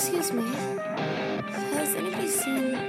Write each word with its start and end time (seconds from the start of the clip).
Excuse 0.00 0.32
me. 0.32 0.48
Has 1.76 1.94
anybody 1.94 2.26
seen 2.26 2.74
uh, 2.74 2.80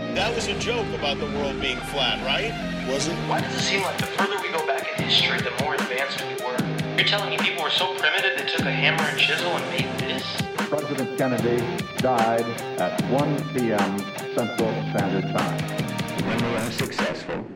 White 0.00 0.16
That 0.16 0.34
was 0.34 0.48
a 0.48 0.58
joke 0.58 0.88
about 0.92 1.20
the 1.20 1.26
world 1.26 1.60
being 1.60 1.76
flat, 1.76 2.18
right? 2.26 2.50
Was 2.88 3.06
it? 3.06 3.14
Why 3.28 3.40
does 3.40 3.54
it 3.54 3.60
seem 3.60 3.82
like 3.82 3.98
the 3.98 4.06
further 4.06 4.34
we 4.42 4.50
go 4.50 4.66
back 4.66 4.98
in 4.98 5.04
history, 5.04 5.38
the 5.38 5.52
more 5.62 5.74
advanced 5.74 6.24
we 6.26 6.34
were? 6.44 6.58
You're 6.96 7.06
telling 7.06 7.30
me 7.30 7.38
people 7.38 7.62
were 7.62 7.70
so 7.70 7.94
primitive 7.98 8.36
they 8.36 8.46
took 8.50 8.66
a 8.66 8.72
hammer 8.72 9.04
and 9.04 9.16
chisel 9.16 9.52
and 9.52 9.64
made 9.70 9.86
this? 10.00 10.42
President 10.68 11.16
Kennedy 11.16 11.62
died 11.98 12.44
at 12.80 13.00
1 13.12 13.48
p.m. 13.54 14.00
Central 14.34 14.72
Standard 14.90 15.30
Time. 15.30 15.62
When 16.26 16.50
we 16.50 16.56
are 16.56 16.72
successful, 16.72 17.46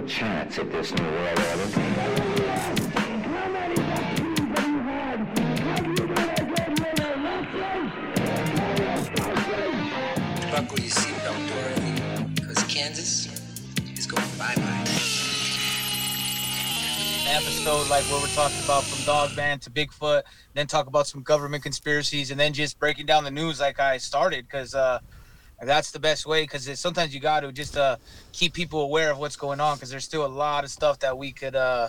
a 0.00 0.02
real 0.02 0.08
chance 0.08 0.58
at 0.58 0.70
this 0.70 0.94
new 0.94 1.04
world 1.04 1.38
order. 1.38 1.66
Buckle 10.50 10.78
your 10.78 10.90
seatbelt, 10.90 11.48
Dorothy, 11.48 12.32
because 12.34 12.62
Kansas 12.64 13.26
is 13.94 14.06
going 14.06 14.22
bye-bye. 14.38 14.86
episode 17.32 17.88
like 17.88 18.02
where 18.04 18.20
we're 18.20 18.26
talking 18.28 18.58
about 18.64 18.82
from 18.82 19.04
dog 19.04 19.34
band 19.36 19.62
to 19.62 19.70
bigfoot 19.70 20.22
then 20.54 20.66
talk 20.66 20.88
about 20.88 21.06
some 21.06 21.22
government 21.22 21.62
conspiracies 21.62 22.32
and 22.32 22.40
then 22.40 22.52
just 22.52 22.76
breaking 22.80 23.06
down 23.06 23.22
the 23.22 23.30
news 23.30 23.60
like 23.60 23.78
i 23.78 23.96
started 23.96 24.44
because 24.44 24.74
uh 24.74 24.98
that's 25.68 25.90
the 25.90 25.98
best 25.98 26.26
way 26.26 26.42
because 26.42 26.78
sometimes 26.78 27.14
you 27.14 27.20
got 27.20 27.40
to 27.40 27.52
just 27.52 27.76
uh 27.76 27.96
keep 28.32 28.52
people 28.52 28.80
aware 28.80 29.10
of 29.10 29.18
what's 29.18 29.36
going 29.36 29.60
on 29.60 29.76
because 29.76 29.90
there's 29.90 30.04
still 30.04 30.24
a 30.24 30.28
lot 30.28 30.64
of 30.64 30.70
stuff 30.70 30.98
that 31.00 31.16
we 31.16 31.32
could 31.32 31.54
uh 31.54 31.88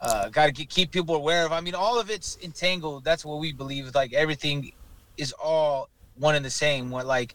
uh 0.00 0.28
got 0.28 0.54
to 0.54 0.64
keep 0.64 0.90
people 0.90 1.14
aware 1.14 1.46
of. 1.46 1.52
I 1.52 1.60
mean 1.60 1.74
all 1.74 1.98
of 1.98 2.10
it's 2.10 2.36
entangled. 2.42 3.04
That's 3.04 3.24
what 3.24 3.38
we 3.38 3.52
believe 3.52 3.94
like 3.94 4.12
everything 4.12 4.72
is 5.16 5.32
all 5.32 5.88
one 6.16 6.34
and 6.34 6.44
the 6.44 6.50
same. 6.50 6.90
What 6.90 7.06
like 7.06 7.34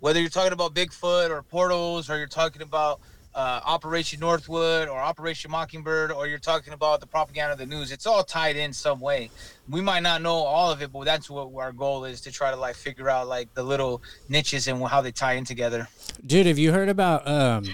whether 0.00 0.20
you're 0.20 0.30
talking 0.30 0.52
about 0.52 0.74
bigfoot 0.74 1.30
or 1.30 1.42
portals 1.42 2.10
or 2.10 2.18
you're 2.18 2.26
talking 2.26 2.62
about 2.62 3.00
uh, 3.34 3.60
Operation 3.64 4.20
Northwood 4.20 4.88
or 4.88 4.98
Operation 4.98 5.50
Mockingbird, 5.50 6.10
or 6.12 6.26
you're 6.26 6.38
talking 6.38 6.72
about 6.72 7.00
the 7.00 7.06
propaganda 7.06 7.52
of 7.52 7.58
the 7.58 7.66
news, 7.66 7.92
it's 7.92 8.06
all 8.06 8.24
tied 8.24 8.56
in 8.56 8.72
some 8.72 9.00
way. 9.00 9.30
We 9.68 9.80
might 9.80 10.02
not 10.02 10.22
know 10.22 10.34
all 10.34 10.70
of 10.70 10.82
it, 10.82 10.92
but 10.92 11.04
that's 11.04 11.30
what 11.30 11.52
our 11.54 11.72
goal 11.72 12.04
is 12.04 12.20
to 12.22 12.32
try 12.32 12.50
to 12.50 12.56
like 12.56 12.74
figure 12.74 13.08
out 13.08 13.28
like 13.28 13.52
the 13.54 13.62
little 13.62 14.02
niches 14.28 14.66
and 14.68 14.82
how 14.84 15.00
they 15.00 15.12
tie 15.12 15.34
in 15.34 15.44
together. 15.44 15.88
Dude, 16.26 16.46
have 16.46 16.58
you 16.58 16.72
heard 16.72 16.88
about 16.88 17.26
um, 17.26 17.64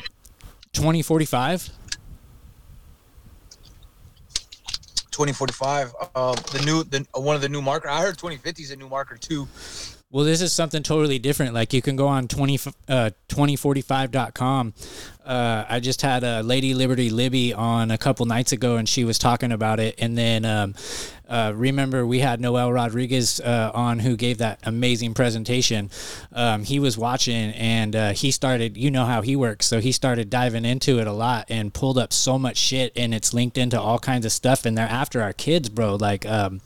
2045? 0.73 1.71
2045, 5.11 5.95
uh, 6.15 6.35
the 6.35 6.63
new, 6.67 6.85
the 6.85 7.07
one 7.19 7.35
of 7.35 7.41
the 7.41 7.49
new 7.49 7.63
marker. 7.63 7.89
I 7.89 8.03
heard 8.03 8.19
2050 8.19 8.63
is 8.63 8.71
a 8.71 8.77
new 8.77 8.87
marker 8.87 9.17
too. 9.17 9.49
Well, 10.17 10.25
this 10.25 10.41
is 10.41 10.51
something 10.51 10.83
totally 10.83 11.19
different. 11.19 11.53
Like 11.53 11.75
you 11.75 11.83
can 11.83 11.95
go 11.95 12.07
on 12.09 12.27
20, 12.27 12.55
uh, 12.89 13.11
2045.com. 13.29 14.73
Uh, 15.23 15.65
I 15.69 15.79
just 15.79 16.01
had 16.01 16.25
a 16.25 16.43
Lady 16.43 16.73
Liberty 16.73 17.11
Libby 17.11 17.53
on 17.53 17.91
a 17.91 17.99
couple 17.99 18.25
nights 18.25 18.53
ago, 18.53 18.77
and 18.77 18.89
she 18.89 19.05
was 19.05 19.19
talking 19.19 19.53
about 19.53 19.79
it. 19.79 19.97
And 19.99 20.17
then 20.17 20.47
um, 20.47 20.75
uh, 21.29 21.53
remember, 21.55 22.07
we 22.07 22.21
had 22.21 22.41
Noel 22.41 22.73
Rodriguez 22.73 23.41
uh, 23.41 23.71
on 23.75 23.99
who 23.99 24.17
gave 24.17 24.39
that 24.39 24.59
amazing 24.63 25.13
presentation. 25.13 25.91
Um, 26.33 26.65
he 26.65 26.79
was 26.79 26.97
watching, 26.97 27.51
and 27.51 27.95
uh, 27.95 28.13
he 28.15 28.31
started. 28.31 28.79
You 28.79 28.91
know 28.91 29.05
how 29.05 29.21
he 29.21 29.37
works, 29.37 29.67
so 29.67 29.81
he 29.81 29.93
started 29.93 30.31
diving 30.31 30.65
into 30.65 30.99
it 30.99 31.07
a 31.07 31.13
lot 31.13 31.45
and 31.51 31.75
pulled 31.75 31.99
up 31.99 32.15
so 32.15 32.39
much 32.39 32.57
shit, 32.57 32.91
and 32.97 33.13
it's 33.13 33.35
linked 33.35 33.59
into 33.59 33.79
all 33.79 33.99
kinds 33.99 34.25
of 34.25 34.33
stuff. 34.33 34.65
And 34.65 34.79
they're 34.79 34.89
after 34.89 35.21
our 35.21 35.35
kids, 35.35 35.69
bro. 35.69 35.97
Like. 35.97 36.25
Um, 36.25 36.63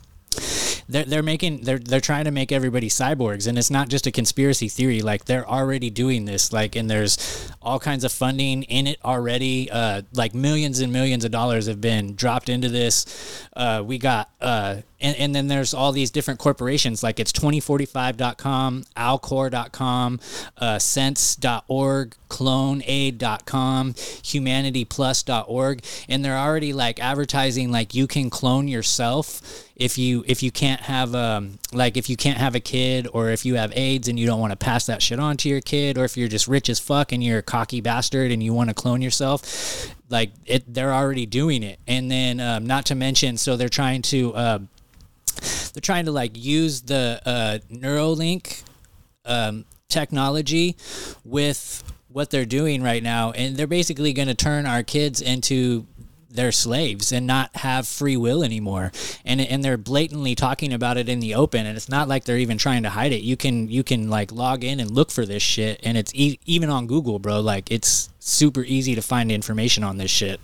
they're, 0.91 1.05
they're 1.05 1.23
making 1.23 1.61
they're 1.61 1.79
they're 1.79 2.01
trying 2.01 2.25
to 2.25 2.31
make 2.31 2.51
everybody 2.51 2.89
cyborgs 2.89 3.47
and 3.47 3.57
it's 3.57 3.71
not 3.71 3.89
just 3.89 4.05
a 4.07 4.11
conspiracy 4.11 4.67
theory. 4.67 5.01
Like 5.01 5.25
they're 5.25 5.47
already 5.47 5.89
doing 5.89 6.25
this 6.25 6.51
like 6.51 6.75
and 6.75 6.89
there's 6.89 7.49
all 7.61 7.79
kinds 7.79 8.03
of 8.03 8.11
funding 8.11 8.63
in 8.63 8.87
it 8.87 8.99
already. 9.03 9.71
Uh, 9.71 10.01
like 10.13 10.33
millions 10.33 10.79
and 10.79 10.91
millions 10.91 11.23
of 11.23 11.31
dollars 11.31 11.67
have 11.67 11.81
been 11.81 12.15
dropped 12.15 12.49
into 12.49 12.69
this. 12.69 13.47
Uh, 13.55 13.81
we 13.85 13.97
got 13.97 14.29
uh, 14.41 14.77
and, 15.01 15.17
and 15.17 15.35
then 15.35 15.47
there's 15.47 15.73
all 15.73 15.91
these 15.91 16.11
different 16.11 16.39
corporations 16.39 17.03
like 17.03 17.19
it's 17.19 17.31
2045.com 17.31 18.83
alcor.com 18.95 20.19
uh, 20.57 20.79
sens.org 20.79 22.15
cloneaid.com 22.29 23.93
humanityplus.org 23.93 25.83
and 26.07 26.23
they're 26.23 26.37
already 26.37 26.73
like 26.73 26.99
advertising 26.99 27.71
like 27.71 27.93
you 27.93 28.07
can 28.07 28.29
clone 28.29 28.67
yourself 28.67 29.67
if 29.75 29.97
you 29.97 30.23
if 30.27 30.43
you 30.43 30.51
can't 30.51 30.81
have 30.81 31.15
um 31.15 31.57
like 31.73 31.97
if 31.97 32.09
you 32.09 32.15
can't 32.15 32.37
have 32.37 32.55
a 32.55 32.59
kid 32.59 33.07
or 33.13 33.29
if 33.29 33.45
you 33.45 33.55
have 33.55 33.75
AIDS 33.75 34.07
and 34.07 34.19
you 34.19 34.27
don't 34.27 34.39
want 34.39 34.51
to 34.51 34.57
pass 34.57 34.85
that 34.85 35.01
shit 35.01 35.19
on 35.19 35.35
to 35.37 35.49
your 35.49 35.61
kid 35.61 35.97
or 35.97 36.05
if 36.05 36.15
you're 36.15 36.27
just 36.27 36.47
rich 36.47 36.69
as 36.69 36.79
fuck 36.79 37.11
and 37.11 37.23
you're 37.23 37.39
a 37.39 37.43
cocky 37.43 37.81
bastard 37.81 38.31
and 38.31 38.41
you 38.43 38.53
want 38.53 38.69
to 38.69 38.73
clone 38.75 39.01
yourself 39.01 39.91
like 40.11 40.31
it 40.45 40.71
they're 40.71 40.93
already 40.93 41.25
doing 41.25 41.63
it. 41.63 41.79
And 41.87 42.11
then 42.11 42.39
um, 42.39 42.67
not 42.67 42.85
to 42.87 42.95
mention 42.95 43.37
so 43.37 43.55
they're 43.55 43.69
trying 43.69 44.01
to 44.03 44.35
uh, 44.35 44.59
they're 45.73 45.81
trying 45.81 46.05
to 46.05 46.11
like 46.11 46.31
use 46.35 46.81
the 46.81 47.21
uh, 47.25 47.59
Neuralink 47.71 48.63
um, 49.25 49.65
technology 49.89 50.75
with 51.23 51.83
what 52.07 52.29
they're 52.29 52.45
doing 52.45 52.83
right 52.83 53.01
now, 53.03 53.31
and 53.31 53.55
they're 53.55 53.67
basically 53.67 54.13
going 54.13 54.27
to 54.27 54.35
turn 54.35 54.65
our 54.65 54.83
kids 54.83 55.21
into 55.21 55.87
their 56.33 56.51
slaves 56.51 57.11
and 57.11 57.27
not 57.27 57.53
have 57.57 57.87
free 57.87 58.15
will 58.17 58.43
anymore. 58.43 58.91
And 59.25 59.41
and 59.41 59.63
they're 59.63 59.77
blatantly 59.77 60.35
talking 60.35 60.73
about 60.73 60.97
it 60.97 61.09
in 61.09 61.19
the 61.19 61.35
open, 61.35 61.65
and 61.65 61.75
it's 61.75 61.89
not 61.89 62.07
like 62.07 62.23
they're 62.23 62.37
even 62.37 62.57
trying 62.57 62.83
to 62.83 62.89
hide 62.89 63.11
it. 63.11 63.21
You 63.21 63.37
can 63.37 63.69
you 63.69 63.83
can 63.83 64.09
like 64.09 64.31
log 64.31 64.63
in 64.63 64.79
and 64.79 64.91
look 64.91 65.11
for 65.11 65.25
this 65.25 65.43
shit, 65.43 65.79
and 65.83 65.97
it's 65.97 66.13
e- 66.15 66.39
even 66.45 66.69
on 66.69 66.87
Google, 66.87 67.19
bro. 67.19 67.41
Like 67.41 67.71
it's 67.71 68.09
super 68.19 68.63
easy 68.63 68.95
to 68.95 69.01
find 69.01 69.31
information 69.31 69.83
on 69.83 69.97
this 69.97 70.11
shit. 70.11 70.39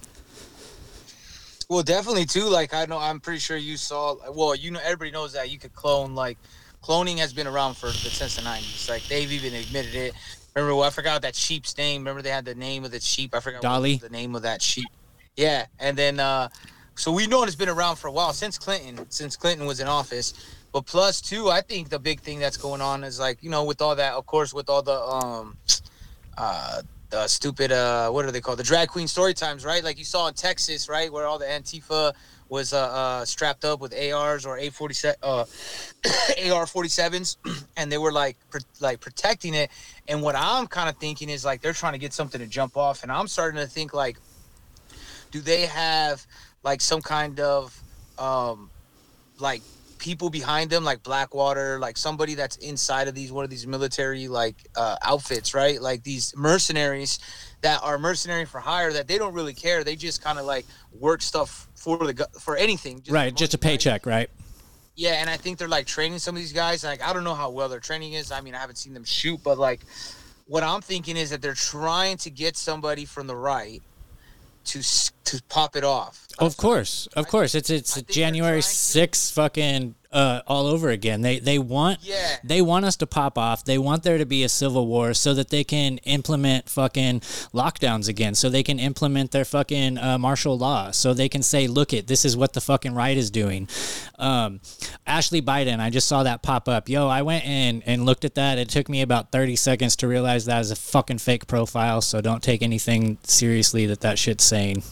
Well, 1.70 1.84
definitely 1.84 2.26
too. 2.26 2.46
Like 2.46 2.74
I 2.74 2.86
know, 2.86 2.98
I'm 2.98 3.20
pretty 3.20 3.40
sure 3.40 3.58
you 3.58 3.76
saw. 3.76 4.16
Well, 4.32 4.56
you 4.56 4.72
know, 4.72 4.80
everybody 4.82 5.12
knows 5.12 5.34
that 5.34 5.50
you 5.50 5.60
could 5.60 5.74
clone. 5.74 6.16
Like 6.16 6.38
cloning 6.82 7.18
has 7.18 7.34
been 7.34 7.48
around 7.48 7.76
for 7.76 7.92
since 7.92 8.36
the 8.38 8.42
'90s. 8.42 8.90
Like 8.90 9.04
they've 9.08 9.32
even 9.32 9.54
admitted 9.54 9.94
it. 9.94 10.14
Remember, 10.56 10.76
well, 10.76 10.86
I 10.86 10.90
forgot 10.92 11.22
that 11.24 11.36
sheep's 11.36 11.78
name. 11.78 12.02
Remember, 12.02 12.22
they 12.22 12.30
had 12.30 12.46
the 12.46 12.56
name 12.56 12.86
of 12.86 12.92
the 12.92 13.02
sheep. 13.02 13.36
I 13.36 13.42
forgot 13.42 13.62
Dolly. 13.62 13.98
the 13.98 14.10
name 14.10 14.34
of 14.34 14.44
that 14.44 14.62
sheep. 14.62 14.88
Yeah, 15.36 15.66
and 15.78 15.98
then 15.98 16.22
uh, 16.22 16.48
so 16.96 17.12
we 17.12 17.28
know 17.28 17.44
it's 17.44 17.56
been 17.56 17.70
around 17.70 17.98
for 17.98 18.08
a 18.08 18.12
while 18.12 18.32
since 18.32 18.58
Clinton, 18.58 19.06
since 19.10 19.36
Clinton 19.36 19.68
was 19.68 19.82
in 19.82 19.88
office. 19.88 20.34
But 20.72 20.86
plus 20.86 21.20
two, 21.20 21.50
I 21.50 21.62
think 21.62 21.90
the 21.90 22.00
big 22.00 22.22
thing 22.22 22.40
that's 22.40 22.58
going 22.58 22.82
on 22.82 23.04
is 23.04 23.20
like 23.20 23.44
you 23.44 23.50
know 23.50 23.66
with 23.66 23.82
all 23.82 23.96
that, 23.96 24.14
of 24.14 24.26
course, 24.26 24.54
with 24.54 24.70
all 24.70 24.82
the 24.82 24.98
um, 24.98 25.58
uh, 26.38 26.82
the 27.10 27.28
stupid 27.28 27.72
uh, 27.72 28.10
what 28.10 28.26
are 28.26 28.32
they 28.32 28.42
called? 28.42 28.60
The 28.60 28.64
drag 28.64 28.90
queen 28.90 29.08
story 29.08 29.34
times, 29.34 29.64
right? 29.64 29.84
Like 29.84 29.98
you 29.98 30.06
saw 30.06 30.28
in 30.28 30.34
Texas, 30.34 30.90
right, 30.90 31.12
where 31.12 31.26
all 31.26 31.40
the 31.40 31.46
Antifa 31.46 32.14
was 32.50 32.72
uh, 32.72 32.78
uh 32.80 33.26
strapped 33.26 33.66
up 33.66 33.80
with 33.80 33.94
ARs 33.94 34.46
or 34.46 34.58
A 34.58 34.70
forty 34.70 34.94
seven 34.94 35.18
uh 35.24 35.46
AR 36.52 36.68
forty 36.68 36.90
sevens, 36.90 37.38
and 37.78 37.92
they 37.92 37.98
were 37.98 38.12
like 38.12 38.38
pr- 38.50 38.60
like 38.80 39.00
protecting 39.00 39.54
it. 39.54 39.70
And 40.08 40.22
what 40.22 40.36
I'm 40.36 40.68
kind 40.68 40.90
of 40.90 40.98
thinking 40.98 41.30
is 41.30 41.46
like 41.46 41.62
they're 41.62 41.74
trying 41.74 41.94
to 41.94 42.00
get 42.00 42.14
something 42.14 42.42
to 42.42 42.48
jump 42.48 42.76
off, 42.76 43.04
and 43.04 43.12
I'm 43.12 43.28
starting 43.28 43.60
to 43.60 43.68
think 43.68 43.94
like 43.94 44.18
do 45.32 45.42
they 45.42 45.66
have 45.66 46.26
like 46.64 46.82
some 46.82 47.02
kind 47.02 47.40
of 47.40 47.82
um 48.18 48.70
like 49.40 49.62
people 50.00 50.30
behind 50.30 50.70
them 50.70 50.84
like 50.84 51.04
blackwater 51.04 51.80
like 51.80 51.98
somebody 51.98 52.36
that's 52.36 52.58
inside 52.58 53.08
of 53.08 53.16
these 53.16 53.32
one 53.32 53.44
of 53.44 53.50
these 53.50 53.68
military 53.68 54.28
like 54.28 54.68
uh 54.76 54.96
outfits 55.04 55.54
right 55.54 55.82
like 55.82 56.04
these 56.04 56.36
mercenaries 56.36 57.20
that 57.62 57.80
are 57.84 57.98
mercenary 57.98 58.46
for 58.46 58.60
hire 58.60 58.94
that 58.94 59.08
they 59.08 59.18
don't 59.18 59.34
really 59.34 59.54
care 59.54 59.84
they 59.84 59.96
just 59.96 60.24
kind 60.24 60.38
of 60.38 60.46
like 60.46 60.66
work 61.00 61.22
stuff 61.22 61.68
for 61.88 61.98
the 62.12 62.28
for 62.40 62.58
anything 62.58 63.00
just 63.02 63.12
right, 63.12 63.34
just 63.34 63.54
a 63.54 63.58
paycheck, 63.58 64.06
right? 64.06 64.30
Yeah, 64.96 65.14
and 65.22 65.30
I 65.30 65.38
think 65.38 65.58
they're 65.58 65.68
like 65.68 65.86
training 65.86 66.20
some 66.20 66.36
of 66.36 66.42
these 66.42 66.54
guys. 66.54 66.84
Like 66.84 67.02
I 67.02 67.14
don't 67.14 67.24
know 67.24 67.36
how 67.36 67.50
well 67.50 67.70
their 67.70 67.80
training 67.80 68.14
is. 68.14 68.32
I 68.32 68.42
mean, 68.42 68.56
I 68.56 68.60
haven't 68.60 68.78
seen 68.78 68.94
them 68.94 69.06
shoot, 69.06 69.40
but 69.44 69.58
like 69.58 69.82
what 70.46 70.64
I'm 70.64 70.82
thinking 70.82 71.16
is 71.18 71.30
that 71.30 71.42
they're 71.42 71.54
trying 71.54 72.18
to 72.18 72.30
get 72.30 72.58
somebody 72.58 73.06
from 73.06 73.28
the 73.28 73.36
right 73.36 73.82
to 74.68 75.12
to 75.26 75.42
pop 75.50 75.76
it 75.76 75.84
off. 75.84 76.28
Of 76.40 76.58
course, 76.58 77.08
of 77.16 77.28
course. 77.28 77.56
It's 77.56 77.70
it's 77.70 78.02
January 78.04 78.62
trying 78.62 78.62
to- 78.62 78.68
sixth, 78.68 79.34
fucking 79.34 79.96
uh, 80.12 80.42
all 80.48 80.68
over 80.68 80.90
again. 80.90 81.22
They 81.22 81.40
they 81.40 81.60
want 81.60 82.00
Yeah. 82.02 82.38
they 82.44 82.62
want 82.62 82.86
us 82.86 82.96
to 82.98 83.08
pop 83.08 83.38
off. 83.38 83.66
They 83.66 83.78
want 83.78 84.04
there 84.04 84.18
to 84.18 84.26
be 84.26 84.44
a 84.44 84.50
civil 84.50 84.88
war 84.88 85.14
so 85.14 85.34
that 85.34 85.50
they 85.50 85.64
can 85.64 85.98
implement 86.00 86.70
fucking 86.70 87.20
lockdowns 87.54 88.08
again. 88.08 88.34
So 88.36 88.50
they 88.50 88.64
can 88.64 88.80
implement 88.80 89.32
their 89.32 89.46
fucking 89.46 89.98
uh, 89.98 90.18
martial 90.18 90.58
law. 90.58 90.92
So 90.92 91.14
they 91.14 91.28
can 91.30 91.44
say, 91.44 91.68
look, 91.68 91.94
it 91.94 92.08
this 92.08 92.24
is 92.26 92.38
what 92.38 92.54
the 92.54 92.62
fucking 92.62 92.94
right 92.96 93.18
is 93.18 93.30
doing. 93.30 93.68
Um, 94.18 94.62
Ashley 95.06 95.42
Biden, 95.42 95.80
I 95.80 95.90
just 95.90 96.08
saw 96.08 96.24
that 96.24 96.42
pop 96.42 96.68
up. 96.70 96.88
Yo, 96.90 97.08
I 97.08 97.22
went 97.22 97.46
in 97.46 97.84
and 97.86 98.06
looked 98.06 98.26
at 98.26 98.36
that. 98.36 98.58
It 98.58 98.70
took 98.70 98.90
me 98.90 99.02
about 99.02 99.32
thirty 99.32 99.56
seconds 99.56 99.96
to 99.98 100.08
realize 100.08 100.46
that 100.46 100.62
is 100.62 100.72
a 100.72 100.76
fucking 100.76 101.18
fake 101.20 101.48
profile. 101.48 102.02
So 102.02 102.22
don't 102.22 102.42
take 102.44 102.62
anything 102.62 103.18
seriously 103.24 103.86
that 103.88 104.02
that 104.02 104.18
shit's 104.18 104.44
saying. 104.44 104.84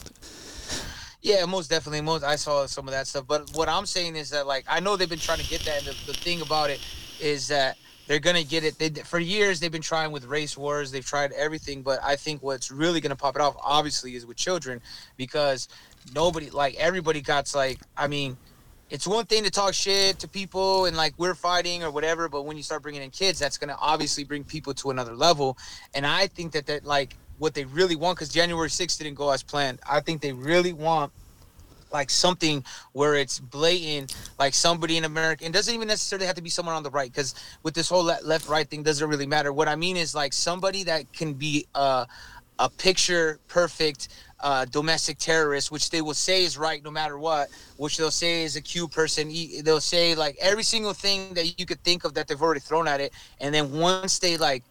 Yeah, 1.26 1.44
most 1.44 1.68
definitely. 1.70 2.02
Most 2.02 2.22
I 2.22 2.36
saw 2.36 2.66
some 2.66 2.86
of 2.86 2.92
that 2.92 3.08
stuff, 3.08 3.26
but 3.26 3.50
what 3.56 3.68
I'm 3.68 3.84
saying 3.84 4.14
is 4.14 4.30
that 4.30 4.46
like 4.46 4.64
I 4.68 4.78
know 4.78 4.96
they've 4.96 5.10
been 5.10 5.18
trying 5.18 5.40
to 5.40 5.48
get 5.48 5.60
that. 5.62 5.78
And 5.78 5.88
the, 5.88 6.12
the 6.12 6.12
thing 6.12 6.40
about 6.40 6.70
it 6.70 6.78
is 7.20 7.48
that 7.48 7.76
they're 8.06 8.20
gonna 8.20 8.44
get 8.44 8.62
it. 8.62 8.78
They, 8.78 8.90
for 8.90 9.18
years 9.18 9.58
they've 9.58 9.72
been 9.72 9.82
trying 9.82 10.12
with 10.12 10.24
race 10.26 10.56
wars. 10.56 10.92
They've 10.92 11.04
tried 11.04 11.32
everything, 11.32 11.82
but 11.82 11.98
I 12.00 12.14
think 12.14 12.44
what's 12.44 12.70
really 12.70 13.00
gonna 13.00 13.16
pop 13.16 13.34
it 13.34 13.42
off, 13.42 13.56
obviously, 13.60 14.14
is 14.14 14.24
with 14.24 14.36
children, 14.36 14.80
because 15.16 15.66
nobody 16.14 16.48
like 16.48 16.76
everybody 16.76 17.22
got 17.22 17.52
like. 17.56 17.80
I 17.96 18.06
mean, 18.06 18.36
it's 18.90 19.04
one 19.04 19.26
thing 19.26 19.42
to 19.42 19.50
talk 19.50 19.74
shit 19.74 20.20
to 20.20 20.28
people 20.28 20.86
and 20.86 20.96
like 20.96 21.14
we're 21.18 21.34
fighting 21.34 21.82
or 21.82 21.90
whatever, 21.90 22.28
but 22.28 22.42
when 22.42 22.56
you 22.56 22.62
start 22.62 22.84
bringing 22.84 23.02
in 23.02 23.10
kids, 23.10 23.40
that's 23.40 23.58
gonna 23.58 23.76
obviously 23.80 24.22
bring 24.22 24.44
people 24.44 24.74
to 24.74 24.90
another 24.90 25.16
level. 25.16 25.58
And 25.92 26.06
I 26.06 26.28
think 26.28 26.52
that 26.52 26.66
that 26.66 26.84
like 26.84 27.16
what 27.38 27.54
they 27.54 27.64
really 27.64 27.96
want, 27.96 28.16
because 28.16 28.28
January 28.28 28.68
6th 28.68 28.98
didn't 28.98 29.14
go 29.14 29.30
as 29.30 29.42
planned. 29.42 29.80
I 29.88 30.00
think 30.00 30.20
they 30.20 30.32
really 30.32 30.72
want 30.72 31.12
like 31.92 32.10
something 32.10 32.64
where 32.92 33.14
it's 33.14 33.38
blatant, 33.38 34.14
like 34.38 34.54
somebody 34.54 34.96
in 34.96 35.04
America. 35.04 35.46
It 35.46 35.52
doesn't 35.52 35.72
even 35.72 35.88
necessarily 35.88 36.26
have 36.26 36.34
to 36.34 36.42
be 36.42 36.50
someone 36.50 36.74
on 36.74 36.82
the 36.82 36.90
right, 36.90 37.10
because 37.10 37.34
with 37.62 37.74
this 37.74 37.88
whole 37.88 38.02
left 38.02 38.48
right 38.48 38.68
thing, 38.68 38.82
doesn't 38.82 39.08
really 39.08 39.26
matter. 39.26 39.52
What 39.52 39.68
I 39.68 39.76
mean 39.76 39.96
is 39.96 40.14
like 40.14 40.32
somebody 40.32 40.82
that 40.84 41.10
can 41.12 41.34
be 41.34 41.66
uh, 41.74 42.04
a 42.58 42.68
picture 42.68 43.38
perfect 43.48 44.08
uh, 44.40 44.64
domestic 44.66 45.18
terrorist, 45.18 45.70
which 45.70 45.90
they 45.90 46.02
will 46.02 46.14
say 46.14 46.44
is 46.44 46.58
right 46.58 46.82
no 46.84 46.90
matter 46.90 47.18
what, 47.18 47.48
which 47.78 47.96
they'll 47.96 48.10
say 48.10 48.42
is 48.42 48.56
a 48.56 48.60
Q 48.60 48.88
person. 48.88 49.32
They'll 49.62 49.80
say 49.80 50.14
like 50.14 50.36
every 50.40 50.62
single 50.62 50.92
thing 50.92 51.34
that 51.34 51.58
you 51.58 51.66
could 51.66 51.82
think 51.84 52.04
of 52.04 52.14
that 52.14 52.28
they've 52.28 52.40
already 52.40 52.60
thrown 52.60 52.88
at 52.88 53.00
it, 53.00 53.12
and 53.40 53.54
then 53.54 53.72
once 53.72 54.18
they 54.18 54.36
like 54.36 54.62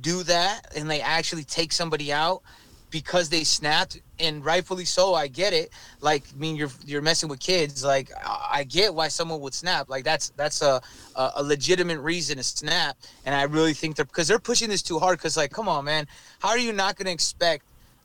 do 0.00 0.22
that 0.24 0.66
and 0.76 0.90
they 0.90 1.00
actually 1.00 1.44
take 1.44 1.72
somebody 1.72 2.12
out 2.12 2.42
because 2.90 3.28
they 3.28 3.42
snapped 3.42 4.00
and 4.20 4.44
rightfully 4.44 4.84
so 4.84 5.14
i 5.14 5.26
get 5.26 5.52
it. 5.52 5.70
Like 6.00 6.24
i 6.32 6.38
mean 6.38 6.54
you're 6.54 6.70
you're 6.86 7.02
messing 7.02 7.28
with 7.28 7.40
kids 7.40 7.82
like 7.82 8.10
i 8.24 8.62
get 8.62 8.94
why 8.94 9.08
someone 9.08 9.40
would 9.40 9.54
snap. 9.54 9.88
Like 9.88 10.04
that's 10.04 10.30
that's 10.36 10.62
a 10.62 10.80
a 11.16 11.42
legitimate 11.42 11.98
reason 12.00 12.36
to 12.36 12.44
snap 12.44 12.96
and 13.24 13.34
i 13.34 13.42
really 13.42 13.74
think 13.74 13.96
they're 13.96 14.04
because 14.04 14.28
they're 14.28 14.38
pushing 14.38 14.68
this 14.68 14.82
too 14.82 14.98
hard 14.98 15.18
because 15.18 15.36
like 15.36 15.50
come 15.50 15.68
on 15.68 15.84
man. 15.84 16.06
How 16.38 16.50
are 16.50 16.58
you 16.58 16.72
not 16.72 16.96
going 16.96 17.06
to 17.06 17.12
expect 17.12 17.64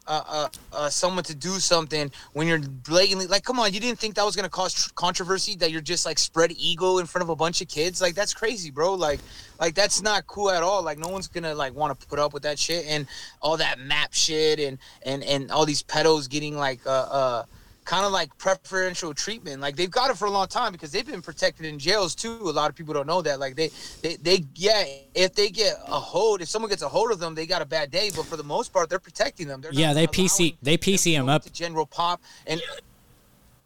uh, 0.10 0.24
uh, 0.28 0.50
uh, 0.74 0.90
someone 0.90 1.24
to 1.24 1.36
do 1.36 1.52
something 1.60 2.12
when 2.34 2.48
you're 2.48 2.60
blatantly 2.60 3.28
like, 3.28 3.44
come 3.44 3.60
on, 3.60 3.72
you 3.72 3.80
didn't 3.80 4.00
think 4.00 4.16
that 4.16 4.26
was 4.26 4.36
gonna 4.36 4.50
cause 4.50 4.74
tr- 4.74 4.90
controversy 4.96 5.56
that 5.58 5.72
you're 5.72 5.82
just 5.82 6.04
like 6.06 6.18
spread 6.18 6.52
ego 6.58 6.98
in 6.98 7.06
front 7.06 7.22
of 7.22 7.30
a 7.30 7.36
bunch 7.36 7.62
of 7.62 7.68
kids? 7.68 8.02
Like 8.02 8.16
that's 8.16 8.34
crazy, 8.34 8.72
bro. 8.72 8.96
Like, 8.96 9.20
like 9.60 9.76
that's 9.76 10.02
not 10.02 10.26
cool 10.26 10.50
at 10.50 10.64
all. 10.64 10.82
Like 10.82 10.98
no 10.98 11.10
one's 11.10 11.28
gonna 11.28 11.54
like 11.54 11.76
want 11.76 11.98
to 11.98 12.08
put 12.08 12.18
up 12.18 12.34
with 12.34 12.44
that 12.44 12.58
shit 12.58 12.86
and 12.88 13.06
all 13.40 13.58
that 13.58 13.80
map 13.80 14.12
shit 14.14 14.60
and 14.60 14.80
and 15.04 15.24
and 15.24 15.52
all 15.52 15.66
these 15.66 15.84
pedos 15.84 16.28
getting 16.28 16.58
like 16.58 16.80
uh 16.88 16.90
uh 16.90 17.44
kind 17.90 18.06
of 18.06 18.12
like 18.12 18.38
preferential 18.38 19.16
treatment. 19.16 19.62
Like 19.62 19.76
they've 19.76 19.90
got 19.90 20.12
it 20.12 20.18
for 20.18 20.26
a 20.26 20.30
long 20.30 20.48
time 20.48 20.72
because 20.72 20.92
they've 20.92 21.06
been 21.06 21.24
protected 21.24 21.66
in 21.66 21.80
jails 21.80 22.14
too. 22.14 22.38
A 22.44 22.52
lot 22.52 22.70
of 22.70 22.76
people 22.76 22.94
don't 22.94 23.08
know 23.08 23.24
that. 23.24 23.40
Like 23.40 23.56
they, 23.56 23.72
they, 24.04 24.16
they, 24.18 24.46
yeah, 24.54 24.84
if 25.16 25.34
they 25.34 25.50
get 25.50 25.74
a 25.88 26.00
hold, 26.00 26.40
if 26.40 26.48
someone 26.48 26.70
gets 26.70 26.84
a 26.84 26.88
hold 26.88 27.12
of 27.12 27.20
them, 27.20 27.34
they 27.34 27.48
got 27.48 27.64
a 27.64 27.66
bad 27.66 27.90
day. 27.90 28.12
But 28.16 28.28
for 28.28 28.38
the 28.38 28.44
most 28.44 28.72
part, 28.72 28.92
they're 28.92 29.00
protecting 29.00 29.48
them. 29.48 29.60
They're 29.62 29.74
yeah, 29.74 29.94
they 29.94 30.06
PC, 30.06 30.58
they 30.62 30.78
PC 30.78 31.18
them 31.18 31.30
up. 31.30 31.42
To 31.44 31.52
general 31.52 31.88
pop 31.88 32.22
and 32.46 32.62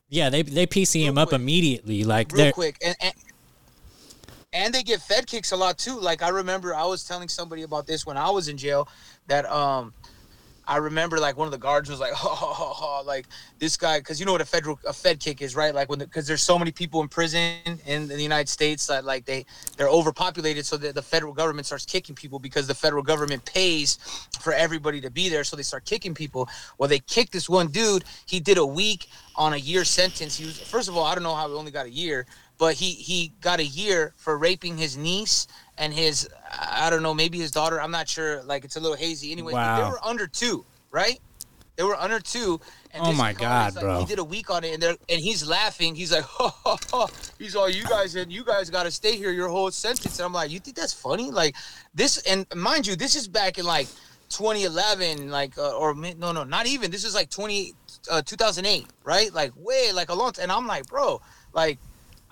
yeah, 0.08 0.30
they 0.30 0.44
they 0.44 0.68
PC 0.68 1.04
him 1.04 1.18
up 1.18 1.34
immediately. 1.34 2.06
Like 2.06 2.31
real 2.31 2.54
quick 2.54 2.78
and, 2.81 2.96
and 3.02 3.14
and 4.54 4.74
they 4.74 4.84
get 4.84 5.02
fed 5.02 5.28
kicks 5.28 5.52
a 5.52 5.58
lot 5.58 5.78
too. 5.78 6.00
Like 6.00 6.22
I 6.22 6.30
remember 6.30 6.74
I 6.74 6.86
was 6.86 7.04
telling 7.04 7.28
somebody 7.28 7.64
about 7.64 7.88
this 7.88 8.06
when 8.06 8.16
I 8.16 8.30
was 8.30 8.48
in 8.48 8.56
jail 8.56 8.88
that 9.28 9.46
um 9.52 9.94
I 10.65 10.77
remember 10.77 11.19
like 11.19 11.38
one 11.38 11.45
of 11.45 11.51
the 11.51 11.57
guards 11.57 11.89
was 11.89 12.00
like, 12.00 12.13
oh, 12.15 12.38
oh, 12.42 12.77
oh 12.81 13.04
like 13.06 13.27
this 13.60 13.75
guy, 13.77 14.00
because 14.00 14.19
you 14.19 14.25
know 14.25 14.31
what 14.31 14.42
a 14.42 14.45
federal 14.45 14.80
a 14.88 14.94
Fed 14.94 15.19
kick 15.19 15.42
is, 15.42 15.56
right? 15.56 15.74
Like 15.74 15.89
when 15.89 16.00
because 16.00 16.25
the, 16.25 16.31
there's 16.31 16.42
so 16.42 16.57
many 16.57 16.71
people 16.71 17.01
in 17.01 17.07
prison 17.07 17.57
in, 17.65 17.80
in, 17.86 18.07
the 18.07 18.21
United 18.21 18.50
States 18.50 18.88
that 18.88 19.04
like 19.04 19.25
they 19.25 19.45
they're 19.77 19.89
overpopulated, 19.89 20.65
so 20.65 20.77
that 20.77 20.95
the 20.95 21.01
federal 21.01 21.33
government 21.33 21.65
starts 21.65 21.86
kicking 21.86 22.15
people 22.15 22.39
because 22.39 22.68
the 22.68 22.75
federal 22.75 23.04
government 23.04 23.44
pays 23.45 23.98
for 24.39 24.54
everybody 24.54 25.01
to 25.01 25.12
be 25.12 25.30
there, 25.30 25.44
so 25.44 25.56
they 25.56 25.63
start 25.63 25.86
kicking 25.86 26.13
people. 26.13 26.48
Well, 26.77 26.89
they 26.89 27.00
kicked 27.00 27.33
this 27.33 27.50
one 27.50 27.68
dude. 27.68 28.06
He 28.25 28.39
did 28.39 28.57
a 28.57 28.65
week 28.65 29.07
on 29.36 29.54
a 29.54 29.57
year 29.57 29.83
sentence. 29.83 30.38
He 30.38 30.45
was 30.45 30.60
first 30.60 30.88
of 30.88 30.95
all, 30.95 31.04
I 31.04 31.13
don't 31.13 31.24
know 31.24 31.36
how 31.36 31.48
he 31.48 31.54
only 31.56 31.71
got 31.71 31.86
a 31.86 31.92
year, 31.92 32.25
but 32.57 32.75
he 32.75 32.92
he 32.92 33.33
got 33.42 33.60
a 33.60 33.65
year 33.65 34.13
for 34.15 34.38
raping 34.38 34.77
his 34.77 34.95
niece 34.95 35.48
and 35.78 35.94
his 35.94 36.30
I 36.52 36.90
don't 36.90 37.04
know 37.04 37.14
maybe 37.14 37.40
his 37.40 37.52
daughter. 37.52 37.81
I'm 37.81 37.92
not 37.92 38.08
sure. 38.08 38.44
Like 38.44 38.66
it's 38.66 38.75
a 38.75 38.80
little 38.80 38.98
hazy. 38.98 39.31
Anyway, 39.31 39.54
wow. 39.54 39.78
they 39.78 39.90
were 39.90 40.00
under 40.04 40.28
two, 40.28 40.66
right? 40.92 41.20
They 41.75 41.84
were 41.84 41.96
under 41.96 42.20
two. 42.20 42.60
And 42.92 43.04
oh 43.04 43.14
my 43.14 43.34
god, 43.34 43.75
like, 43.75 43.84
bro! 43.84 44.00
He 44.00 44.06
did 44.06 44.20
a 44.20 44.24
week 44.24 44.52
on 44.52 44.64
it, 44.64 44.75
and 44.75 44.84
and 44.84 45.20
he's 45.20 45.48
laughing. 45.48 45.96
He's 45.96 46.12
like, 46.12 46.24
ha, 46.28 46.56
ha, 46.64 46.78
ha. 46.92 47.08
he's 47.40 47.56
all 47.56 47.70
you 47.70 47.84
guys 47.86 48.16
and 48.16 48.31
you 48.31 48.44
guys 48.44 48.70
got 48.70 48.84
to 48.84 48.92
stay 48.92 49.18
here 49.18 49.31
your 49.31 49.50
whole 49.50 49.72
sentence. 49.72 50.20
And 50.20 50.25
I'm 50.25 50.34
like, 50.34 50.52
you 50.52 50.60
think 50.60 50.75
that's 50.75 50.94
funny? 50.94 51.31
Like 51.31 51.56
this, 51.96 52.18
and 52.20 52.46
mind 52.56 52.86
you, 52.86 52.96
this 52.96 53.16
is 53.16 53.28
back 53.28 53.58
in 53.58 53.66
like 53.66 53.88
2011, 54.30 55.31
like 55.31 55.58
uh, 55.58 55.75
or 55.75 55.96
no, 55.96 56.31
no, 56.31 56.44
not 56.44 56.68
even. 56.68 56.92
This 56.92 57.04
is 57.04 57.16
like 57.16 57.31
20, 57.31 57.74
uh, 58.12 58.22
2008, 58.22 58.86
right? 59.04 59.34
Like 59.34 59.54
way, 59.56 59.92
like 59.92 60.10
a 60.10 60.14
long. 60.14 60.34
time. 60.34 60.44
And 60.44 60.52
I'm 60.52 60.68
like, 60.68 60.86
bro, 60.86 61.20
like 61.54 61.80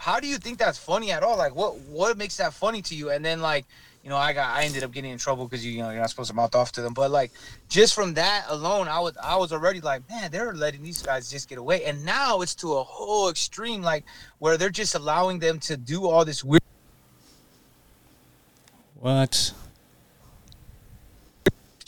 how 0.01 0.19
do 0.19 0.25
you 0.25 0.37
think 0.37 0.57
that's 0.57 0.79
funny 0.79 1.11
at 1.11 1.21
all? 1.21 1.37
Like, 1.37 1.53
what 1.53 1.77
what 1.81 2.17
makes 2.17 2.37
that 2.37 2.55
funny 2.55 2.81
to 2.81 2.95
you? 2.95 3.11
And 3.11 3.23
then 3.23 3.39
like, 3.39 3.65
you 4.03 4.09
know, 4.09 4.17
I 4.17 4.33
got 4.33 4.49
I 4.49 4.63
ended 4.63 4.83
up 4.83 4.91
getting 4.91 5.11
in 5.11 5.19
trouble 5.19 5.45
because 5.45 5.63
you, 5.63 5.73
you 5.73 5.83
know 5.83 5.91
you're 5.91 5.99
not 5.99 6.09
supposed 6.09 6.31
to 6.31 6.35
mouth 6.35 6.55
off 6.55 6.71
to 6.71 6.81
them. 6.81 6.95
But 6.95 7.11
like, 7.11 7.31
just 7.69 7.93
from 7.93 8.15
that 8.15 8.45
alone, 8.49 8.87
I 8.87 8.99
was 8.99 9.15
I 9.23 9.35
was 9.35 9.53
already 9.53 9.79
like, 9.79 10.09
man, 10.09 10.31
they're 10.31 10.55
letting 10.55 10.81
these 10.81 11.03
guys 11.03 11.29
just 11.29 11.47
get 11.47 11.59
away. 11.59 11.85
And 11.85 12.03
now 12.03 12.41
it's 12.41 12.55
to 12.55 12.73
a 12.73 12.83
whole 12.83 13.29
extreme, 13.29 13.83
like 13.83 14.03
where 14.39 14.57
they're 14.57 14.71
just 14.71 14.95
allowing 14.95 15.37
them 15.37 15.59
to 15.59 15.77
do 15.77 16.09
all 16.09 16.25
this 16.25 16.43
weird. 16.43 16.63
What? 18.99 19.53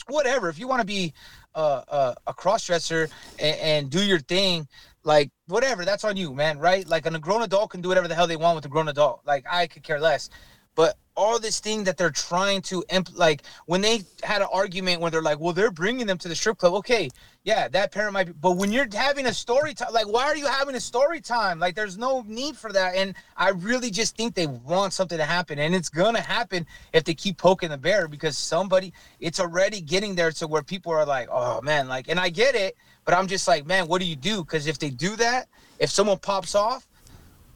Whatever. 0.06 0.48
If 0.48 0.60
you 0.60 0.68
want 0.68 0.82
to 0.82 0.86
be 0.86 1.12
uh, 1.56 1.82
uh, 1.88 2.14
a 2.28 2.32
cross 2.32 2.64
dresser 2.64 3.08
and, 3.40 3.56
and 3.58 3.90
do 3.90 4.04
your 4.04 4.20
thing, 4.20 4.68
like 5.04 5.30
whatever, 5.46 5.84
that's 5.84 6.04
on 6.04 6.16
you, 6.16 6.34
man, 6.34 6.58
right? 6.58 6.86
Like 6.88 7.06
a 7.06 7.18
grown 7.18 7.42
adult 7.42 7.70
can 7.70 7.80
do 7.80 7.88
whatever 7.88 8.08
the 8.08 8.14
hell 8.14 8.26
they 8.26 8.36
want 8.36 8.56
with 8.56 8.64
a 8.64 8.68
grown 8.68 8.88
adult. 8.88 9.20
Like 9.24 9.44
I 9.50 9.66
could 9.66 9.82
care 9.82 10.00
less. 10.00 10.30
But 10.74 10.96
all 11.16 11.38
this 11.38 11.60
thing 11.60 11.84
that 11.84 11.96
they're 11.96 12.10
trying 12.10 12.60
to 12.62 12.84
imp- 12.90 13.16
like 13.16 13.42
when 13.66 13.80
they 13.80 14.02
had 14.24 14.42
an 14.42 14.48
argument 14.52 15.00
where 15.00 15.10
they're 15.10 15.22
like, 15.22 15.38
well, 15.38 15.52
they're 15.52 15.70
bringing 15.70 16.06
them 16.06 16.18
to 16.18 16.28
the 16.28 16.34
strip 16.34 16.58
club. 16.58 16.74
Okay, 16.74 17.08
yeah, 17.44 17.68
that 17.68 17.92
parent 17.92 18.12
might 18.14 18.26
be, 18.26 18.32
but 18.32 18.56
when 18.56 18.72
you're 18.72 18.88
having 18.92 19.26
a 19.26 19.32
story 19.32 19.74
time, 19.74 19.92
like, 19.92 20.08
why 20.08 20.24
are 20.24 20.36
you 20.36 20.46
having 20.46 20.74
a 20.74 20.80
story 20.80 21.20
time? 21.20 21.60
Like, 21.60 21.76
there's 21.76 21.96
no 21.96 22.24
need 22.26 22.56
for 22.56 22.72
that. 22.72 22.96
And 22.96 23.14
I 23.36 23.50
really 23.50 23.90
just 23.90 24.16
think 24.16 24.34
they 24.34 24.48
want 24.48 24.92
something 24.92 25.18
to 25.18 25.24
happen, 25.24 25.58
and 25.60 25.74
it's 25.74 25.88
gonna 25.88 26.20
happen 26.20 26.66
if 26.92 27.04
they 27.04 27.14
keep 27.14 27.38
poking 27.38 27.70
the 27.70 27.78
bear 27.78 28.08
because 28.08 28.36
somebody, 28.36 28.92
it's 29.20 29.38
already 29.38 29.80
getting 29.80 30.16
there 30.16 30.32
to 30.32 30.48
where 30.48 30.62
people 30.62 30.90
are 30.92 31.06
like, 31.06 31.28
oh 31.30 31.60
man, 31.62 31.86
like, 31.86 32.08
and 32.08 32.18
I 32.18 32.30
get 32.30 32.56
it 32.56 32.76
but 33.04 33.14
I'm 33.14 33.26
just 33.26 33.46
like, 33.48 33.66
man, 33.66 33.86
what 33.88 34.00
do 34.00 34.06
you 34.06 34.16
do? 34.16 34.42
Because 34.42 34.66
if 34.66 34.78
they 34.78 34.90
do 34.90 35.16
that, 35.16 35.48
if 35.78 35.90
someone 35.90 36.18
pops 36.18 36.54
off, 36.54 36.86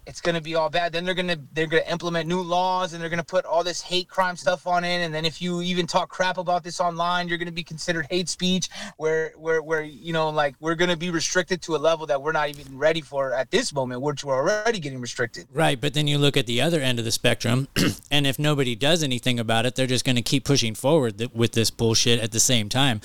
it's 0.09 0.23
gonna 0.23 0.41
be 0.41 0.55
all 0.55 0.71
bad. 0.71 0.91
Then 0.93 1.05
they're 1.05 1.15
gonna 1.15 1.37
they're 1.53 1.67
gonna 1.67 1.83
implement 1.89 2.27
new 2.27 2.41
laws 2.41 2.95
and 2.95 3.03
they're 3.03 3.11
gonna 3.11 3.23
put 3.23 3.45
all 3.45 3.63
this 3.63 3.83
hate 3.83 4.09
crime 4.09 4.37
stuff 4.37 4.67
on 4.67 4.83
it. 4.83 5.05
And 5.05 5.15
then 5.15 5.27
if 5.27 5.43
you 5.43 5.61
even 5.61 5.87
talk 5.87 6.09
crap 6.09 6.39
about 6.39 6.65
this 6.65 6.81
online, 6.81 7.29
you're 7.29 7.37
gonna 7.37 7.53
be 7.53 7.63
considered 7.63 8.07
hate 8.11 8.29
speech. 8.31 8.71
Where 8.97 9.33
where 9.37 9.63
where 9.63 9.83
you 9.83 10.15
know 10.15 10.31
like 10.31 10.57
we're 10.61 10.77
gonna 10.77 10.97
be 10.97 11.11
restricted 11.11 11.61
to 11.63 11.77
a 11.77 11.79
level 11.79 12.07
that 12.07 12.21
we're 12.23 12.33
not 12.33 12.49
even 12.49 12.79
ready 12.79 13.03
for 13.03 13.35
at 13.35 13.51
this 13.51 13.73
moment, 13.75 14.01
which 14.01 14.25
we're 14.25 14.35
already 14.35 14.81
getting 14.81 15.01
restricted. 15.01 15.47
Right, 15.53 15.79
but 15.79 15.93
then 15.93 16.07
you 16.07 16.17
look 16.17 16.39
at 16.39 16.47
the 16.47 16.63
other 16.63 16.81
end 16.81 16.99
of 16.99 17.05
the 17.05 17.13
spectrum, 17.13 17.69
and 18.11 18.27
if 18.27 18.39
nobody 18.39 18.75
does 18.75 19.03
anything 19.03 19.39
about 19.39 19.67
it, 19.67 19.75
they're 19.75 19.87
just 19.87 20.07
gonna 20.07 20.23
keep 20.23 20.45
pushing 20.45 20.75
forward 20.75 21.29
with 21.35 21.53
this 21.53 21.71
bullshit 21.71 22.19
at 22.19 22.33
the 22.33 22.41
same 22.41 22.71
time. 22.71 23.03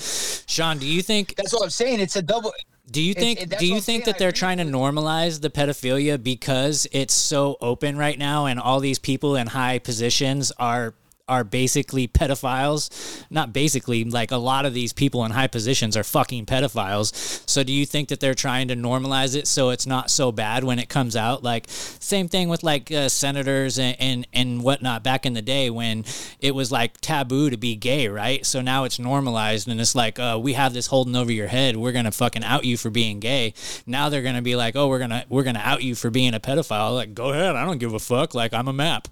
Sean, 0.48 0.78
do 0.78 0.88
you 0.88 1.02
think 1.02 1.36
that's 1.36 1.52
what 1.52 1.64
I'm 1.64 1.70
saying? 1.70 2.00
It's 2.00 2.16
a 2.16 2.22
double 2.22 2.54
do 2.90 3.02
you 3.02 3.14
think 3.14 3.58
do 3.58 3.66
you 3.66 3.80
think 3.80 4.06
that 4.06 4.18
they're 4.18 4.32
trying 4.32 4.58
to 4.58 4.66
normalize 4.66 5.42
the 5.42 5.50
pedophilia 5.50 6.22
because 6.22 6.86
it's 6.92 7.14
so 7.14 7.58
open 7.62 7.98
right 7.98 8.20
now 8.20 8.46
and 8.46 8.60
all 8.60 8.80
these 8.80 9.00
people 9.00 9.36
in 9.36 9.48
high 9.48 9.80
positions 9.80 10.52
are 10.60 10.94
are 11.30 11.46
basically 11.46 12.06
pedophiles. 12.06 13.24
Not 13.30 13.54
basically, 13.54 14.04
like 14.04 14.32
a 14.32 14.38
lot 14.38 14.66
of 14.66 14.74
these 14.74 14.92
people 14.92 15.24
in 15.24 15.32
high 15.32 15.48
positions 15.48 15.96
are 15.96 16.04
fucking 16.04 16.46
pedophiles. 16.46 17.16
So 17.50 17.64
do 17.64 17.72
you 17.72 17.86
think 17.86 18.10
that 18.10 18.20
they're 18.20 18.34
trying 18.34 18.68
to 18.68 18.76
normalize 18.76 19.36
it 19.36 19.48
so 19.48 19.70
it's 19.70 19.88
not 19.88 20.12
so 20.12 20.34
bad 20.34 20.66
when 20.66 20.80
it 20.80 20.90
comes 20.90 21.16
out? 21.16 21.42
Like 21.42 21.66
same 21.70 22.28
thing 22.28 22.50
with 22.50 22.62
like 22.62 22.92
uh, 22.92 23.08
senators 23.08 23.80
and, 23.80 23.96
and 24.00 24.28
and 24.34 24.64
whatnot 24.64 25.04
back 25.04 25.26
in 25.26 25.34
the 25.34 25.42
day 25.42 25.70
when 25.70 26.04
it 26.42 26.54
was 26.54 26.74
like 26.74 27.00
taboo 27.00 27.50
to 27.50 27.58
be 27.58 27.76
gay, 27.78 28.10
right? 28.10 28.46
So 28.46 28.62
now 28.62 28.84
it's 28.84 29.00
normalized 29.00 29.70
and 29.70 29.80
it's 29.80 29.96
like 29.96 30.20
uh, 30.20 30.38
we 30.42 30.54
have 30.54 30.74
this 30.74 30.88
holding 30.88 31.16
over 31.16 31.32
your 31.32 31.48
head. 31.48 31.78
We're 31.78 31.94
gonna 31.94 32.12
fucking 32.12 32.44
out 32.44 32.66
you 32.66 32.76
for 32.76 32.90
being 32.90 33.22
gay. 33.22 33.54
Now 33.88 34.10
they're 34.10 34.24
gonna 34.24 34.42
be 34.42 34.58
like, 34.58 34.76
oh, 34.76 34.90
we're 34.90 35.00
gonna 35.00 35.24
we're 35.30 35.44
gonna 35.44 35.62
out 35.64 35.84
you 35.84 35.96
for 35.96 36.10
being 36.10 36.34
a 36.34 36.40
pedophile. 36.42 36.96
Like 36.96 37.14
go 37.14 37.30
ahead, 37.30 37.56
I 37.56 37.64
don't 37.64 37.78
give 37.78 37.94
a 37.94 38.00
fuck. 38.00 38.36
Like 38.36 38.54
I'm 38.54 38.68
a 38.68 38.74
map. 38.74 39.08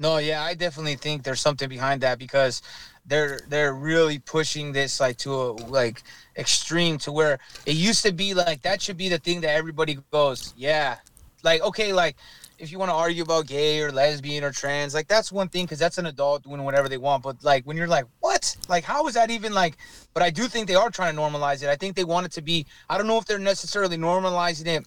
No, 0.00 0.16
yeah, 0.16 0.42
I 0.42 0.54
definitely 0.54 0.96
think 0.96 1.24
there's 1.24 1.42
something 1.42 1.68
behind 1.68 2.00
that 2.00 2.18
because 2.18 2.62
they're 3.04 3.40
they're 3.48 3.74
really 3.74 4.18
pushing 4.18 4.72
this 4.72 4.98
like 4.98 5.18
to 5.18 5.34
a 5.34 5.52
like 5.68 6.02
extreme 6.38 6.96
to 6.98 7.12
where 7.12 7.38
it 7.66 7.76
used 7.76 8.02
to 8.04 8.12
be 8.12 8.32
like 8.32 8.62
that 8.62 8.80
should 8.80 8.96
be 8.96 9.10
the 9.10 9.18
thing 9.18 9.42
that 9.42 9.50
everybody 9.50 9.98
goes, 10.10 10.54
yeah, 10.56 10.96
like 11.44 11.60
okay, 11.60 11.92
like 11.92 12.16
if 12.58 12.72
you 12.72 12.78
want 12.78 12.90
to 12.90 12.94
argue 12.94 13.22
about 13.22 13.46
gay 13.46 13.78
or 13.80 13.92
lesbian 13.92 14.42
or 14.42 14.52
trans, 14.52 14.94
like 14.94 15.06
that's 15.06 15.30
one 15.30 15.50
thing 15.50 15.66
because 15.66 15.78
that's 15.78 15.98
an 15.98 16.06
adult 16.06 16.44
doing 16.44 16.64
whatever 16.64 16.88
they 16.88 16.98
want. 16.98 17.22
But 17.22 17.44
like 17.44 17.66
when 17.66 17.76
you're 17.76 17.86
like, 17.86 18.06
what? 18.20 18.56
Like 18.70 18.84
how 18.84 19.06
is 19.06 19.12
that 19.14 19.30
even 19.30 19.52
like? 19.52 19.76
But 20.14 20.22
I 20.22 20.30
do 20.30 20.44
think 20.44 20.66
they 20.66 20.76
are 20.76 20.90
trying 20.90 21.14
to 21.14 21.20
normalize 21.20 21.62
it. 21.62 21.68
I 21.68 21.76
think 21.76 21.94
they 21.94 22.04
want 22.04 22.24
it 22.24 22.32
to 22.32 22.42
be. 22.42 22.64
I 22.88 22.96
don't 22.96 23.06
know 23.06 23.18
if 23.18 23.26
they're 23.26 23.38
necessarily 23.38 23.98
normalizing 23.98 24.66
it 24.66 24.86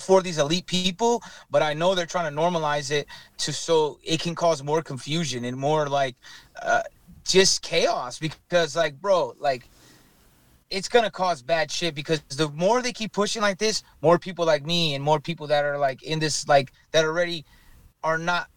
for 0.00 0.22
these 0.22 0.38
elite 0.38 0.66
people, 0.66 1.22
but 1.50 1.62
I 1.62 1.74
know 1.74 1.94
they're 1.94 2.06
trying 2.06 2.34
to 2.34 2.40
normalize 2.40 2.90
it 2.90 3.06
to 3.38 3.52
so 3.52 3.98
it 4.04 4.20
can 4.20 4.34
cause 4.34 4.62
more 4.62 4.82
confusion 4.82 5.44
and 5.44 5.56
more 5.56 5.88
like 5.88 6.16
uh, 6.62 6.82
just 7.24 7.62
chaos 7.62 8.18
because 8.18 8.76
like 8.76 9.00
bro, 9.00 9.34
like 9.38 9.68
it's 10.70 10.88
gonna 10.88 11.10
cause 11.10 11.42
bad 11.42 11.70
shit 11.70 11.94
because 11.94 12.20
the 12.36 12.48
more 12.50 12.80
they 12.82 12.92
keep 12.92 13.12
pushing 13.12 13.42
like 13.42 13.58
this, 13.58 13.82
more 14.02 14.18
people 14.18 14.46
like 14.46 14.64
me 14.64 14.94
and 14.94 15.02
more 15.04 15.20
people 15.20 15.46
that 15.48 15.64
are 15.64 15.78
like 15.78 16.02
in 16.02 16.18
this 16.18 16.46
like 16.48 16.72
that 16.92 17.04
already 17.04 17.44
are 18.02 18.18
not 18.18 18.48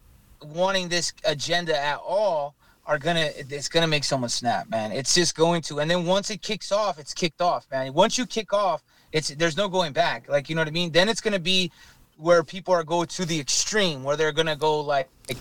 wanting 0.42 0.88
this 0.88 1.12
agenda 1.24 1.78
at 1.78 1.98
all 1.98 2.54
are 2.86 2.98
gonna 2.98 3.30
it's 3.36 3.68
gonna 3.68 3.86
make 3.86 4.04
someone 4.04 4.28
snap, 4.28 4.68
man. 4.68 4.92
It's 4.92 5.14
just 5.14 5.34
going 5.34 5.62
to 5.62 5.80
and 5.80 5.90
then 5.90 6.06
once 6.06 6.30
it 6.30 6.42
kicks 6.42 6.70
off, 6.70 6.98
it's 6.98 7.14
kicked 7.14 7.40
off, 7.40 7.66
man. 7.70 7.92
Once 7.92 8.16
you 8.18 8.26
kick 8.26 8.52
off, 8.52 8.82
it's 9.14 9.28
there's 9.28 9.56
no 9.56 9.68
going 9.68 9.92
back. 9.92 10.28
Like 10.28 10.50
you 10.50 10.56
know 10.56 10.60
what 10.60 10.68
I 10.68 10.72
mean? 10.72 10.90
Then 10.90 11.08
it's 11.08 11.22
gonna 11.22 11.38
be 11.38 11.70
where 12.16 12.42
people 12.42 12.74
are 12.74 12.84
go 12.84 13.04
to 13.04 13.24
the 13.24 13.40
extreme 13.40 14.02
where 14.02 14.16
they're 14.16 14.32
gonna 14.32 14.56
go 14.56 14.80
like, 14.80 15.08
like 15.28 15.38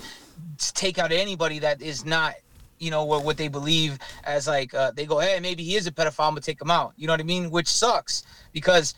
take 0.58 1.00
out 1.00 1.12
anybody 1.12 1.60
that 1.60 1.82
is 1.82 2.06
not 2.06 2.36
you 2.80 2.92
know 2.92 3.03
what, 3.03 3.24
what 3.24 3.38
they 3.38 3.48
believe 3.48 3.98
as 4.24 4.48
like 4.48 4.74
uh, 4.74 4.92
they 4.92 5.06
go 5.06 5.20
hey 5.20 5.39
maybe 5.39 5.63
he 5.63 5.75
is 5.75 5.88
a 5.88 5.92
pedophile 5.92 6.27
i'm 6.27 6.32
gonna 6.32 6.42
take 6.42 6.62
him 6.62 6.72
out. 6.72 6.94
You 6.96 7.08
know 7.08 7.13
what 7.13 7.20
i 7.20 7.24
mean? 7.24 7.50
Which 7.50 7.68
sucks 7.68 8.24
because 8.53 8.94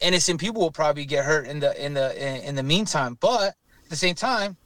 innocent 0.00 0.38
people 0.38 0.60
will 0.60 0.70
probably 0.70 1.06
get 1.06 1.24
hurt 1.24 1.48
in 1.48 1.58
the 1.58 1.84
in 1.84 1.94
the 1.94 2.14
in, 2.16 2.42
in 2.42 2.54
the 2.54 2.62
meantime. 2.62 3.16
But 3.20 3.54
at 3.84 3.88
the 3.88 3.96
same 3.96 4.14
time 4.14 4.56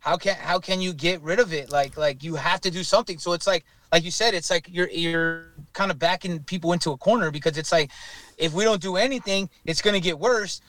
how 0.00 0.16
can 0.18 0.34
how 0.36 0.58
can 0.58 0.80
you 0.82 0.92
get 0.92 1.22
rid 1.22 1.38
of 1.38 1.52
it? 1.52 1.70
Like 1.70 1.96
like 1.96 2.22
you 2.24 2.34
have 2.34 2.60
to 2.62 2.70
do 2.70 2.82
something. 2.82 3.18
So 3.18 3.32
it's 3.32 3.46
like 3.46 3.64
like 3.90 4.04
you 4.04 4.10
said 4.10 4.34
it's 4.34 4.50
like 4.50 4.68
you're 4.70 4.90
you're 4.90 5.46
kind 5.72 5.90
of 5.90 5.98
backing 5.98 6.40
people 6.40 6.72
into 6.72 6.90
a 6.90 6.96
corner 6.96 7.30
because 7.30 7.56
it's 7.56 7.72
like 7.72 7.90
if 8.38 8.52
we 8.52 8.64
don't 8.64 8.80
do 8.80 8.96
anything 8.96 9.48
it's 9.64 9.82
going 9.82 9.94
to 9.94 10.00
get 10.00 10.18
worse. 10.18 10.60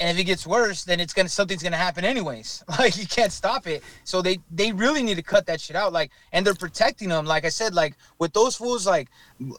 And 0.00 0.10
if 0.10 0.20
it 0.20 0.24
gets 0.24 0.46
worse 0.46 0.84
then 0.84 0.98
it's 0.98 1.12
gonna 1.12 1.28
something's 1.28 1.62
gonna 1.62 1.76
happen 1.76 2.04
anyways. 2.04 2.64
Like 2.78 2.96
you 2.96 3.06
can't 3.06 3.32
stop 3.32 3.66
it. 3.66 3.82
So 4.02 4.22
they 4.22 4.40
they 4.50 4.72
really 4.72 5.02
need 5.02 5.16
to 5.16 5.22
cut 5.22 5.46
that 5.46 5.60
shit 5.60 5.76
out 5.76 5.92
like 5.92 6.10
and 6.32 6.44
they're 6.44 6.54
protecting 6.54 7.10
them. 7.10 7.26
Like 7.26 7.44
i 7.44 7.48
said 7.48 7.74
like 7.74 7.96
with 8.18 8.32
those 8.32 8.56
fools 8.56 8.86
like 8.86 9.08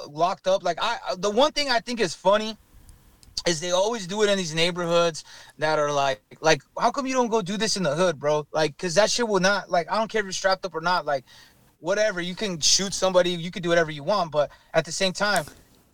locked 0.10 0.48
up 0.48 0.64
like 0.64 0.78
i 0.82 0.98
the 1.18 1.30
one 1.30 1.52
thing 1.54 1.70
i 1.70 1.80
think 1.80 2.00
is 2.00 2.14
funny 2.14 2.58
is 3.46 3.60
they 3.60 3.72
always 3.72 4.08
do 4.08 4.24
it 4.24 4.30
in 4.30 4.38
these 4.38 4.56
neighborhoods 4.56 5.24
that 5.58 5.78
are 5.78 5.92
like 5.92 6.22
like 6.42 6.62
how 6.80 6.92
come 6.92 7.06
you 7.06 7.14
don't 7.14 7.30
go 7.30 7.42
do 7.42 7.58
this 7.58 7.78
in 7.78 7.84
the 7.84 7.96
hood 7.96 8.20
bro? 8.20 8.48
Like 8.52 8.76
because 8.76 8.96
that 8.96 9.10
shit 9.10 9.28
will 9.28 9.40
not 9.40 9.70
like 9.70 9.92
i 9.92 9.98
don't 9.98 10.10
care 10.10 10.20
if 10.20 10.26
you're 10.26 10.34
strapped 10.34 10.66
up 10.66 10.76
or 10.76 10.82
not 10.82 11.06
like 11.06 11.24
whatever. 11.80 12.20
You 12.20 12.36
can 12.36 12.60
shoot 12.60 12.94
somebody 12.94 13.32
you 13.32 13.52
can 13.52 13.62
do 13.62 13.70
whatever 13.70 13.92
you 13.92 14.04
want 14.04 14.32
but 14.32 14.50
at 14.74 14.86
the 14.86 14.92
same 14.92 15.14
time 15.14 15.46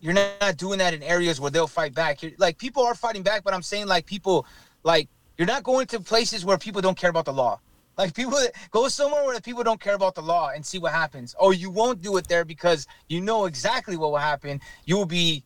you're 0.02 0.12
not 0.12 0.56
doing 0.56 0.80
that 0.80 0.92
in 0.92 1.02
areas 1.02 1.40
where 1.40 1.50
they'll 1.50 1.68
fight 1.68 1.94
back. 1.94 2.22
You're, 2.22 2.32
like 2.36 2.58
people 2.58 2.82
are 2.82 2.94
fighting 2.94 3.22
back, 3.22 3.44
but 3.44 3.54
I'm 3.54 3.62
saying 3.62 3.86
like 3.86 4.04
people 4.04 4.44
like 4.82 5.08
you're 5.38 5.46
not 5.46 5.62
going 5.62 5.86
to 5.86 6.00
places 6.00 6.44
where 6.44 6.58
people 6.58 6.82
don't 6.82 6.98
care 6.98 7.08
about 7.08 7.24
the 7.24 7.32
law. 7.32 7.60
Like 7.96 8.12
people 8.12 8.38
go 8.72 8.88
somewhere 8.88 9.24
where 9.24 9.40
people 9.40 9.62
don't 9.62 9.80
care 9.80 9.94
about 9.94 10.16
the 10.16 10.22
law 10.22 10.50
and 10.54 10.66
see 10.66 10.78
what 10.78 10.92
happens. 10.92 11.36
Oh, 11.38 11.52
you 11.52 11.70
won't 11.70 12.02
do 12.02 12.16
it 12.16 12.26
there 12.26 12.44
because 12.44 12.86
you 13.08 13.20
know 13.20 13.44
exactly 13.44 13.96
what 13.96 14.10
will 14.10 14.18
happen. 14.18 14.60
You 14.86 14.96
will 14.96 15.06
be 15.06 15.44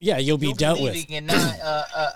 yeah, 0.00 0.18
you'll 0.18 0.38
be 0.38 0.46
you'll 0.46 0.56
dealt 0.56 0.78
be 0.78 0.84
with. 0.84 1.06
and 1.10 1.26
not 1.26 1.36
uh, 1.36 1.62
uh, 1.62 1.84
uh, 1.94 2.10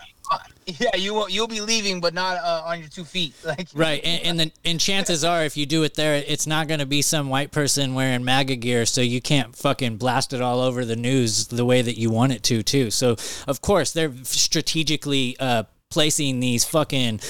yeah, 0.78 0.96
you 0.96 1.14
will 1.14 1.28
you'll 1.28 1.48
be 1.48 1.60
leaving 1.60 2.00
but 2.00 2.14
not 2.14 2.36
uh, 2.36 2.62
on 2.66 2.80
your 2.80 2.88
two 2.88 3.04
feet. 3.04 3.34
Like 3.44 3.68
Right, 3.74 4.00
and 4.04 4.22
and, 4.22 4.40
the, 4.40 4.52
and 4.64 4.78
chances 4.78 5.24
are, 5.24 5.42
if 5.44 5.56
you 5.56 5.66
do 5.66 5.82
it 5.82 5.94
there, 5.94 6.22
it's 6.26 6.46
not 6.46 6.68
going 6.68 6.80
to 6.80 6.86
be 6.86 7.02
some 7.02 7.28
white 7.28 7.50
person 7.50 7.94
wearing 7.94 8.24
MAGA 8.24 8.56
gear, 8.56 8.86
so 8.86 9.00
you 9.00 9.20
can't 9.20 9.56
fucking 9.56 9.96
blast 9.96 10.32
it 10.32 10.40
all 10.40 10.60
over 10.60 10.84
the 10.84 10.94
news 10.94 11.48
the 11.48 11.64
way 11.64 11.82
that 11.82 11.98
you 11.98 12.10
want 12.10 12.32
it 12.32 12.42
to, 12.44 12.62
too. 12.62 12.90
So 12.90 13.16
of 13.48 13.60
course 13.60 13.92
they're 13.92 14.12
strategically 14.22 15.36
uh, 15.40 15.64
placing 15.90 16.38
these 16.38 16.64
fucking 16.64 17.20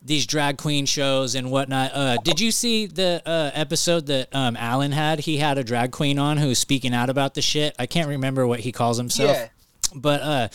these 0.00 0.26
drag 0.26 0.56
queen 0.56 0.86
shows 0.86 1.34
and 1.34 1.50
whatnot. 1.50 1.90
Uh, 1.92 2.16
did 2.22 2.40
you 2.40 2.52
see 2.52 2.86
the 2.86 3.20
uh, 3.26 3.50
episode 3.54 4.06
that 4.06 4.34
um, 4.34 4.56
Alan 4.56 4.92
had? 4.92 5.20
He 5.20 5.38
had 5.38 5.58
a 5.58 5.64
drag 5.64 5.90
queen 5.90 6.18
on 6.18 6.36
who's 6.36 6.58
speaking 6.58 6.94
out 6.94 7.10
about 7.10 7.34
the 7.34 7.42
shit. 7.42 7.74
I 7.78 7.86
can't 7.86 8.08
remember 8.08 8.46
what 8.46 8.60
he 8.60 8.72
calls 8.72 8.96
himself 8.96 9.30
Yeah. 9.30 9.48
But 9.94 10.20
uh 10.22 10.48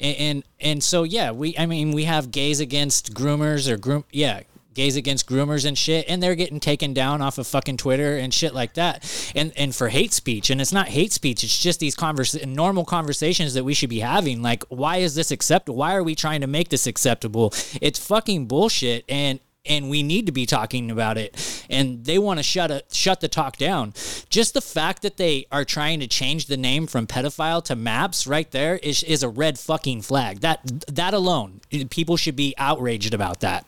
and, 0.00 0.44
and 0.60 0.82
so 0.82 1.02
yeah 1.02 1.30
we 1.30 1.56
i 1.58 1.66
mean 1.66 1.92
we 1.92 2.04
have 2.04 2.30
gays 2.30 2.60
against 2.60 3.14
groomers 3.14 3.68
or 3.68 3.76
groom 3.76 4.04
yeah 4.10 4.42
gays 4.74 4.96
against 4.96 5.28
groomers 5.28 5.66
and 5.66 5.76
shit 5.76 6.06
and 6.08 6.22
they're 6.22 6.34
getting 6.34 6.60
taken 6.60 6.94
down 6.94 7.20
off 7.20 7.38
of 7.38 7.46
fucking 7.46 7.76
twitter 7.76 8.16
and 8.16 8.32
shit 8.32 8.54
like 8.54 8.74
that. 8.74 9.04
And 9.34 9.52
and 9.56 9.74
for 9.74 9.88
hate 9.88 10.12
speech 10.12 10.50
and 10.50 10.60
it's 10.60 10.72
not 10.72 10.88
hate 10.88 11.12
speech 11.12 11.44
it's 11.44 11.58
just 11.58 11.80
these 11.80 11.94
convers 11.94 12.34
normal 12.46 12.84
conversations 12.84 13.54
that 13.54 13.64
we 13.64 13.74
should 13.74 13.90
be 13.90 14.00
having. 14.00 14.42
Like 14.42 14.64
why 14.68 14.98
is 14.98 15.14
this 15.14 15.30
acceptable 15.30 15.76
why 15.76 15.94
are 15.94 16.02
we 16.02 16.14
trying 16.14 16.40
to 16.40 16.46
make 16.46 16.68
this 16.68 16.86
acceptable? 16.86 17.52
It's 17.80 17.98
fucking 17.98 18.46
bullshit 18.46 19.04
and 19.08 19.40
and 19.64 19.88
we 19.88 20.02
need 20.02 20.26
to 20.26 20.32
be 20.32 20.44
talking 20.44 20.90
about 20.90 21.16
it 21.16 21.64
and 21.70 22.04
they 22.04 22.18
want 22.18 22.38
to 22.38 22.42
shut 22.42 22.70
it 22.70 22.86
shut 22.92 23.20
the 23.20 23.28
talk 23.28 23.56
down. 23.56 23.94
Just 24.28 24.54
the 24.54 24.60
fact 24.60 25.02
that 25.02 25.16
they 25.16 25.46
are 25.52 25.64
trying 25.64 26.00
to 26.00 26.06
change 26.06 26.46
the 26.46 26.56
name 26.56 26.86
from 26.86 27.06
pedophile 27.06 27.62
to 27.64 27.76
maps 27.76 28.26
right 28.26 28.50
there 28.50 28.76
is, 28.76 29.02
is 29.02 29.22
a 29.22 29.28
red 29.28 29.58
fucking 29.58 30.02
flag. 30.02 30.40
That 30.40 30.60
that 30.88 31.14
alone 31.14 31.60
people 31.90 32.16
should 32.16 32.36
be 32.36 32.54
outraged 32.58 33.14
about 33.14 33.40
that. 33.40 33.64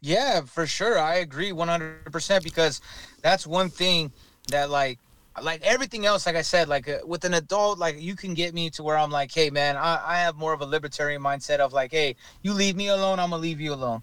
Yeah, 0.00 0.42
for 0.42 0.64
sure. 0.64 0.96
I 0.96 1.16
agree 1.16 1.50
100% 1.50 2.44
because 2.44 2.80
that's 3.20 3.46
one 3.46 3.68
thing 3.68 4.12
that 4.48 4.70
like 4.70 5.00
like 5.42 5.62
everything 5.62 6.06
else 6.06 6.26
like 6.26 6.36
I 6.36 6.42
said 6.42 6.68
like 6.68 6.88
uh, 6.88 6.98
with 7.06 7.24
an 7.24 7.34
adult 7.34 7.78
like 7.78 8.00
you 8.00 8.14
can 8.16 8.34
get 8.34 8.54
me 8.54 8.70
to 8.70 8.82
where 8.82 8.96
I'm 8.96 9.10
like, 9.10 9.32
"Hey 9.32 9.50
man, 9.50 9.76
I 9.76 10.00
I 10.04 10.16
have 10.18 10.36
more 10.36 10.52
of 10.52 10.60
a 10.60 10.66
libertarian 10.66 11.22
mindset 11.22 11.58
of 11.58 11.72
like, 11.72 11.90
"Hey, 11.92 12.16
you 12.42 12.52
leave 12.52 12.76
me 12.76 12.88
alone, 12.88 13.18
I'm 13.18 13.30
to 13.30 13.36
leave 13.36 13.60
you 13.60 13.72
alone." 13.74 14.02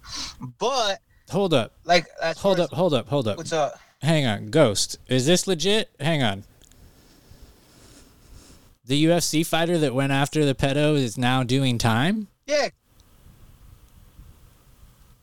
But 0.59 0.99
hold 1.29 1.53
up. 1.53 1.73
like 1.85 2.07
hold 2.37 2.59
up 2.59 2.71
hold 2.71 2.93
up 2.93 3.07
hold 3.07 3.27
up. 3.27 3.37
What's 3.37 3.53
up? 3.53 3.79
hang 4.01 4.25
on. 4.25 4.47
Ghost. 4.47 4.99
Is 5.07 5.25
this 5.25 5.47
legit? 5.47 5.89
Hang 5.99 6.21
on. 6.21 6.43
The 8.85 9.05
ufc 9.05 9.43
fighter 9.47 9.79
that 9.79 9.95
went 9.95 10.11
after 10.11 10.45
the 10.45 10.53
pedo 10.53 10.95
is 10.95 11.17
now 11.17 11.41
doing 11.43 11.79
time? 11.79 12.27
Yeah. 12.45 12.69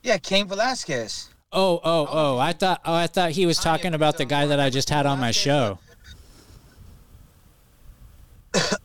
Yeah, 0.01 0.17
Cain 0.17 0.49
Velasquez. 0.49 1.29
oh 1.53 1.79
oh 1.81 2.07
oh. 2.11 2.37
I 2.37 2.51
thought 2.51 2.81
oh 2.83 2.93
i 2.93 3.07
thought 3.07 3.31
he 3.31 3.45
was 3.45 3.57
talking 3.57 3.93
about 3.93 4.17
the 4.17 4.25
guy 4.25 4.47
that 4.47 4.59
i 4.59 4.69
just 4.69 4.89
had 4.89 5.05
on 5.05 5.19
my 5.19 5.31
show 5.31 5.79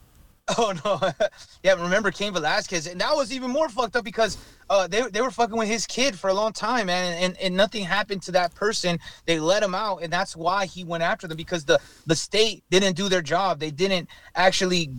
Oh 0.57 0.73
no, 0.85 0.99
yeah. 1.63 1.75
Remember 1.75 2.11
Cain 2.11 2.33
Velasquez, 2.33 2.87
and 2.87 3.01
that 3.01 3.15
was 3.15 3.33
even 3.33 3.51
more 3.51 3.69
fucked 3.69 3.97
up 3.97 4.05
because 4.05 4.39
uh, 4.71 4.87
they 4.89 5.03
they 5.03 5.21
were 5.21 5.31
fucking 5.31 5.57
with 5.57 5.69
his 5.69 5.87
kid 5.87 6.19
for 6.19 6.31
a 6.31 6.35
long 6.35 6.53
time, 6.53 6.87
man, 6.87 7.13
and, 7.13 7.25
and 7.25 7.37
and 7.39 7.57
nothing 7.57 7.85
happened 7.85 8.23
to 8.23 8.33
that 8.33 8.55
person. 8.55 8.99
They 9.27 9.39
let 9.41 9.63
him 9.63 9.75
out, 9.75 10.03
and 10.03 10.13
that's 10.13 10.35
why 10.35 10.67
he 10.67 10.85
went 10.85 11.03
after 11.03 11.29
them 11.29 11.37
because 11.37 11.65
the 11.65 11.79
the 12.07 12.17
state 12.17 12.65
didn't 12.71 12.95
do 12.95 13.09
their 13.09 13.21
job. 13.21 13.61
They 13.61 13.71
didn't 13.71 14.09
actually 14.35 14.91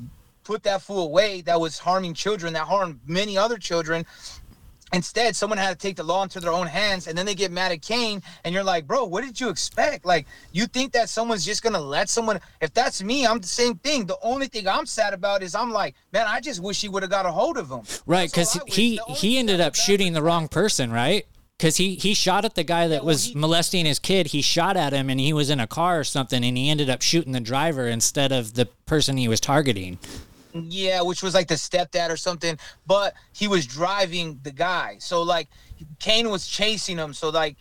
put 0.43 0.63
that 0.63 0.81
fool 0.81 1.05
away 1.05 1.41
that 1.41 1.59
was 1.59 1.79
harming 1.79 2.13
children, 2.13 2.53
that 2.53 2.65
harmed 2.67 2.99
many 3.07 3.37
other 3.37 3.57
children. 3.57 4.05
Instead, 4.91 5.35
someone 5.35 5.57
had 5.57 5.69
to 5.69 5.87
take 5.87 5.95
the 5.95 6.03
law 6.03 6.23
into 6.23 6.39
their 6.39 6.51
own 6.51 6.67
hands, 6.67 7.07
and 7.07 7.17
then 7.17 7.25
they 7.25 7.35
get 7.35 7.51
mad 7.51 7.71
at 7.71 7.81
Cain, 7.81 8.21
and 8.43 8.53
you're 8.53 8.63
like, 8.63 8.87
bro, 8.87 9.05
what 9.05 9.23
did 9.23 9.39
you 9.39 9.49
expect? 9.49 10.05
Like, 10.05 10.25
you 10.51 10.65
think 10.65 10.93
that 10.93 11.09
someone's 11.09 11.45
just 11.45 11.61
gonna 11.63 11.79
let 11.79 12.09
someone? 12.09 12.39
If 12.61 12.73
that's 12.73 13.03
me, 13.03 13.25
I'm 13.25 13.39
the 13.39 13.47
same 13.47 13.75
thing. 13.75 14.05
The 14.05 14.17
only 14.21 14.47
thing 14.47 14.67
I'm 14.67 14.85
sad 14.85 15.13
about 15.13 15.43
is 15.43 15.53
I'm 15.55 15.71
like, 15.71 15.95
man, 16.11 16.25
I 16.27 16.39
just 16.39 16.61
wish 16.61 16.81
he 16.81 16.89
would 16.89 17.03
have 17.03 17.11
got 17.11 17.25
a 17.25 17.31
hold 17.31 17.57
of 17.57 17.69
him. 17.69 17.81
Right, 18.05 18.29
because 18.31 18.55
all 18.55 18.61
I 18.61 18.65
wish. 18.65 18.75
he 18.75 18.99
he 19.09 19.37
ended 19.37 19.61
up 19.61 19.75
shooting 19.75 20.13
the 20.13 20.21
wrong 20.21 20.47
person, 20.47 20.91
right? 20.91 21.25
Because 21.57 21.75
he 21.75 21.95
he 21.95 22.13
shot 22.13 22.45
at 22.45 22.55
the 22.55 22.63
guy 22.63 22.87
that 22.87 23.01
well, 23.01 23.07
was 23.07 23.25
he- 23.25 23.35
molesting 23.35 23.85
his 23.85 23.99
kid. 23.99 24.27
He 24.27 24.41
shot 24.41 24.77
at 24.77 24.93
him, 24.93 25.09
and 25.09 25.19
he 25.19 25.33
was 25.33 25.49
in 25.49 25.59
a 25.59 25.67
car 25.67 25.99
or 25.99 26.03
something, 26.03 26.43
and 26.43 26.57
he 26.57 26.69
ended 26.69 26.89
up 26.89 27.01
shooting 27.01 27.33
the 27.33 27.41
driver 27.41 27.87
instead 27.87 28.31
of 28.31 28.53
the 28.53 28.65
person 28.85 29.17
he 29.17 29.27
was 29.27 29.39
targeting. 29.39 29.99
Yeah, 30.53 31.01
which 31.01 31.21
was 31.21 31.33
like 31.33 31.47
the 31.47 31.55
stepdad 31.55 32.09
or 32.09 32.17
something, 32.17 32.57
but 32.87 33.13
he 33.33 33.47
was 33.47 33.67
driving 33.67 34.39
the 34.43 34.51
guy. 34.51 34.97
So 34.99 35.21
like 35.21 35.47
Cain 35.99 36.29
was 36.29 36.47
chasing 36.47 36.97
him. 36.97 37.13
So 37.13 37.29
like 37.29 37.57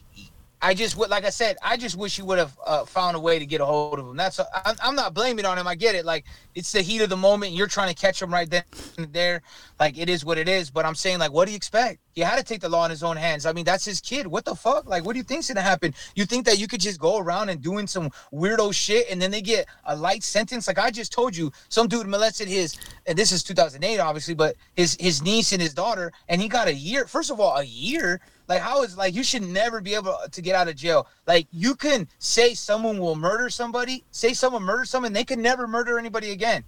I 0.61 0.75
just 0.75 0.97
would, 0.97 1.09
like 1.09 1.25
I 1.25 1.31
said, 1.31 1.57
I 1.63 1.77
just 1.77 1.97
wish 1.97 2.17
he 2.17 2.23
would 2.23 2.39
have 2.39 2.59
uh, 2.67 2.85
found 2.85 3.17
a 3.17 3.21
way 3.21 3.39
to 3.39 3.47
get 3.47 3.61
a 3.61 3.65
hold 3.65 3.99
of 3.99 4.09
him. 4.09 4.17
That's 4.17 4.41
I'm, 4.41 4.75
I'm 4.83 4.95
not 4.97 5.15
blaming 5.15 5.45
on 5.45 5.57
him. 5.57 5.69
I 5.69 5.77
get 5.77 5.95
it. 5.95 6.05
Like 6.05 6.25
it's 6.55 6.73
the 6.73 6.83
heat 6.83 7.01
of 7.01 7.11
the 7.11 7.17
moment. 7.17 7.53
You're 7.53 7.69
trying 7.69 7.95
to 7.95 8.01
catch 8.01 8.21
him 8.21 8.33
right 8.33 8.51
then 8.51 8.65
and 8.97 9.13
there. 9.13 9.43
Like 9.79 9.97
it 9.97 10.09
is 10.09 10.25
what 10.25 10.37
it 10.37 10.49
is. 10.49 10.71
But 10.71 10.85
I'm 10.85 10.97
saying, 10.97 11.21
like, 11.21 11.33
what 11.33 11.45
do 11.45 11.53
you 11.53 11.57
expect? 11.57 12.01
He 12.15 12.23
had 12.23 12.37
to 12.37 12.43
take 12.43 12.61
the 12.61 12.69
law 12.69 12.85
in 12.85 12.91
his 12.91 13.05
own 13.05 13.17
hands. 13.17 13.47
I 13.47 13.53
mean, 13.53 13.65
that's 13.65 13.85
his 13.85 14.01
kid. 14.01 14.27
What 14.27 14.45
the 14.45 14.57
fuck? 14.57 14.89
Like, 14.89 15.05
what 15.05 15.13
do 15.13 15.19
you 15.19 15.23
think's 15.25 15.47
gonna 15.47 15.61
happen? 15.61 15.95
You 16.17 16.25
think 16.25 16.45
that 16.47 16.59
you 16.59 16.67
could 16.67 16.81
just 16.81 16.99
go 16.99 17.19
around 17.19 17.51
and 17.51 17.63
doing 17.63 17.87
some 17.87 18.11
weirdo 18.33 18.75
shit 18.75 19.07
and 19.11 19.23
then 19.23 19.31
they 19.31 19.43
get 19.43 19.69
a 19.85 19.95
light 19.95 20.25
sentence? 20.25 20.67
Like 20.67 20.79
I 20.79 20.91
just 20.91 21.13
told 21.13 21.37
you, 21.37 21.53
some 21.69 21.87
dude 21.87 22.09
molested 22.09 22.49
his, 22.49 22.77
and 23.07 23.17
this 23.17 23.31
is 23.31 23.45
2008, 23.45 24.01
obviously, 24.01 24.35
but 24.35 24.57
his 24.75 24.97
his 24.99 25.23
niece 25.23 25.53
and 25.53 25.63
his 25.63 25.73
daughter, 25.73 26.13
and 26.29 26.41
he 26.43 26.49
got 26.49 26.67
a 26.67 26.75
year. 26.75 27.07
First 27.07 27.31
of 27.31 27.39
all, 27.39 27.57
a 27.57 27.65
year. 27.65 28.21
Like 28.49 28.63
how 28.63 28.83
is 28.83 28.97
like 28.97 29.15
you 29.15 29.23
should 29.23 29.43
never 29.43 29.81
be 29.81 29.95
able 29.95 30.17
to 30.31 30.43
get 30.43 30.55
out 30.55 30.69
of 30.69 30.77
jail. 30.77 31.07
Like 31.27 31.47
you 31.53 31.75
can 31.75 32.09
say 32.19 32.55
someone 32.55 32.99
will 32.99 33.15
murder 33.15 33.51
somebody, 33.51 34.05
say 34.11 34.33
someone 34.33 34.63
murdered 34.63 34.89
someone, 34.89 35.13
they 35.13 35.25
can 35.25 35.43
never 35.43 35.69
murder 35.69 35.99
anybody 35.99 36.31
again. 36.31 36.65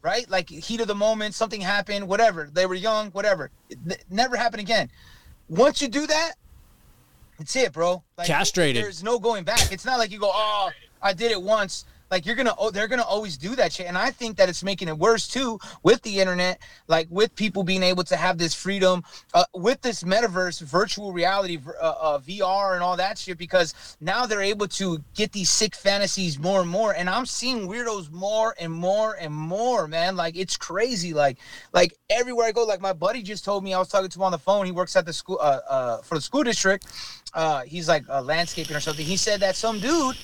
Right? 0.00 0.28
Like 0.30 0.48
heat 0.48 0.80
of 0.80 0.86
the 0.86 0.94
moment, 0.94 1.34
something 1.34 1.60
happened, 1.60 2.06
whatever. 2.06 2.48
They 2.52 2.66
were 2.66 2.74
young, 2.74 3.10
whatever. 3.10 3.50
It, 3.68 4.04
never 4.10 4.36
happen 4.36 4.60
again. 4.60 4.90
Once 5.48 5.82
you 5.82 5.88
do 5.88 6.06
that, 6.06 6.34
it's 7.40 7.56
it, 7.56 7.72
bro. 7.72 8.02
Like, 8.16 8.26
Castrated. 8.26 8.82
There's 8.82 9.02
no 9.02 9.18
going 9.18 9.44
back. 9.44 9.72
It's 9.72 9.84
not 9.84 9.98
like 9.98 10.12
you 10.12 10.20
go, 10.20 10.30
oh, 10.32 10.70
I 11.02 11.12
did 11.12 11.32
it 11.32 11.40
once. 11.40 11.84
Like 12.14 12.26
you're 12.26 12.36
gonna, 12.36 12.54
oh, 12.56 12.70
they're 12.70 12.86
gonna 12.86 13.02
always 13.02 13.36
do 13.36 13.56
that 13.56 13.72
shit, 13.72 13.86
and 13.86 13.98
I 13.98 14.12
think 14.12 14.36
that 14.36 14.48
it's 14.48 14.62
making 14.62 14.86
it 14.86 14.96
worse 14.96 15.26
too 15.26 15.58
with 15.82 16.00
the 16.02 16.20
internet, 16.20 16.60
like 16.86 17.08
with 17.10 17.34
people 17.34 17.64
being 17.64 17.82
able 17.82 18.04
to 18.04 18.14
have 18.14 18.38
this 18.38 18.54
freedom, 18.54 19.02
uh, 19.34 19.46
with 19.52 19.82
this 19.82 20.04
metaverse, 20.04 20.60
virtual 20.60 21.12
reality, 21.12 21.58
uh, 21.66 21.94
uh, 22.00 22.18
VR, 22.20 22.74
and 22.74 22.84
all 22.84 22.96
that 22.98 23.18
shit, 23.18 23.36
because 23.36 23.96
now 24.00 24.26
they're 24.26 24.42
able 24.42 24.68
to 24.68 25.02
get 25.16 25.32
these 25.32 25.50
sick 25.50 25.74
fantasies 25.74 26.38
more 26.38 26.60
and 26.60 26.70
more, 26.70 26.94
and 26.94 27.10
I'm 27.10 27.26
seeing 27.26 27.66
weirdos 27.66 28.12
more 28.12 28.54
and 28.60 28.72
more 28.72 29.14
and 29.14 29.34
more, 29.34 29.88
man. 29.88 30.14
Like 30.14 30.36
it's 30.36 30.56
crazy. 30.56 31.12
Like, 31.12 31.38
like 31.72 31.94
everywhere 32.08 32.46
I 32.46 32.52
go, 32.52 32.62
like 32.62 32.80
my 32.80 32.92
buddy 32.92 33.22
just 33.24 33.44
told 33.44 33.64
me, 33.64 33.74
I 33.74 33.80
was 33.80 33.88
talking 33.88 34.08
to 34.08 34.18
him 34.20 34.22
on 34.22 34.30
the 34.30 34.38
phone. 34.38 34.66
He 34.66 34.70
works 34.70 34.94
at 34.94 35.04
the 35.04 35.12
school, 35.12 35.40
uh, 35.42 35.58
uh 35.68 36.02
for 36.02 36.14
the 36.14 36.22
school 36.22 36.44
district. 36.44 36.86
Uh, 37.34 37.62
he's 37.62 37.88
like 37.88 38.08
landscaping 38.08 38.76
or 38.76 38.80
something. 38.80 39.04
He 39.04 39.16
said 39.16 39.40
that 39.40 39.56
some 39.56 39.80
dude 39.80 40.16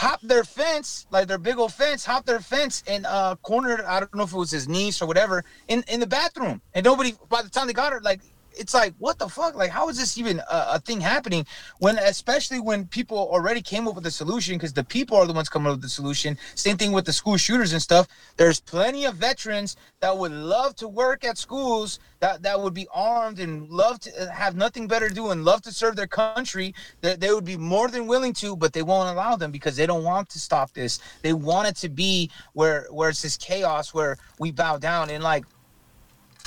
hopped 0.00 0.26
their 0.26 0.44
fence, 0.44 1.06
like 1.10 1.28
their 1.28 1.36
big 1.36 1.58
old 1.58 1.74
fence, 1.74 2.06
hopped 2.06 2.26
their 2.26 2.40
fence 2.40 2.82
and 2.86 3.04
uh 3.04 3.36
cornered, 3.42 3.82
I 3.82 4.00
don't 4.00 4.14
know 4.14 4.22
if 4.22 4.32
it 4.32 4.38
was 4.38 4.50
his 4.50 4.66
niece 4.66 5.02
or 5.02 5.06
whatever, 5.06 5.44
in, 5.68 5.84
in 5.88 6.00
the 6.00 6.06
bathroom. 6.06 6.62
And 6.74 6.84
nobody 6.84 7.12
by 7.28 7.42
the 7.42 7.50
time 7.50 7.66
they 7.66 7.74
got 7.74 7.92
her, 7.92 8.00
like 8.00 8.22
it's 8.56 8.74
like 8.74 8.94
what 8.98 9.18
the 9.18 9.28
fuck? 9.28 9.54
Like 9.54 9.70
how 9.70 9.88
is 9.88 9.98
this 9.98 10.18
even 10.18 10.38
a, 10.38 10.66
a 10.74 10.78
thing 10.80 11.00
happening? 11.00 11.46
When 11.78 11.98
especially 11.98 12.60
when 12.60 12.86
people 12.86 13.18
already 13.18 13.62
came 13.62 13.88
up 13.88 13.94
with 13.94 14.06
a 14.06 14.10
solution 14.10 14.56
because 14.56 14.72
the 14.72 14.84
people 14.84 15.16
are 15.16 15.26
the 15.26 15.32
ones 15.32 15.48
coming 15.48 15.68
up 15.68 15.74
with 15.74 15.82
the 15.82 15.88
solution. 15.88 16.38
Same 16.54 16.76
thing 16.76 16.92
with 16.92 17.04
the 17.04 17.12
school 17.12 17.36
shooters 17.36 17.72
and 17.72 17.82
stuff. 17.82 18.08
There's 18.36 18.60
plenty 18.60 19.04
of 19.04 19.16
veterans 19.16 19.76
that 20.00 20.16
would 20.16 20.32
love 20.32 20.74
to 20.76 20.88
work 20.88 21.24
at 21.24 21.38
schools 21.38 21.98
that 22.20 22.42
that 22.42 22.60
would 22.60 22.74
be 22.74 22.86
armed 22.92 23.38
and 23.38 23.68
love 23.68 23.98
to 24.00 24.22
uh, 24.22 24.30
have 24.30 24.54
nothing 24.54 24.86
better 24.86 25.08
to 25.08 25.14
do 25.14 25.30
and 25.30 25.44
love 25.44 25.62
to 25.62 25.72
serve 25.72 25.96
their 25.96 26.06
country. 26.06 26.74
That 27.00 27.20
they 27.20 27.32
would 27.32 27.44
be 27.44 27.56
more 27.56 27.88
than 27.88 28.06
willing 28.06 28.32
to 28.34 28.56
but 28.56 28.72
they 28.72 28.82
won't 28.82 29.08
allow 29.08 29.36
them 29.36 29.50
because 29.50 29.76
they 29.76 29.86
don't 29.86 30.04
want 30.04 30.28
to 30.30 30.38
stop 30.38 30.72
this. 30.72 31.00
They 31.22 31.32
want 31.32 31.68
it 31.68 31.76
to 31.76 31.88
be 31.88 32.30
where 32.52 32.86
where 32.90 33.10
it's 33.10 33.22
this 33.22 33.36
chaos 33.36 33.94
where 33.94 34.16
we 34.38 34.50
bow 34.50 34.78
down 34.78 35.10
and 35.10 35.22
like 35.22 35.44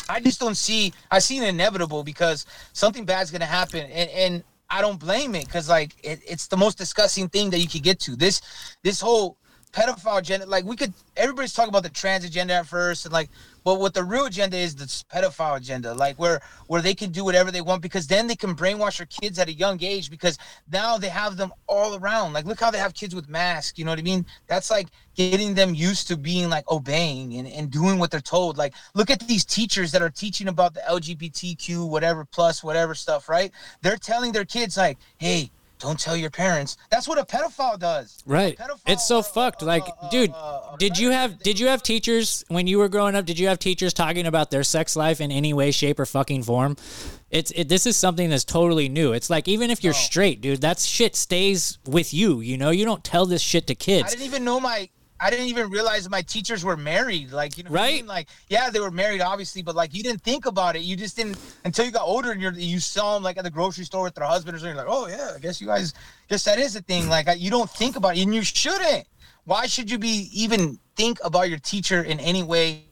I 0.09 0.19
just 0.19 0.39
don't 0.39 0.55
see. 0.55 0.93
I 1.11 1.19
see 1.19 1.37
an 1.37 1.43
inevitable 1.43 2.03
because 2.03 2.45
something 2.73 3.05
bad's 3.05 3.31
gonna 3.31 3.45
happen, 3.45 3.85
and 3.85 4.09
and 4.09 4.43
I 4.69 4.81
don't 4.81 4.99
blame 4.99 5.35
it 5.35 5.45
because 5.45 5.69
like 5.69 5.95
it, 6.03 6.21
it's 6.27 6.47
the 6.47 6.57
most 6.57 6.77
disgusting 6.77 7.29
thing 7.29 7.49
that 7.51 7.59
you 7.59 7.67
could 7.67 7.83
get 7.83 7.99
to. 8.01 8.15
This 8.15 8.41
this 8.83 8.99
whole 8.99 9.37
pedophile 9.71 10.19
agenda, 10.19 10.45
like 10.45 10.65
we 10.65 10.75
could 10.75 10.93
everybody's 11.17 11.53
talking 11.53 11.69
about 11.69 11.83
the 11.83 11.89
trans 11.89 12.23
agenda 12.23 12.53
at 12.53 12.67
first, 12.67 13.05
and 13.05 13.13
like, 13.13 13.29
but 13.63 13.79
what 13.79 13.93
the 13.93 14.03
real 14.03 14.25
agenda 14.25 14.57
is 14.57 14.75
the 14.75 14.85
pedophile 14.85 15.57
agenda, 15.57 15.93
like 15.93 16.17
where 16.17 16.41
where 16.67 16.81
they 16.81 16.93
can 16.93 17.11
do 17.11 17.23
whatever 17.23 17.51
they 17.51 17.61
want 17.61 17.81
because 17.81 18.07
then 18.07 18.27
they 18.27 18.35
can 18.35 18.55
brainwash 18.55 18.97
their 18.97 19.07
kids 19.07 19.39
at 19.39 19.47
a 19.47 19.53
young 19.53 19.81
age 19.83 20.09
because 20.09 20.37
now 20.71 20.97
they 20.97 21.09
have 21.09 21.37
them 21.37 21.53
all 21.67 21.95
around. 21.95 22.33
Like 22.33 22.45
look 22.45 22.59
how 22.59 22.71
they 22.71 22.77
have 22.77 22.93
kids 22.93 23.15
with 23.15 23.29
masks. 23.29 23.77
You 23.77 23.85
know 23.85 23.91
what 23.91 23.99
I 23.99 24.03
mean? 24.03 24.25
That's 24.47 24.69
like 24.69 24.87
getting 25.15 25.53
them 25.53 25.75
used 25.75 26.07
to 26.07 26.17
being 26.17 26.49
like 26.49 26.69
obeying 26.69 27.35
and, 27.35 27.47
and 27.47 27.71
doing 27.71 27.99
what 27.99 28.11
they're 28.11 28.19
told. 28.19 28.57
Like 28.57 28.73
look 28.93 29.09
at 29.09 29.19
these 29.27 29.45
teachers 29.45 29.91
that 29.91 30.01
are 30.01 30.09
teaching 30.09 30.47
about 30.47 30.73
the 30.73 30.81
LGBTQ 30.81 31.89
whatever 31.89 32.25
plus 32.25 32.63
whatever 32.63 32.95
stuff, 32.95 33.29
right? 33.29 33.51
They're 33.81 33.97
telling 33.97 34.31
their 34.31 34.45
kids 34.45 34.77
like, 34.77 34.97
hey 35.17 35.51
don't 35.83 35.99
tell 35.99 36.15
your 36.15 36.29
parents. 36.29 36.77
That's 36.89 37.09
what 37.09 37.17
a 37.19 37.25
pedophile 37.25 37.77
does. 37.77 38.23
Right. 38.25 38.57
Pedophile, 38.57 38.79
It's 38.87 39.05
so 39.05 39.19
uh, 39.19 39.21
fucked. 39.21 39.63
uh, 39.63 39.65
Like, 39.65 39.83
uh, 40.01 40.09
dude, 40.09 40.31
uh, 40.33 40.77
did 40.77 40.97
you 40.97 41.11
have 41.11 41.37
did 41.39 41.59
you 41.59 41.67
have 41.67 41.83
teachers 41.83 42.45
when 42.47 42.67
you 42.67 42.77
were 42.77 42.87
growing 42.87 43.15
up? 43.15 43.25
Did 43.25 43.37
you 43.37 43.49
have 43.49 43.59
teachers 43.59 43.93
talking 43.93 44.25
about 44.25 44.49
their 44.49 44.63
sex 44.63 44.95
life 44.95 45.19
in 45.19 45.29
any 45.29 45.53
way, 45.53 45.71
shape, 45.71 45.99
or 45.99 46.05
fucking 46.05 46.43
form? 46.43 46.77
It's 47.29 47.51
it, 47.51 47.67
this 47.67 47.85
is 47.85 47.97
something 47.97 48.29
that's 48.29 48.45
totally 48.45 48.87
new. 48.87 49.11
It's 49.11 49.29
like 49.29 49.47
even 49.49 49.71
if 49.71 49.83
you're 49.83 49.93
straight, 49.93 50.39
dude, 50.39 50.61
that 50.61 50.79
shit 50.79 51.15
stays 51.17 51.79
with 51.85 52.13
you. 52.13 52.39
You 52.39 52.57
know, 52.57 52.69
you 52.69 52.85
don't 52.85 53.03
tell 53.03 53.25
this 53.25 53.41
shit 53.41 53.67
to 53.67 53.75
kids. 53.75 54.07
I 54.07 54.09
didn't 54.11 54.25
even 54.25 54.43
know 54.45 54.59
my. 54.61 54.89
I 55.23 55.29
didn't 55.29 55.47
even 55.47 55.69
realize 55.69 56.09
my 56.09 56.21
teachers 56.21 56.65
were 56.65 56.75
married. 56.75 57.31
Like 57.31 57.57
you 57.57 57.63
know, 57.63 57.71
what 57.71 57.79
I 57.79 57.83
Right? 57.83 57.95
mean? 57.95 58.07
Like 58.07 58.27
yeah, 58.49 58.69
they 58.69 58.81
were 58.81 58.91
married, 58.91 59.21
obviously, 59.21 59.61
but 59.61 59.73
like 59.75 59.93
you 59.93 60.03
didn't 60.03 60.21
think 60.21 60.45
about 60.45 60.75
it. 60.75 60.81
You 60.81 60.95
just 60.97 61.15
didn't 61.15 61.37
until 61.63 61.85
you 61.85 61.91
got 61.91 62.03
older 62.03 62.31
and 62.31 62.41
you're, 62.41 62.51
you 62.53 62.79
saw 62.79 63.13
them 63.13 63.23
like 63.23 63.37
at 63.37 63.43
the 63.45 63.49
grocery 63.49 63.85
store 63.85 64.03
with 64.03 64.15
their 64.15 64.25
husband 64.25 64.55
or 64.55 64.59
something. 64.59 64.75
You're 64.75 64.85
like, 64.85 64.93
oh 64.93 65.07
yeah, 65.07 65.31
I 65.35 65.39
guess 65.39 65.61
you 65.61 65.67
guys, 65.67 65.93
guess 66.29 66.43
that 66.43 66.59
is 66.59 66.75
a 66.75 66.81
thing. 66.81 67.07
Like 67.07 67.27
you 67.37 67.49
don't 67.49 67.69
think 67.69 67.95
about 67.95 68.17
it, 68.17 68.21
and 68.23 68.35
you 68.35 68.43
shouldn't. 68.43 69.05
Why 69.45 69.65
should 69.67 69.89
you 69.89 69.97
be 69.97 70.29
even 70.33 70.77
think 70.95 71.19
about 71.23 71.49
your 71.49 71.59
teacher 71.59 72.03
in 72.03 72.19
any 72.19 72.43
way, 72.43 72.83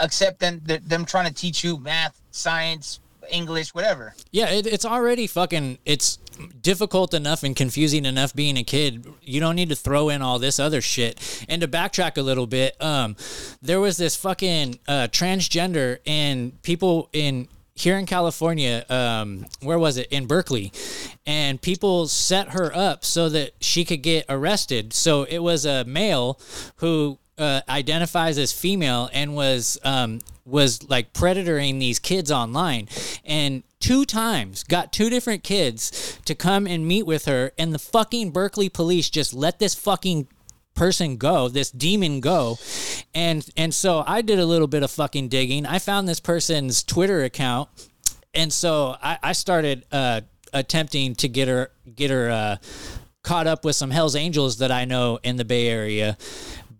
except 0.00 0.40
them 0.40 0.60
them 0.64 1.04
trying 1.04 1.26
to 1.28 1.34
teach 1.34 1.64
you 1.64 1.78
math, 1.78 2.20
science, 2.30 3.00
English, 3.30 3.74
whatever? 3.74 4.14
Yeah, 4.30 4.50
it, 4.50 4.66
it's 4.66 4.84
already 4.84 5.26
fucking. 5.26 5.78
It's 5.84 6.18
difficult 6.60 7.14
enough 7.14 7.42
and 7.42 7.54
confusing 7.54 8.04
enough 8.04 8.34
being 8.34 8.56
a 8.56 8.64
kid. 8.64 9.06
You 9.22 9.40
don't 9.40 9.56
need 9.56 9.68
to 9.68 9.76
throw 9.76 10.08
in 10.08 10.22
all 10.22 10.38
this 10.38 10.58
other 10.58 10.80
shit. 10.80 11.44
And 11.48 11.62
to 11.62 11.68
backtrack 11.68 12.16
a 12.16 12.22
little 12.22 12.46
bit, 12.46 12.80
um, 12.82 13.16
there 13.60 13.80
was 13.80 13.96
this 13.96 14.16
fucking 14.16 14.78
uh, 14.88 15.08
transgender 15.10 15.98
and 16.06 16.60
people 16.62 17.08
in 17.12 17.48
here 17.74 17.96
in 17.96 18.06
California. 18.06 18.84
Um, 18.88 19.46
where 19.60 19.78
was 19.78 19.96
it? 19.96 20.08
In 20.10 20.26
Berkeley, 20.26 20.72
and 21.26 21.60
people 21.60 22.06
set 22.06 22.50
her 22.50 22.74
up 22.74 23.04
so 23.04 23.28
that 23.30 23.52
she 23.60 23.84
could 23.84 24.02
get 24.02 24.26
arrested. 24.28 24.92
So 24.92 25.24
it 25.24 25.38
was 25.38 25.64
a 25.64 25.84
male 25.84 26.38
who 26.76 27.18
uh, 27.38 27.62
identifies 27.68 28.38
as 28.38 28.52
female 28.52 29.08
and 29.12 29.34
was 29.34 29.78
um, 29.84 30.20
was 30.44 30.88
like 30.88 31.12
predatoring 31.12 31.78
these 31.78 31.98
kids 31.98 32.30
online, 32.30 32.88
and 33.24 33.62
two 33.80 34.04
times 34.04 34.64
got 34.64 34.92
two 34.92 35.08
different 35.08 35.42
kids 35.42 36.18
to 36.24 36.34
come 36.34 36.66
and 36.66 36.86
meet 36.86 37.06
with 37.06 37.26
her, 37.26 37.52
and 37.58 37.72
the 37.72 37.78
fucking 37.78 38.30
Berkeley 38.30 38.68
police 38.68 39.08
just 39.10 39.34
let 39.34 39.58
this 39.58 39.74
fucking 39.74 40.28
person 40.74 41.16
go, 41.16 41.48
this 41.48 41.70
demon 41.70 42.20
go. 42.20 42.58
And 43.14 43.46
and 43.56 43.74
so 43.74 44.04
I 44.06 44.22
did 44.22 44.38
a 44.38 44.46
little 44.46 44.68
bit 44.68 44.82
of 44.82 44.90
fucking 44.90 45.28
digging. 45.28 45.66
I 45.66 45.78
found 45.78 46.08
this 46.08 46.20
person's 46.20 46.82
Twitter 46.82 47.22
account. 47.22 47.68
And 48.34 48.52
so 48.52 48.96
I, 49.02 49.18
I 49.22 49.32
started 49.32 49.84
uh, 49.92 50.22
attempting 50.52 51.14
to 51.16 51.28
get 51.28 51.48
her 51.48 51.70
get 51.94 52.10
her 52.10 52.30
uh, 52.30 52.56
caught 53.22 53.46
up 53.46 53.64
with 53.64 53.76
some 53.76 53.90
Hell's 53.90 54.16
Angels 54.16 54.58
that 54.58 54.72
I 54.72 54.84
know 54.84 55.18
in 55.22 55.36
the 55.36 55.44
Bay 55.44 55.68
Area. 55.68 56.16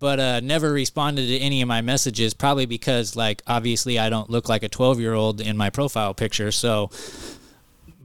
But 0.02 0.18
uh, 0.18 0.40
never 0.40 0.72
responded 0.72 1.28
to 1.28 1.38
any 1.38 1.62
of 1.62 1.68
my 1.68 1.80
messages, 1.80 2.34
probably 2.34 2.66
because, 2.66 3.14
like, 3.14 3.40
obviously 3.46 4.00
I 4.00 4.10
don't 4.10 4.28
look 4.28 4.48
like 4.48 4.64
a 4.64 4.68
12 4.68 4.98
year 4.98 5.14
old 5.14 5.40
in 5.40 5.56
my 5.56 5.70
profile 5.70 6.12
picture. 6.12 6.50
So, 6.50 6.90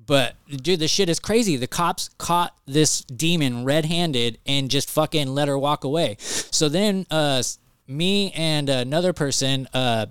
but 0.06 0.36
dude, 0.48 0.80
this 0.80 0.92
shit 0.92 1.10
is 1.10 1.20
crazy. 1.20 1.58
The 1.58 1.66
cops 1.66 2.12
caught 2.20 2.56
this 2.68 3.02
demon 3.02 3.66
red-handed 3.66 4.38
and 4.46 4.70
just 4.70 4.92
fucking 4.92 5.30
let 5.30 5.48
her 5.48 5.58
walk 5.58 5.84
away. 5.84 6.18
So 6.20 6.70
then, 6.70 7.08
uh, 7.10 7.42
me 7.88 8.32
and 8.34 8.70
another 8.70 9.12
person, 9.12 9.68
uh, 9.74 10.06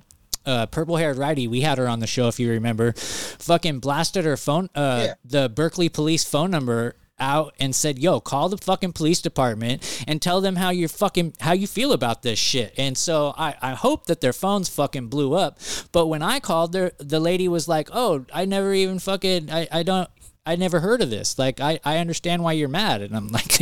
uh, 0.44 0.66
purple-haired 0.66 1.16
righty, 1.16 1.46
we 1.46 1.60
had 1.60 1.78
her 1.78 1.86
on 1.88 2.00
the 2.00 2.08
show 2.08 2.26
if 2.26 2.40
you 2.40 2.50
remember. 2.50 2.94
Fucking 2.94 3.78
blasted 3.78 4.24
her 4.24 4.36
phone, 4.36 4.70
uh, 4.74 5.02
Yeah. 5.04 5.14
the 5.24 5.48
Berkeley 5.48 5.88
police 5.88 6.24
phone 6.24 6.50
number 6.50 6.96
out 7.18 7.54
and 7.58 7.74
said, 7.74 7.98
"Yo, 7.98 8.20
call 8.20 8.48
the 8.48 8.58
fucking 8.58 8.92
police 8.92 9.20
department 9.20 10.04
and 10.06 10.20
tell 10.20 10.40
them 10.40 10.56
how 10.56 10.70
you're 10.70 10.88
fucking 10.88 11.34
how 11.40 11.52
you 11.52 11.66
feel 11.66 11.92
about 11.92 12.22
this 12.22 12.38
shit." 12.38 12.74
And 12.76 12.96
so 12.96 13.34
I 13.36 13.54
I 13.60 13.74
hope 13.74 14.06
that 14.06 14.20
their 14.20 14.32
phones 14.32 14.68
fucking 14.68 15.08
blew 15.08 15.34
up. 15.34 15.58
But 15.92 16.06
when 16.06 16.22
I 16.22 16.40
called, 16.40 16.72
there 16.72 16.92
the 16.98 17.20
lady 17.20 17.48
was 17.48 17.68
like, 17.68 17.88
"Oh, 17.92 18.24
I 18.32 18.44
never 18.44 18.72
even 18.72 18.98
fucking 18.98 19.50
I 19.50 19.68
I 19.70 19.82
don't." 19.82 20.08
I 20.48 20.54
never 20.54 20.78
heard 20.78 21.02
of 21.02 21.10
this. 21.10 21.40
Like, 21.40 21.60
I, 21.60 21.80
I 21.84 21.98
understand 21.98 22.44
why 22.44 22.52
you're 22.52 22.68
mad. 22.68 23.02
And 23.02 23.16
I'm 23.16 23.26
like, 23.32 23.58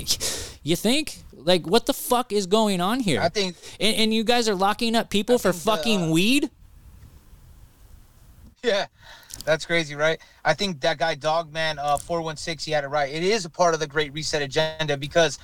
you 0.63 0.77
think? 0.77 1.17
Like, 1.33 1.67
what 1.67 1.87
the 1.87 1.95
fuck 1.95 2.31
is 2.31 2.47
going 2.47 2.81
on 2.83 3.01
here? 3.01 3.21
I 3.21 3.31
think 3.31 3.57
and, 3.81 3.97
and 3.97 4.15
you 4.15 4.23
guys 4.23 4.51
are 4.51 4.55
locking 4.55 4.95
up 4.95 5.11
people 5.11 5.39
for 5.39 5.53
think 5.53 5.65
the, 5.65 5.71
fucking 5.71 6.03
uh, 6.03 6.11
weed? 6.11 6.51
Yeah. 8.63 8.87
That's 9.45 9.67
crazy, 9.67 9.95
right? 9.95 10.19
I 10.45 10.55
think 10.55 10.81
that 10.81 10.99
guy 10.99 11.15
Dogman 11.15 11.79
uh 11.79 11.99
416 11.99 12.71
he 12.71 12.75
had 12.75 12.85
it 12.85 12.89
right. 12.89 13.13
It 13.13 13.23
is 13.23 13.45
a 13.45 13.51
part 13.51 13.75
of 13.75 13.81
the 13.81 13.87
Great 13.87 14.13
Reset 14.13 14.43
agenda 14.43 14.97
because 14.97 15.39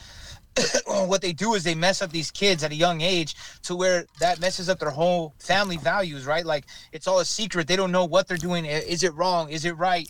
what 0.86 1.22
they 1.22 1.32
do 1.32 1.54
is 1.54 1.64
they 1.64 1.74
mess 1.74 2.02
up 2.02 2.10
these 2.10 2.30
kids 2.30 2.64
at 2.64 2.72
a 2.72 2.74
young 2.74 3.00
age 3.00 3.36
to 3.62 3.76
where 3.76 4.06
that 4.18 4.40
messes 4.40 4.68
up 4.68 4.78
their 4.78 4.90
whole 4.90 5.34
family 5.38 5.76
values, 5.76 6.26
right? 6.26 6.44
Like 6.44 6.64
it's 6.92 7.06
all 7.06 7.20
a 7.20 7.24
secret. 7.24 7.66
They 7.66 7.76
don't 7.76 7.92
know 7.92 8.04
what 8.04 8.26
they're 8.26 8.36
doing. 8.36 8.64
Is 8.64 9.02
it 9.04 9.14
wrong? 9.14 9.50
Is 9.50 9.64
it 9.64 9.76
right? 9.76 10.08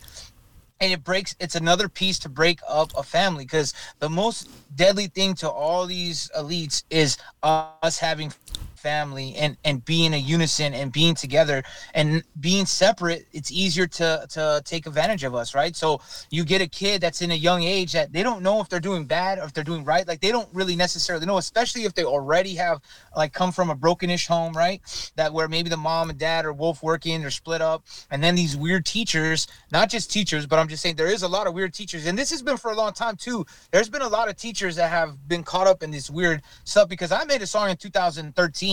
and 0.81 0.91
it 0.91 1.03
breaks 1.03 1.35
it's 1.39 1.55
another 1.55 1.87
piece 1.87 2.19
to 2.19 2.27
break 2.27 2.59
up 2.67 2.91
a 2.97 3.03
family 3.03 3.45
because 3.45 3.73
the 3.99 4.09
most 4.09 4.49
deadly 4.75 5.07
thing 5.07 5.35
to 5.35 5.49
all 5.49 5.85
these 5.85 6.29
elites 6.37 6.83
is 6.89 7.17
us 7.43 7.99
having 7.99 8.33
family 8.81 9.35
and 9.35 9.55
and 9.63 9.85
being 9.85 10.13
a 10.13 10.17
unison 10.17 10.73
and 10.73 10.91
being 10.91 11.13
together 11.13 11.63
and 11.93 12.23
being 12.39 12.65
separate 12.65 13.27
it's 13.31 13.51
easier 13.51 13.85
to 13.85 14.25
to 14.29 14.61
take 14.65 14.87
advantage 14.87 15.23
of 15.23 15.35
us 15.35 15.53
right? 15.53 15.75
So 15.75 16.01
you 16.29 16.43
get 16.43 16.61
a 16.61 16.67
kid 16.67 17.01
that's 17.01 17.21
in 17.21 17.31
a 17.31 17.35
young 17.35 17.63
age 17.63 17.93
that 17.93 18.11
they 18.11 18.23
don't 18.23 18.41
know 18.41 18.59
if 18.61 18.69
they're 18.69 18.79
doing 18.79 19.05
bad 19.05 19.37
or 19.39 19.43
if 19.43 19.53
they're 19.53 19.63
doing 19.63 19.83
right. 19.83 20.07
Like 20.07 20.21
they 20.21 20.31
don't 20.31 20.49
really 20.53 20.75
necessarily 20.75 21.25
know 21.25 21.37
especially 21.37 21.83
if 21.83 21.93
they 21.93 22.03
already 22.03 22.55
have 22.55 22.81
like 23.15 23.33
come 23.33 23.51
from 23.51 23.69
a 23.69 23.75
brokenish 23.75 24.27
home 24.27 24.53
right? 24.53 24.81
That 25.15 25.31
where 25.33 25.47
maybe 25.47 25.69
the 25.69 25.77
mom 25.77 26.09
and 26.09 26.17
dad 26.17 26.45
are 26.45 26.53
both 26.53 26.81
working 26.81 27.21
they're 27.21 27.29
split 27.29 27.61
up. 27.61 27.85
And 28.09 28.23
then 28.23 28.35
these 28.35 28.57
weird 28.57 28.85
teachers 28.85 29.47
not 29.71 29.89
just 29.89 30.11
teachers 30.11 30.45
but 30.47 30.59
i'm 30.59 30.67
just 30.67 30.81
saying 30.81 30.95
there 30.95 31.07
is 31.07 31.23
a 31.23 31.27
lot 31.27 31.47
of 31.47 31.53
weird 31.53 31.73
teachers. 31.73 32.07
And 32.07 32.17
this 32.17 32.31
has 32.31 32.41
been 32.41 32.57
for 32.57 32.71
a 32.71 32.75
long 32.75 32.93
time 32.93 33.15
too. 33.15 33.45
There's 33.71 33.89
been 33.89 34.01
a 34.01 34.09
lot 34.09 34.29
of 34.29 34.35
teachers 34.35 34.75
that 34.77 34.89
have 34.89 35.27
been 35.27 35.43
caught 35.43 35.67
up 35.67 35.83
in 35.83 35.91
this 35.91 36.09
weird 36.09 36.41
stuff 36.63 36.89
because 36.89 37.11
i 37.11 37.23
made 37.25 37.41
a 37.41 37.47
song 37.47 37.69
in 37.69 37.77
2013 37.77 38.70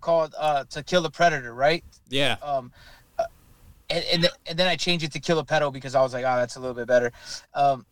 called 0.00 0.34
uh 0.38 0.64
to 0.70 0.82
kill 0.82 1.04
a 1.06 1.10
predator 1.10 1.52
right 1.54 1.82
Yeah. 2.08 2.36
um 2.42 2.72
uh, 3.18 3.24
and, 3.90 4.04
and, 4.12 4.20
th- 4.22 4.34
and 4.48 4.58
then 4.58 4.68
i 4.68 4.76
changed 4.76 5.04
it 5.04 5.12
to 5.12 5.20
kill 5.20 5.38
a 5.38 5.44
pedo 5.44 5.72
because 5.72 5.94
i 5.94 6.02
was 6.02 6.12
like 6.14 6.24
oh 6.24 6.36
that's 6.36 6.56
a 6.56 6.60
little 6.60 6.74
bit 6.74 6.86
better 6.86 7.10
um 7.54 7.84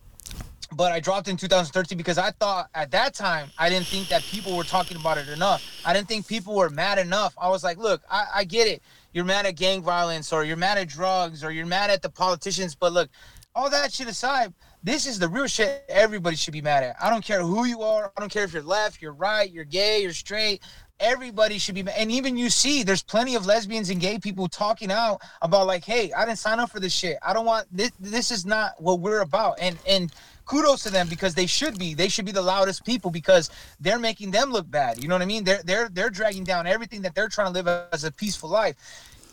but 0.72 0.90
I 0.92 0.98
dropped 0.98 1.28
in 1.28 1.36
2013 1.36 1.96
because 1.96 2.18
I 2.18 2.30
thought 2.32 2.68
at 2.74 2.90
that 2.90 3.14
time 3.14 3.48
I 3.58 3.68
didn't 3.68 3.86
think 3.86 4.08
that 4.08 4.22
people 4.22 4.56
were 4.56 4.64
talking 4.64 4.96
about 4.96 5.18
it 5.18 5.28
enough. 5.28 5.62
I 5.84 5.92
didn't 5.92 6.08
think 6.08 6.26
people 6.26 6.54
were 6.56 6.70
mad 6.70 6.98
enough. 6.98 7.32
I 7.38 7.48
was 7.48 7.62
like, 7.62 7.76
look, 7.78 8.02
I, 8.10 8.24
I 8.36 8.44
get 8.44 8.66
it. 8.66 8.82
You're 9.12 9.26
mad 9.26 9.46
at 9.46 9.54
gang 9.56 9.82
violence 9.82 10.32
or 10.32 10.42
you're 10.42 10.56
mad 10.56 10.78
at 10.78 10.88
drugs 10.88 11.44
or 11.44 11.52
you're 11.52 11.66
mad 11.66 11.90
at 11.90 12.02
the 12.02 12.08
politicians, 12.08 12.74
but 12.74 12.92
look, 12.92 13.08
all 13.54 13.70
that 13.70 13.92
shit 13.92 14.08
aside, 14.08 14.52
this 14.82 15.06
is 15.06 15.18
the 15.20 15.28
real 15.28 15.46
shit 15.46 15.84
everybody 15.88 16.34
should 16.34 16.52
be 16.52 16.62
mad 16.62 16.82
at. 16.82 16.96
I 17.00 17.08
don't 17.08 17.24
care 17.24 17.42
who 17.42 17.66
you 17.66 17.82
are. 17.82 18.10
I 18.16 18.20
don't 18.20 18.32
care 18.32 18.42
if 18.42 18.52
you're 18.52 18.62
left, 18.62 19.00
you're 19.00 19.12
right, 19.12 19.48
you're 19.52 19.64
gay, 19.64 20.02
you're 20.02 20.12
straight. 20.12 20.62
Everybody 21.00 21.58
should 21.58 21.74
be, 21.74 21.84
and 21.96 22.10
even 22.10 22.36
you 22.36 22.48
see, 22.48 22.84
there's 22.84 23.02
plenty 23.02 23.34
of 23.34 23.46
lesbians 23.46 23.90
and 23.90 24.00
gay 24.00 24.16
people 24.16 24.46
talking 24.46 24.92
out 24.92 25.20
about 25.42 25.66
like, 25.66 25.84
hey, 25.84 26.12
I 26.12 26.24
didn't 26.24 26.38
sign 26.38 26.60
up 26.60 26.70
for 26.70 26.78
this 26.78 26.92
shit. 26.92 27.18
I 27.20 27.32
don't 27.32 27.44
want 27.44 27.66
this. 27.72 27.90
This 27.98 28.30
is 28.30 28.46
not 28.46 28.80
what 28.80 29.00
we're 29.00 29.20
about. 29.20 29.58
And 29.60 29.76
and 29.88 30.12
kudos 30.46 30.84
to 30.84 30.90
them 30.90 31.08
because 31.08 31.34
they 31.34 31.46
should 31.46 31.78
be. 31.78 31.94
They 31.94 32.08
should 32.08 32.24
be 32.24 32.32
the 32.32 32.42
loudest 32.42 32.84
people 32.84 33.10
because 33.10 33.50
they're 33.80 33.98
making 33.98 34.30
them 34.30 34.52
look 34.52 34.70
bad. 34.70 35.02
You 35.02 35.08
know 35.08 35.16
what 35.16 35.22
I 35.22 35.26
mean? 35.26 35.42
They're 35.42 35.62
they're 35.64 35.88
they're 35.88 36.10
dragging 36.10 36.44
down 36.44 36.66
everything 36.66 37.02
that 37.02 37.14
they're 37.14 37.28
trying 37.28 37.52
to 37.52 37.52
live 37.52 37.68
as 37.92 38.04
a 38.04 38.12
peaceful 38.12 38.48
life. 38.48 38.76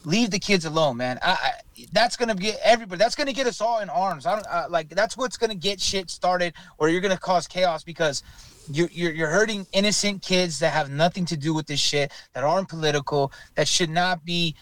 Leave 0.03 0.31
the 0.31 0.39
kids 0.39 0.65
alone, 0.65 0.97
man. 0.97 1.19
I, 1.21 1.31
I, 1.31 1.85
that's 1.91 2.17
gonna 2.17 2.33
get 2.33 2.59
everybody. 2.63 2.97
That's 2.97 3.13
gonna 3.13 3.33
get 3.33 3.45
us 3.45 3.61
all 3.61 3.81
in 3.81 3.89
arms. 3.89 4.25
I 4.25 4.33
don't 4.33 4.47
uh, 4.49 4.65
like. 4.67 4.89
That's 4.89 5.15
what's 5.15 5.37
gonna 5.37 5.53
get 5.53 5.79
shit 5.79 6.09
started, 6.09 6.55
or 6.79 6.89
you're 6.89 7.01
gonna 7.01 7.17
cause 7.17 7.45
chaos 7.47 7.83
because 7.83 8.23
you're, 8.69 8.89
you're 8.91 9.11
you're 9.13 9.29
hurting 9.29 9.65
innocent 9.73 10.21
kids 10.21 10.59
that 10.59 10.73
have 10.73 10.89
nothing 10.89 11.25
to 11.25 11.37
do 11.37 11.53
with 11.53 11.67
this 11.67 11.79
shit, 11.79 12.11
that 12.33 12.43
aren't 12.43 12.69
political, 12.69 13.31
that 13.55 13.67
should 13.67 13.89
not 13.89 14.25
be 14.25 14.55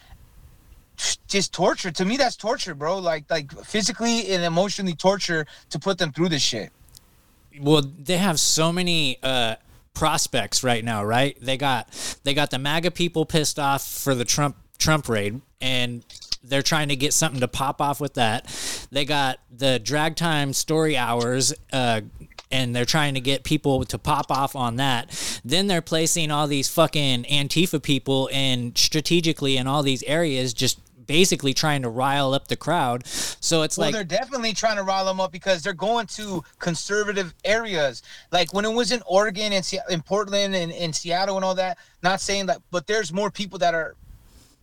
just 1.28 1.54
torture. 1.54 1.92
To 1.92 2.06
me, 2.06 2.18
that's 2.18 2.36
torture, 2.36 2.76
bro. 2.76 2.98
Like 3.00 3.30
like 3.30 3.52
physically 3.66 4.32
and 4.34 4.44
emotionally 4.44 4.94
torture 4.96 5.46
to 5.70 5.80
put 5.80 5.98
them 5.98 6.12
through 6.12 6.30
this 6.30 6.42
shit. 6.42 6.72
well 7.60 7.82
they 7.82 8.18
have 8.18 8.40
so 8.40 8.72
many 8.72 9.18
uh 9.24 9.56
prospects 9.94 10.64
right 10.64 10.86
now 10.86 11.04
right 11.04 11.38
they 11.42 11.58
got 11.58 11.90
they 12.24 12.34
got 12.34 12.52
the 12.52 12.60
maga 12.60 12.90
people 12.92 13.26
pissed 13.26 13.60
off 13.60 13.86
for 13.86 14.16
the 14.16 14.24
trump 14.24 14.56
trump 14.78 15.10
raid 15.10 15.42
and 15.60 16.06
they're 16.44 16.62
trying 16.62 16.88
to 16.88 16.96
get 16.96 17.14
something 17.14 17.42
to 17.42 17.48
pop 17.50 17.82
off 17.82 18.00
with 18.00 18.14
that 18.14 18.46
they 18.92 19.04
got 19.04 19.40
the 19.52 19.78
drag 19.80 20.16
time 20.16 20.54
story 20.54 20.96
hours 20.96 21.54
uh 21.74 22.00
and 22.52 22.76
they're 22.76 22.86
trying 22.86 23.14
to 23.14 23.20
get 23.20 23.44
people 23.44 23.84
to 23.86 23.98
pop 23.98 24.32
off 24.32 24.56
on 24.56 24.78
that. 24.78 25.42
Then 25.46 25.68
they're 25.68 25.82
placing 25.82 26.32
all 26.32 26.48
these 26.48 26.68
fucking 26.68 27.24
Antifa 27.24 27.82
people 27.82 28.30
and 28.32 28.78
strategically 28.78 29.58
in 29.58 29.68
all 29.68 29.84
these 29.84 30.04
areas, 30.04 30.54
just 30.54 30.80
basically 31.10 31.56
trying 31.56 31.82
to 31.82 31.90
rile 31.90 32.36
up 32.36 32.48
the 32.50 32.56
crowd. 32.56 33.06
So 33.08 33.64
it's 33.64 33.78
Well, 33.78 33.88
like 33.88 33.96
they're 33.96 34.04
definitely 34.04 34.54
trying 34.54 34.78
to 34.78 34.84
rile 34.84 35.06
them 35.06 35.20
up 35.20 35.32
because 35.32 35.64
they're 35.64 35.74
going 35.74 36.06
to 36.08 36.44
conservative 36.60 37.34
areas. 37.44 38.04
Like 38.32 38.54
when 38.54 38.64
it 38.64 38.74
was 38.74 38.92
in 38.92 39.02
Oregon 39.08 39.54
and 39.54 39.74
in 39.90 40.02
Portland 40.04 40.54
and 40.56 40.72
in 40.72 40.94
Seattle 40.94 41.36
and 41.36 41.44
all 41.44 41.56
that. 41.56 41.80
Not 42.04 42.22
saying 42.22 42.46
that, 42.46 42.62
but 42.72 42.88
there's 42.88 43.12
more 43.12 43.32
people 43.32 43.60
that 43.60 43.74
are. 43.74 43.96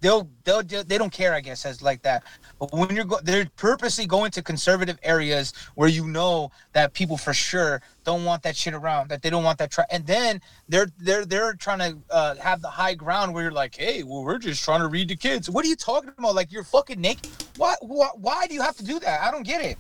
They'll, 0.00 0.28
they'll 0.44 0.62
they 0.62 0.98
don't 0.98 1.12
care 1.12 1.35
I 1.35 1.40
guess 1.40 1.64
as 1.64 1.82
like 1.82 2.02
that. 2.02 2.24
But 2.59 2.72
when 2.72 2.94
you're 2.94 3.04
go, 3.04 3.18
they're 3.22 3.48
purposely 3.56 4.06
going 4.06 4.30
to 4.32 4.42
conservative 4.42 4.98
areas 5.02 5.52
where 5.74 5.88
you 5.88 6.06
know 6.06 6.50
that 6.72 6.92
people 6.92 7.16
for 7.16 7.32
sure 7.32 7.80
don't 8.04 8.24
want 8.24 8.42
that 8.42 8.56
shit 8.56 8.74
around 8.74 9.09
that 9.09 9.22
they 9.22 9.30
don't 9.30 9.42
want 9.42 9.59
that 9.59 9.70
try 9.70 9.85
and 9.90 10.06
then 10.06 10.40
they're 10.68 10.88
they're 10.98 11.24
they're 11.24 11.54
trying 11.54 11.78
to 11.78 11.98
uh, 12.11 12.35
have 12.37 12.61
the 12.61 12.68
high 12.68 12.94
ground 12.94 13.35
where 13.35 13.42
you're 13.42 13.52
like 13.52 13.74
hey 13.76 14.02
well 14.02 14.22
we're 14.22 14.38
just 14.38 14.62
trying 14.62 14.80
to 14.80 14.88
read 14.88 15.09
the 15.09 15.16
kids. 15.16 15.48
What 15.50 15.64
are 15.64 15.68
you 15.68 15.76
talking 15.76 16.11
about? 16.16 16.35
Like 16.35 16.52
you're 16.52 16.64
fucking 16.64 17.00
naked. 17.00 17.30
Why 17.56 17.74
why, 17.80 18.09
why 18.14 18.46
do 18.46 18.54
you 18.54 18.62
have 18.62 18.76
to 18.76 18.85
do 18.85 18.98
that? 19.00 19.22
I 19.22 19.30
don't 19.30 19.46
get 19.46 19.62
it 19.64 19.78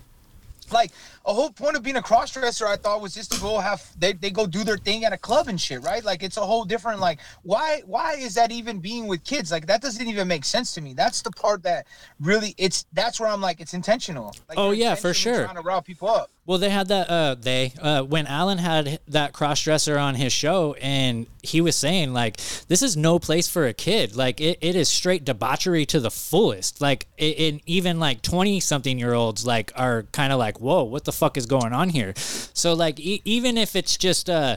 like 0.72 0.90
a 1.24 1.32
whole 1.32 1.50
point 1.50 1.76
of 1.76 1.82
being 1.82 1.96
a 1.96 2.02
cross 2.02 2.32
dresser, 2.32 2.66
I 2.66 2.76
thought 2.76 3.00
was 3.00 3.14
just 3.14 3.32
to 3.32 3.40
go 3.40 3.58
have 3.58 3.82
they, 3.98 4.12
they 4.12 4.30
go 4.30 4.46
do 4.46 4.64
their 4.64 4.76
thing 4.76 5.04
at 5.04 5.12
a 5.12 5.18
club 5.18 5.48
and 5.48 5.60
shit, 5.60 5.82
right? 5.82 6.04
Like 6.04 6.22
it's 6.22 6.36
a 6.36 6.44
whole 6.44 6.64
different 6.64 7.00
like 7.00 7.20
why 7.42 7.82
why 7.86 8.14
is 8.14 8.34
that 8.34 8.52
even 8.52 8.80
being 8.80 9.06
with 9.06 9.24
kids? 9.24 9.50
Like 9.50 9.66
that 9.66 9.82
doesn't 9.82 10.06
even 10.06 10.28
make 10.28 10.44
sense 10.44 10.74
to 10.74 10.80
me. 10.80 10.94
That's 10.94 11.22
the 11.22 11.30
part 11.30 11.62
that 11.64 11.86
really 12.20 12.54
it's 12.58 12.86
that's 12.92 13.20
where 13.20 13.28
I'm 13.28 13.40
like 13.40 13.60
it's 13.60 13.74
intentional. 13.74 14.34
Like, 14.48 14.58
Oh, 14.58 14.70
yeah, 14.70 14.94
for 14.94 15.14
sure. 15.14 15.44
Trying 15.44 15.56
to 15.56 15.62
rile 15.62 15.82
people 15.82 16.08
up. 16.08 16.30
Well, 16.46 16.58
they 16.58 16.70
had 16.70 16.86
that. 16.88 17.10
Uh, 17.10 17.34
they 17.34 17.72
uh, 17.82 18.02
when 18.04 18.28
Alan 18.28 18.58
had 18.58 19.00
that 19.08 19.32
cross 19.32 19.60
dresser 19.60 19.98
on 19.98 20.14
his 20.14 20.32
show, 20.32 20.74
and 20.80 21.26
he 21.42 21.60
was 21.60 21.74
saying 21.74 22.12
like, 22.12 22.36
"This 22.68 22.82
is 22.82 22.96
no 22.96 23.18
place 23.18 23.48
for 23.48 23.66
a 23.66 23.72
kid. 23.72 24.14
Like, 24.14 24.40
it, 24.40 24.58
it 24.60 24.76
is 24.76 24.88
straight 24.88 25.24
debauchery 25.24 25.84
to 25.86 25.98
the 25.98 26.10
fullest. 26.10 26.80
Like, 26.80 27.08
and 27.18 27.60
even 27.66 27.98
like 27.98 28.22
twenty 28.22 28.60
something 28.60 28.96
year 28.96 29.12
olds 29.12 29.44
like 29.44 29.72
are 29.74 30.04
kind 30.12 30.32
of 30.32 30.38
like, 30.38 30.60
whoa, 30.60 30.84
what 30.84 31.04
the 31.04 31.12
fuck 31.12 31.36
is 31.36 31.46
going 31.46 31.72
on 31.72 31.88
here? 31.88 32.14
So 32.16 32.74
like, 32.74 33.00
e- 33.00 33.22
even 33.24 33.58
if 33.58 33.74
it's 33.74 33.96
just 33.96 34.30
uh 34.30 34.56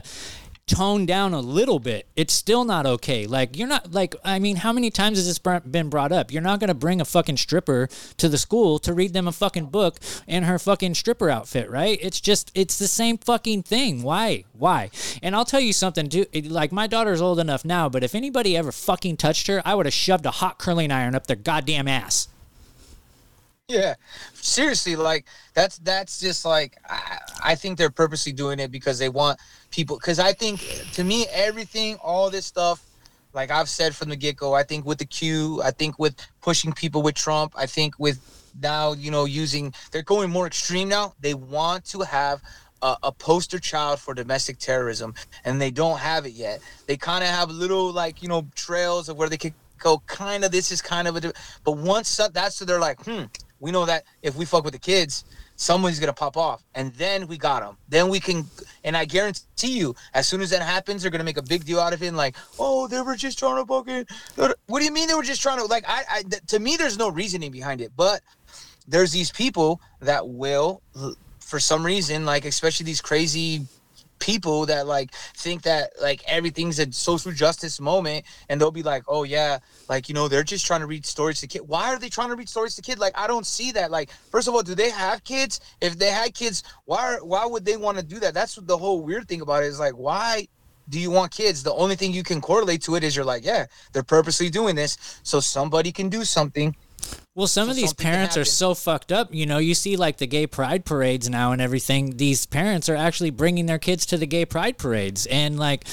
toned 0.70 1.08
down 1.08 1.34
a 1.34 1.40
little 1.40 1.80
bit, 1.80 2.06
it's 2.14 2.32
still 2.32 2.64
not 2.64 2.86
okay. 2.86 3.26
Like 3.26 3.56
you're 3.58 3.68
not 3.68 3.92
like 3.92 4.14
I 4.24 4.38
mean, 4.38 4.56
how 4.56 4.72
many 4.72 4.90
times 4.90 5.18
has 5.18 5.26
this 5.26 5.38
been 5.38 5.90
brought 5.90 6.12
up? 6.12 6.32
You're 6.32 6.42
not 6.42 6.60
gonna 6.60 6.74
bring 6.74 7.00
a 7.00 7.04
fucking 7.04 7.36
stripper 7.38 7.88
to 8.18 8.28
the 8.28 8.38
school 8.38 8.78
to 8.80 8.94
read 8.94 9.12
them 9.12 9.26
a 9.26 9.32
fucking 9.32 9.66
book 9.66 9.98
in 10.28 10.44
her 10.44 10.58
fucking 10.58 10.94
stripper 10.94 11.28
outfit, 11.28 11.68
right? 11.68 11.98
It's 12.00 12.20
just 12.20 12.52
it's 12.54 12.78
the 12.78 12.88
same 12.88 13.18
fucking 13.18 13.64
thing. 13.64 14.02
Why? 14.02 14.44
Why? 14.52 14.90
And 15.22 15.34
I'll 15.34 15.44
tell 15.44 15.60
you 15.60 15.72
something, 15.72 16.08
it- 16.12 16.50
Like 16.50 16.70
my 16.72 16.86
daughter's 16.86 17.20
old 17.20 17.40
enough 17.40 17.64
now, 17.64 17.88
but 17.88 18.04
if 18.04 18.14
anybody 18.14 18.56
ever 18.56 18.72
fucking 18.72 19.16
touched 19.16 19.48
her, 19.48 19.60
I 19.64 19.74
would 19.74 19.86
have 19.86 19.94
shoved 19.94 20.24
a 20.26 20.30
hot 20.30 20.58
curling 20.58 20.92
iron 20.92 21.14
up 21.14 21.26
their 21.26 21.36
goddamn 21.36 21.88
ass. 21.88 22.28
Yeah, 23.70 23.94
seriously, 24.34 24.96
like 24.96 25.26
that's 25.54 25.78
that's 25.78 26.18
just 26.18 26.44
like 26.44 26.76
I, 26.88 27.18
I 27.52 27.54
think 27.54 27.78
they're 27.78 27.88
purposely 27.88 28.32
doing 28.32 28.58
it 28.58 28.72
because 28.72 28.98
they 28.98 29.08
want 29.08 29.38
people. 29.70 29.96
Because 29.96 30.18
I 30.18 30.32
think 30.32 30.60
to 30.94 31.04
me, 31.04 31.26
everything, 31.30 31.94
all 32.02 32.30
this 32.30 32.46
stuff, 32.46 32.84
like 33.32 33.52
I've 33.52 33.68
said 33.68 33.94
from 33.94 34.08
the 34.08 34.16
get 34.16 34.36
go, 34.36 34.54
I 34.54 34.64
think 34.64 34.84
with 34.86 34.98
the 34.98 35.04
Q, 35.04 35.62
I 35.62 35.70
think 35.70 36.00
with 36.00 36.16
pushing 36.40 36.72
people 36.72 37.00
with 37.02 37.14
Trump, 37.14 37.52
I 37.56 37.66
think 37.66 37.94
with 37.96 38.18
now 38.60 38.92
you 38.92 39.12
know 39.12 39.24
using 39.24 39.72
they're 39.92 40.02
going 40.02 40.30
more 40.30 40.48
extreme 40.48 40.88
now. 40.88 41.14
They 41.20 41.34
want 41.34 41.84
to 41.92 42.00
have. 42.00 42.42
A, 42.82 42.96
a 43.02 43.12
poster 43.12 43.58
child 43.58 44.00
for 44.00 44.14
domestic 44.14 44.58
terrorism, 44.58 45.12
and 45.44 45.60
they 45.60 45.70
don't 45.70 45.98
have 45.98 46.24
it 46.24 46.32
yet. 46.32 46.62
They 46.86 46.96
kind 46.96 47.22
of 47.22 47.28
have 47.28 47.50
little, 47.50 47.92
like 47.92 48.22
you 48.22 48.28
know, 48.30 48.46
trails 48.54 49.10
of 49.10 49.18
where 49.18 49.28
they 49.28 49.36
could 49.36 49.52
go. 49.78 49.98
Kind 50.06 50.46
of, 50.46 50.50
this 50.50 50.72
is 50.72 50.80
kind 50.80 51.06
of 51.06 51.14
a, 51.22 51.30
but 51.62 51.76
once 51.76 52.18
that's 52.32 52.56
so 52.56 52.64
they're 52.64 52.80
like, 52.80 53.04
hmm, 53.04 53.24
we 53.60 53.70
know 53.70 53.84
that 53.86 54.04
if 54.22 54.34
we 54.34 54.44
fuck 54.44 54.64
with 54.64 54.72
the 54.72 54.80
kids, 54.80 55.24
someone's 55.56 56.00
gonna 56.00 56.12
pop 56.12 56.36
off, 56.36 56.64
and 56.74 56.92
then 56.94 57.26
we 57.28 57.36
got 57.36 57.62
them. 57.62 57.76
Then 57.88 58.08
we 58.08 58.18
can, 58.18 58.46
and 58.82 58.96
I 58.96 59.04
guarantee 59.04 59.78
you, 59.78 59.94
as 60.14 60.26
soon 60.26 60.40
as 60.40 60.50
that 60.50 60.62
happens, 60.62 61.02
they're 61.02 61.10
gonna 61.10 61.24
make 61.24 61.36
a 61.36 61.42
big 61.42 61.64
deal 61.64 61.78
out 61.78 61.92
of 61.92 62.02
it. 62.02 62.06
And 62.06 62.16
like, 62.16 62.34
oh, 62.58 62.88
they 62.88 63.00
were 63.02 63.16
just 63.16 63.38
trying 63.38 63.62
to 63.62 63.66
fucking. 63.66 64.06
What 64.66 64.78
do 64.78 64.84
you 64.84 64.92
mean 64.92 65.06
they 65.08 65.14
were 65.14 65.22
just 65.22 65.42
trying 65.42 65.58
to? 65.58 65.66
Like, 65.66 65.84
I, 65.86 66.02
I 66.10 66.22
th- 66.22 66.46
to 66.48 66.58
me, 66.58 66.76
there's 66.76 66.98
no 66.98 67.10
reasoning 67.10 67.52
behind 67.52 67.80
it, 67.80 67.92
but 67.96 68.22
there's 68.88 69.12
these 69.12 69.30
people 69.30 69.80
that 70.00 70.26
will, 70.26 70.82
for 71.38 71.60
some 71.60 71.84
reason, 71.84 72.24
like 72.24 72.44
especially 72.44 72.84
these 72.84 73.00
crazy 73.00 73.66
people 74.20 74.66
that 74.66 74.86
like 74.86 75.12
think 75.36 75.62
that 75.62 75.90
like 76.00 76.22
everything's 76.26 76.78
a 76.78 76.92
social 76.92 77.32
justice 77.32 77.80
moment 77.80 78.24
and 78.48 78.60
they'll 78.60 78.70
be 78.70 78.82
like 78.82 79.02
oh 79.08 79.24
yeah 79.24 79.58
like 79.88 80.08
you 80.08 80.14
know 80.14 80.28
they're 80.28 80.44
just 80.44 80.66
trying 80.66 80.80
to 80.80 80.86
read 80.86 81.04
stories 81.04 81.40
to 81.40 81.46
kid 81.46 81.62
why 81.66 81.92
are 81.92 81.98
they 81.98 82.08
trying 82.08 82.28
to 82.28 82.36
read 82.36 82.48
stories 82.48 82.76
to 82.76 82.82
kids 82.82 83.00
like 83.00 83.16
i 83.18 83.26
don't 83.26 83.46
see 83.46 83.72
that 83.72 83.90
like 83.90 84.10
first 84.30 84.46
of 84.46 84.54
all 84.54 84.62
do 84.62 84.74
they 84.74 84.90
have 84.90 85.24
kids 85.24 85.60
if 85.80 85.98
they 85.98 86.10
had 86.10 86.34
kids 86.34 86.62
why 86.84 87.16
why 87.22 87.44
would 87.44 87.64
they 87.64 87.76
want 87.76 87.98
to 87.98 88.04
do 88.04 88.20
that 88.20 88.34
that's 88.34 88.54
the 88.54 88.76
whole 88.76 89.02
weird 89.02 89.26
thing 89.26 89.40
about 89.40 89.62
it 89.62 89.66
is 89.66 89.80
like 89.80 89.94
why 89.94 90.46
do 90.90 90.98
you 90.98 91.10
want 91.10 91.30
kids? 91.30 91.62
The 91.62 91.72
only 91.72 91.94
thing 91.94 92.12
you 92.12 92.24
can 92.24 92.40
correlate 92.40 92.82
to 92.82 92.96
it 92.96 93.04
is 93.04 93.14
you're 93.14 93.24
like, 93.24 93.44
yeah, 93.44 93.66
they're 93.92 94.02
purposely 94.02 94.50
doing 94.50 94.74
this 94.74 94.98
so 95.22 95.38
somebody 95.38 95.92
can 95.92 96.08
do 96.08 96.24
something. 96.24 96.74
Well, 97.34 97.46
some 97.46 97.66
So 97.66 97.70
of 97.70 97.76
these 97.76 97.92
parents 97.94 98.36
are 98.36 98.44
so 98.44 98.74
fucked 98.74 99.12
up. 99.12 99.32
You 99.32 99.46
know, 99.46 99.58
you 99.58 99.74
see 99.74 99.96
like 99.96 100.18
the 100.18 100.26
gay 100.26 100.46
pride 100.46 100.84
parades 100.84 101.30
now 101.30 101.52
and 101.52 101.62
everything. 101.62 102.16
These 102.16 102.46
parents 102.46 102.88
are 102.88 102.96
actually 102.96 103.30
bringing 103.30 103.66
their 103.66 103.78
kids 103.78 104.04
to 104.06 104.16
the 104.16 104.26
gay 104.26 104.44
pride 104.44 104.78
parades. 104.78 105.26
And 105.26 105.58
like, 105.58 105.84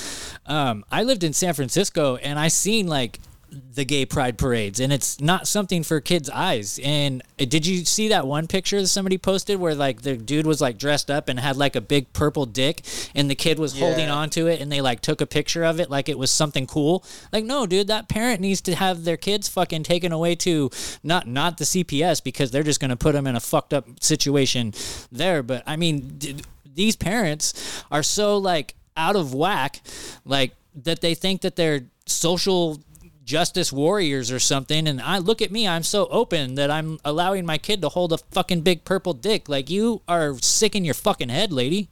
um, 0.46 0.84
I 0.91 1.04
lived 1.04 1.24
in 1.24 1.34
San 1.34 1.54
Francisco 1.54 2.15
and 2.17 2.39
I 2.39 2.48
seen 2.48 2.88
like 2.88 3.20
the 3.50 3.86
gay 3.86 4.06
pride 4.06 4.38
parades 4.38 4.80
and 4.80 4.92
it's 4.92 5.22
not 5.22 5.48
something 5.48 5.84
for 5.84 6.02
kids 6.02 6.30
eyes. 6.30 6.80
And 6.84 7.22
uh, 7.40 7.46
did 7.46 7.66
you 7.66 7.86
see 7.86 8.10
that 8.10 8.28
one 8.28 8.48
picture 8.48 8.82
that 8.82 8.88
somebody 8.88 9.18
posted 9.18 9.60
where 9.60 9.76
like 9.76 10.02
the 10.02 10.18
dude 10.18 10.46
was 10.46 10.60
like 10.60 10.78
dressed 10.78 11.10
up 11.10 11.30
and 11.30 11.40
had 11.40 11.58
like 11.58 11.76
a 11.76 11.82
big 11.82 12.12
purple 12.14 12.46
dick 12.46 12.82
and 13.16 13.30
the 13.30 13.36
kid 13.36 13.60
was 13.60 13.78
holding 13.78 14.10
on 14.10 14.30
to 14.32 14.48
it 14.48 14.60
and 14.60 14.72
they 14.72 14.82
like 14.82 15.02
took 15.02 15.22
a 15.22 15.26
picture 15.26 15.64
of 15.64 15.80
it 15.80 15.90
like 15.90 16.10
it 16.10 16.18
was 16.18 16.32
something 16.32 16.68
cool? 16.68 17.06
Like 17.32 17.46
no 17.46 17.66
dude 17.66 17.88
that 17.88 18.10
parent 18.10 18.42
needs 18.42 18.62
to 18.62 18.76
have 18.76 19.04
their 19.04 19.18
kids 19.18 19.48
fucking 19.48 19.84
taken 19.84 20.12
away 20.12 20.36
to 20.36 20.70
not 21.04 21.28
not 21.28 21.58
the 21.58 21.66
cps 21.66 22.24
because 22.24 22.52
they're 22.52 22.64
just 22.64 22.80
going 22.80 22.90
to 22.90 22.98
put 22.98 23.14
them 23.14 23.28
in 23.28 23.36
a 23.36 23.40
fucked 23.40 23.74
up 23.74 23.86
situation 24.02 24.74
there. 25.12 25.42
But 25.44 25.64
i 25.66 25.76
mean 25.76 26.18
d- 26.18 26.38
these 26.66 26.96
parents 26.96 27.84
are 27.92 28.04
so 28.04 28.38
like 28.38 28.76
out 28.96 29.16
of 29.16 29.34
whack 29.34 29.82
like 30.26 30.54
that 30.84 31.02
they 31.02 31.16
think 31.16 31.42
that 31.42 31.56
they're 31.56 31.82
social 32.06 32.80
justice 33.28 33.74
warriors 33.74 34.32
or 34.32 34.40
something 34.40 34.88
and 34.88 35.02
I 35.02 35.18
look 35.18 35.42
at 35.42 35.52
me 35.52 35.68
I'm 35.68 35.84
so 35.84 36.08
open 36.08 36.56
that 36.56 36.72
I'm 36.72 36.98
allowing 37.04 37.46
my 37.46 37.58
kid 37.58 37.82
to 37.82 37.90
hold 37.90 38.13
a 38.13 38.18
fucking 38.18 38.62
big 38.62 38.86
purple 38.86 39.13
dick. 39.13 39.50
Like 39.50 39.70
you 39.70 40.02
are 40.08 40.40
sick 40.40 40.76
in 40.76 40.86
your 40.86 40.94
fucking 40.94 41.28
head 41.28 41.52
lady 41.52 41.90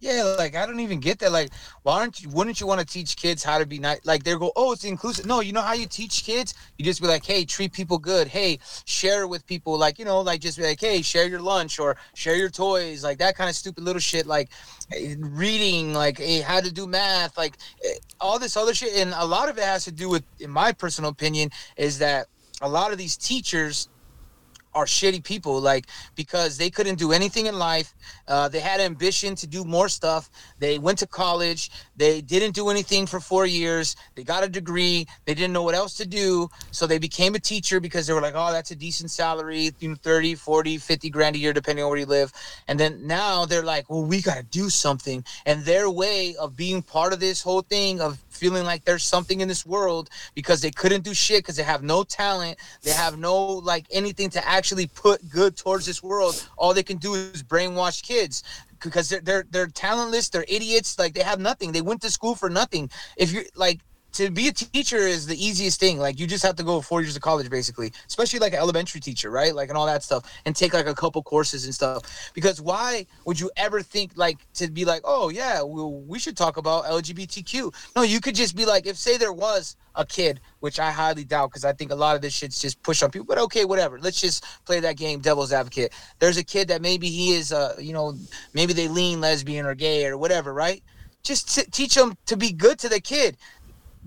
Yeah, 0.00 0.36
like 0.38 0.54
I 0.54 0.64
don't 0.64 0.78
even 0.78 1.00
get 1.00 1.18
that. 1.18 1.32
Like, 1.32 1.50
why 1.82 1.98
aren't 1.98 2.22
you? 2.22 2.28
Wouldn't 2.30 2.60
you 2.60 2.68
want 2.68 2.80
to 2.80 2.86
teach 2.86 3.16
kids 3.16 3.42
how 3.42 3.58
to 3.58 3.66
be 3.66 3.80
nice? 3.80 3.98
Like 4.04 4.22
they 4.22 4.36
go, 4.36 4.52
oh, 4.54 4.72
it's 4.72 4.84
inclusive. 4.84 5.26
No, 5.26 5.40
you 5.40 5.52
know 5.52 5.60
how 5.60 5.72
you 5.72 5.86
teach 5.86 6.24
kids? 6.24 6.54
You 6.76 6.84
just 6.84 7.00
be 7.00 7.08
like, 7.08 7.24
hey, 7.24 7.44
treat 7.44 7.72
people 7.72 7.98
good. 7.98 8.28
Hey, 8.28 8.60
share 8.84 9.26
with 9.26 9.44
people. 9.46 9.76
Like 9.76 9.98
you 9.98 10.04
know, 10.04 10.20
like 10.20 10.40
just 10.40 10.56
be 10.56 10.62
like, 10.62 10.80
hey, 10.80 11.02
share 11.02 11.26
your 11.26 11.40
lunch 11.40 11.80
or 11.80 11.96
share 12.14 12.36
your 12.36 12.48
toys. 12.48 13.02
Like 13.02 13.18
that 13.18 13.36
kind 13.36 13.50
of 13.50 13.56
stupid 13.56 13.82
little 13.82 13.98
shit. 14.00 14.24
Like 14.24 14.50
eh, 14.92 15.16
reading, 15.18 15.92
like 15.92 16.18
hey, 16.18 16.42
how 16.42 16.60
to 16.60 16.72
do 16.72 16.86
math. 16.86 17.36
Like 17.36 17.56
eh, 17.84 17.94
all 18.20 18.38
this 18.38 18.56
other 18.56 18.74
shit. 18.74 18.94
And 18.94 19.12
a 19.16 19.26
lot 19.26 19.48
of 19.48 19.58
it 19.58 19.64
has 19.64 19.84
to 19.86 19.92
do 19.92 20.08
with, 20.08 20.22
in 20.38 20.50
my 20.50 20.70
personal 20.70 21.10
opinion, 21.10 21.50
is 21.76 21.98
that 21.98 22.28
a 22.62 22.68
lot 22.68 22.92
of 22.92 22.98
these 22.98 23.16
teachers 23.16 23.88
are 24.78 24.86
shitty 24.86 25.22
people 25.32 25.60
like 25.60 25.84
because 26.14 26.52
they 26.56 26.70
couldn't 26.70 26.98
do 26.98 27.12
anything 27.12 27.46
in 27.46 27.56
life 27.58 27.94
uh, 28.28 28.48
they 28.48 28.60
had 28.60 28.80
ambition 28.80 29.34
to 29.34 29.46
do 29.46 29.64
more 29.64 29.88
stuff 29.88 30.30
they 30.58 30.78
went 30.78 30.98
to 30.98 31.06
college 31.06 31.70
they 31.96 32.20
didn't 32.20 32.54
do 32.54 32.68
anything 32.74 33.06
for 33.06 33.20
four 33.20 33.44
years 33.46 33.96
they 34.14 34.24
got 34.24 34.42
a 34.44 34.48
degree 34.48 35.06
they 35.26 35.34
didn't 35.34 35.52
know 35.52 35.66
what 35.68 35.74
else 35.74 35.94
to 35.96 36.06
do 36.06 36.48
so 36.70 36.86
they 36.86 36.98
became 36.98 37.34
a 37.34 37.38
teacher 37.52 37.80
because 37.80 38.06
they 38.06 38.12
were 38.12 38.20
like 38.28 38.34
oh 38.36 38.52
that's 38.52 38.70
a 38.70 38.76
decent 38.76 39.10
salary 39.10 39.70
you 39.80 39.88
know 39.90 39.96
30 40.08 40.34
40 40.34 40.78
50 40.78 41.10
grand 41.10 41.36
a 41.36 41.38
year 41.38 41.52
depending 41.52 41.84
on 41.84 41.90
where 41.90 41.98
you 41.98 42.06
live. 42.06 42.32
And 42.66 42.78
then 42.78 43.06
now 43.06 43.44
they're 43.44 43.62
like 43.62 43.88
well 43.90 44.04
we 44.04 44.22
got 44.22 44.36
to 44.36 44.42
do 44.42 44.70
something. 44.70 45.24
And 45.46 45.64
their 45.64 45.90
way 45.90 46.34
of 46.36 46.56
being 46.56 46.82
part 46.82 47.12
of 47.12 47.20
this 47.20 47.42
whole 47.42 47.62
thing 47.62 48.00
of 48.00 48.18
feeling 48.38 48.64
like 48.64 48.84
there's 48.84 49.04
something 49.04 49.40
in 49.40 49.48
this 49.48 49.66
world 49.66 50.08
because 50.34 50.60
they 50.60 50.70
couldn't 50.70 51.04
do 51.04 51.12
shit 51.12 51.40
because 51.40 51.56
they 51.56 51.62
have 51.62 51.82
no 51.82 52.02
talent 52.04 52.56
they 52.82 52.90
have 52.90 53.18
no 53.18 53.44
like 53.44 53.86
anything 53.90 54.30
to 54.30 54.48
actually 54.48 54.86
put 54.86 55.28
good 55.28 55.56
towards 55.56 55.86
this 55.86 56.02
world. 56.02 56.48
All 56.56 56.74
they 56.74 56.82
can 56.82 56.98
do 56.98 57.14
is 57.14 57.42
brainwash 57.42 58.02
kids 58.02 58.42
because 58.80 59.08
they're 59.08 59.20
they're 59.20 59.44
they're 59.50 59.66
talentless 59.66 60.28
they're 60.28 60.44
idiots 60.48 60.98
like 60.98 61.14
they 61.14 61.22
have 61.22 61.40
nothing. 61.40 61.72
They 61.72 61.82
went 61.82 62.02
to 62.02 62.10
school 62.10 62.34
for 62.34 62.50
nothing. 62.50 62.90
If 63.16 63.32
you're 63.32 63.44
like 63.54 63.80
to 64.12 64.30
be 64.30 64.48
a 64.48 64.52
teacher 64.52 64.96
is 64.96 65.26
the 65.26 65.36
easiest 65.44 65.78
thing. 65.80 65.98
Like 65.98 66.18
you 66.18 66.26
just 66.26 66.44
have 66.44 66.56
to 66.56 66.62
go 66.62 66.80
four 66.80 67.02
years 67.02 67.16
of 67.16 67.22
college, 67.22 67.48
basically, 67.50 67.92
especially 68.06 68.38
like 68.38 68.52
an 68.52 68.58
elementary 68.58 69.00
teacher, 69.00 69.30
right? 69.30 69.54
Like 69.54 69.68
and 69.68 69.78
all 69.78 69.86
that 69.86 70.02
stuff, 70.02 70.30
and 70.44 70.56
take 70.56 70.74
like 70.74 70.86
a 70.86 70.94
couple 70.94 71.22
courses 71.22 71.64
and 71.64 71.74
stuff. 71.74 72.30
Because 72.34 72.60
why 72.60 73.06
would 73.24 73.38
you 73.38 73.50
ever 73.56 73.82
think 73.82 74.12
like 74.16 74.38
to 74.54 74.70
be 74.70 74.84
like, 74.84 75.02
oh 75.04 75.28
yeah, 75.28 75.62
we 75.62 76.18
should 76.18 76.36
talk 76.36 76.56
about 76.56 76.84
LGBTQ? 76.84 77.74
No, 77.96 78.02
you 78.02 78.20
could 78.20 78.34
just 78.34 78.56
be 78.56 78.64
like, 78.64 78.86
if 78.86 78.96
say 78.96 79.16
there 79.16 79.32
was 79.32 79.76
a 79.94 80.06
kid, 80.06 80.40
which 80.60 80.78
I 80.78 80.90
highly 80.90 81.24
doubt, 81.24 81.50
because 81.50 81.64
I 81.64 81.72
think 81.72 81.90
a 81.90 81.94
lot 81.94 82.16
of 82.16 82.22
this 82.22 82.32
shit's 82.32 82.60
just 82.60 82.82
pushed 82.82 83.02
on 83.02 83.10
people. 83.10 83.26
But 83.26 83.38
okay, 83.38 83.64
whatever. 83.64 83.98
Let's 83.98 84.20
just 84.20 84.44
play 84.64 84.80
that 84.80 84.96
game, 84.96 85.20
devil's 85.20 85.52
advocate. 85.52 85.92
There's 86.18 86.38
a 86.38 86.44
kid 86.44 86.68
that 86.68 86.80
maybe 86.80 87.08
he 87.08 87.34
is, 87.34 87.52
uh, 87.52 87.74
you 87.78 87.92
know, 87.92 88.14
maybe 88.54 88.72
they 88.72 88.88
lean 88.88 89.20
lesbian 89.20 89.66
or 89.66 89.74
gay 89.74 90.06
or 90.06 90.16
whatever, 90.16 90.54
right? 90.54 90.82
Just 91.24 91.54
t- 91.54 91.70
teach 91.70 91.94
them 91.94 92.16
to 92.26 92.36
be 92.36 92.52
good 92.52 92.78
to 92.78 92.88
the 92.88 93.00
kid 93.00 93.36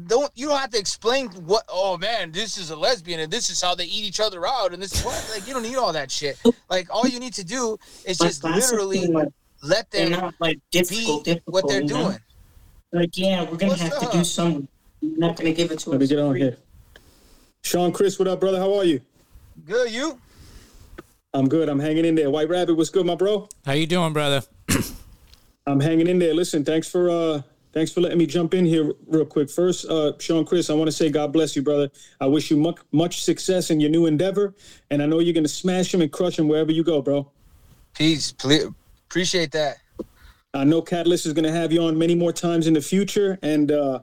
don't 0.07 0.31
you 0.35 0.47
don't 0.47 0.59
have 0.59 0.69
to 0.71 0.79
explain 0.79 1.27
what 1.45 1.63
oh 1.69 1.97
man 1.97 2.31
this 2.31 2.57
is 2.57 2.69
a 2.71 2.75
lesbian 2.75 3.19
and 3.19 3.31
this 3.31 3.49
is 3.49 3.61
how 3.61 3.75
they 3.75 3.85
eat 3.85 4.05
each 4.05 4.19
other 4.19 4.45
out 4.47 4.73
and 4.73 4.81
this 4.81 4.93
is 4.93 5.03
what 5.03 5.29
like 5.33 5.47
you 5.47 5.53
don't 5.53 5.63
need 5.63 5.75
all 5.75 5.93
that 5.93 6.09
shit 6.11 6.39
like 6.69 6.87
all 6.93 7.07
you 7.07 7.19
need 7.19 7.33
to 7.33 7.43
do 7.43 7.77
is 8.05 8.19
My 8.19 8.27
just 8.27 8.43
literally 8.43 9.07
like 9.07 9.27
let 9.63 9.89
them 9.91 10.11
not 10.11 10.33
like 10.39 10.59
difficult, 10.71 11.25
be 11.25 11.33
difficult. 11.33 11.53
what 11.53 11.67
they're 11.67 11.81
you 11.81 11.87
know? 11.87 12.03
doing 12.05 12.17
Like, 12.93 13.17
yeah, 13.17 13.43
we're 13.43 13.57
gonna 13.57 13.69
What's 13.71 13.81
have 13.81 13.99
to 13.99 14.17
do 14.17 14.23
something. 14.23 14.67
We're 15.01 15.17
not 15.17 15.37
gonna 15.37 15.53
give 15.53 15.71
it 15.71 15.79
to 15.79 15.91
Let 15.91 15.99
me 15.99 16.03
us 16.05 16.09
get 16.09 16.19
on 16.19 16.31
free. 16.31 16.41
here. 16.41 16.57
Sean 17.63 17.91
Chris, 17.93 18.17
what 18.19 18.27
up, 18.27 18.39
brother? 18.39 18.59
How 18.59 18.73
are 18.75 18.83
you? 18.83 19.01
good 19.65 19.91
you 19.91 20.19
I'm 21.33 21.47
good. 21.47 21.69
I'm 21.69 21.79
hanging 21.79 22.03
in 22.05 22.15
there. 22.15 22.29
White 22.29 22.49
Rabbit, 22.49 22.75
what's 22.75 22.89
good, 22.89 23.05
my 23.05 23.15
bro? 23.15 23.47
how 23.65 23.73
you 23.73 23.87
doing 23.87 24.11
brother 24.13 24.41
I'm 25.67 25.79
hanging 25.79 26.07
in 26.07 26.19
there. 26.19 26.33
Listen, 26.33 26.65
thanks 26.65 26.87
for 26.89 27.09
uh 27.09 27.41
thanks 27.73 27.91
for 27.91 28.01
letting 28.01 28.17
me 28.17 28.25
jump 28.25 28.53
in 28.53 28.65
here 28.65 28.93
real 29.07 29.25
quick. 29.25 29.49
First, 29.49 29.85
uh 29.85 30.13
Sean 30.19 30.45
Chris, 30.45 30.69
I 30.69 30.73
want 30.73 30.87
to 30.87 30.91
say 30.91 31.09
God 31.09 31.31
bless 31.33 31.55
you, 31.55 31.61
brother. 31.61 31.89
I 32.19 32.25
wish 32.27 32.51
you 32.51 32.57
much 32.57 32.79
much 32.91 33.23
success 33.23 33.69
in 33.69 33.79
your 33.79 33.89
new 33.89 34.05
endeavor, 34.05 34.53
and 34.89 35.01
I 35.01 35.05
know 35.05 35.19
you're 35.19 35.33
gonna 35.33 35.47
smash 35.47 35.93
him 35.93 36.01
and 36.01 36.11
crush 36.11 36.37
him 36.39 36.47
wherever 36.47 36.71
you 36.71 36.83
go, 36.83 37.01
bro. 37.01 37.31
peace 37.93 38.31
please 38.31 38.65
appreciate 39.09 39.51
that 39.51 39.77
I 40.53 40.63
know 40.65 40.81
Catalyst 40.81 41.25
is 41.25 41.33
gonna 41.33 41.51
have 41.51 41.71
you 41.71 41.81
on 41.83 41.97
many 41.97 42.15
more 42.15 42.33
times 42.33 42.67
in 42.67 42.73
the 42.73 42.81
future, 42.81 43.37
and 43.41 43.71
uh 43.71 43.99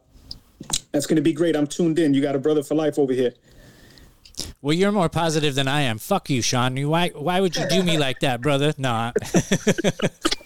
that's 0.92 1.06
gonna 1.06 1.20
be 1.22 1.32
great. 1.32 1.54
I'm 1.56 1.66
tuned 1.66 1.98
in. 1.98 2.14
You 2.14 2.20
got 2.22 2.34
a 2.34 2.38
brother 2.38 2.62
for 2.62 2.74
life 2.74 2.98
over 2.98 3.12
here. 3.12 3.32
well 4.62 4.72
you're 4.74 4.92
more 4.92 5.08
positive 5.08 5.54
than 5.56 5.66
i 5.66 5.80
am 5.82 5.98
fuck 5.98 6.30
you 6.30 6.40
sean 6.40 6.76
You- 6.76 6.88
why 6.88 7.08
why 7.10 7.40
would 7.40 7.56
you 7.56 7.66
do 7.68 7.82
me 7.82 7.98
like 7.98 8.20
that 8.20 8.40
brother 8.40 8.72
nah 8.78 9.10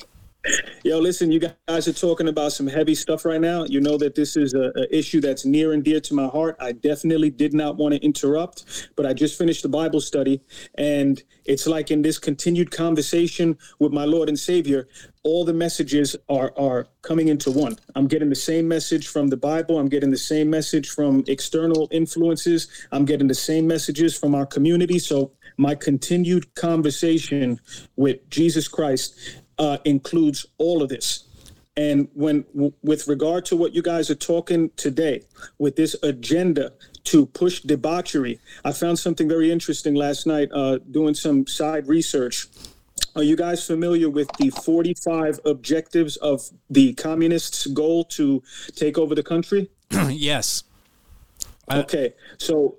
Yo, 0.82 0.98
listen, 0.98 1.30
you 1.30 1.38
guys 1.68 1.86
are 1.86 1.92
talking 1.92 2.26
about 2.26 2.52
some 2.52 2.66
heavy 2.66 2.96
stuff 2.96 3.24
right 3.24 3.40
now. 3.40 3.64
You 3.64 3.80
know 3.80 3.96
that 3.98 4.16
this 4.16 4.36
is 4.36 4.54
a, 4.54 4.72
a 4.74 4.96
issue 4.96 5.20
that's 5.20 5.44
near 5.44 5.72
and 5.72 5.84
dear 5.84 6.00
to 6.00 6.14
my 6.14 6.26
heart. 6.26 6.56
I 6.58 6.72
definitely 6.72 7.30
did 7.30 7.54
not 7.54 7.76
want 7.76 7.94
to 7.94 8.00
interrupt, 8.00 8.90
but 8.96 9.06
I 9.06 9.12
just 9.12 9.38
finished 9.38 9.62
the 9.62 9.68
Bible 9.68 10.00
study, 10.00 10.40
and 10.76 11.22
it's 11.44 11.68
like 11.68 11.92
in 11.92 12.02
this 12.02 12.18
continued 12.18 12.72
conversation 12.72 13.56
with 13.78 13.92
my 13.92 14.04
Lord 14.04 14.28
and 14.28 14.38
Savior, 14.38 14.88
all 15.22 15.44
the 15.44 15.54
messages 15.54 16.16
are 16.28 16.52
are 16.58 16.88
coming 17.02 17.28
into 17.28 17.52
one. 17.52 17.76
I'm 17.94 18.08
getting 18.08 18.28
the 18.28 18.34
same 18.34 18.66
message 18.66 19.06
from 19.06 19.28
the 19.28 19.36
Bible. 19.36 19.78
I'm 19.78 19.88
getting 19.88 20.10
the 20.10 20.18
same 20.18 20.50
message 20.50 20.90
from 20.90 21.22
external 21.28 21.86
influences. 21.92 22.68
I'm 22.90 23.04
getting 23.04 23.28
the 23.28 23.34
same 23.34 23.68
messages 23.68 24.18
from 24.18 24.34
our 24.34 24.46
community. 24.46 24.98
So 24.98 25.32
my 25.56 25.74
continued 25.74 26.54
conversation 26.54 27.60
with 27.96 28.28
Jesus 28.30 28.66
Christ 28.68 29.41
uh, 29.62 29.78
includes 29.84 30.44
all 30.58 30.82
of 30.82 30.88
this. 30.88 31.24
And 31.76 32.08
when, 32.14 32.44
w- 32.52 32.72
with 32.82 33.06
regard 33.06 33.44
to 33.46 33.56
what 33.56 33.74
you 33.74 33.80
guys 33.80 34.10
are 34.10 34.16
talking 34.16 34.70
today, 34.76 35.22
with 35.58 35.76
this 35.76 35.94
agenda 36.02 36.72
to 37.04 37.26
push 37.26 37.60
debauchery, 37.60 38.40
I 38.64 38.72
found 38.72 38.98
something 38.98 39.28
very 39.28 39.52
interesting 39.52 39.94
last 39.94 40.26
night 40.26 40.48
uh, 40.52 40.78
doing 40.90 41.14
some 41.14 41.46
side 41.46 41.86
research. 41.86 42.48
Are 43.14 43.22
you 43.22 43.36
guys 43.36 43.64
familiar 43.64 44.10
with 44.10 44.28
the 44.38 44.50
45 44.50 45.38
objectives 45.44 46.16
of 46.16 46.50
the 46.68 46.94
communists' 46.94 47.66
goal 47.66 48.04
to 48.16 48.42
take 48.74 48.98
over 48.98 49.14
the 49.14 49.22
country? 49.22 49.70
yes 50.08 50.64
Okay, 51.70 52.14
so 52.38 52.76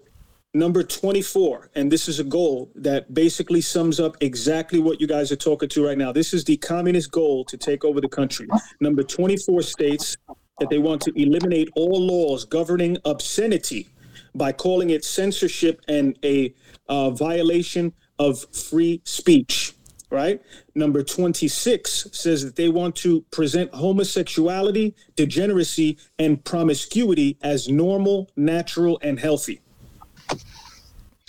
number 0.53 0.83
24, 0.83 1.71
and 1.75 1.91
this 1.91 2.07
is 2.07 2.19
a 2.19 2.23
goal 2.23 2.71
that 2.75 3.13
basically 3.13 3.61
sums 3.61 3.99
up 3.99 4.15
exactly 4.21 4.79
what 4.79 5.01
you 5.01 5.07
guys 5.07 5.31
are 5.31 5.35
talking 5.35 5.69
to 5.69 5.85
right 5.85 5.97
now. 5.97 6.11
This 6.11 6.33
is 6.33 6.43
the 6.43 6.57
communist 6.57 7.11
goal 7.11 7.43
to 7.45 7.57
take 7.57 7.83
over 7.83 7.99
the 7.99 8.07
country. 8.07 8.47
Number 8.79 9.03
24 9.03 9.63
states 9.63 10.17
that 10.59 10.69
they 10.69 10.77
want 10.77 11.01
to 11.01 11.11
eliminate 11.19 11.69
all 11.75 11.99
laws 11.99 12.45
governing 12.45 12.97
obscenity 13.05 13.87
by 14.35 14.51
calling 14.51 14.91
it 14.91 15.03
censorship 15.03 15.81
and 15.87 16.17
a 16.23 16.53
uh, 16.87 17.09
violation 17.09 17.91
of 18.19 18.45
free 18.53 19.01
speech. 19.05 19.73
right? 20.11 20.39
Number 20.75 21.01
26 21.01 22.09
says 22.11 22.45
that 22.45 22.55
they 22.55 22.69
want 22.69 22.95
to 22.97 23.21
present 23.31 23.73
homosexuality, 23.73 24.93
degeneracy, 25.15 25.97
and 26.19 26.43
promiscuity 26.45 27.37
as 27.41 27.67
normal, 27.67 28.29
natural, 28.35 28.99
and 29.01 29.19
healthy. 29.19 29.59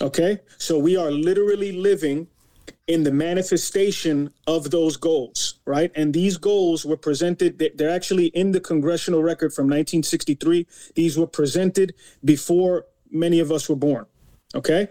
Okay? 0.01 0.41
So 0.59 0.79
we 0.79 0.97
are 0.97 1.11
literally 1.11 1.73
living 1.73 2.29
in 2.87 3.03
the 3.03 3.13
manifestation 3.13 4.31
of 4.47 4.71
those 4.71 4.97
goals, 4.97 5.55
right? 5.65 5.91
And 5.95 6.13
these 6.13 6.37
goals 6.37 6.85
were 6.85 6.99
presented, 6.99 7.59
they- 7.59 7.71
they're 7.75 7.91
actually 7.91 8.27
in 8.27 8.53
the 8.53 8.61
congressional 8.61 9.23
record 9.23 9.55
from 9.55 9.69
1963. 9.69 10.67
These 10.95 11.17
were 11.17 11.27
presented 11.27 11.95
before 12.25 12.87
many 13.11 13.41
of 13.41 13.51
us 13.51 13.69
were 13.69 13.77
born, 13.77 14.05
okay? 14.55 14.89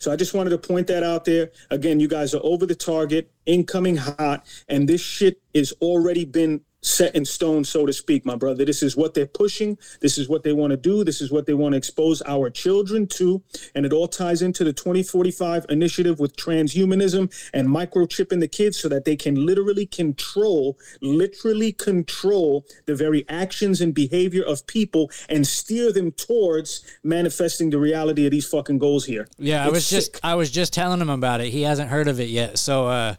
So 0.00 0.10
I 0.10 0.16
just 0.16 0.34
wanted 0.34 0.50
to 0.50 0.58
point 0.58 0.88
that 0.88 1.02
out 1.02 1.24
there. 1.24 1.52
Again, 1.70 2.00
you 2.00 2.08
guys 2.08 2.34
are 2.34 2.40
over 2.42 2.66
the 2.66 2.74
target, 2.74 3.30
incoming 3.46 3.96
hot, 3.96 4.44
and 4.68 4.88
this 4.88 5.00
shit 5.00 5.40
is 5.54 5.72
already 5.80 6.24
been 6.24 6.62
set 6.82 7.14
in 7.14 7.24
stone, 7.24 7.64
so 7.64 7.86
to 7.86 7.92
speak, 7.92 8.24
my 8.24 8.36
brother. 8.36 8.64
This 8.64 8.82
is 8.82 8.96
what 8.96 9.14
they're 9.14 9.26
pushing. 9.26 9.78
This 10.00 10.18
is 10.18 10.28
what 10.28 10.42
they 10.42 10.52
want 10.52 10.70
to 10.70 10.76
do. 10.76 11.04
This 11.04 11.20
is 11.20 11.30
what 11.30 11.46
they 11.46 11.54
want 11.54 11.72
to 11.72 11.76
expose 11.76 12.22
our 12.26 12.50
children 12.50 13.06
to. 13.08 13.42
And 13.74 13.84
it 13.84 13.92
all 13.92 14.08
ties 14.08 14.42
into 14.42 14.64
the 14.64 14.72
2045 14.72 15.66
initiative 15.68 16.18
with 16.18 16.36
transhumanism 16.36 17.32
and 17.52 17.68
microchipping 17.68 18.40
the 18.40 18.48
kids 18.48 18.78
so 18.78 18.88
that 18.88 19.04
they 19.04 19.16
can 19.16 19.46
literally 19.46 19.86
control, 19.86 20.78
literally 21.00 21.72
control 21.72 22.64
the 22.86 22.94
very 22.94 23.24
actions 23.28 23.80
and 23.80 23.94
behavior 23.94 24.42
of 24.42 24.66
people 24.66 25.10
and 25.28 25.46
steer 25.46 25.92
them 25.92 26.12
towards 26.12 26.82
manifesting 27.02 27.70
the 27.70 27.78
reality 27.78 28.24
of 28.24 28.30
these 28.30 28.46
fucking 28.46 28.78
goals 28.78 29.04
here. 29.04 29.28
Yeah, 29.38 29.64
I 29.64 29.68
was 29.68 29.86
sick. 29.86 29.98
just 30.12 30.24
I 30.24 30.34
was 30.34 30.50
just 30.50 30.72
telling 30.72 31.00
him 31.00 31.10
about 31.10 31.40
it. 31.40 31.48
He 31.50 31.62
hasn't 31.62 31.90
heard 31.90 32.08
of 32.08 32.20
it 32.20 32.28
yet. 32.28 32.58
So 32.58 32.86
uh, 32.86 33.14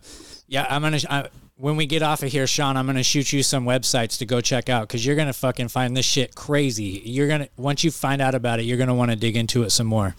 yeah, 0.47 0.65
I'm 0.69 0.82
gonna. 0.82 1.00
I, 1.10 1.28
when 1.62 1.76
we 1.76 1.86
get 1.86 2.02
off 2.02 2.24
of 2.24 2.32
here, 2.32 2.47
Sean, 2.47 2.76
I'm 2.76 2.88
gonna 2.88 3.04
shoot 3.04 3.32
you 3.32 3.43
some 3.43 3.65
websites 3.65 4.17
to 4.17 4.26
go 4.26 4.41
check 4.41 4.67
out 4.67 4.88
because 4.88 5.06
you're 5.06 5.15
gonna 5.15 5.32
fucking 5.32 5.67
find 5.67 5.95
this 5.95 6.08
shit 6.08 6.34
crazy. 6.34 7.04
You're 7.06 7.28
gonna 7.28 7.50
once 7.56 7.84
you 7.84 7.91
find 7.91 8.19
out 8.19 8.34
about 8.34 8.60
it, 8.60 8.63
you're 8.63 8.80
gonna 8.80 8.95
want 8.95 9.12
to 9.12 9.15
dig 9.15 9.38
into 9.38 9.62
it 9.62 9.69
some 9.69 9.86
more. 9.86 10.15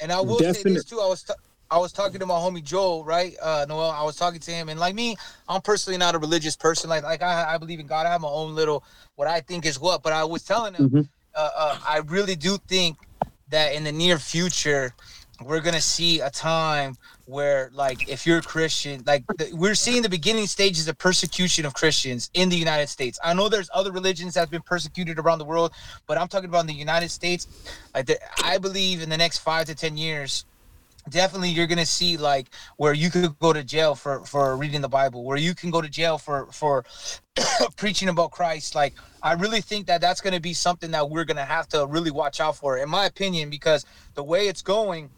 And 0.00 0.10
I 0.10 0.22
will 0.22 0.38
say 0.38 0.62
this 0.62 0.84
too. 0.86 1.00
I 1.00 1.06
was 1.06 1.22
t- 1.22 1.34
I 1.70 1.76
was 1.76 1.92
talking 1.92 2.18
to 2.18 2.24
my 2.24 2.34
homie 2.34 2.64
Joel, 2.64 3.04
right? 3.04 3.34
Uh, 3.42 3.66
Noel. 3.68 3.90
I 3.90 4.04
was 4.04 4.16
talking 4.16 4.40
to 4.40 4.50
him, 4.50 4.70
and 4.70 4.80
like 4.80 4.94
me, 4.94 5.16
I'm 5.50 5.60
personally 5.60 5.98
not 5.98 6.14
a 6.14 6.18
religious 6.18 6.56
person. 6.56 6.88
Like 6.88 7.02
like 7.02 7.22
I, 7.22 7.54
I 7.54 7.58
believe 7.58 7.78
in 7.78 7.86
God. 7.86 8.06
I 8.06 8.10
have 8.10 8.22
my 8.22 8.28
own 8.28 8.54
little 8.54 8.84
what 9.16 9.28
I 9.28 9.40
think 9.40 9.66
is 9.66 9.78
what. 9.78 10.02
But 10.02 10.14
I 10.14 10.24
was 10.24 10.44
telling 10.44 10.72
him, 10.72 11.10
uh, 11.34 11.50
uh, 11.54 11.78
I 11.86 11.98
really 12.06 12.36
do 12.36 12.56
think 12.68 12.96
that 13.50 13.74
in 13.74 13.84
the 13.84 13.92
near 13.92 14.18
future, 14.18 14.94
we're 15.44 15.60
gonna 15.60 15.80
see 15.82 16.20
a 16.20 16.30
time 16.30 16.96
where 17.26 17.70
like 17.72 18.08
if 18.08 18.26
you're 18.26 18.38
a 18.38 18.42
christian 18.42 19.02
like 19.06 19.24
the, 19.38 19.50
we're 19.54 19.74
seeing 19.74 20.02
the 20.02 20.08
beginning 20.08 20.46
stages 20.46 20.86
of 20.88 20.98
persecution 20.98 21.64
of 21.64 21.72
christians 21.72 22.30
in 22.34 22.48
the 22.48 22.56
united 22.56 22.88
states. 22.88 23.18
I 23.24 23.32
know 23.32 23.48
there's 23.48 23.70
other 23.72 23.92
religions 23.92 24.34
that 24.34 24.40
have 24.40 24.50
been 24.50 24.62
persecuted 24.62 25.18
around 25.18 25.38
the 25.38 25.44
world 25.44 25.72
but 26.06 26.18
i'm 26.18 26.28
talking 26.28 26.48
about 26.48 26.60
in 26.60 26.66
the 26.66 26.74
united 26.74 27.10
states. 27.10 27.46
Like 27.94 28.06
the, 28.06 28.18
i 28.42 28.58
believe 28.58 29.02
in 29.02 29.08
the 29.08 29.16
next 29.16 29.38
five 29.38 29.66
to 29.66 29.74
ten 29.74 29.96
years 29.96 30.44
definitely 31.08 31.50
you're 31.50 31.66
gonna 31.66 31.86
see 31.86 32.16
like 32.16 32.48
where 32.76 32.92
you 32.92 33.10
could 33.10 33.38
go 33.38 33.52
to 33.52 33.62
jail 33.62 33.94
for 33.94 34.24
for 34.24 34.56
reading 34.56 34.80
the 34.80 34.88
bible 34.88 35.24
where 35.24 35.36
you 35.36 35.54
can 35.54 35.70
go 35.70 35.80
to 35.80 35.88
jail 35.88 36.18
for 36.18 36.46
for 36.50 36.84
preaching 37.76 38.08
about 38.08 38.30
christ. 38.30 38.74
Like 38.74 38.94
i 39.22 39.32
really 39.32 39.60
think 39.60 39.86
that 39.86 40.00
that's 40.00 40.20
gonna 40.20 40.40
be 40.40 40.52
something 40.52 40.90
that 40.90 41.08
we're 41.08 41.24
gonna 41.24 41.44
have 41.44 41.68
to 41.68 41.86
really 41.86 42.10
watch 42.10 42.40
out 42.40 42.56
for 42.56 42.78
in 42.78 42.88
my 42.88 43.06
opinion 43.06 43.48
because 43.48 43.86
the 44.14 44.22
way 44.22 44.48
it's 44.48 44.62
going 44.62 45.10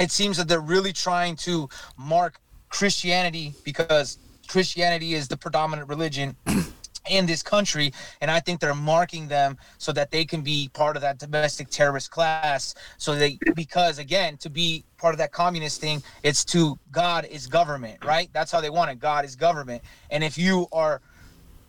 it 0.00 0.10
seems 0.10 0.36
that 0.36 0.48
they're 0.48 0.60
really 0.60 0.92
trying 0.92 1.36
to 1.36 1.68
mark 1.96 2.40
christianity 2.68 3.54
because 3.64 4.18
christianity 4.48 5.14
is 5.14 5.28
the 5.28 5.36
predominant 5.36 5.88
religion 5.88 6.36
in 7.10 7.26
this 7.26 7.42
country 7.42 7.92
and 8.20 8.30
i 8.30 8.40
think 8.40 8.60
they're 8.60 8.74
marking 8.74 9.28
them 9.28 9.56
so 9.78 9.92
that 9.92 10.10
they 10.10 10.24
can 10.24 10.42
be 10.42 10.68
part 10.72 10.96
of 10.96 11.02
that 11.02 11.18
domestic 11.18 11.68
terrorist 11.70 12.10
class. 12.10 12.74
So 12.98 13.14
they 13.14 13.38
because 13.54 13.98
again 13.98 14.36
to 14.38 14.50
be 14.50 14.84
part 14.98 15.14
of 15.14 15.18
that 15.18 15.32
communist 15.32 15.80
thing 15.80 16.02
it's 16.22 16.44
to 16.46 16.78
god 16.90 17.26
is 17.26 17.46
government 17.46 18.04
right? 18.04 18.28
That's 18.32 18.50
how 18.50 18.60
they 18.60 18.70
want 18.70 18.90
it. 18.90 18.98
God 18.98 19.24
is 19.24 19.36
government. 19.36 19.82
And 20.10 20.24
if 20.24 20.38
you 20.38 20.66
are 20.72 21.00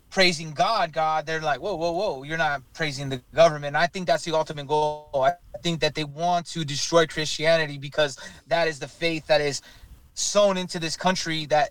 praising 0.10 0.52
god 0.52 0.94
god 0.94 1.26
they're 1.26 1.42
like 1.42 1.60
whoa 1.60 1.76
whoa 1.76 1.92
whoa 1.92 2.24
you're 2.24 2.38
not 2.38 2.62
praising 2.74 3.10
the 3.10 3.22
government. 3.36 3.76
I 3.76 3.88
think 3.88 4.08
that's 4.08 4.24
the 4.24 4.34
ultimate 4.36 4.68
goal. 4.68 5.10
I 5.14 5.34
think 5.62 5.82
that 5.82 5.96
they 5.96 6.04
want 6.04 6.46
to 6.48 6.64
destroy 6.64 7.06
christianity 7.06 7.78
because 7.78 8.18
that 8.48 8.68
is 8.68 8.80
the 8.80 8.88
faith 8.88 9.28
that 9.28 9.42
is 9.42 9.62
sown 10.14 10.58
into 10.58 10.80
this 10.80 10.98
country 10.98 11.46
that 11.48 11.70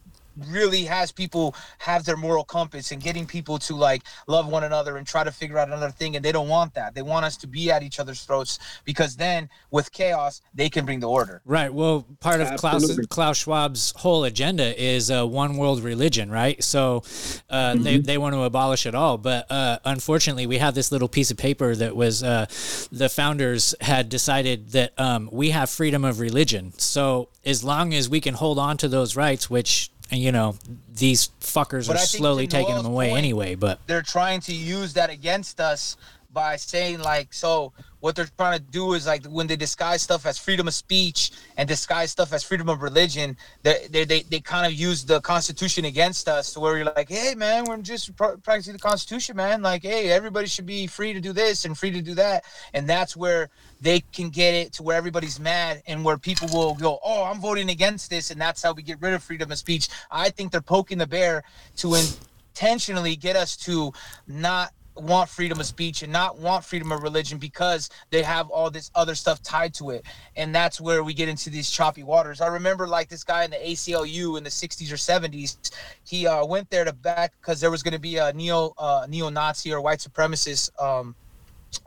really 0.49 0.85
has 0.85 1.13
people 1.13 1.55
have 1.79 2.05
their 2.05 2.17
moral 2.17 2.45
compass 2.45 2.93
and 2.93 3.03
getting 3.03 3.27
people 3.27 3.59
to 3.59 3.75
like 3.75 4.03
love 4.27 4.47
one 4.49 4.65
another 4.65 4.97
and 4.97 5.07
try 5.07 5.25
to 5.25 5.33
figure 5.33 5.59
out 5.59 5.69
another 5.69 5.91
thing 5.91 6.17
and 6.17 6.25
they 6.25 6.33
don't 6.33 6.49
want 6.49 6.75
that 6.75 6.95
they 6.95 7.03
want 7.03 7.25
us 7.25 7.37
to 7.37 7.47
be 7.47 7.71
at 7.71 7.83
each 7.83 7.99
other's 7.99 8.23
throats 8.25 8.59
because 8.85 9.17
then 9.17 9.49
with 9.71 9.91
chaos 9.93 10.43
they 10.55 10.69
can 10.69 10.85
bring 10.85 11.01
the 11.01 11.09
order 11.09 11.41
Right. 11.45 11.73
Well, 11.73 12.05
part 12.21 12.41
of 12.41 12.57
Klaus, 12.59 12.99
Klaus 13.09 13.39
Schwab's 13.39 13.93
whole 13.97 14.25
agenda 14.25 14.83
is 14.83 15.11
a 15.11 15.25
one 15.25 15.57
world 15.57 15.81
religion, 15.81 16.31
right? 16.31 16.63
So 16.63 17.05
uh, 17.49 17.77
they, 17.77 17.99
they 17.99 18.19
want 18.19 18.35
to 18.35 18.43
abolish 18.43 18.85
it 18.85 18.95
all. 18.95 19.17
But 19.17 19.51
uh, 19.51 19.79
unfortunately, 19.85 20.47
we 20.47 20.59
have 20.59 20.75
this 20.75 20.91
little 20.91 21.09
piece 21.09 21.31
of 21.31 21.37
paper 21.37 21.75
that 21.77 21.95
was 21.95 22.23
uh, 22.23 22.47
the 22.91 23.09
founders 23.09 23.75
had 23.81 24.09
decided 24.09 24.71
that 24.71 24.99
um, 24.99 25.29
we 25.33 25.51
have 25.51 25.71
freedom 25.71 26.05
of 26.05 26.21
religion. 26.21 26.73
So 26.79 27.29
as 27.45 27.63
long 27.63 27.95
as 27.95 28.09
we 28.09 28.21
can 28.21 28.35
hold 28.35 28.59
on 28.59 28.77
to 28.79 28.89
those 28.89 29.15
rights, 29.15 29.49
which, 29.49 29.91
you 30.11 30.33
know, 30.33 30.57
these 30.95 31.31
fuckers 31.41 31.89
But 31.89 31.97
are 31.97 32.01
slowly 32.01 32.47
taking 32.47 32.71
Noel's 32.71 32.85
them 32.85 32.93
away 32.93 33.09
point, 33.09 33.19
anyway. 33.19 33.55
But 33.55 33.81
they're 33.87 34.03
trying 34.03 34.41
to 34.43 34.55
use 34.55 34.95
that 34.95 35.11
against 35.11 35.61
us 35.61 35.97
by 36.37 36.55
saying 36.55 37.01
like 37.01 37.33
so 37.33 37.73
what 38.01 38.15
they're 38.15 38.29
trying 38.37 38.59
to 38.59 38.63
do 38.63 38.93
is 38.93 39.07
like 39.07 39.25
when 39.25 39.47
they 39.47 39.57
disguise 39.57 40.03
stuff 40.03 40.27
as 40.27 40.37
freedom 40.37 40.69
of 40.69 40.75
speech 40.75 41.31
and 41.57 41.67
disguise 41.67 42.11
stuff 42.11 42.31
as 42.35 42.45
freedom 42.45 42.69
of 42.69 42.83
religion 42.83 43.35
they 43.63 43.87
they, 43.91 44.05
they, 44.05 44.21
they 44.21 44.39
kind 44.39 44.67
of 44.67 44.79
use 44.79 45.03
the 45.03 45.19
constitution 45.23 45.87
against 45.87 46.29
us 46.29 46.53
to 46.53 46.61
where 46.61 46.77
you're 46.77 46.93
like 46.95 47.09
hey 47.09 47.35
man 47.35 47.65
we're 47.65 47.79
just 47.79 48.15
practicing 48.17 48.75
the 48.75 48.79
constitution 48.79 49.35
man 49.35 49.63
like 49.63 49.83
hey 49.83 50.11
everybody 50.11 50.47
should 50.47 50.67
be 50.67 50.87
free 50.87 51.15
to 51.15 51.23
do 51.23 51.33
this 51.33 51.65
and 51.65 51.79
free 51.79 51.91
to 51.91 52.03
do 52.03 52.15
that 52.15 52.45
and 52.75 52.87
that's 52.87 53.17
where 53.17 53.49
they 53.81 54.01
can 54.13 54.31
get 54.31 54.55
it 54.55 54.73
to 54.73 54.83
where 54.83 54.97
everybody's 54.97 55.39
mad 55.39 55.83
and 55.87 56.05
where 56.05 56.17
people 56.17 56.49
will 56.53 56.75
go 56.75 56.99
oh 57.05 57.25
i'm 57.25 57.41
voting 57.41 57.71
against 57.71 58.09
this 58.11 58.31
and 58.31 58.41
that's 58.41 58.63
how 58.63 58.73
we 58.73 58.83
get 58.83 59.01
rid 59.01 59.15
of 59.15 59.23
freedom 59.23 59.51
of 59.51 59.59
speech. 59.59 59.89
I 60.11 60.31
think 60.31 60.53
they're 60.53 60.61
poking 60.61 60.99
the 60.99 61.07
bear 61.07 61.43
to 61.77 61.95
intentionally 61.95 63.17
get 63.17 63.37
us 63.37 63.57
to 63.59 63.93
not 64.27 64.73
want 64.95 65.29
freedom 65.29 65.61
of 65.61 65.67
speech 65.67 66.03
and 66.03 66.11
not 66.11 66.39
want 66.39 66.65
freedom 66.65 66.91
of 66.91 67.03
religion 67.03 67.37
because 67.37 67.91
they 68.11 68.23
have 68.23 68.49
all 68.49 68.71
this 68.71 68.91
other 68.95 69.15
stuff 69.15 69.43
tied 69.43 69.75
to 69.75 69.91
it. 69.91 70.07
And 70.37 70.55
that's 70.55 70.81
where 70.81 71.05
we 71.05 71.13
get 71.13 71.29
into 71.29 71.51
these 71.51 71.71
choppy 71.71 72.03
waters. 72.03 72.41
I 72.41 72.47
remember 72.47 72.87
like 72.87 73.09
this 73.11 73.23
guy 73.23 73.45
in 73.45 73.51
the 73.51 73.59
aclu 73.59 74.39
in 74.39 74.45
the 74.45 74.51
60s 74.51 74.91
or 74.91 74.97
70s 74.97 75.71
he 76.05 76.27
uh, 76.27 76.47
went 76.47 76.71
there 76.71 76.85
to 76.85 76.95
back 76.95 77.35
because 77.41 77.61
there 77.61 77.71
was 77.71 77.83
going 77.83 77.93
to 77.93 78.01
be 78.01 78.17
a 78.17 78.33
neo 78.33 78.73
uh, 78.79 79.07
neo-nazi 79.09 79.73
or 79.73 79.83
white 79.83 79.99
supremacist 79.99 80.71
um, 80.83 81.15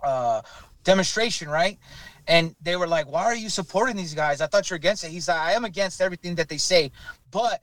uh, 0.04 0.42
demonstration 0.84 1.50
right? 1.50 1.78
And 2.28 2.56
they 2.62 2.76
were 2.76 2.88
like 2.88 3.08
why 3.08 3.24
are 3.24 3.36
you 3.36 3.50
supporting 3.50 3.96
these 3.96 4.14
guys? 4.14 4.42
I 4.42 4.48
thought 4.48 4.70
you're 4.70 4.78
against 4.78 5.04
it. 5.04 5.12
He's 5.12 5.28
like 5.28 5.40
i 5.40 5.54
am 5.54 5.66
against 5.66 6.02
everything 6.02 6.36
that 6.36 6.50
they 6.50 6.58
say 6.58 6.92
but 7.32 7.62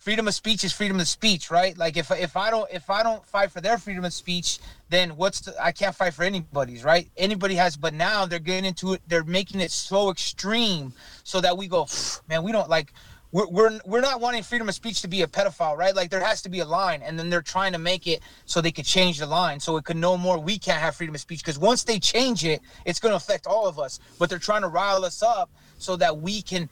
freedom 0.00 0.26
of 0.26 0.34
speech 0.34 0.64
is 0.64 0.72
freedom 0.72 0.98
of 0.98 1.06
speech 1.08 1.50
right? 1.50 1.76
Like 1.76 1.96
if 1.96 2.10
if 2.10 2.36
i 2.36 2.50
don't 2.50 2.70
if 2.72 2.90
i 2.90 3.02
don't 3.02 3.24
fight 3.24 3.50
for 3.50 3.60
their 3.60 3.78
freedom 3.78 4.04
of 4.04 4.12
speech 4.12 4.58
then 4.88 5.10
what's 5.16 5.40
the, 5.40 5.54
i 5.62 5.72
can't 5.72 5.94
fight 5.94 6.14
for 6.14 6.24
anybody's 6.24 6.84
right? 6.84 7.08
Anybody 7.16 7.54
has 7.54 7.76
but 7.76 7.94
now 7.94 8.26
they're 8.26 8.38
getting 8.38 8.64
into 8.64 8.94
it 8.94 9.02
they're 9.06 9.24
making 9.24 9.60
it 9.60 9.70
so 9.70 10.10
extreme 10.10 10.92
so 11.22 11.40
that 11.40 11.56
we 11.56 11.68
go 11.68 11.86
man 12.28 12.42
we 12.42 12.52
don't 12.52 12.68
like 12.68 12.92
we're, 13.36 13.48
we're, 13.48 13.80
we're 13.84 14.00
not 14.00 14.22
wanting 14.22 14.42
freedom 14.42 14.66
of 14.66 14.74
speech 14.74 15.02
to 15.02 15.08
be 15.08 15.20
a 15.20 15.26
pedophile 15.26 15.76
right? 15.76 15.94
Like 15.94 16.08
there 16.08 16.24
has 16.24 16.40
to 16.42 16.48
be 16.48 16.60
a 16.60 16.64
line 16.64 17.02
and 17.02 17.18
then 17.18 17.28
they're 17.28 17.42
trying 17.42 17.72
to 17.72 17.78
make 17.78 18.06
it 18.06 18.22
so 18.46 18.62
they 18.62 18.72
could 18.72 18.86
change 18.86 19.18
the 19.18 19.26
line 19.26 19.60
so 19.60 19.76
it 19.76 19.84
could 19.84 19.98
no 19.98 20.16
more 20.16 20.38
we 20.38 20.58
can't 20.58 20.80
have 20.80 20.96
freedom 20.96 21.14
of 21.14 21.20
speech 21.20 21.40
because 21.40 21.58
once 21.58 21.84
they 21.84 21.98
change 21.98 22.46
it 22.46 22.62
it's 22.86 22.98
going 22.98 23.12
to 23.12 23.16
affect 23.16 23.46
all 23.46 23.66
of 23.66 23.78
us. 23.78 24.00
But 24.18 24.30
they're 24.30 24.38
trying 24.38 24.62
to 24.62 24.68
rile 24.68 25.04
us 25.04 25.22
up 25.22 25.50
so 25.76 25.96
that 25.96 26.16
we 26.16 26.40
can 26.40 26.70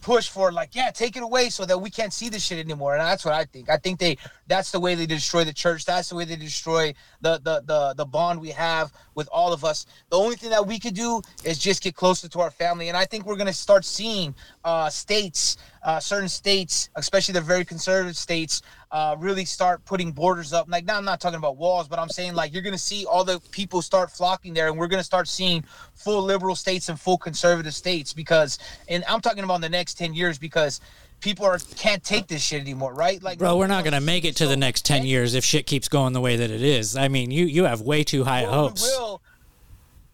push 0.00 0.28
for 0.28 0.50
like 0.50 0.70
yeah 0.72 0.90
take 0.90 1.16
it 1.16 1.22
away 1.22 1.50
so 1.50 1.66
that 1.66 1.78
we 1.78 1.90
can't 1.90 2.14
see 2.14 2.30
this 2.30 2.42
shit 2.42 2.58
anymore 2.58 2.94
and 2.94 3.02
that's 3.02 3.26
what 3.26 3.34
i 3.34 3.44
think. 3.44 3.68
I 3.70 3.76
think 3.76 4.00
they 4.00 4.16
that's 4.52 4.70
the 4.70 4.80
way 4.80 4.94
they 4.94 5.06
destroy 5.06 5.44
the 5.44 5.52
church. 5.52 5.86
That's 5.86 6.10
the 6.10 6.14
way 6.14 6.26
they 6.26 6.36
destroy 6.36 6.92
the 7.22 7.38
the 7.38 7.62
the, 7.64 7.94
the 7.96 8.04
bond 8.04 8.38
we 8.38 8.50
have 8.50 8.92
with 9.14 9.28
all 9.32 9.52
of 9.52 9.64
us. 9.64 9.86
The 10.10 10.18
only 10.18 10.36
thing 10.36 10.50
that 10.50 10.66
we 10.66 10.78
could 10.78 10.94
do 10.94 11.22
is 11.42 11.58
just 11.58 11.82
get 11.82 11.94
closer 11.94 12.28
to 12.28 12.40
our 12.40 12.50
family. 12.50 12.88
And 12.88 12.96
i 12.96 13.06
think 13.06 13.24
we're 13.24 13.36
going 13.36 13.46
to 13.46 13.52
start 13.52 13.84
seeing 13.84 14.34
uh 14.64 14.90
states 14.90 15.56
uh 15.82 15.98
certain 15.98 16.28
states 16.28 16.90
especially 16.96 17.32
the 17.32 17.40
very 17.40 17.64
conservative 17.64 18.16
states 18.16 18.62
uh 18.90 19.16
really 19.18 19.44
start 19.44 19.84
putting 19.84 20.12
borders 20.12 20.52
up. 20.52 20.68
Like 20.68 20.84
now 20.84 20.98
i'm 20.98 21.04
not 21.04 21.20
talking 21.20 21.38
about 21.38 21.56
walls 21.56 21.88
but 21.88 21.98
i'm 21.98 22.10
saying 22.10 22.34
like 22.34 22.52
you're 22.52 22.62
going 22.62 22.74
to 22.74 22.86
see 22.90 23.06
all 23.06 23.24
the 23.24 23.40
people 23.50 23.80
start 23.80 24.10
flocking 24.10 24.52
there 24.52 24.68
and 24.68 24.78
we're 24.78 24.86
going 24.86 25.00
to 25.00 25.10
start 25.14 25.28
seeing 25.28 25.64
full 25.94 26.22
liberal 26.22 26.54
states 26.54 26.88
and 26.90 27.00
full 27.00 27.16
conservative 27.16 27.74
states 27.74 28.12
because 28.12 28.58
and 28.88 29.02
i'm 29.08 29.20
talking 29.20 29.44
about 29.44 29.56
in 29.56 29.60
the 29.62 29.68
next 29.68 29.96
10 29.98 30.14
years 30.14 30.38
because 30.38 30.80
people 31.22 31.46
are 31.46 31.58
can't 31.76 32.04
take 32.04 32.26
this 32.26 32.42
shit 32.42 32.60
anymore, 32.60 32.92
right? 32.92 33.22
Like, 33.22 33.38
Bro, 33.38 33.56
we're 33.56 33.66
not 33.68 33.84
gonna 33.84 34.00
make 34.00 34.24
it 34.26 34.36
to 34.36 34.46
the 34.46 34.56
next 34.56 34.84
ten 34.84 35.06
years 35.06 35.34
if 35.34 35.44
shit 35.44 35.66
keeps 35.66 35.88
going 35.88 36.12
the 36.12 36.20
way 36.20 36.36
that 36.36 36.50
it 36.50 36.62
is. 36.62 36.96
I 36.96 37.08
mean, 37.08 37.30
you 37.30 37.46
you 37.46 37.64
have 37.64 37.80
way 37.80 38.04
too 38.04 38.24
high 38.24 38.42
Well, 38.42 38.50
we 38.50 38.56
hopes. 38.68 38.82
will. 38.82 39.22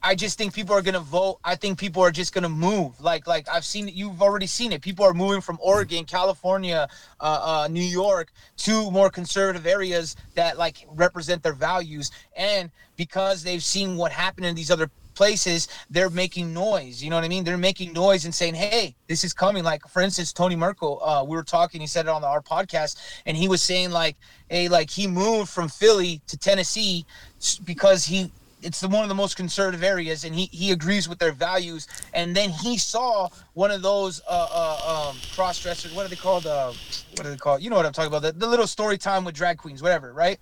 I 0.01 0.15
just 0.15 0.39
think 0.39 0.55
people 0.55 0.77
are 0.77 0.83
gonna 0.83 1.01
vote. 1.01 1.41
I 1.45 1.57
think 1.57 1.77
people 1.79 2.03
are 2.05 2.13
just 2.13 2.33
gonna 2.33 2.49
move. 2.49 3.01
Like 3.01 3.27
like 3.27 3.49
I've 3.49 3.65
seen 3.65 3.89
it. 3.89 3.95
You've 3.95 4.23
already 4.23 4.47
seen 4.47 4.71
it. 4.73 4.81
People 4.81 5.05
are 5.05 5.13
moving 5.13 5.41
from 5.41 5.59
Oregon, 5.61 6.05
California, 6.05 6.89
uh, 7.21 7.65
uh, 7.65 7.69
New 7.69 7.83
York 7.83 8.33
to 8.59 8.91
more 8.93 9.11
conservative 9.11 9.67
areas 9.67 10.15
that 10.37 10.57
like 10.57 10.87
represent 10.91 11.43
their 11.43 11.53
values. 11.53 12.13
And 12.37 12.71
because 12.97 13.43
they've 13.43 13.63
seen 13.63 13.97
what 13.97 14.13
happened 14.13 14.47
in 14.47 14.55
these 14.55 14.71
other 14.71 14.89
places, 15.19 15.67
they're 15.91 16.09
making 16.09 16.55
noise. 16.55 17.03
You 17.03 17.11
know 17.11 17.17
what 17.17 17.25
I 17.25 17.29
mean? 17.29 17.43
They're 17.43 17.59
making 17.59 17.93
noise 17.93 18.25
and 18.25 18.33
saying, 18.33 18.55
"Hey, 18.55 18.95
this 19.09 19.25
is 19.25 19.35
coming." 19.35 19.65
Like 19.65 19.83
for 19.89 20.01
instance, 20.01 20.33
Tony 20.33 20.55
Merkel. 20.55 21.03
Uh, 21.03 21.25
we 21.25 21.37
were 21.37 21.43
talking. 21.43 21.81
He 21.81 21.89
said 21.89 22.07
it 22.07 22.09
on 22.09 22.23
our 22.23 22.41
podcast, 22.41 22.97
and 23.27 23.37
he 23.37 23.49
was 23.49 23.61
saying 23.61 23.91
like, 23.91 24.17
"Hey, 24.49 24.69
like 24.69 24.89
he 24.89 25.09
moved 25.09 25.51
from 25.51 25.69
Philly 25.69 26.23
to 26.29 26.39
Tennessee 26.39 27.05
because 27.65 28.07
he." 28.07 28.31
It's 28.61 28.81
the 28.81 28.89
one 28.89 29.05
of 29.05 29.09
the 29.09 29.15
most 29.15 29.37
conservative 29.37 29.85
areas, 29.85 30.25
and 30.25 30.35
he, 30.35 30.47
he 30.47 30.73
agrees 30.73 31.09
with 31.09 31.21
their 31.21 31.31
values. 31.31 31.87
And 32.13 32.35
then 32.35 32.51
he 32.51 32.77
saw 32.77 33.29
one 33.55 33.71
of 33.71 33.83
those 33.83 34.21
uh, 34.29 34.49
uh, 34.51 35.11
um, 35.11 35.17
cross 35.37 35.63
dressers. 35.63 35.95
What 35.95 36.07
are 36.07 36.09
they 36.09 36.17
called? 36.17 36.45
Uh, 36.45 36.73
what 37.15 37.25
are 37.25 37.31
they 37.31 37.37
called? 37.37 37.63
You 37.63 37.71
know 37.71 37.77
what 37.77 37.87
I'm 37.87 37.93
talking 37.93 38.13
about? 38.13 38.23
The, 38.23 38.33
the 38.33 38.49
little 38.49 38.67
story 38.67 38.99
time 38.99 39.25
with 39.25 39.37
drag 39.37 39.59
queens, 39.59 39.81
whatever, 39.81 40.13
right? 40.13 40.41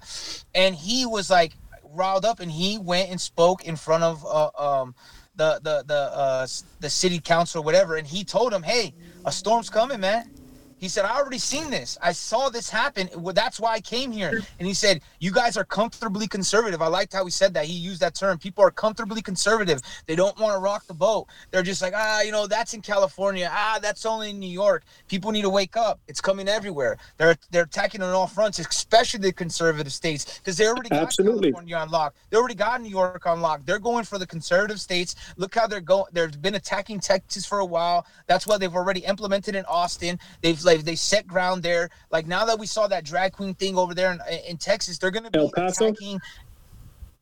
And 0.55 0.75
he 0.75 1.05
was 1.05 1.29
like 1.29 1.53
riled 1.97 2.25
up, 2.25 2.41
and 2.41 2.51
he 2.51 2.79
went 2.79 3.11
and 3.11 3.21
spoke 3.21 3.65
in 3.65 3.77
front 3.77 4.05
of 4.05 4.25
uh, 4.25 4.51
um, 4.59 4.95
the 5.35 5.61
the 5.63 5.85
the 5.87 5.95
uh, 5.95 6.47
the 6.81 6.91
city 6.91 7.19
council, 7.19 7.61
or 7.61 7.65
whatever. 7.65 7.97
And 7.97 8.07
he 8.07 8.25
told 8.25 8.53
him, 8.53 8.63
"Hey, 8.63 8.95
a 9.25 9.33
storm's 9.33 9.71
coming, 9.71 10.01
man." 10.01 10.36
He 10.79 10.89
said, 10.89 11.07
I 11.07 11.17
already 11.17 11.39
seen 11.39 11.71
this. 11.71 11.97
I 12.03 12.13
saw 12.13 12.51
this 12.51 12.69
happen. 12.69 13.09
Well, 13.17 13.33
that's 13.33 13.59
why 13.59 13.73
I 13.73 13.81
came 13.81 14.13
here. 14.13 14.43
And 14.59 14.69
he 14.69 14.75
said, 14.75 15.01
You 15.21 15.33
guys 15.33 15.57
are 15.57 15.65
comfortably 15.65 16.27
conservative. 16.29 16.83
I 16.83 16.89
liked 16.89 17.15
how 17.15 17.25
he 17.25 17.31
said 17.31 17.55
that. 17.55 17.65
He 17.65 17.73
used 17.73 18.01
that 18.01 18.15
term. 18.15 18.39
People 18.39 18.63
are 18.63 18.71
comfortably 18.71 19.23
conservative. 19.23 19.81
They 20.07 20.17
don't 20.17 20.39
want 20.39 20.55
to 20.55 20.59
rock 20.59 20.87
the 20.87 20.95
boat. 20.95 21.29
They're 21.51 21.63
just 21.63 21.81
like, 21.81 21.95
ah, 21.97 22.21
you 22.21 22.31
know, 22.31 22.47
that's 22.47 22.75
in 22.75 22.83
California. 22.83 23.49
Ah, 23.51 23.79
that's 23.81 24.05
only 24.05 24.31
in 24.31 24.39
New 24.39 24.51
York. 24.51 24.85
People 25.09 25.31
need 25.33 25.43
to 25.43 25.51
wake 25.51 25.77
up. 25.77 25.99
It's 26.09 26.21
coming 26.21 26.47
everywhere. 26.49 26.99
They're 27.17 27.37
they're 27.51 27.65
attacking 27.65 28.03
on 28.03 28.13
all 28.13 28.27
fronts, 28.27 28.59
especially 28.59 29.21
the 29.21 29.33
conservative 29.33 29.93
states, 29.93 30.39
because 30.39 30.59
they 30.59 30.67
already 30.67 30.91
got 30.91 31.05
Absolutely. 31.05 31.53
California 31.53 31.77
on 31.77 31.91
lock. 31.91 32.15
They 32.29 32.37
already 32.37 32.55
got 32.55 32.83
New 32.83 32.91
York 32.91 33.27
on 33.27 33.41
lock. 33.41 33.63
They're 33.65 33.79
going 33.79 34.05
for 34.05 34.19
the 34.19 34.27
conservative 34.27 34.81
states. 34.81 35.17
Look 35.37 35.55
how 35.55 35.67
they're 35.67 35.81
going. 35.81 36.05
They've 36.13 36.43
been 36.43 36.57
attacking 36.57 37.01
Texas 37.01 37.47
for 37.47 37.61
a 37.61 37.65
while. 37.65 38.07
That's 38.27 38.47
why 38.47 38.59
they've 38.59 38.75
already 38.75 39.01
implemented 39.01 39.55
in 39.55 39.65
Austin. 39.65 40.19
They've 40.43 40.66
like 40.67 40.85
they 40.85 40.97
set 40.97 41.27
ground 41.27 41.63
there. 41.63 41.89
Like 42.11 42.27
now 42.27 42.45
that 42.45 42.59
we 42.59 42.67
saw 42.67 42.87
that 42.89 43.05
drag 43.05 43.33
queen 43.33 43.55
thing 43.55 43.79
over 43.79 43.95
there 43.95 44.13
in, 44.13 44.21
in 44.49 44.57
Texas, 44.59 44.99
they're 44.99 45.11
gonna 45.11 45.31
be 45.31 45.39
El 45.39 45.51
Paso? 45.51 45.87
attacking. 45.87 46.21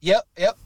Yep, 0.00 0.26
yep. 0.36 0.58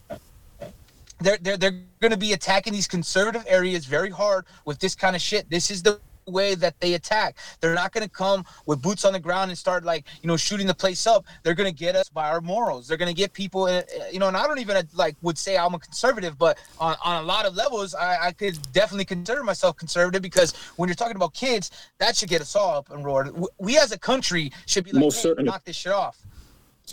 They're 1.20 1.38
they're 1.38 1.56
they're 1.56 1.82
gonna 2.00 2.16
be 2.16 2.32
attacking 2.32 2.72
these 2.72 2.88
conservative 2.88 3.44
areas 3.46 3.84
very 3.84 4.10
hard 4.10 4.46
with 4.64 4.78
this 4.78 4.94
kind 4.94 5.14
of 5.14 5.22
shit. 5.22 5.50
This 5.50 5.70
is 5.70 5.82
the 5.82 6.00
way 6.30 6.54
that 6.56 6.80
they 6.80 6.94
attack. 6.94 7.36
They're 7.60 7.74
not 7.74 7.92
going 7.92 8.04
to 8.04 8.10
come 8.10 8.44
with 8.66 8.82
boots 8.82 9.04
on 9.04 9.12
the 9.12 9.20
ground 9.20 9.50
and 9.50 9.58
start 9.58 9.84
like, 9.84 10.04
you 10.22 10.28
know, 10.28 10.36
shooting 10.36 10.66
the 10.66 10.74
place 10.74 11.06
up. 11.06 11.24
They're 11.42 11.54
going 11.54 11.70
to 11.72 11.76
get 11.76 11.96
us 11.96 12.08
by 12.08 12.28
our 12.28 12.40
morals. 12.40 12.88
They're 12.88 12.96
going 12.96 13.08
to 13.08 13.14
get 13.14 13.32
people, 13.32 13.64
uh, 13.64 13.78
uh, 13.78 13.82
you 14.12 14.18
know, 14.18 14.28
and 14.28 14.36
I 14.36 14.46
don't 14.46 14.58
even 14.58 14.76
uh, 14.76 14.82
like 14.94 15.16
would 15.22 15.38
say 15.38 15.56
I'm 15.56 15.74
a 15.74 15.78
conservative, 15.78 16.38
but 16.38 16.58
on, 16.78 16.96
on 17.04 17.22
a 17.22 17.26
lot 17.26 17.46
of 17.46 17.54
levels, 17.54 17.94
I, 17.94 18.28
I 18.28 18.32
could 18.32 18.58
definitely 18.72 19.04
consider 19.04 19.42
myself 19.42 19.76
conservative 19.76 20.22
because 20.22 20.54
when 20.76 20.88
you're 20.88 20.96
talking 20.96 21.16
about 21.16 21.34
kids, 21.34 21.70
that 21.98 22.16
should 22.16 22.28
get 22.28 22.40
us 22.40 22.54
all 22.56 22.76
up 22.76 22.90
and 22.90 23.04
roared. 23.04 23.30
We 23.58 23.78
as 23.78 23.92
a 23.92 23.98
country 23.98 24.52
should 24.66 24.84
be 24.84 24.92
like, 24.92 25.00
Most 25.00 25.16
hey, 25.16 25.22
certainly. 25.22 25.50
knock 25.50 25.64
this 25.64 25.76
shit 25.76 25.92
off. 25.92 26.18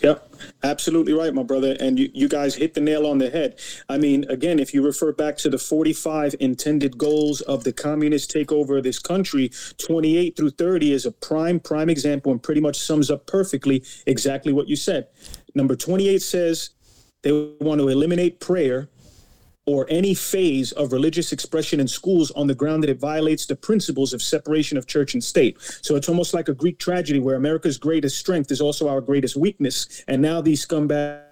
Yep, 0.02 0.34
absolutely 0.62 1.12
right, 1.12 1.32
my 1.32 1.42
brother. 1.42 1.76
And 1.80 1.98
you, 1.98 2.10
you 2.12 2.28
guys 2.28 2.54
hit 2.54 2.74
the 2.74 2.80
nail 2.80 3.06
on 3.06 3.18
the 3.18 3.30
head. 3.30 3.58
I 3.88 3.96
mean, 3.98 4.24
again, 4.28 4.58
if 4.58 4.74
you 4.74 4.84
refer 4.84 5.12
back 5.12 5.36
to 5.38 5.48
the 5.48 5.58
45 5.58 6.34
intended 6.40 6.98
goals 6.98 7.40
of 7.42 7.64
the 7.64 7.72
communist 7.72 8.30
takeover 8.30 8.78
of 8.78 8.84
this 8.84 8.98
country, 8.98 9.50
28 9.78 10.36
through 10.36 10.50
30 10.50 10.92
is 10.92 11.06
a 11.06 11.12
prime, 11.12 11.60
prime 11.60 11.88
example 11.88 12.32
and 12.32 12.42
pretty 12.42 12.60
much 12.60 12.78
sums 12.78 13.10
up 13.10 13.26
perfectly 13.26 13.82
exactly 14.06 14.52
what 14.52 14.68
you 14.68 14.76
said. 14.76 15.06
Number 15.54 15.74
28 15.74 16.20
says 16.20 16.70
they 17.22 17.32
want 17.60 17.80
to 17.80 17.88
eliminate 17.88 18.40
prayer 18.40 18.88
or 19.66 19.86
any 19.90 20.14
phase 20.14 20.72
of 20.72 20.92
religious 20.92 21.32
expression 21.32 21.80
in 21.80 21.88
schools 21.88 22.30
on 22.32 22.46
the 22.46 22.54
ground 22.54 22.82
that 22.82 22.90
it 22.90 23.00
violates 23.00 23.46
the 23.46 23.56
principles 23.56 24.12
of 24.12 24.22
separation 24.22 24.78
of 24.78 24.86
church 24.86 25.14
and 25.14 25.22
state. 25.22 25.56
So 25.82 25.96
it's 25.96 26.08
almost 26.08 26.32
like 26.34 26.48
a 26.48 26.54
Greek 26.54 26.78
tragedy 26.78 27.18
where 27.18 27.36
America's 27.36 27.76
greatest 27.76 28.18
strength 28.18 28.50
is 28.52 28.60
also 28.60 28.88
our 28.88 29.00
greatest 29.00 29.36
weakness. 29.36 30.04
And 30.06 30.22
now 30.22 30.40
these 30.40 30.64
scumbags 30.64 31.25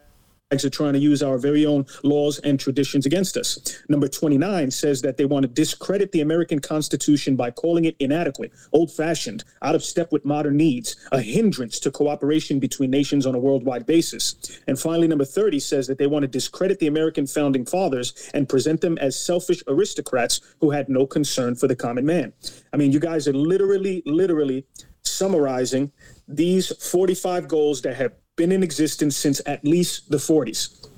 are 0.53 0.70
trying 0.70 0.92
to 0.92 0.99
use 0.99 1.22
our 1.22 1.38
very 1.38 1.66
own 1.66 1.86
laws 2.05 2.38
and 2.40 2.61
traditions 2.61 3.07
against 3.07 3.36
us. 3.36 3.82
Number 3.88 4.07
29 4.07 4.70
says 4.70 5.01
that 5.03 5.16
they 5.16 5.24
want 5.24 5.42
to 5.42 5.49
discredit 5.49 6.12
the 6.12 6.20
American 6.20 6.61
Constitution 6.61 7.34
by 7.34 7.51
calling 7.51 7.86
it 7.86 7.97
inadequate, 7.99 8.53
old 8.72 8.92
fashioned, 8.92 9.42
out 9.62 9.74
of 9.74 9.82
step 9.82 10.12
with 10.12 10.24
modern 10.24 10.57
needs, 10.57 10.97
a 11.12 11.20
hindrance 11.20 11.80
to 11.80 11.90
cooperation 11.90 12.61
between 12.61 12.90
nations 12.90 13.26
on 13.26 13.34
a 13.34 13.38
worldwide 13.38 13.86
basis. 13.86 14.61
And 14.68 14.78
finally, 14.78 15.09
number 15.09 15.24
30 15.24 15.59
says 15.61 15.86
that 15.86 15.99
they 15.99 16.07
want 16.07 16.22
to 16.22 16.28
discredit 16.28 16.78
the 16.78 16.86
American 16.86 17.26
founding 17.26 17.64
fathers 17.64 18.30
and 18.34 18.49
present 18.49 18.80
them 18.80 18.99
as 18.99 19.18
selfish 19.18 19.62
aristocrats 19.66 20.40
who 20.61 20.70
had 20.70 20.88
no 20.88 21.07
concern 21.07 21.57
for 21.57 21.66
the 21.66 21.76
common 21.76 22.05
man. 22.05 22.32
I 22.72 22.76
mean, 22.76 22.92
you 22.92 23.01
guys 23.01 23.26
are 23.26 23.32
literally, 23.32 24.03
literally 24.05 24.66
summarizing 25.03 25.90
these 26.28 26.68
45 26.90 27.49
goals 27.49 27.82
that 27.82 27.97
have 27.97 28.12
been 28.37 28.53
in 28.53 28.62
existence 28.62 29.16
since 29.16 29.41
at 29.47 29.64
least 29.64 30.11
the 30.11 30.16
40s 30.16 30.89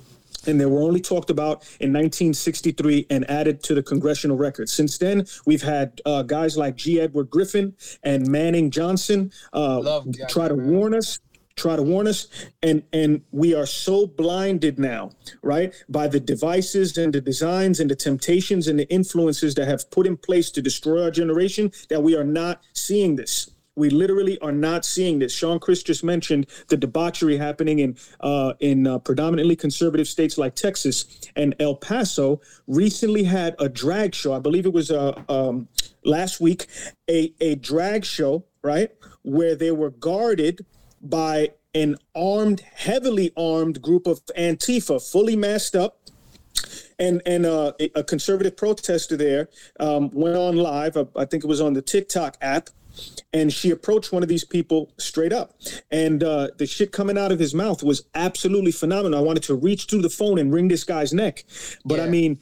and 0.47 0.61
they 0.61 0.67
were 0.67 0.81
only 0.81 1.01
talked 1.01 1.31
about 1.31 1.63
in 1.81 1.93
1963 1.93 3.07
and 3.11 3.29
added 3.29 3.63
to 3.65 3.75
the 3.75 3.83
congressional 3.83 4.37
record. 4.37 4.69
Since 4.69 4.99
then, 4.99 5.27
we've 5.45 5.63
had 5.63 6.01
uh, 6.07 6.23
guys 6.23 6.57
like 6.57 6.77
G. 6.77 7.01
Edward 7.01 7.31
Griffin 7.31 7.75
and 8.05 8.29
Manning 8.29 8.71
Johnson 8.71 9.33
uh, 9.53 10.03
try 10.29 10.47
to 10.47 10.57
man. 10.57 10.69
warn 10.69 10.95
us 10.95 11.19
try 11.57 11.75
to 11.75 11.83
warn 11.83 12.07
us 12.07 12.29
and 12.63 12.83
and 12.93 13.23
we 13.31 13.55
are 13.55 13.65
so 13.65 14.07
blinded 14.07 14.79
now 14.79 15.11
right 15.43 15.75
by 15.89 16.07
the 16.07 16.21
devices 16.21 16.99
and 16.99 17.15
the 17.15 17.21
designs 17.21 17.81
and 17.81 17.91
the 17.91 17.97
temptations 17.97 18.69
and 18.69 18.79
the 18.79 18.87
influences 18.93 19.55
that 19.55 19.67
have 19.67 19.91
put 19.91 20.07
in 20.07 20.19
place 20.19 20.51
to 20.51 20.61
destroy 20.61 21.03
our 21.03 21.11
generation 21.11 21.73
that 21.89 22.03
we 22.03 22.15
are 22.15 22.25
not 22.25 22.63
seeing 22.75 23.17
this 23.17 23.51
we 23.77 23.91
literally 23.91 24.39
are 24.41 24.53
not 24.53 24.85
seeing 24.85 25.19
this. 25.19 25.33
Sean 25.33 25.61
Chris 25.61 25.83
just 25.83 26.03
mentioned 26.03 26.47
the 26.69 26.77
debauchery 26.77 27.37
happening 27.37 27.79
in 27.79 27.97
uh, 28.21 28.55
in 28.61 28.87
uh, 28.87 28.99
predominantly 28.99 29.55
conservative 29.55 30.09
states 30.09 30.39
like 30.39 30.55
Texas 30.55 31.05
and 31.37 31.55
El 31.61 31.77
Paso. 31.77 32.41
Recently 32.67 33.25
had 33.25 33.55
a 33.59 33.69
drag 33.69 34.15
show. 34.15 34.33
I 34.33 34.41
believe 34.41 34.67
it 34.67 34.73
was 34.73 34.91
uh, 34.91 35.23
um, 35.29 35.69
last 36.05 36.41
week. 36.41 36.67
A 37.09 37.33
a 37.41 37.55
drag 37.55 38.05
show, 38.05 38.45
right, 38.63 38.91
where 39.23 39.55
they 39.55 39.71
were 39.71 39.91
guarded 39.91 40.65
by 41.03 41.51
an 41.75 41.97
armed, 42.15 42.61
heavily 42.75 43.31
armed 43.37 43.83
group 43.83 44.07
of 44.07 44.25
Antifa, 44.37 44.99
fully 45.11 45.37
masked 45.37 45.77
up 45.77 46.01
and 46.99 47.21
and 47.27 47.45
uh, 47.45 47.73
a- 47.79 48.03
conservative 48.05 48.57
protester 48.57 49.17
there 49.17 49.49
um, 49.81 50.11
went 50.13 50.37
on 50.37 50.57
live. 50.57 50.97
uh, 50.97 51.05
I 51.15 51.27
think 51.27 51.45
it 51.45 51.47
was 51.47 51.61
on 51.61 51.75
the 51.75 51.83
TikTok 51.83 52.39
app, 52.41 52.71
and 53.33 53.53
she 53.53 53.71
approached 53.71 54.13
one 54.13 54.23
of 54.23 54.29
these 54.29 54.45
people 54.45 54.93
straight 54.99 55.33
up, 55.33 55.53
and 55.91 56.23
uh, 56.23 56.49
the 56.59 56.67
shit 56.67 56.93
coming 56.93 57.19
out 57.19 57.33
of 57.33 57.39
his 57.39 57.55
mouth 57.55 57.83
was 57.83 58.05
absolutely 58.15 58.73
phenomenal. 58.73 59.19
I 59.19 59.23
wanted 59.23 59.43
to 59.45 59.55
reach 59.55 59.87
through 59.87 60.03
the 60.03 60.11
phone 60.11 60.39
and 60.39 60.53
wring 60.53 60.69
this 60.69 60.85
guy's 60.85 61.13
neck, 61.13 61.45
but 61.85 62.01
I 62.01 62.09
mean. 62.09 62.41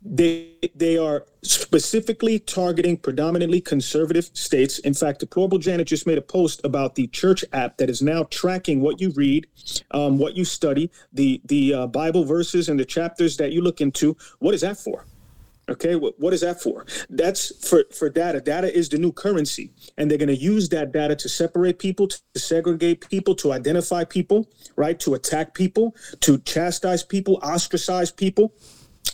They 0.00 0.54
they 0.76 0.96
are 0.96 1.26
specifically 1.42 2.38
targeting 2.38 2.98
predominantly 2.98 3.60
conservative 3.60 4.30
states. 4.32 4.78
In 4.78 4.94
fact, 4.94 5.18
Deplorable 5.18 5.58
Janet 5.58 5.88
just 5.88 6.06
made 6.06 6.18
a 6.18 6.22
post 6.22 6.60
about 6.62 6.94
the 6.94 7.08
church 7.08 7.44
app 7.52 7.78
that 7.78 7.90
is 7.90 8.00
now 8.00 8.22
tracking 8.30 8.80
what 8.80 9.00
you 9.00 9.10
read, 9.10 9.48
um, 9.90 10.16
what 10.16 10.36
you 10.36 10.44
study, 10.44 10.88
the 11.12 11.40
the 11.46 11.74
uh, 11.74 11.86
Bible 11.88 12.24
verses 12.24 12.68
and 12.68 12.78
the 12.78 12.84
chapters 12.84 13.36
that 13.38 13.50
you 13.50 13.60
look 13.60 13.80
into. 13.80 14.16
What 14.38 14.54
is 14.54 14.60
that 14.60 14.78
for? 14.78 15.04
Okay, 15.68 15.96
what, 15.96 16.18
what 16.18 16.32
is 16.32 16.40
that 16.40 16.62
for? 16.62 16.86
That's 17.10 17.68
for, 17.68 17.84
for 17.92 18.08
data. 18.08 18.40
Data 18.40 18.74
is 18.74 18.88
the 18.88 18.98
new 18.98 19.12
currency, 19.12 19.72
and 19.98 20.10
they're 20.10 20.18
going 20.18 20.28
to 20.28 20.36
use 20.36 20.68
that 20.70 20.92
data 20.92 21.14
to 21.16 21.28
separate 21.28 21.78
people, 21.78 22.08
to 22.08 22.18
segregate 22.36 23.08
people, 23.08 23.34
to 23.36 23.52
identify 23.52 24.04
people, 24.04 24.48
right? 24.76 24.98
To 25.00 25.14
attack 25.14 25.54
people, 25.54 25.94
to 26.20 26.38
chastise 26.38 27.02
people, 27.02 27.38
ostracize 27.42 28.10
people 28.10 28.54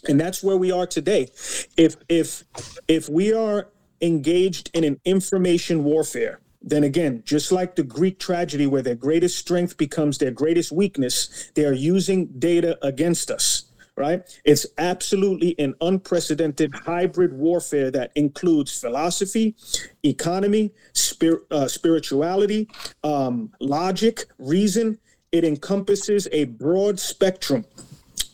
and 0.08 0.20
that's 0.20 0.42
where 0.42 0.56
we 0.56 0.70
are 0.72 0.86
today 0.86 1.28
if 1.76 1.96
if 2.08 2.44
if 2.88 3.08
we 3.08 3.32
are 3.32 3.68
engaged 4.00 4.70
in 4.74 4.84
an 4.84 5.00
information 5.04 5.84
warfare 5.84 6.40
then 6.62 6.84
again 6.84 7.22
just 7.24 7.52
like 7.52 7.76
the 7.76 7.82
greek 7.82 8.18
tragedy 8.18 8.66
where 8.66 8.82
their 8.82 8.94
greatest 8.94 9.38
strength 9.38 9.76
becomes 9.76 10.18
their 10.18 10.30
greatest 10.30 10.72
weakness 10.72 11.50
they 11.54 11.64
are 11.64 11.72
using 11.72 12.26
data 12.38 12.78
against 12.82 13.30
us 13.30 13.64
right? 13.96 14.22
It's 14.44 14.66
absolutely 14.78 15.54
an 15.58 15.74
unprecedented 15.80 16.74
hybrid 16.74 17.32
warfare 17.32 17.90
that 17.92 18.12
includes 18.14 18.78
philosophy, 18.80 19.56
economy, 20.02 20.72
spir- 20.92 21.42
uh, 21.50 21.68
spirituality, 21.68 22.68
um, 23.02 23.52
logic, 23.60 24.26
reason. 24.38 24.98
It 25.32 25.44
encompasses 25.44 26.28
a 26.32 26.44
broad 26.44 26.98
spectrum 26.98 27.64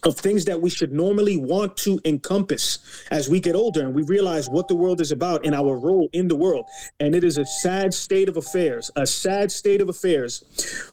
of 0.05 0.16
things 0.16 0.44
that 0.46 0.61
we 0.61 0.70
should 0.70 0.92
normally 0.92 1.36
want 1.36 1.76
to 1.78 2.01
encompass 2.05 2.78
as 3.11 3.28
we 3.28 3.40
get 3.40 3.55
older 3.55 3.80
and 3.80 3.94
we 3.94 4.03
realize 4.03 4.48
what 4.48 4.68
the 4.68 4.74
world 4.74 5.01
is 5.01 5.12
about 5.12 5.44
and 5.44 5.55
our 5.55 5.78
role 5.78 6.09
in 6.12 6.28
the 6.28 6.36
world. 6.36 6.66
And 6.98 7.14
it 7.14 7.24
is 7.24 7.38
a 7.38 7.44
sad 7.44 7.94
state 7.94 8.28
of 8.28 8.36
affairs 8.36 8.90
a 8.96 9.07
sad 9.07 9.51
state 9.51 9.80
of 9.80 9.88
affairs 9.88 10.44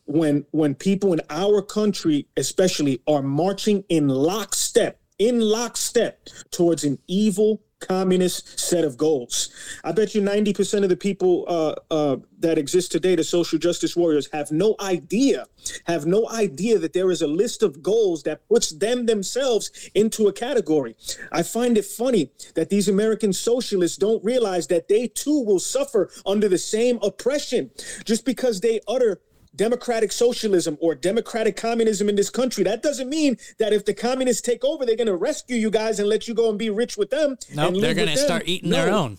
when 0.05 0.45
when 0.51 0.75
people 0.75 1.13
in 1.13 1.21
our 1.29 1.61
country 1.61 2.27
especially 2.37 3.01
are 3.07 3.21
marching 3.21 3.83
in 3.89 4.07
lockstep 4.07 4.99
in 5.19 5.39
lockstep 5.39 6.27
towards 6.51 6.83
an 6.83 6.99
evil 7.07 7.61
communist 7.79 8.59
set 8.59 8.83
of 8.83 8.97
goals. 8.97 9.49
I 9.83 9.91
bet 9.91 10.15
you 10.15 10.21
90% 10.21 10.83
of 10.83 10.89
the 10.89 10.97
people 10.97 11.45
uh, 11.47 11.75
uh, 11.91 12.17
that 12.39 12.57
exist 12.57 12.91
today, 12.91 13.15
the 13.15 13.23
social 13.23 13.59
justice 13.59 13.95
warriors, 13.95 14.29
have 14.33 14.51
no 14.51 14.75
idea, 14.79 15.45
have 15.85 16.05
no 16.05 16.29
idea 16.29 16.79
that 16.79 16.93
there 16.93 17.11
is 17.11 17.21
a 17.21 17.27
list 17.27 17.63
of 17.63 17.81
goals 17.83 18.23
that 18.23 18.47
puts 18.47 18.71
them 18.71 19.05
themselves 19.05 19.89
into 19.95 20.27
a 20.27 20.33
category. 20.33 20.95
I 21.31 21.43
find 21.43 21.77
it 21.77 21.85
funny 21.85 22.31
that 22.55 22.69
these 22.69 22.87
American 22.87 23.33
socialists 23.33 23.97
don't 23.97 24.23
realize 24.23 24.67
that 24.67 24.87
they 24.87 25.07
too 25.07 25.43
will 25.43 25.59
suffer 25.59 26.09
under 26.25 26.49
the 26.49 26.57
same 26.57 26.99
oppression 27.01 27.71
just 28.05 28.25
because 28.25 28.61
they 28.61 28.79
utter 28.87 29.21
democratic 29.57 30.11
socialism 30.11 30.77
or 30.79 30.95
democratic 30.95 31.57
communism 31.57 32.07
in 32.07 32.15
this 32.15 32.29
country. 32.29 32.63
That 32.63 32.81
doesn't 32.81 33.09
mean 33.09 33.37
that 33.57 33.73
if 33.73 33.83
the 33.83 33.93
communists 33.93 34.41
take 34.41 34.63
over, 34.63 34.85
they're 34.85 34.95
going 34.95 35.07
to 35.07 35.15
rescue 35.15 35.57
you 35.57 35.69
guys 35.69 35.99
and 35.99 36.07
let 36.07 36.27
you 36.27 36.33
go 36.33 36.49
and 36.49 36.57
be 36.57 36.69
rich 36.69 36.95
with 36.95 37.09
them. 37.09 37.37
No, 37.53 37.69
nope, 37.69 37.81
they're 37.81 37.93
going 37.93 38.07
to 38.07 38.17
start 38.17 38.43
eating 38.45 38.69
no. 38.69 38.77
their 38.77 38.93
own. 38.93 39.17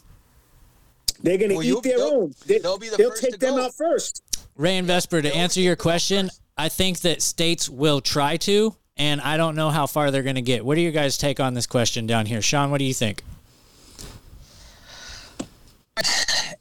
They're 1.23 1.37
going 1.37 1.51
to 1.51 1.57
well, 1.57 1.65
eat 1.67 1.83
their 1.83 1.99
own. 1.99 2.35
They, 2.47 2.61
will 2.63 2.79
the 2.79 2.95
they'll 2.97 3.11
take 3.13 3.39
them 3.39 3.59
out 3.59 3.75
first. 3.75 4.23
Ray 4.57 4.79
and 4.79 4.87
Vesper, 4.87 5.21
to 5.21 5.35
answer 5.35 5.61
your 5.61 5.77
question, 5.77 6.31
I 6.57 6.69
think 6.69 7.01
that 7.01 7.23
states 7.23 7.69
will 7.69 8.01
try 8.01 8.37
to, 8.39 8.75
and 8.97 9.21
I 9.21 9.37
don't 9.37 9.57
know 9.57 9.71
how 9.71 9.87
far 9.87 10.11
they're 10.11 10.23
going 10.23 10.37
to 10.37 10.43
get. 10.43 10.65
What 10.65 10.77
do 10.77 10.81
you 10.81 10.91
guys 10.91 11.19
take 11.19 11.41
on 11.41 11.55
this 11.55 11.67
question 11.67 12.07
down 12.07 12.27
here? 12.27 12.41
Sean, 12.43 12.71
what 12.71 12.79
do 12.79 12.85
you 12.85 12.95
think? 12.95 13.23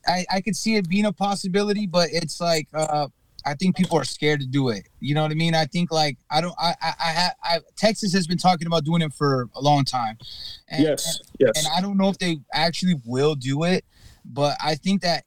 I, 0.08 0.26
I 0.32 0.42
could 0.42 0.56
see 0.56 0.76
it 0.76 0.88
being 0.88 1.06
a 1.06 1.14
possibility, 1.14 1.86
but 1.86 2.10
it's 2.12 2.40
like 2.40 2.68
uh, 2.74 3.08
I 3.48 3.54
think 3.54 3.78
people 3.78 3.98
are 3.98 4.04
scared 4.04 4.42
to 4.42 4.46
do 4.46 4.70
it. 4.70 4.90
You 5.00 5.16
know 5.16 5.22
what 5.22 5.32
I 5.32 5.36
mean? 5.36 5.56
I 5.56 5.66
think 5.66 5.90
like 5.90 6.18
I 6.30 6.42
don't. 6.42 6.54
I 6.60 6.76
I, 6.82 6.94
I, 7.00 7.12
have, 7.12 7.36
I 7.44 7.60
Texas 7.78 8.14
has 8.14 8.28
been 8.28 8.38
talking 8.38 8.68
about 8.68 8.84
doing 8.84 9.02
it 9.02 9.14
for 9.14 9.48
a 9.56 9.62
long 9.62 9.86
time. 9.86 10.18
And, 10.68 10.84
yes. 10.84 11.20
And, 11.20 11.30
yes. 11.40 11.52
And 11.58 11.74
I 11.74 11.80
don't 11.80 11.98
know 11.98 12.10
if 12.10 12.18
they 12.18 12.40
actually 12.54 12.96
will 13.06 13.36
do 13.36 13.64
it, 13.64 13.86
but 14.26 14.58
I 14.62 14.76
think 14.76 15.02
that 15.04 15.24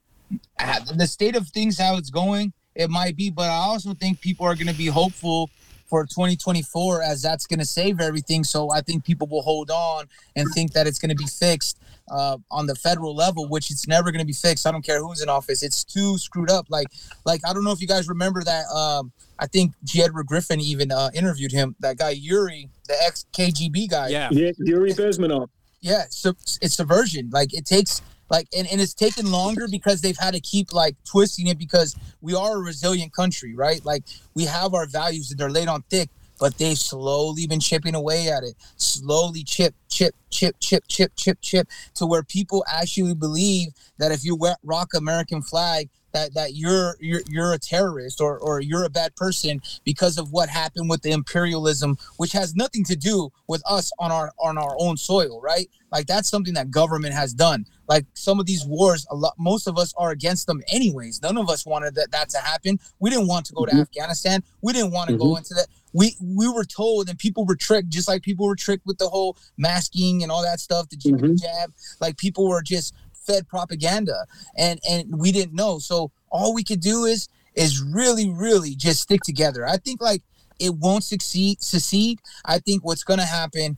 uh, 0.59 0.79
the 0.95 1.07
state 1.07 1.35
of 1.35 1.47
things 1.47 1.79
how 1.79 1.97
it's 1.97 2.11
going, 2.11 2.53
it 2.75 2.91
might 2.91 3.15
be. 3.15 3.31
But 3.31 3.49
I 3.49 3.55
also 3.55 3.95
think 3.95 4.21
people 4.21 4.45
are 4.45 4.53
going 4.53 4.67
to 4.67 4.77
be 4.77 4.85
hopeful 4.85 5.49
for 5.87 6.05
2024 6.05 7.01
as 7.01 7.23
that's 7.23 7.47
going 7.47 7.59
to 7.59 7.65
save 7.65 7.99
everything. 7.99 8.43
So 8.43 8.71
I 8.71 8.81
think 8.81 9.03
people 9.03 9.27
will 9.27 9.41
hold 9.41 9.71
on 9.71 10.05
and 10.35 10.47
think 10.53 10.73
that 10.73 10.85
it's 10.85 10.99
going 10.99 11.09
to 11.09 11.15
be 11.15 11.25
fixed 11.25 11.80
uh, 12.11 12.37
on 12.51 12.67
the 12.67 12.75
federal 12.75 13.15
level, 13.15 13.47
which 13.47 13.71
it's 13.71 13.87
never 13.87 14.11
going 14.11 14.19
to 14.19 14.25
be 14.25 14.33
fixed. 14.33 14.67
I 14.67 14.71
don't 14.71 14.85
care 14.85 14.99
who's 14.99 15.21
in 15.21 15.29
office. 15.29 15.63
It's 15.63 15.83
too 15.83 16.17
screwed 16.17 16.51
up. 16.51 16.67
Like, 16.69 16.87
like 17.25 17.41
I 17.47 17.53
don't 17.53 17.63
know 17.63 17.71
if 17.71 17.81
you 17.81 17.87
guys 17.87 18.09
remember 18.09 18.43
that. 18.43 18.65
Um, 18.67 19.11
I 19.39 19.47
think 19.47 19.73
G. 19.83 20.03
Edward 20.03 20.27
Griffin 20.27 20.59
even 20.59 20.91
uh, 20.91 21.09
interviewed 21.13 21.51
him. 21.51 21.75
That 21.79 21.97
guy 21.97 22.11
Yuri, 22.11 22.69
the 22.87 22.95
ex 23.03 23.25
KGB 23.33 23.89
guy. 23.89 24.09
Yeah, 24.09 24.29
yeah 24.31 24.51
Yuri 24.57 24.91
Bezmenov. 24.91 25.47
Yeah, 25.79 26.03
so 26.09 26.33
it's 26.61 26.75
subversion. 26.75 27.29
Like 27.31 27.53
it 27.53 27.65
takes 27.65 28.01
like 28.29 28.47
and, 28.55 28.67
and 28.71 28.79
it's 28.79 28.93
taken 28.93 29.31
longer 29.31 29.67
because 29.69 30.01
they've 30.01 30.17
had 30.17 30.33
to 30.33 30.39
keep 30.39 30.73
like 30.73 30.95
twisting 31.03 31.47
it 31.47 31.57
because 31.57 31.95
we 32.21 32.35
are 32.35 32.57
a 32.57 32.59
resilient 32.59 33.13
country, 33.13 33.55
right? 33.55 33.83
Like 33.83 34.03
we 34.35 34.45
have 34.45 34.73
our 34.73 34.85
values 34.85 35.31
and 35.31 35.39
they're 35.39 35.49
laid 35.49 35.67
on 35.67 35.83
thick 35.89 36.09
but 36.41 36.57
they've 36.57 36.77
slowly 36.77 37.45
been 37.45 37.59
chipping 37.59 37.93
away 37.93 38.27
at 38.27 38.43
it. 38.43 38.55
Slowly 38.75 39.43
chip, 39.43 39.75
chip, 39.89 40.15
chip, 40.31 40.55
chip, 40.59 40.83
chip, 40.87 41.13
chip, 41.15 41.37
chip, 41.39 41.67
to 41.93 42.07
where 42.07 42.23
people 42.23 42.65
actually 42.67 43.13
believe 43.13 43.67
that 43.99 44.11
if 44.11 44.25
you 44.25 44.39
rock 44.63 44.89
American 44.95 45.43
flag, 45.43 45.87
that 46.13 46.33
that 46.33 46.55
you're 46.55 46.97
you're 46.99 47.21
you're 47.29 47.53
a 47.53 47.59
terrorist 47.59 48.19
or 48.19 48.39
or 48.39 48.59
you're 48.59 48.83
a 48.85 48.89
bad 48.89 49.15
person 49.15 49.61
because 49.85 50.17
of 50.17 50.31
what 50.31 50.49
happened 50.49 50.89
with 50.89 51.03
the 51.03 51.11
imperialism, 51.11 51.95
which 52.17 52.31
has 52.31 52.55
nothing 52.55 52.83
to 52.85 52.95
do 52.95 53.29
with 53.47 53.61
us 53.69 53.91
on 53.99 54.11
our 54.11 54.31
on 54.39 54.57
our 54.57 54.75
own 54.79 54.97
soil, 54.97 55.39
right? 55.41 55.69
Like 55.91 56.07
that's 56.07 56.29
something 56.29 56.53
that 56.55 56.71
government 56.71 57.13
has 57.13 57.33
done. 57.33 57.65
Like 57.87 58.05
some 58.13 58.39
of 58.39 58.45
these 58.45 58.65
wars, 58.65 59.05
a 59.11 59.15
lot, 59.15 59.33
most 59.37 59.67
of 59.67 59.77
us 59.77 59.93
are 59.97 60.11
against 60.11 60.47
them 60.47 60.63
anyways. 60.69 61.21
None 61.21 61.37
of 61.37 61.49
us 61.49 61.65
wanted 61.65 61.95
that, 61.95 62.11
that 62.11 62.29
to 62.29 62.37
happen. 62.37 62.79
We 62.99 63.09
didn't 63.09 63.27
want 63.27 63.45
to 63.47 63.53
go 63.53 63.65
to 63.65 63.71
mm-hmm. 63.71 63.81
Afghanistan. 63.81 64.43
We 64.61 64.71
didn't 64.71 64.91
want 64.91 65.09
to 65.09 65.15
mm-hmm. 65.15 65.23
go 65.23 65.35
into 65.35 65.53
that. 65.55 65.67
We 65.93 66.15
we 66.21 66.47
were 66.47 66.65
told, 66.65 67.09
and 67.09 67.17
people 67.17 67.45
were 67.45 67.55
tricked, 67.55 67.89
just 67.89 68.07
like 68.07 68.21
people 68.21 68.45
were 68.45 68.55
tricked 68.55 68.85
with 68.85 68.97
the 68.97 69.09
whole 69.09 69.37
masking 69.57 70.23
and 70.23 70.31
all 70.31 70.41
that 70.43 70.59
stuff, 70.59 70.89
the 70.89 70.97
mm-hmm. 70.97 71.35
jab. 71.35 71.73
Like 71.99 72.17
people 72.17 72.47
were 72.47 72.61
just 72.61 72.93
fed 73.13 73.47
propaganda, 73.47 74.25
and 74.55 74.79
and 74.89 75.17
we 75.17 75.31
didn't 75.31 75.55
know. 75.55 75.79
So 75.79 76.11
all 76.29 76.53
we 76.53 76.63
could 76.63 76.81
do 76.81 77.05
is 77.05 77.27
is 77.55 77.81
really, 77.81 78.29
really 78.29 78.75
just 78.75 79.01
stick 79.01 79.21
together. 79.21 79.67
I 79.67 79.77
think 79.77 80.01
like 80.01 80.23
it 80.59 80.75
won't 80.75 81.03
succeed. 81.03 81.61
Succeed. 81.61 82.19
I 82.45 82.59
think 82.59 82.85
what's 82.85 83.03
going 83.03 83.19
to 83.19 83.25
happen 83.25 83.77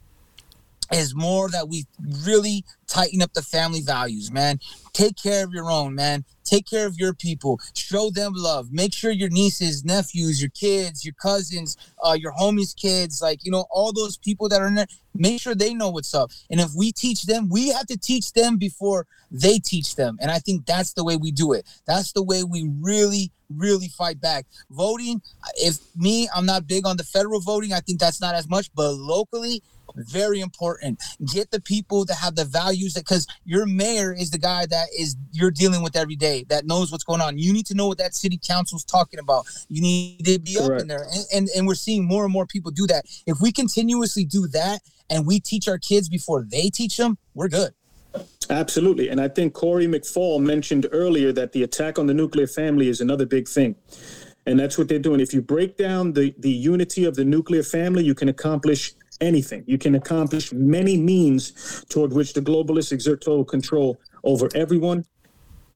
is 0.91 1.15
more 1.15 1.49
that 1.49 1.69
we 1.69 1.85
really 2.25 2.65
tighten 2.87 3.21
up 3.21 3.33
the 3.33 3.41
family 3.41 3.81
values, 3.81 4.31
man. 4.31 4.59
Take 4.93 5.15
care 5.15 5.43
of 5.43 5.53
your 5.53 5.71
own, 5.71 5.95
man. 5.95 6.25
Take 6.43 6.67
care 6.69 6.85
of 6.85 6.97
your 6.97 7.13
people. 7.13 7.59
Show 7.73 8.11
them 8.11 8.33
love. 8.35 8.71
Make 8.71 8.93
sure 8.93 9.11
your 9.11 9.29
nieces, 9.29 9.83
nephews, 9.83 10.41
your 10.41 10.51
kids, 10.51 11.03
your 11.03 11.15
cousins, 11.15 11.77
uh, 12.03 12.13
your 12.13 12.33
homies' 12.33 12.75
kids, 12.75 13.21
like, 13.21 13.43
you 13.43 13.51
know, 13.51 13.65
all 13.71 13.93
those 13.93 14.17
people 14.17 14.49
that 14.49 14.61
are 14.61 14.67
in 14.67 14.75
there, 14.75 14.87
make 15.15 15.41
sure 15.41 15.55
they 15.55 15.73
know 15.73 15.89
what's 15.89 16.13
up. 16.13 16.31
And 16.51 16.59
if 16.59 16.69
we 16.75 16.91
teach 16.91 17.23
them, 17.23 17.49
we 17.49 17.69
have 17.69 17.87
to 17.87 17.97
teach 17.97 18.33
them 18.33 18.57
before 18.57 19.07
they 19.31 19.57
teach 19.57 19.95
them. 19.95 20.17
And 20.21 20.29
I 20.29 20.39
think 20.39 20.65
that's 20.65 20.93
the 20.93 21.03
way 21.03 21.17
we 21.17 21.31
do 21.31 21.53
it. 21.53 21.67
That's 21.87 22.11
the 22.11 22.23
way 22.23 22.43
we 22.43 22.69
really, 22.79 23.31
really 23.49 23.87
fight 23.87 24.21
back. 24.21 24.45
Voting, 24.69 25.21
if 25.55 25.79
me, 25.95 26.29
I'm 26.35 26.45
not 26.45 26.67
big 26.67 26.85
on 26.85 26.97
the 26.97 27.03
federal 27.03 27.39
voting. 27.39 27.73
I 27.73 27.79
think 27.79 27.99
that's 27.99 28.21
not 28.21 28.35
as 28.35 28.47
much, 28.47 28.69
but 28.75 28.91
locally, 28.91 29.63
very 29.95 30.39
important. 30.39 31.01
Get 31.33 31.51
the 31.51 31.61
people 31.61 32.05
that 32.05 32.15
have 32.15 32.35
the 32.35 32.45
values 32.45 32.93
that 32.93 33.01
because 33.01 33.27
your 33.45 33.65
mayor 33.65 34.13
is 34.13 34.31
the 34.31 34.37
guy 34.37 34.65
that 34.65 34.87
is 34.97 35.15
you're 35.31 35.51
dealing 35.51 35.83
with 35.83 35.95
every 35.95 36.15
day 36.15 36.45
that 36.49 36.65
knows 36.65 36.91
what's 36.91 37.03
going 37.03 37.21
on. 37.21 37.37
You 37.37 37.53
need 37.53 37.65
to 37.67 37.75
know 37.75 37.87
what 37.87 37.97
that 37.97 38.15
city 38.15 38.39
council 38.41 38.77
is 38.77 38.83
talking 38.83 39.19
about. 39.19 39.45
You 39.69 39.81
need 39.81 40.25
to 40.25 40.39
be 40.39 40.55
Correct. 40.55 40.71
up 40.71 40.81
in 40.81 40.87
there. 40.87 41.07
And, 41.11 41.25
and 41.33 41.49
and 41.55 41.67
we're 41.67 41.75
seeing 41.75 42.05
more 42.05 42.23
and 42.23 42.33
more 42.33 42.45
people 42.45 42.71
do 42.71 42.87
that. 42.87 43.05
If 43.25 43.37
we 43.41 43.51
continuously 43.51 44.25
do 44.25 44.47
that 44.49 44.81
and 45.09 45.25
we 45.25 45.39
teach 45.39 45.67
our 45.67 45.77
kids 45.77 46.09
before 46.09 46.43
they 46.43 46.69
teach 46.69 46.97
them, 46.97 47.17
we're 47.33 47.49
good. 47.49 47.73
Absolutely. 48.49 49.09
And 49.09 49.19
I 49.19 49.27
think 49.27 49.53
Corey 49.53 49.87
McFall 49.87 50.39
mentioned 50.39 50.87
earlier 50.91 51.31
that 51.31 51.51
the 51.51 51.63
attack 51.63 51.97
on 51.97 52.05
the 52.05 52.13
nuclear 52.13 52.47
family 52.47 52.89
is 52.89 53.01
another 53.01 53.25
big 53.25 53.47
thing. 53.47 53.75
And 54.45 54.59
that's 54.59 54.77
what 54.77 54.89
they're 54.89 54.99
doing. 54.99 55.19
If 55.19 55.33
you 55.33 55.41
break 55.41 55.77
down 55.77 56.13
the, 56.13 56.35
the 56.37 56.51
unity 56.51 57.05
of 57.05 57.15
the 57.15 57.23
nuclear 57.23 57.63
family, 57.63 58.03
you 58.03 58.13
can 58.13 58.29
accomplish 58.29 58.93
anything. 59.21 59.63
You 59.67 59.77
can 59.77 59.95
accomplish 59.95 60.51
many 60.53 60.97
means 60.97 61.85
toward 61.89 62.13
which 62.13 62.33
the 62.33 62.41
globalists 62.41 62.91
exert 62.91 63.21
total 63.21 63.45
control 63.45 63.99
over 64.23 64.49
everyone 64.55 65.05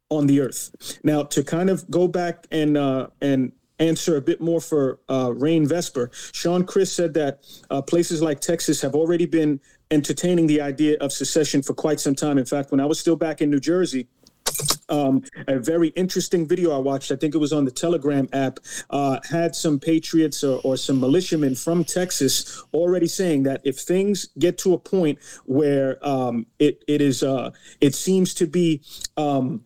on 0.09 0.27
the 0.27 0.41
earth. 0.41 0.99
Now, 1.03 1.23
to 1.23 1.43
kind 1.43 1.69
of 1.69 1.89
go 1.89 2.07
back 2.07 2.47
and 2.51 2.77
uh, 2.77 3.07
and 3.21 3.51
answer 3.79 4.17
a 4.17 4.21
bit 4.21 4.41
more 4.41 4.59
for 4.59 4.99
uh, 5.09 5.31
Rain 5.35 5.67
Vesper, 5.67 6.09
Sean 6.13 6.63
Chris 6.65 6.91
said 6.91 7.13
that 7.13 7.45
uh, 7.69 7.81
places 7.81 8.21
like 8.21 8.39
Texas 8.39 8.81
have 8.81 8.95
already 8.95 9.25
been 9.25 9.59
entertaining 9.91 10.47
the 10.47 10.61
idea 10.61 10.97
of 10.99 11.11
secession 11.11 11.61
for 11.61 11.73
quite 11.73 11.99
some 11.99 12.15
time. 12.15 12.37
In 12.37 12.45
fact, 12.45 12.71
when 12.71 12.79
I 12.79 12.85
was 12.85 12.99
still 12.99 13.15
back 13.15 13.41
in 13.41 13.49
New 13.49 13.59
Jersey, 13.59 14.07
um, 14.89 15.23
a 15.47 15.59
very 15.59 15.89
interesting 15.89 16.47
video 16.47 16.75
I 16.75 16.79
watched. 16.79 17.11
I 17.11 17.15
think 17.15 17.35
it 17.35 17.39
was 17.39 17.53
on 17.53 17.65
the 17.65 17.71
Telegram 17.71 18.27
app. 18.33 18.59
Uh, 18.89 19.19
had 19.29 19.55
some 19.55 19.79
patriots 19.79 20.43
or, 20.43 20.61
or, 20.63 20.77
some 20.77 20.99
militiamen 20.99 21.55
from 21.55 21.83
Texas 21.83 22.63
already 22.73 23.07
saying 23.07 23.43
that 23.43 23.61
if 23.63 23.79
things 23.79 24.29
get 24.39 24.57
to 24.59 24.73
a 24.73 24.77
point 24.77 25.19
where 25.45 25.97
um, 26.07 26.45
it 26.59 26.83
it 26.87 27.01
is 27.01 27.23
uh, 27.23 27.51
it 27.81 27.95
seems 27.95 28.33
to 28.35 28.47
be 28.47 28.81
um, 29.17 29.63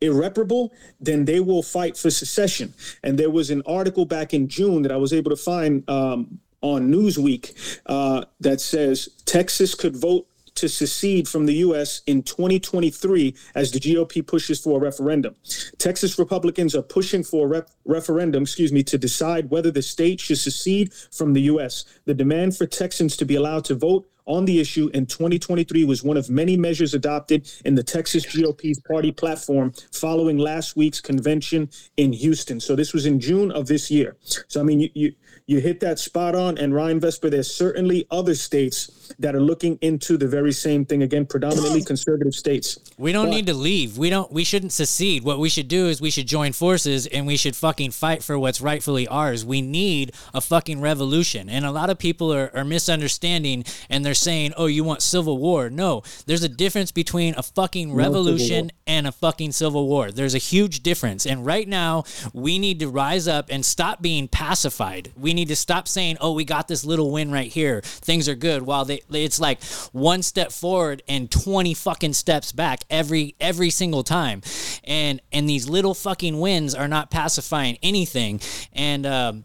irreparable, 0.00 0.72
then 1.00 1.24
they 1.24 1.40
will 1.40 1.62
fight 1.62 1.96
for 1.96 2.10
secession. 2.10 2.74
And 3.02 3.18
there 3.18 3.30
was 3.30 3.50
an 3.50 3.62
article 3.66 4.04
back 4.04 4.34
in 4.34 4.48
June 4.48 4.82
that 4.82 4.92
I 4.92 4.96
was 4.96 5.12
able 5.12 5.30
to 5.30 5.36
find 5.36 5.88
um, 5.88 6.40
on 6.62 6.90
Newsweek 6.90 7.80
uh, 7.86 8.24
that 8.40 8.60
says 8.60 9.08
Texas 9.24 9.74
could 9.74 9.96
vote 9.96 10.26
to 10.60 10.68
secede 10.68 11.26
from 11.26 11.46
the 11.46 11.54
U.S. 11.54 12.02
in 12.06 12.22
2023 12.22 13.34
as 13.54 13.72
the 13.72 13.80
GOP 13.80 14.26
pushes 14.26 14.60
for 14.60 14.78
a 14.78 14.80
referendum. 14.80 15.34
Texas 15.78 16.18
Republicans 16.18 16.74
are 16.74 16.82
pushing 16.82 17.24
for 17.24 17.46
a 17.46 17.48
rep- 17.48 17.70
referendum, 17.84 18.42
excuse 18.42 18.72
me, 18.72 18.82
to 18.84 18.98
decide 18.98 19.50
whether 19.50 19.70
the 19.70 19.82
state 19.82 20.20
should 20.20 20.38
secede 20.38 20.92
from 20.92 21.32
the 21.32 21.42
U.S. 21.42 21.84
The 22.04 22.14
demand 22.14 22.56
for 22.56 22.66
Texans 22.66 23.16
to 23.16 23.24
be 23.24 23.36
allowed 23.36 23.64
to 23.66 23.74
vote 23.74 24.06
on 24.30 24.44
the 24.44 24.60
issue 24.60 24.88
in 24.94 25.06
2023 25.06 25.84
was 25.84 26.04
one 26.04 26.16
of 26.16 26.30
many 26.30 26.56
measures 26.56 26.94
adopted 26.94 27.50
in 27.64 27.74
the 27.74 27.82
Texas 27.82 28.24
GOP's 28.24 28.80
party 28.80 29.10
platform 29.10 29.72
following 29.92 30.38
last 30.38 30.76
week's 30.76 31.00
convention 31.00 31.68
in 31.96 32.12
Houston. 32.12 32.60
So 32.60 32.76
this 32.76 32.92
was 32.94 33.06
in 33.06 33.18
June 33.18 33.50
of 33.50 33.66
this 33.66 33.90
year. 33.90 34.16
So 34.46 34.60
I 34.60 34.62
mean, 34.62 34.80
you 34.80 34.90
you, 34.94 35.12
you 35.46 35.60
hit 35.60 35.80
that 35.80 35.98
spot 35.98 36.36
on. 36.36 36.58
And 36.58 36.72
Ryan 36.72 37.00
Vesper, 37.00 37.28
there's 37.28 37.52
certainly 37.52 38.06
other 38.12 38.36
states 38.36 39.12
that 39.18 39.34
are 39.34 39.40
looking 39.40 39.78
into 39.80 40.16
the 40.16 40.28
very 40.28 40.52
same 40.52 40.84
thing. 40.84 41.02
Again, 41.02 41.26
predominantly 41.26 41.82
conservative 41.82 42.34
states. 42.34 42.78
We 42.98 43.10
don't 43.10 43.26
But- 43.26 43.34
need 43.34 43.46
to 43.46 43.54
leave. 43.54 43.98
We 43.98 44.10
don't. 44.10 44.30
We 44.30 44.44
shouldn't 44.44 44.72
secede. 44.72 45.24
What 45.24 45.40
we 45.40 45.48
should 45.48 45.66
do 45.66 45.88
is 45.88 46.00
we 46.00 46.10
should 46.10 46.28
join 46.28 46.52
forces 46.52 47.08
and 47.08 47.26
we 47.26 47.36
should 47.36 47.56
fucking 47.56 47.90
fight 47.90 48.22
for 48.22 48.38
what's 48.38 48.60
rightfully 48.60 49.08
ours. 49.08 49.44
We 49.44 49.60
need 49.60 50.12
a 50.32 50.40
fucking 50.40 50.80
revolution. 50.80 51.48
And 51.48 51.64
a 51.64 51.72
lot 51.72 51.90
of 51.90 51.98
people 51.98 52.32
are, 52.32 52.52
are 52.54 52.64
misunderstanding 52.64 53.64
and 53.88 54.04
they're 54.04 54.14
saying, 54.20 54.52
"Oh, 54.56 54.66
you 54.66 54.84
want 54.84 55.02
civil 55.02 55.38
war?" 55.38 55.70
No, 55.70 56.02
there's 56.26 56.42
a 56.42 56.48
difference 56.48 56.92
between 56.92 57.34
a 57.36 57.42
fucking 57.42 57.92
revolution 57.92 58.70
and 58.86 59.06
a 59.06 59.12
fucking 59.12 59.52
civil 59.52 59.86
war. 59.86 60.10
There's 60.10 60.34
a 60.34 60.38
huge 60.38 60.82
difference. 60.82 61.26
And 61.26 61.44
right 61.44 61.66
now, 61.66 62.04
we 62.32 62.58
need 62.58 62.80
to 62.80 62.88
rise 62.88 63.26
up 63.28 63.46
and 63.50 63.64
stop 63.64 64.02
being 64.02 64.28
pacified. 64.28 65.12
We 65.16 65.34
need 65.34 65.48
to 65.48 65.56
stop 65.56 65.88
saying, 65.88 66.18
"Oh, 66.20 66.32
we 66.32 66.44
got 66.44 66.68
this 66.68 66.84
little 66.84 67.10
win 67.10 67.30
right 67.30 67.50
here. 67.50 67.80
Things 67.82 68.28
are 68.28 68.34
good." 68.34 68.62
While 68.62 68.84
they 68.84 69.02
it's 69.10 69.40
like 69.40 69.62
one 69.92 70.22
step 70.22 70.52
forward 70.52 71.02
and 71.08 71.30
20 71.30 71.74
fucking 71.74 72.12
steps 72.14 72.52
back 72.52 72.84
every 72.90 73.34
every 73.40 73.70
single 73.70 74.02
time. 74.02 74.42
And 74.84 75.20
and 75.32 75.48
these 75.48 75.68
little 75.68 75.94
fucking 75.94 76.38
wins 76.38 76.74
are 76.74 76.88
not 76.88 77.10
pacifying 77.10 77.78
anything. 77.82 78.40
And 78.72 79.06
um 79.06 79.44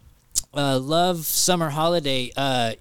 uh, 0.54 0.80
love 0.80 1.26
summer 1.26 1.70
holiday 1.70 2.32
uh 2.38 2.74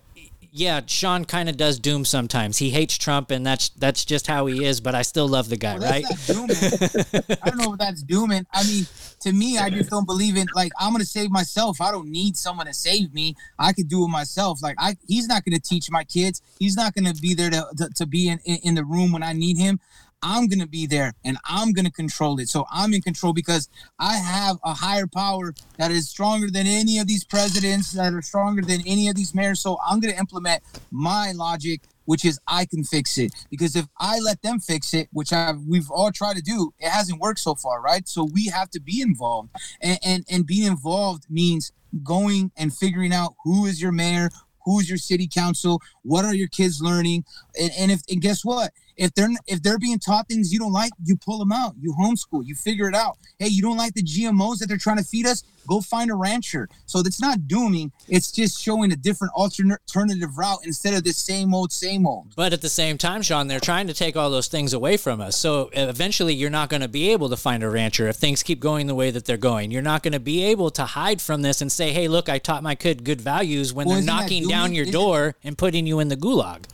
yeah, 0.57 0.83
Sean 0.87 1.25
kind 1.25 1.49
of 1.49 1.57
does 1.57 1.81
doom 1.81 2.05
sometimes. 2.05 2.59
He 2.59 2.71
hates 2.71 2.97
Trump, 2.97 3.33
and 3.33 3.45
that's 3.45 3.71
that's 3.71 4.05
just 4.05 4.29
how 4.29 4.47
he 4.47 4.65
is. 4.65 4.81
But 4.81 4.95
I 4.95 5.03
still 5.03 5.27
love 5.27 5.49
the 5.49 5.57
guy, 5.57 5.77
Well, 5.79 5.91
right? 5.91 6.05
that's 6.09 6.29
not 6.29 6.49
dooming. 6.49 7.39
I 7.43 7.51
don't 7.51 7.59
know 7.59 7.73
if 7.73 7.79
that's 7.81 8.05
dooming. 8.05 8.47
I 8.53 8.63
mean, 8.63 8.87
to 9.23 9.33
me, 9.33 9.59
I 9.59 9.69
just 9.69 9.91
don't 9.91 10.07
believe 10.07 10.37
in 10.37 10.47
like 10.55 10.71
I'm 10.79 10.93
gonna 10.93 11.05
save 11.05 11.33
myself. 11.33 11.81
I 11.81 11.91
don't 11.91 12.09
need 12.09 12.37
someone 12.37 12.67
to 12.67 12.73
save 12.73 13.13
me. 13.13 13.35
I 13.59 13.73
could 13.73 13.89
do 13.89 14.05
it 14.05 14.09
myself. 14.09 14.63
Like 14.63 14.77
I, 14.79 14.97
he's 15.09 15.27
not 15.27 15.45
gonna 15.45 15.59
teach 15.59 15.91
my 15.91 16.05
kids. 16.05 16.41
He's 16.61 16.77
not 16.77 16.95
gonna 16.95 17.15
be 17.15 17.35
there 17.35 17.51
to 17.51 17.67
to, 17.79 17.89
to 17.89 18.07
be 18.07 18.29
in, 18.29 18.39
in 18.45 18.59
in 18.63 18.75
the 18.77 18.85
room 18.85 19.11
when 19.11 19.25
I 19.25 19.33
need 19.33 19.59
him. 19.59 19.81
I'm 20.25 20.49
gonna 20.49 20.67
be 20.67 20.87
there 20.87 21.13
and 21.25 21.37
I'm 21.45 21.73
gonna 21.73 21.91
control 21.91 22.41
it. 22.41 22.49
So 22.49 22.65
I'm 22.73 22.95
in 22.95 23.03
control 23.03 23.35
because 23.35 23.69
I 23.99 24.17
have 24.17 24.57
a 24.65 24.73
higher 24.73 25.07
power 25.07 25.55
that 25.77 25.91
is 25.91 26.09
stronger 26.09 26.51
than 26.51 26.67
any 26.67 26.99
of 26.99 27.07
these 27.07 27.25
presidents, 27.25 27.93
that 27.93 28.15
are 28.15 28.23
stronger 28.23 28.63
than 28.63 28.81
any 28.87 29.09
of 29.09 29.15
these 29.15 29.35
mayors. 29.35 29.61
So 29.61 29.79
I'm 29.87 30.01
gonna 30.01 30.15
implement 30.15 30.63
my 30.91 31.33
logic, 31.33 31.83
which 32.07 32.25
is 32.25 32.41
I 32.49 32.65
can 32.65 32.85
fix 32.85 33.19
it. 33.19 33.33
Because 33.51 33.77
if 33.77 33.87
I 34.01 34.19
let 34.21 34.41
them 34.41 34.61
fix 34.61 34.95
it, 34.95 35.09
which 35.13 35.33
I've, 35.33 35.61
we've 35.69 35.91
all 35.91 36.11
tried 36.11 36.37
to 36.37 36.43
do, 36.43 36.73
it 36.79 36.89
hasn't 36.89 37.21
worked 37.21 37.41
so 37.41 37.55
far, 37.55 37.83
right? 37.83 38.09
So 38.09 38.25
we 38.25 38.47
have 38.47 38.71
to 38.71 38.81
be 38.81 39.03
involved, 39.03 39.51
and 39.83 39.99
and, 40.03 40.25
and 40.31 40.47
being 40.47 40.67
involved 40.67 41.25
means 41.29 41.71
going 42.03 42.51
and 42.57 42.75
figuring 42.75 43.13
out 43.13 43.35
who 43.45 43.67
is 43.67 43.81
your 43.81 43.93
mayor, 43.93 44.31
who's 44.65 44.89
your 44.89 44.99
city 44.99 45.29
council, 45.29 45.81
what 46.05 46.25
are 46.25 46.35
your 46.35 46.49
kids 46.49 46.81
learning, 46.81 47.25
and, 47.61 47.71
and 47.79 47.91
if 47.91 48.03
and 48.09 48.21
guess 48.21 48.45
what? 48.45 48.73
If 48.97 49.13
they're 49.15 49.31
if 49.47 49.63
they're 49.63 49.79
being 49.79 49.99
taught 49.99 50.29
things 50.29 50.53
you 50.53 50.59
don't 50.59 50.73
like, 50.73 50.93
you 51.05 51.17
pull 51.17 51.39
them 51.39 51.53
out. 51.53 51.75
You 51.81 51.95
homeschool. 52.01 52.47
You 52.47 52.55
figure 52.55 52.89
it 52.89 52.95
out. 52.95 53.19
Hey, 53.39 53.49
you 53.49 53.63
don't 53.63 53.77
like 53.77 53.95
the 53.95 54.03
GMOs 54.03 54.59
that 54.59 54.67
they're 54.69 54.79
trying 54.79 54.99
to 54.99 55.05
feed 55.05 55.27
us? 55.27 55.43
Go 55.67 55.81
find 55.81 56.11
a 56.11 56.15
rancher. 56.15 56.69
So 56.87 57.01
it's 57.01 57.21
not 57.21 57.49
dooming. 57.49 57.91
It's 58.09 58.31
just 58.31 58.61
showing 58.61 58.93
a 58.93 58.97
different 58.97 59.33
alternative 59.35 60.37
route 60.37 60.59
instead 60.65 60.95
of 60.95 61.05
the 61.05 61.13
same 61.13 61.55
old, 61.55 61.73
same 61.73 62.07
old. 62.07 62.35
But 62.37 62.53
at 62.53 62.61
the 62.61 62.69
same 62.69 62.99
time, 62.99 63.23
Sean, 63.23 63.49
they're 63.49 63.61
trying 63.61 63.87
to 63.87 63.95
take 63.95 64.15
all 64.17 64.31
those 64.31 64.49
things 64.49 64.75
away 64.75 64.97
from 64.97 65.21
us. 65.21 65.37
So 65.39 65.71
eventually, 65.73 66.35
you're 66.35 66.51
not 66.51 66.69
going 66.69 66.83
to 66.83 66.89
be 66.89 67.11
able 67.13 67.31
to 67.31 67.37
find 67.37 67.63
a 67.63 67.71
rancher 67.71 68.09
if 68.09 68.17
things 68.17 68.43
keep 68.43 68.61
going 68.61 68.87
the 68.87 68.95
way 68.95 69.11
that 69.11 69.25
they're 69.25 69.37
going. 69.37 69.71
You're 69.71 69.83
not 69.83 70.03
going 70.03 70.13
to 70.13 70.21
be 70.21 70.45
able 70.45 70.71
to 70.73 70.85
hide 70.85 71.21
from 71.21 71.43
this 71.43 71.63
and 71.63 71.73
say, 71.73 71.93
"Hey, 71.93 72.09
look, 72.09 72.29
I 72.29 72.39
taught 72.39 72.63
my 72.63 72.75
kid 72.75 73.03
good 73.03 73.21
values." 73.21 73.73
When 73.73 73.87
Well, 73.87 73.97
they're 73.97 74.05
knocking 74.05 74.47
down 74.47 74.75
your 74.75 74.87
door 74.87 75.35
and 75.43 75.57
putting 75.57 75.87
you 75.87 75.94
in 76.01 76.09
the 76.09 76.17
gulag. 76.17 76.65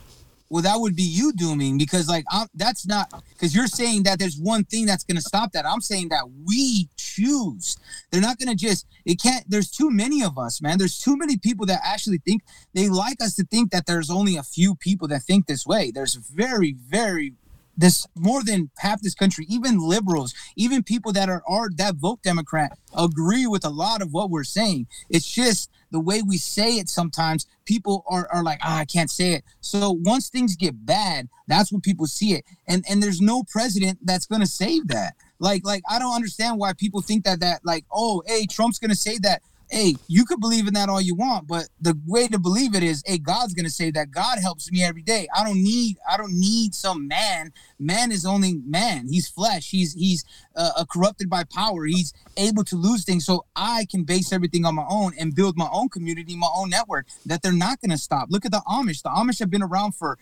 Well, 0.49 0.63
that 0.63 0.81
would 0.81 0.97
be 0.97 1.03
you 1.03 1.31
dooming 1.31 1.77
because, 1.77 2.09
like, 2.09 2.25
I'm, 2.29 2.47
that's 2.53 2.85
not 2.85 3.23
because 3.29 3.55
you're 3.55 3.67
saying 3.67 4.03
that 4.03 4.19
there's 4.19 4.37
one 4.37 4.65
thing 4.65 4.85
that's 4.85 5.05
going 5.05 5.15
to 5.15 5.21
stop 5.21 5.53
that. 5.53 5.65
I'm 5.65 5.79
saying 5.79 6.09
that 6.09 6.25
we 6.45 6.89
choose. 6.97 7.77
They're 8.11 8.19
not 8.19 8.37
going 8.37 8.49
to 8.49 8.55
just, 8.55 8.85
it 9.05 9.21
can't, 9.21 9.45
there's 9.49 9.71
too 9.71 9.89
many 9.89 10.23
of 10.23 10.37
us, 10.37 10.61
man. 10.61 10.77
There's 10.77 10.99
too 10.99 11.15
many 11.15 11.37
people 11.37 11.65
that 11.67 11.79
actually 11.85 12.17
think, 12.17 12.43
they 12.73 12.89
like 12.89 13.21
us 13.21 13.35
to 13.35 13.45
think 13.45 13.71
that 13.71 13.85
there's 13.85 14.09
only 14.09 14.35
a 14.35 14.43
few 14.43 14.75
people 14.75 15.07
that 15.07 15.23
think 15.23 15.47
this 15.47 15.65
way. 15.65 15.89
There's 15.89 16.15
very, 16.15 16.75
very, 16.85 17.31
this 17.77 18.07
more 18.15 18.43
than 18.43 18.69
half 18.77 19.01
this 19.01 19.15
country, 19.15 19.45
even 19.49 19.79
liberals, 19.79 20.33
even 20.55 20.83
people 20.83 21.11
that 21.13 21.29
are, 21.29 21.43
are 21.47 21.69
that 21.77 21.95
vote 21.95 22.21
Democrat 22.23 22.77
agree 22.97 23.47
with 23.47 23.65
a 23.65 23.69
lot 23.69 24.01
of 24.01 24.11
what 24.11 24.29
we're 24.29 24.43
saying. 24.43 24.87
It's 25.09 25.29
just 25.29 25.69
the 25.91 25.99
way 25.99 26.21
we 26.21 26.37
say 26.37 26.77
it 26.77 26.89
sometimes, 26.89 27.45
people 27.65 28.03
are, 28.07 28.27
are 28.31 28.43
like, 28.43 28.59
ah, 28.63 28.79
I 28.79 28.85
can't 28.85 29.11
say 29.11 29.33
it. 29.33 29.43
So 29.59 29.91
once 29.91 30.29
things 30.29 30.55
get 30.55 30.85
bad, 30.85 31.27
that's 31.47 31.71
when 31.71 31.81
people 31.81 32.07
see 32.07 32.33
it. 32.33 32.45
And 32.67 32.83
and 32.89 33.03
there's 33.03 33.21
no 33.21 33.43
president 33.43 33.99
that's 34.03 34.25
gonna 34.25 34.45
save 34.45 34.87
that. 34.87 35.15
Like, 35.39 35.65
like 35.65 35.83
I 35.89 35.99
don't 35.99 36.15
understand 36.15 36.59
why 36.59 36.73
people 36.73 37.01
think 37.01 37.25
that 37.25 37.41
that 37.41 37.61
like, 37.63 37.85
oh, 37.91 38.23
hey, 38.25 38.45
Trump's 38.45 38.79
gonna 38.79 38.95
say 38.95 39.17
that. 39.19 39.41
Hey, 39.71 39.95
you 40.07 40.25
could 40.25 40.41
believe 40.41 40.67
in 40.67 40.73
that 40.73 40.89
all 40.89 40.99
you 40.99 41.15
want, 41.15 41.47
but 41.47 41.69
the 41.79 41.97
way 42.05 42.27
to 42.27 42.37
believe 42.37 42.75
it 42.75 42.83
is, 42.83 43.01
hey, 43.05 43.17
God's 43.17 43.53
gonna 43.53 43.69
say 43.69 43.89
that. 43.91 44.11
God 44.11 44.37
helps 44.39 44.69
me 44.69 44.83
every 44.83 45.01
day. 45.01 45.29
I 45.33 45.45
don't 45.45 45.63
need, 45.63 45.97
I 46.09 46.17
don't 46.17 46.37
need 46.37 46.75
some 46.75 47.07
man. 47.07 47.53
Man 47.79 48.11
is 48.11 48.25
only 48.25 48.55
man. 48.65 49.07
He's 49.07 49.29
flesh. 49.29 49.71
He's 49.71 49.93
he's 49.93 50.25
uh, 50.57 50.71
uh, 50.75 50.85
corrupted 50.91 51.29
by 51.29 51.45
power. 51.45 51.85
He's 51.85 52.13
able 52.35 52.65
to 52.65 52.75
lose 52.75 53.05
things. 53.05 53.25
So 53.25 53.45
I 53.55 53.85
can 53.89 54.03
base 54.03 54.33
everything 54.33 54.65
on 54.65 54.75
my 54.75 54.85
own 54.89 55.13
and 55.17 55.33
build 55.33 55.55
my 55.55 55.69
own 55.71 55.87
community, 55.87 56.35
my 56.35 56.49
own 56.53 56.69
network. 56.69 57.07
That 57.25 57.41
they're 57.41 57.53
not 57.53 57.79
gonna 57.79 57.97
stop. 57.97 58.27
Look 58.29 58.45
at 58.45 58.51
the 58.51 58.61
Amish. 58.67 59.03
The 59.03 59.09
Amish 59.09 59.39
have 59.39 59.49
been 59.49 59.63
around 59.63 59.93
for 59.93 60.17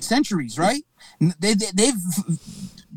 centuries, 0.00 0.58
right? 0.58 0.82
They, 1.20 1.52
they 1.52 1.66
they've 1.74 1.94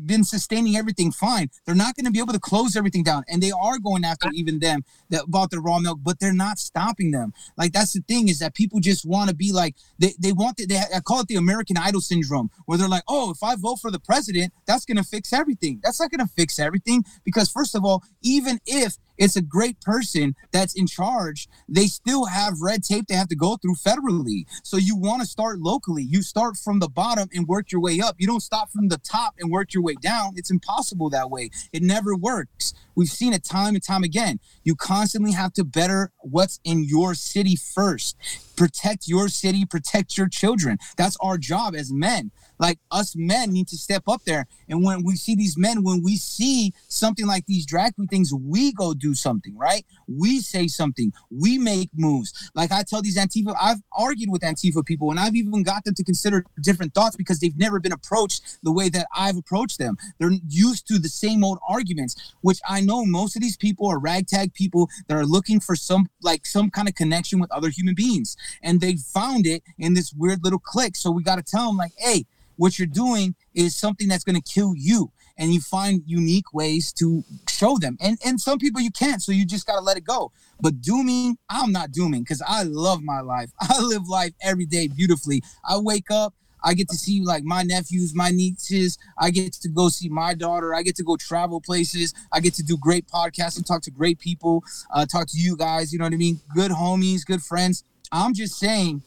been 0.06 0.24
sustaining 0.24 0.76
everything 0.76 1.12
fine. 1.12 1.50
They're 1.64 1.74
not 1.74 1.96
going 1.96 2.06
to 2.06 2.10
be 2.10 2.18
able 2.18 2.32
to 2.32 2.40
close 2.40 2.76
everything 2.76 3.02
down, 3.02 3.24
and 3.28 3.42
they 3.42 3.52
are 3.52 3.78
going 3.78 4.04
after 4.04 4.28
even 4.32 4.58
them 4.58 4.84
that 5.10 5.26
bought 5.28 5.50
the 5.50 5.60
raw 5.60 5.78
milk, 5.78 6.00
but 6.02 6.20
they're 6.20 6.32
not 6.32 6.58
stopping 6.58 7.10
them. 7.10 7.32
Like 7.56 7.72
that's 7.72 7.92
the 7.92 8.00
thing 8.00 8.28
is 8.28 8.38
that 8.40 8.54
people 8.54 8.80
just 8.80 9.04
want 9.04 9.30
to 9.30 9.36
be 9.36 9.52
like 9.52 9.76
they 9.98 10.14
they 10.18 10.32
want 10.32 10.56
the, 10.56 10.66
they 10.66 10.76
I 10.76 11.00
call 11.00 11.20
it 11.20 11.28
the 11.28 11.36
American 11.36 11.76
Idol 11.76 12.00
syndrome, 12.00 12.50
where 12.66 12.78
they're 12.78 12.88
like, 12.88 13.04
oh, 13.08 13.30
if 13.30 13.42
I 13.42 13.56
vote 13.56 13.80
for 13.80 13.90
the 13.90 14.00
president, 14.00 14.52
that's 14.66 14.84
going 14.84 14.96
to 14.96 15.04
fix 15.04 15.32
everything. 15.32 15.80
That's 15.82 16.00
not 16.00 16.10
going 16.10 16.26
to 16.26 16.32
fix 16.32 16.58
everything 16.58 17.04
because 17.24 17.50
first 17.50 17.74
of 17.74 17.84
all, 17.84 18.02
even 18.22 18.60
if 18.66 18.96
it's 19.22 19.36
a 19.36 19.42
great 19.42 19.80
person 19.80 20.34
that's 20.50 20.74
in 20.74 20.86
charge, 20.86 21.48
they 21.68 21.86
still 21.86 22.26
have 22.26 22.60
red 22.60 22.82
tape 22.82 23.06
they 23.06 23.14
have 23.14 23.28
to 23.28 23.36
go 23.36 23.56
through 23.56 23.76
federally. 23.76 24.44
So 24.62 24.76
you 24.76 24.96
want 24.96 25.22
to 25.22 25.28
start 25.28 25.60
locally. 25.60 26.02
You 26.02 26.22
start 26.22 26.56
from 26.56 26.80
the 26.80 26.88
bottom 26.88 27.28
and 27.32 27.46
work 27.46 27.70
your 27.70 27.80
way 27.80 28.00
up. 28.00 28.16
You 28.18 28.26
don't 28.26 28.42
stop 28.42 28.70
from 28.70 28.88
the 28.88 28.98
top 28.98 29.34
and 29.38 29.50
work 29.50 29.74
your 29.74 29.82
way 29.82 29.94
down. 29.94 30.32
It's 30.36 30.50
impossible 30.50 31.10
that 31.10 31.30
way. 31.30 31.50
It 31.72 31.82
never 31.82 32.16
works. 32.16 32.74
We've 32.94 33.08
seen 33.08 33.32
it 33.32 33.44
time 33.44 33.74
and 33.74 33.82
time 33.82 34.02
again. 34.02 34.40
You 34.64 34.74
constantly 34.74 35.32
have 35.32 35.52
to 35.54 35.64
better 35.64 36.12
what's 36.18 36.60
in 36.64 36.84
your 36.84 37.14
city 37.14 37.56
first. 37.56 38.16
Protect 38.56 39.08
your 39.08 39.28
city, 39.28 39.64
protect 39.64 40.16
your 40.16 40.28
children. 40.28 40.78
That's 40.96 41.16
our 41.20 41.38
job 41.38 41.74
as 41.74 41.92
men. 41.92 42.30
Like 42.58 42.78
us 42.90 43.16
men 43.16 43.52
need 43.52 43.66
to 43.68 43.76
step 43.76 44.04
up 44.06 44.22
there. 44.24 44.46
And 44.68 44.84
when 44.84 45.02
we 45.02 45.16
see 45.16 45.34
these 45.34 45.58
men, 45.58 45.82
when 45.82 46.02
we 46.02 46.16
see 46.16 46.72
something 46.86 47.26
like 47.26 47.46
these 47.46 47.66
drag 47.66 47.96
queen 47.96 48.06
things, 48.06 48.32
we 48.32 48.72
go 48.72 48.94
do 48.94 49.14
something, 49.14 49.56
right? 49.56 49.84
We 50.06 50.38
say 50.40 50.68
something. 50.68 51.12
We 51.30 51.58
make 51.58 51.90
moves. 51.92 52.50
Like 52.54 52.70
I 52.70 52.84
tell 52.84 53.02
these 53.02 53.18
Antifa, 53.18 53.56
I've 53.60 53.82
argued 53.92 54.30
with 54.30 54.42
Antifa 54.42 54.84
people 54.84 55.10
and 55.10 55.18
I've 55.18 55.34
even 55.34 55.62
got 55.64 55.84
them 55.84 55.94
to 55.94 56.04
consider 56.04 56.44
different 56.60 56.94
thoughts 56.94 57.16
because 57.16 57.40
they've 57.40 57.56
never 57.56 57.80
been 57.80 57.92
approached 57.92 58.58
the 58.62 58.72
way 58.72 58.88
that 58.90 59.08
I've 59.16 59.36
approached 59.36 59.78
them. 59.78 59.96
They're 60.18 60.30
used 60.46 60.86
to 60.88 60.98
the 60.98 61.08
same 61.08 61.42
old 61.42 61.58
arguments, 61.68 62.34
which 62.42 62.60
I 62.68 62.81
know 62.82 63.04
most 63.04 63.36
of 63.36 63.42
these 63.42 63.56
people 63.56 63.86
are 63.88 63.98
ragtag 63.98 64.54
people 64.54 64.88
that 65.08 65.16
are 65.16 65.26
looking 65.26 65.60
for 65.60 65.76
some 65.76 66.08
like 66.22 66.46
some 66.46 66.70
kind 66.70 66.88
of 66.88 66.94
connection 66.94 67.40
with 67.40 67.50
other 67.50 67.70
human 67.70 67.94
beings. 67.94 68.36
And 68.62 68.80
they 68.80 68.96
found 68.96 69.46
it 69.46 69.62
in 69.78 69.94
this 69.94 70.12
weird 70.12 70.44
little 70.44 70.58
clique. 70.58 70.96
So 70.96 71.10
we 71.10 71.22
got 71.22 71.36
to 71.36 71.42
tell 71.42 71.66
them 71.66 71.76
like, 71.76 71.92
hey, 71.96 72.26
what 72.56 72.78
you're 72.78 72.86
doing 72.86 73.34
is 73.54 73.76
something 73.76 74.08
that's 74.08 74.24
going 74.24 74.40
to 74.40 74.52
kill 74.52 74.74
you. 74.76 75.10
And 75.38 75.52
you 75.52 75.60
find 75.60 76.02
unique 76.06 76.52
ways 76.52 76.92
to 76.94 77.24
show 77.48 77.78
them. 77.78 77.96
And 78.00 78.18
and 78.24 78.40
some 78.40 78.58
people 78.58 78.80
you 78.80 78.90
can't 78.90 79.22
so 79.22 79.32
you 79.32 79.46
just 79.46 79.66
got 79.66 79.76
to 79.76 79.80
let 79.80 79.96
it 79.96 80.04
go. 80.04 80.30
But 80.60 80.80
dooming 80.80 81.38
i'm 81.48 81.72
not 81.72 81.90
dooming 81.90 82.22
because 82.22 82.42
i 82.46 82.62
love 82.64 83.02
my 83.02 83.20
life. 83.20 83.50
I 83.60 83.80
live 83.80 84.08
life 84.08 84.32
every 84.42 84.66
day 84.66 84.88
beautifully. 84.88 85.42
I 85.64 85.78
wake 85.78 86.10
up 86.10 86.34
I 86.64 86.74
get 86.74 86.88
to 86.90 86.96
see 86.96 87.22
like 87.22 87.44
my 87.44 87.62
nephews, 87.62 88.14
my 88.14 88.30
nieces. 88.30 88.98
I 89.18 89.30
get 89.30 89.52
to 89.54 89.68
go 89.68 89.88
see 89.88 90.08
my 90.08 90.34
daughter. 90.34 90.74
I 90.74 90.82
get 90.82 90.96
to 90.96 91.02
go 91.02 91.16
travel 91.16 91.60
places. 91.60 92.14
I 92.32 92.40
get 92.40 92.54
to 92.54 92.62
do 92.62 92.76
great 92.76 93.06
podcasts 93.08 93.56
and 93.56 93.66
talk 93.66 93.82
to 93.82 93.90
great 93.90 94.18
people. 94.18 94.64
Uh, 94.92 95.06
talk 95.06 95.26
to 95.28 95.38
you 95.38 95.56
guys. 95.56 95.92
You 95.92 95.98
know 95.98 96.04
what 96.04 96.12
I 96.14 96.16
mean? 96.16 96.40
Good 96.54 96.70
homies, 96.70 97.24
good 97.24 97.42
friends. 97.42 97.84
I'm 98.10 98.34
just 98.34 98.58
saying 98.58 99.02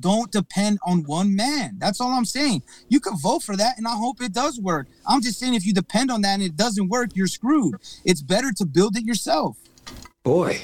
don't 0.00 0.32
depend 0.32 0.78
on 0.84 1.04
one 1.04 1.36
man. 1.36 1.76
That's 1.78 2.00
all 2.00 2.10
I'm 2.12 2.24
saying. 2.24 2.62
You 2.88 3.00
can 3.00 3.16
vote 3.18 3.42
for 3.42 3.56
that, 3.56 3.76
and 3.76 3.86
I 3.86 3.94
hope 3.94 4.22
it 4.22 4.32
does 4.32 4.58
work. 4.58 4.86
I'm 5.06 5.20
just 5.20 5.38
saying 5.38 5.54
if 5.54 5.66
you 5.66 5.74
depend 5.74 6.10
on 6.10 6.22
that 6.22 6.34
and 6.34 6.42
it 6.42 6.56
doesn't 6.56 6.88
work, 6.88 7.10
you're 7.14 7.26
screwed. 7.26 7.74
It's 8.04 8.22
better 8.22 8.50
to 8.52 8.64
build 8.64 8.96
it 8.96 9.04
yourself. 9.04 9.58
Boy, 10.24 10.60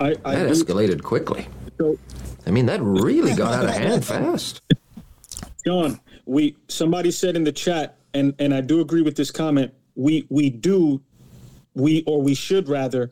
I, 0.00 0.14
I 0.24 0.34
that 0.36 0.50
escalated 0.50 1.02
quickly. 1.02 1.48
So- 1.78 1.98
I 2.46 2.50
mean, 2.50 2.66
that 2.66 2.82
really 2.82 3.34
got 3.34 3.54
out 3.54 3.64
of 3.64 3.70
hand 3.74 4.04
fast. 4.04 4.60
John, 5.64 6.00
we 6.26 6.56
somebody 6.68 7.10
said 7.10 7.36
in 7.36 7.44
the 7.44 7.52
chat, 7.52 7.98
and 8.12 8.34
and 8.38 8.54
I 8.54 8.60
do 8.60 8.80
agree 8.80 9.02
with 9.02 9.16
this 9.16 9.30
comment. 9.30 9.72
We 9.94 10.26
we 10.28 10.50
do, 10.50 11.02
we 11.74 12.02
or 12.06 12.20
we 12.20 12.34
should 12.34 12.68
rather 12.68 13.10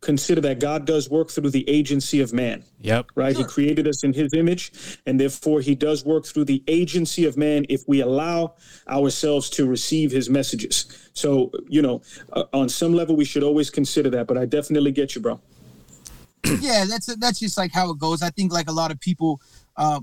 consider 0.00 0.40
that 0.40 0.60
God 0.60 0.84
does 0.84 1.10
work 1.10 1.30
through 1.30 1.50
the 1.50 1.68
agency 1.68 2.20
of 2.20 2.32
man. 2.32 2.62
Yep. 2.80 3.06
Right. 3.16 3.36
He 3.36 3.42
created 3.44 3.88
us 3.88 4.04
in 4.04 4.12
His 4.12 4.34
image, 4.34 4.72
and 5.06 5.18
therefore 5.18 5.60
He 5.60 5.74
does 5.74 6.04
work 6.04 6.26
through 6.26 6.44
the 6.44 6.62
agency 6.68 7.24
of 7.24 7.36
man 7.36 7.66
if 7.68 7.82
we 7.88 8.00
allow 8.00 8.54
ourselves 8.88 9.50
to 9.50 9.66
receive 9.66 10.12
His 10.12 10.28
messages. 10.28 11.10
So 11.14 11.50
you 11.68 11.82
know, 11.82 12.02
uh, 12.32 12.44
on 12.52 12.68
some 12.68 12.92
level, 12.92 13.16
we 13.16 13.24
should 13.24 13.42
always 13.42 13.70
consider 13.70 14.10
that. 14.10 14.26
But 14.26 14.38
I 14.38 14.44
definitely 14.44 14.92
get 14.92 15.14
you, 15.14 15.22
bro. 15.22 15.40
yeah, 16.60 16.84
that's 16.86 17.06
that's 17.16 17.40
just 17.40 17.56
like 17.56 17.72
how 17.72 17.90
it 17.90 17.98
goes. 17.98 18.22
I 18.22 18.30
think 18.30 18.52
like 18.52 18.68
a 18.68 18.72
lot 18.72 18.90
of 18.90 19.00
people, 19.00 19.40
uh, 19.76 20.00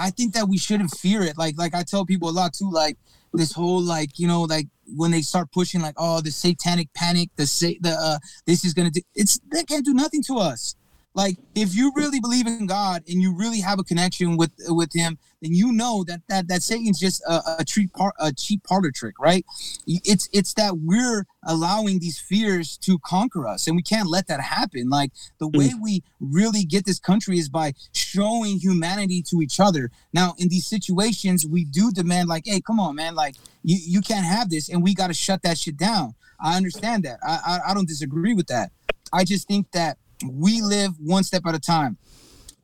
I 0.00 0.10
think 0.10 0.32
that 0.32 0.48
we 0.48 0.56
shouldn't 0.56 0.90
fear 0.92 1.22
it. 1.22 1.36
Like 1.36 1.56
like 1.58 1.74
I 1.74 1.82
tell 1.82 2.06
people 2.06 2.30
a 2.30 2.32
lot 2.32 2.54
too. 2.54 2.70
Like 2.70 2.96
this 3.34 3.52
whole 3.52 3.80
like 3.80 4.18
you 4.18 4.26
know 4.26 4.42
like 4.42 4.66
when 4.96 5.10
they 5.10 5.20
start 5.20 5.52
pushing 5.52 5.80
like 5.80 5.94
oh 5.98 6.20
the 6.20 6.30
satanic 6.30 6.92
panic 6.94 7.28
the 7.36 7.46
say 7.46 7.78
the 7.80 7.90
uh, 7.90 8.18
this 8.46 8.64
is 8.64 8.74
gonna 8.74 8.90
do 8.90 9.00
it's 9.14 9.38
that 9.50 9.68
can't 9.68 9.84
do 9.84 9.94
nothing 9.94 10.22
to 10.24 10.38
us. 10.38 10.74
Like 11.14 11.38
if 11.56 11.74
you 11.74 11.92
really 11.96 12.20
believe 12.20 12.46
in 12.46 12.66
God 12.66 13.02
and 13.08 13.20
you 13.20 13.36
really 13.36 13.60
have 13.60 13.80
a 13.80 13.84
connection 13.84 14.36
with 14.36 14.52
with 14.68 14.92
Him, 14.92 15.18
then 15.42 15.52
you 15.52 15.72
know 15.72 16.04
that 16.06 16.20
that 16.28 16.46
that 16.46 16.62
Satan's 16.62 17.00
just 17.00 17.20
a, 17.26 17.56
a 17.58 17.64
cheap 17.64 17.92
part 17.94 18.14
a 18.20 18.32
cheap 18.32 18.62
parlor 18.62 18.92
trick, 18.92 19.18
right? 19.18 19.44
It's 19.86 20.28
it's 20.32 20.54
that 20.54 20.78
we're 20.78 21.26
allowing 21.44 21.98
these 21.98 22.20
fears 22.20 22.76
to 22.78 22.98
conquer 23.00 23.48
us, 23.48 23.66
and 23.66 23.74
we 23.74 23.82
can't 23.82 24.08
let 24.08 24.28
that 24.28 24.40
happen. 24.40 24.88
Like 24.88 25.10
the 25.38 25.48
mm. 25.48 25.58
way 25.58 25.70
we 25.82 26.04
really 26.20 26.64
get 26.64 26.86
this 26.86 27.00
country 27.00 27.38
is 27.38 27.48
by 27.48 27.74
showing 27.92 28.58
humanity 28.58 29.20
to 29.30 29.40
each 29.40 29.58
other. 29.58 29.90
Now, 30.12 30.34
in 30.38 30.48
these 30.48 30.66
situations, 30.66 31.44
we 31.44 31.64
do 31.64 31.90
demand 31.90 32.28
like, 32.28 32.44
hey, 32.46 32.60
come 32.60 32.78
on, 32.78 32.94
man, 32.94 33.16
like 33.16 33.34
you 33.64 33.78
you 33.84 34.00
can't 34.00 34.26
have 34.26 34.48
this, 34.48 34.68
and 34.68 34.80
we 34.80 34.94
got 34.94 35.08
to 35.08 35.14
shut 35.14 35.42
that 35.42 35.58
shit 35.58 35.76
down. 35.76 36.14
I 36.40 36.56
understand 36.56 37.02
that. 37.02 37.18
I, 37.26 37.38
I 37.44 37.70
I 37.70 37.74
don't 37.74 37.88
disagree 37.88 38.32
with 38.32 38.46
that. 38.46 38.70
I 39.12 39.24
just 39.24 39.48
think 39.48 39.72
that 39.72 39.98
we 40.28 40.60
live 40.60 40.92
one 40.98 41.24
step 41.24 41.42
at 41.46 41.54
a 41.54 41.60
time. 41.60 41.96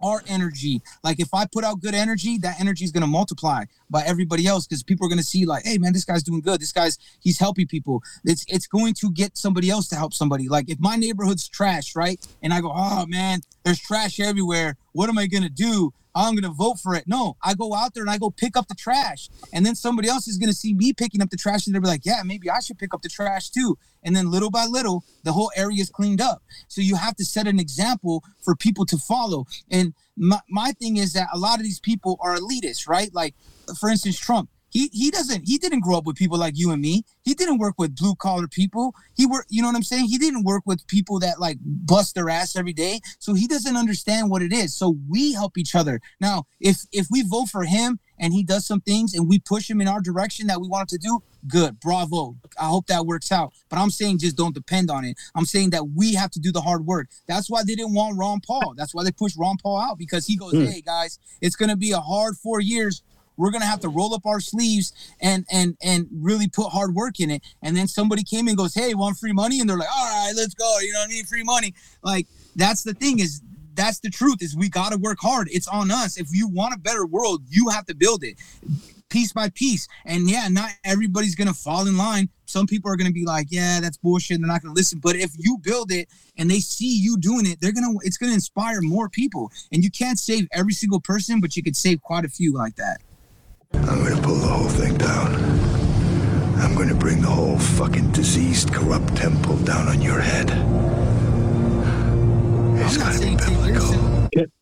Our 0.03 0.23
energy 0.27 0.83
like 1.03 1.21
if 1.21 1.33
i 1.33 1.47
put 1.51 1.65
out 1.65 1.81
good 1.81 1.95
energy 1.95 2.37
that 2.39 2.61
energy 2.61 2.85
is 2.85 2.93
going 2.93 3.01
to 3.01 3.07
multiply 3.07 3.65
by 3.89 4.03
everybody 4.05 4.47
else 4.47 4.67
because 4.67 4.83
people 4.83 5.07
are 5.07 5.09
going 5.09 5.19
to 5.19 5.25
see 5.25 5.47
like 5.47 5.65
hey 5.65 5.79
man 5.79 5.95
this 5.95 6.05
guy's 6.05 6.23
doing 6.23 6.43
good. 6.43 6.61
This 6.61 6.71
guy's 6.71 6.99
he's 7.21 7.39
helping 7.39 7.67
people. 7.67 8.03
It's 8.23 8.45
it's 8.47 8.67
going 8.67 8.93
to 9.01 9.11
get 9.11 9.39
somebody 9.39 9.71
else 9.71 9.89
to 9.89 9.97
help 9.97 10.13
somebody. 10.13 10.51
Like 10.51 10.69
if 10.69 10.79
my 10.79 10.97
neighborhood's 10.97 11.49
trash 11.49 11.97
right 11.97 12.23
and 12.43 12.53
i 12.53 12.61
go 12.61 12.71
oh 12.75 13.07
man 13.07 13.41
there's 13.65 13.81
trash 13.81 14.21
everywhere. 14.21 14.77
What 14.93 15.09
am 15.09 15.17
i 15.17 15.27
going 15.27 15.45
to 15.45 15.49
do 15.49 15.95
I'm 16.17 16.35
gonna 16.35 16.53
vote 16.53 16.79
for 16.81 16.95
it. 16.95 17.05
No, 17.07 17.37
I 17.43 17.55
go 17.55 17.75
out 17.75 17.95
there 17.95 18.03
and 18.03 18.11
I 18.11 18.19
go 18.19 18.31
pick 18.31 18.57
up 18.57 18.69
the 18.69 18.75
trash, 18.75 19.29
and 19.53 19.65
then 19.65 19.75
somebody 19.75 20.09
else 20.09 20.27
is 20.27 20.39
gonna 20.39 20.53
see 20.53 20.75
me 20.75 20.93
picking 20.93 21.23
up 21.23 21.31
the 21.31 21.37
trash, 21.37 21.67
and 21.67 21.75
they'll 21.75 21.83
be 21.83 21.89
like, 21.89 22.07
"Yeah, 22.07 22.23
maybe 22.25 22.51
I 22.51 22.61
should 22.61 22.79
pick 22.79 22.95
up 22.95 23.03
the 23.03 23.09
trash 23.09 23.51
too." 23.51 23.79
And 24.03 24.15
then 24.15 24.31
little 24.31 24.51
by 24.51 24.67
little, 24.67 25.05
the 25.25 25.33
whole 25.33 25.51
area 25.57 25.83
is 25.83 25.91
cleaned 25.91 26.21
up. 26.21 26.43
So 26.69 26.81
you 26.81 26.97
have 26.97 27.17
to 27.17 27.25
set 27.25 27.47
an 27.47 27.59
example 27.59 28.23
for 28.41 28.55
people 28.55 28.87
to 28.87 28.97
follow. 28.97 29.47
And 29.71 29.95
my, 30.17 30.41
my 30.49 30.73
thing 30.73 30.97
is 30.97 31.13
that 31.15 31.29
a 31.33 31.39
lot 31.39 31.59
of 31.59 31.65
these 31.65 31.81
people 31.81 32.17
are 32.21 32.37
elitists, 32.37 32.89
right? 32.89 33.13
Like, 33.13 33.35
for 33.79 33.89
instance, 33.89 34.19
Trump. 34.19 34.49
He, 34.71 34.89
he 34.93 35.11
doesn't 35.11 35.47
he 35.47 35.59
didn't 35.59 35.81
grow 35.81 35.97
up 35.97 36.05
with 36.05 36.17
people 36.17 36.39
like 36.39 36.55
you 36.57 36.71
and 36.73 36.83
me. 36.83 37.05
He 37.23 37.35
didn't 37.35 37.59
work 37.59 37.75
with 37.79 37.97
blue 37.97 38.15
collar 38.17 38.49
people. 38.49 38.95
He 39.15 39.25
work 39.27 39.47
you 39.49 39.63
know 39.63 39.69
what 39.69 39.77
I'm 39.77 39.83
saying? 39.83 40.07
He 40.07 40.19
didn't 40.19 40.45
work 40.45 40.63
with 40.67 40.87
people 40.87 41.19
that 41.21 41.41
like 41.41 41.59
bust 41.63 42.15
their 42.15 42.29
ass 42.29 42.57
every 42.57 42.73
day. 42.73 43.01
So 43.19 43.35
he 43.35 43.47
doesn't 43.47 43.77
understand 43.77 44.31
what 44.31 44.43
it 44.43 44.53
is. 44.53 44.77
So 44.77 44.97
we 45.09 45.33
help 45.33 45.57
each 45.57 45.75
other. 45.75 46.01
Now, 46.21 46.45
if 46.61 46.83
if 46.93 47.07
we 47.11 47.23
vote 47.23 47.47
for 47.49 47.65
him 47.65 47.99
and 48.19 48.33
he 48.33 48.43
does 48.43 48.67
some 48.67 48.81
things 48.81 49.15
and 49.15 49.29
we 49.29 49.39
push 49.39 49.69
him 49.71 49.81
in 49.81 49.89
our 49.89 50.01
direction 50.01 50.47
that 50.49 50.61
we 50.61 50.69
want 50.69 50.89
to 50.89 50.99
do, 50.99 51.23
good. 51.49 51.79
Bravo. 51.81 52.37
I 52.59 52.67
hope 52.67 52.87
that 52.89 53.07
works 53.07 53.31
out. 53.31 53.53
But 53.69 53.79
I'm 53.79 53.91
saying 53.91 54.19
just 54.19 54.37
don't 54.37 54.55
depend 54.55 54.91
on 54.91 55.05
it. 55.05 55.17
I'm 55.35 55.45
saying 55.45 55.71
that 55.71 55.89
we 55.91 56.15
have 56.15 56.31
to 56.33 56.41
do 56.41 56.51
the 56.51 56.61
hard 56.61 56.85
work. 56.87 57.09
That's 57.29 57.49
why 57.49 57.63
they 57.63 57.75
didn't 57.75 57.95
want 57.95 58.19
Ron 58.19 58.41
Paul. 58.41 58.75
That's 58.77 58.95
why 58.95 59.05
they 59.05 59.13
pushed 59.13 59.37
Ron 59.39 59.57
Paul 59.63 59.79
out 59.79 59.99
because 59.99 60.27
he 60.27 60.37
goes, 60.37 60.53
Hmm. 60.53 60.65
"Hey 60.67 60.81
guys, 60.81 61.19
it's 61.41 61.57
going 61.57 61.69
to 61.71 61.77
be 61.77 61.93
a 61.93 62.01
hard 62.01 62.37
4 62.37 62.61
years 62.61 63.03
we're 63.37 63.51
gonna 63.51 63.67
have 63.67 63.81
to 63.81 63.89
roll 63.89 64.15
up 64.15 64.27
our 64.27 64.41
sleeves 64.41 64.93
and 65.21 65.45
and 65.51 65.77
and 65.83 66.09
really 66.13 66.49
put 66.49 66.69
hard 66.69 66.95
work 66.95 67.21
in 67.21 67.31
it. 67.31 67.43
And 67.63 67.77
then 67.77 67.89
somebody 67.89 68.23
came 68.23 68.49
and 68.49 68.57
goes, 68.57 68.75
"Hey, 68.75 68.95
want 68.95 69.19
free 69.19 69.33
money?" 69.33 69.61
And 69.61 69.69
they're 69.69 69.79
like, 69.79 69.93
"All 69.95 70.05
right, 70.05 70.33
let's 70.37 70.55
go." 70.55 70.79
You 70.81 70.93
know, 70.93 71.03
I 71.03 71.07
need 71.07 71.27
free 71.27 71.45
money. 71.45 71.75
Like 72.03 72.27
that's 72.55 72.83
the 72.83 72.95
thing 72.95 73.19
is 73.19 73.43
that's 73.75 74.01
the 74.01 74.11
truth 74.11 74.43
is 74.43 74.57
we 74.57 74.69
got 74.69 74.93
to 74.93 74.99
work 74.99 75.19
hard. 75.21 75.49
It's 75.53 75.69
on 75.69 75.91
us. 75.91 76.17
If 76.17 76.29
you 76.33 76.49
want 76.49 76.75
a 76.75 76.79
better 76.79 77.07
world, 77.07 77.43
you 77.49 77.69
have 77.69 77.85
to 77.87 77.95
build 77.95 78.25
it 78.25 78.37
piece 79.09 79.33
by 79.33 79.49
piece. 79.51 79.89
And 80.05 80.29
yeah, 80.29 80.49
not 80.49 80.71
everybody's 80.85 81.35
gonna 81.35 81.55
fall 81.55 81.87
in 81.87 81.97
line. 81.97 82.29
Some 82.47 82.67
people 82.67 82.91
are 82.91 82.97
gonna 82.97 83.13
be 83.13 83.25
like, 83.25 83.49
"Yeah, 83.51 83.81
that's 83.81 83.97
bullshit." 83.97 84.41
They're 84.41 84.47
not 84.49 84.63
gonna 84.63 84.75
listen. 84.75 84.99
But 84.99 85.17
if 85.17 85.33
you 85.39 85.59
build 85.59 85.93
it 85.93 86.09
and 86.37 86.51
they 86.51 86.61
see 86.61 86.99
you 86.99 87.17
doing 87.19 87.47
it, 87.47 87.61
they're 87.61 87.73
gonna 87.73 87.95
it's 88.03 88.17
gonna 88.17 88.33
inspire 88.33 88.81
more 88.81 89.09
people. 89.09 89.53
And 89.73 89.83
you 89.85 89.91
can't 89.91 90.19
save 90.19 90.49
every 90.53 90.73
single 90.73 91.01
person, 91.01 91.41
but 91.41 91.57
you 91.57 91.63
could 91.63 91.77
save 91.77 92.03
quite 92.03 92.25
a 92.25 92.29
few 92.29 92.53
like 92.53 92.77
that. 92.77 93.01
I'm 93.89 94.03
gonna 94.03 94.21
pull 94.23 94.37
the 94.37 94.49
whole 94.49 94.69
thing 94.69 94.97
down. 94.97 95.35
I'm 96.61 96.75
gonna 96.75 96.95
bring 96.95 97.21
the 97.21 97.29
whole 97.29 97.59
fucking 97.59 98.13
diseased, 98.13 98.73
corrupt 98.73 99.17
temple 99.17 99.57
down 99.59 99.89
on 99.89 100.01
your 100.01 100.21
head. 100.21 100.51
It's 102.81 102.97
gonna 102.97 103.21
be 103.21 103.37
biblical. 103.37 103.95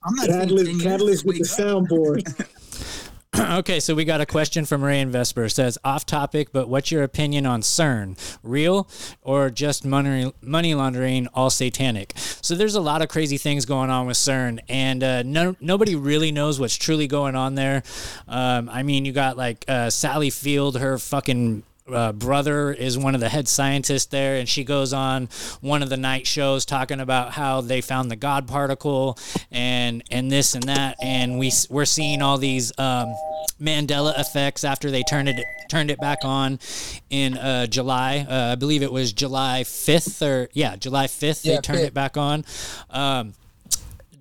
I'm 0.06 0.14
not 0.16 0.26
Catalyst, 0.28 0.82
catalyst 0.82 1.24
with 1.24 1.38
the 1.38 1.44
soundboard. 1.44 2.46
okay, 3.50 3.80
so 3.80 3.94
we 3.94 4.04
got 4.04 4.20
a 4.20 4.26
question 4.26 4.64
from 4.64 4.82
Ray 4.82 5.02
Vesper. 5.04 5.44
It 5.44 5.50
says 5.50 5.78
off 5.84 6.06
topic, 6.06 6.48
but 6.52 6.68
what's 6.68 6.90
your 6.90 7.02
opinion 7.02 7.46
on 7.46 7.60
CERN? 7.60 8.18
Real 8.42 8.88
or 9.22 9.50
just 9.50 9.84
money 9.84 10.32
money 10.40 10.74
laundering, 10.74 11.26
all 11.34 11.50
satanic? 11.50 12.12
So 12.16 12.54
there's 12.54 12.74
a 12.74 12.80
lot 12.80 13.02
of 13.02 13.08
crazy 13.08 13.38
things 13.38 13.64
going 13.66 13.90
on 13.90 14.06
with 14.06 14.16
CERN, 14.16 14.60
and 14.68 15.02
uh, 15.02 15.22
no 15.22 15.56
nobody 15.60 15.94
really 15.94 16.32
knows 16.32 16.58
what's 16.58 16.76
truly 16.76 17.06
going 17.06 17.34
on 17.34 17.54
there. 17.54 17.82
Um, 18.28 18.68
I 18.68 18.82
mean, 18.82 19.04
you 19.04 19.12
got 19.12 19.36
like 19.36 19.64
uh, 19.68 19.90
Sally 19.90 20.30
Field, 20.30 20.78
her 20.78 20.98
fucking 20.98 21.64
uh, 21.92 22.12
brother 22.12 22.72
is 22.72 22.96
one 22.96 23.14
of 23.14 23.20
the 23.20 23.28
head 23.28 23.46
scientists 23.46 24.06
there, 24.06 24.36
and 24.36 24.48
she 24.48 24.64
goes 24.64 24.92
on 24.92 25.28
one 25.60 25.82
of 25.82 25.90
the 25.90 25.96
night 25.96 26.26
shows 26.26 26.64
talking 26.64 27.00
about 27.00 27.32
how 27.32 27.60
they 27.60 27.80
found 27.80 28.10
the 28.10 28.16
God 28.16 28.48
particle 28.48 29.18
and 29.50 30.02
and 30.10 30.30
this 30.30 30.54
and 30.54 30.64
that, 30.64 30.96
and 31.02 31.38
we 31.38 31.52
we're 31.68 31.84
seeing 31.84 32.22
all 32.22 32.38
these 32.38 32.72
um, 32.78 33.14
Mandela 33.60 34.18
effects 34.18 34.64
after 34.64 34.90
they 34.90 35.02
turned 35.02 35.28
it 35.28 35.44
turned 35.68 35.90
it 35.90 36.00
back 36.00 36.18
on 36.24 36.58
in 37.10 37.36
uh, 37.36 37.66
July. 37.66 38.26
Uh, 38.28 38.52
I 38.52 38.54
believe 38.54 38.82
it 38.82 38.92
was 38.92 39.12
July 39.12 39.64
fifth 39.64 40.22
or 40.22 40.48
yeah, 40.54 40.76
July 40.76 41.06
fifth. 41.06 41.44
Yeah, 41.44 41.56
they 41.56 41.60
turned 41.60 41.80
5th. 41.80 41.86
it 41.86 41.94
back 41.94 42.16
on. 42.16 42.44
Um, 42.88 43.34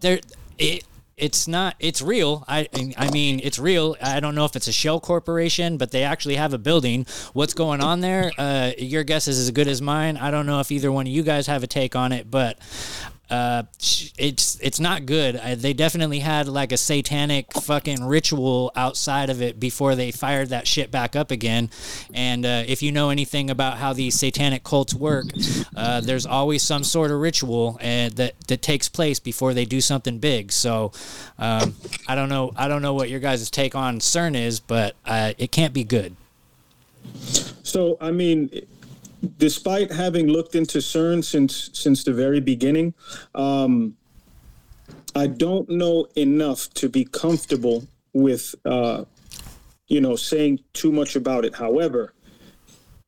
there 0.01 0.20
it 0.57 0.84
it's 1.18 1.47
not 1.47 1.76
it's 1.80 2.01
real. 2.01 2.43
I 2.47 2.68
i 2.97 3.09
mean 3.11 3.39
it's 3.43 3.59
real. 3.59 3.95
I 4.01 4.20
don't 4.20 4.36
know 4.36 4.45
if 4.45 4.55
it's 4.55 4.68
a 4.68 4.72
shell 4.72 4.99
corporation 4.99 5.78
but 5.78 5.91
they 5.91 6.03
actually 6.03 6.36
have 6.36 6.53
a 6.53 6.57
building. 6.57 7.05
What's 7.34 7.53
going 7.53 7.82
on 7.82 8.01
there? 8.01 8.32
Uh 8.38 8.72
your 8.78 9.03
guess 9.03 9.28
is 9.28 9.39
as 9.39 9.51
good 9.51 9.68
as 9.68 9.82
mine. 9.82 10.18
I 10.18 10.32
don't 10.32 10.45
know 10.45 10.59
if 10.59 10.72
either 10.72 10.91
one 10.91 11.07
of 11.07 11.14
you 11.14 11.24
guys 11.24 11.47
have 11.47 11.64
a 11.64 11.68
take 11.68 11.95
on 11.95 12.11
it 12.11 12.30
but 12.30 12.57
uh, 13.30 13.63
it's 14.17 14.59
it's 14.61 14.80
not 14.80 15.05
good. 15.05 15.38
I, 15.38 15.55
they 15.55 15.74
definitely 15.74 16.19
had 16.19 16.47
like 16.47 16.71
a 16.71 16.78
satanic 16.78 17.53
fucking 17.53 18.05
ritual 18.05 18.71
outside 18.76 19.30
of 19.30 19.41
it 19.41 19.59
before 19.59 19.95
they 19.95 20.11
fired 20.11 20.49
that 20.49 20.67
shit 20.67 20.91
back 20.91 21.15
up 21.15 21.32
again. 21.32 21.69
And 22.13 22.45
uh, 22.45 22.63
if 22.67 22.84
you 22.84 22.91
know 22.91 23.09
anything 23.09 23.49
about 23.49 23.78
how 23.78 23.93
these 23.93 24.15
satanic 24.15 24.63
cults 24.63 24.93
work, 24.93 25.26
uh, 25.76 26.01
there's 26.01 26.26
always 26.26 26.61
some 26.63 26.84
sort 26.84 27.11
of 27.11 27.19
ritual 27.19 27.78
uh, 27.80 28.09
that 28.15 28.34
that 28.47 28.61
takes 28.61 28.89
place 28.89 29.19
before 29.19 29.53
they 29.53 29.65
do 29.65 29.82
something 29.82 30.19
big. 30.19 30.51
So 30.51 30.91
um, 31.39 31.76
I 32.07 32.15
don't 32.15 32.30
know. 32.30 32.51
I 32.55 32.67
don't 32.67 32.82
know 32.82 32.93
what 32.93 33.09
your 33.09 33.19
guys' 33.19 33.49
take 33.49 33.74
on 33.74 33.99
CERN 33.99 34.36
is, 34.36 34.59
but 34.59 34.95
uh, 35.05 35.34
it 35.38 35.51
can't 35.51 35.74
be 35.74 35.84
good. 35.84 36.15
So, 37.63 37.97
I 37.99 38.11
mean, 38.11 38.49
despite 39.38 39.91
having 39.91 40.28
looked 40.28 40.55
into 40.55 40.80
CERN 40.80 41.24
since 41.24 41.69
since 41.74 42.03
the 42.03 42.13
very 42.13 42.39
beginning, 42.39 42.93
um, 43.36 43.95
I 45.15 45.28
don't 45.28 45.69
know 45.69 46.07
enough 46.15 46.69
to 46.76 46.89
be 46.89 47.05
comfortable 47.05 47.88
with 48.13 48.55
uh, 48.65 49.05
you 49.88 50.01
know, 50.01 50.15
saying 50.15 50.59
too 50.74 50.91
much 50.91 51.15
about 51.15 51.45
it. 51.45 51.55
However, 51.55 52.13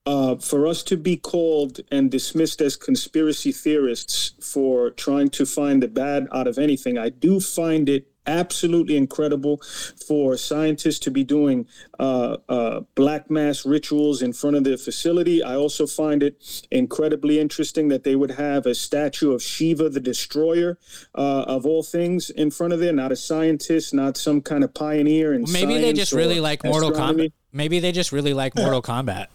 uh, 0.05 0.35
for 0.35 0.67
us 0.67 0.83
to 0.83 0.97
be 0.97 1.17
called 1.17 1.79
and 1.91 2.11
dismissed 2.11 2.61
as 2.61 2.75
conspiracy 2.75 3.51
theorists 3.51 4.33
for 4.39 4.91
trying 4.91 5.29
to 5.31 5.45
find 5.45 5.81
the 5.81 5.87
bad 5.87 6.27
out 6.31 6.47
of 6.47 6.59
anything, 6.59 6.97
I 6.97 7.09
do 7.09 7.39
find 7.39 7.89
it 7.89 8.07
absolutely 8.27 8.97
incredible 8.97 9.61
for 10.07 10.37
scientists 10.37 10.99
to 10.99 11.11
be 11.11 11.23
doing 11.23 11.67
uh, 11.99 12.37
uh, 12.49 12.81
black 12.95 13.29
mass 13.29 13.65
rituals 13.65 14.21
in 14.21 14.33
front 14.33 14.55
of 14.55 14.63
the 14.63 14.77
facility. 14.77 15.43
I 15.43 15.55
also 15.55 15.87
find 15.87 16.23
it 16.23 16.65
incredibly 16.71 17.39
interesting 17.39 17.87
that 17.89 18.03
they 18.03 18.15
would 18.15 18.31
have 18.31 18.65
a 18.65 18.75
statue 18.75 19.31
of 19.33 19.41
Shiva 19.41 19.89
the 19.89 19.99
Destroyer, 19.99 20.77
uh, 21.15 21.45
of 21.47 21.65
all 21.65 21.83
things, 21.83 22.29
in 22.29 22.51
front 22.51 22.73
of 22.73 22.79
there. 22.79 22.93
Not 22.93 23.11
a 23.11 23.15
scientist, 23.15 23.93
not 23.93 24.17
some 24.17 24.41
kind 24.41 24.63
of 24.63 24.73
pioneer. 24.73 25.33
In 25.33 25.45
Maybe 25.51 25.79
they 25.79 25.93
just 25.93 26.11
really 26.11 26.39
like 26.39 26.63
Mortal. 26.63 26.91
Kombat. 26.91 27.31
Maybe 27.51 27.79
they 27.79 27.91
just 27.91 28.11
really 28.11 28.33
like 28.33 28.55
Mortal 28.55 28.81
Kombat. 28.81 29.27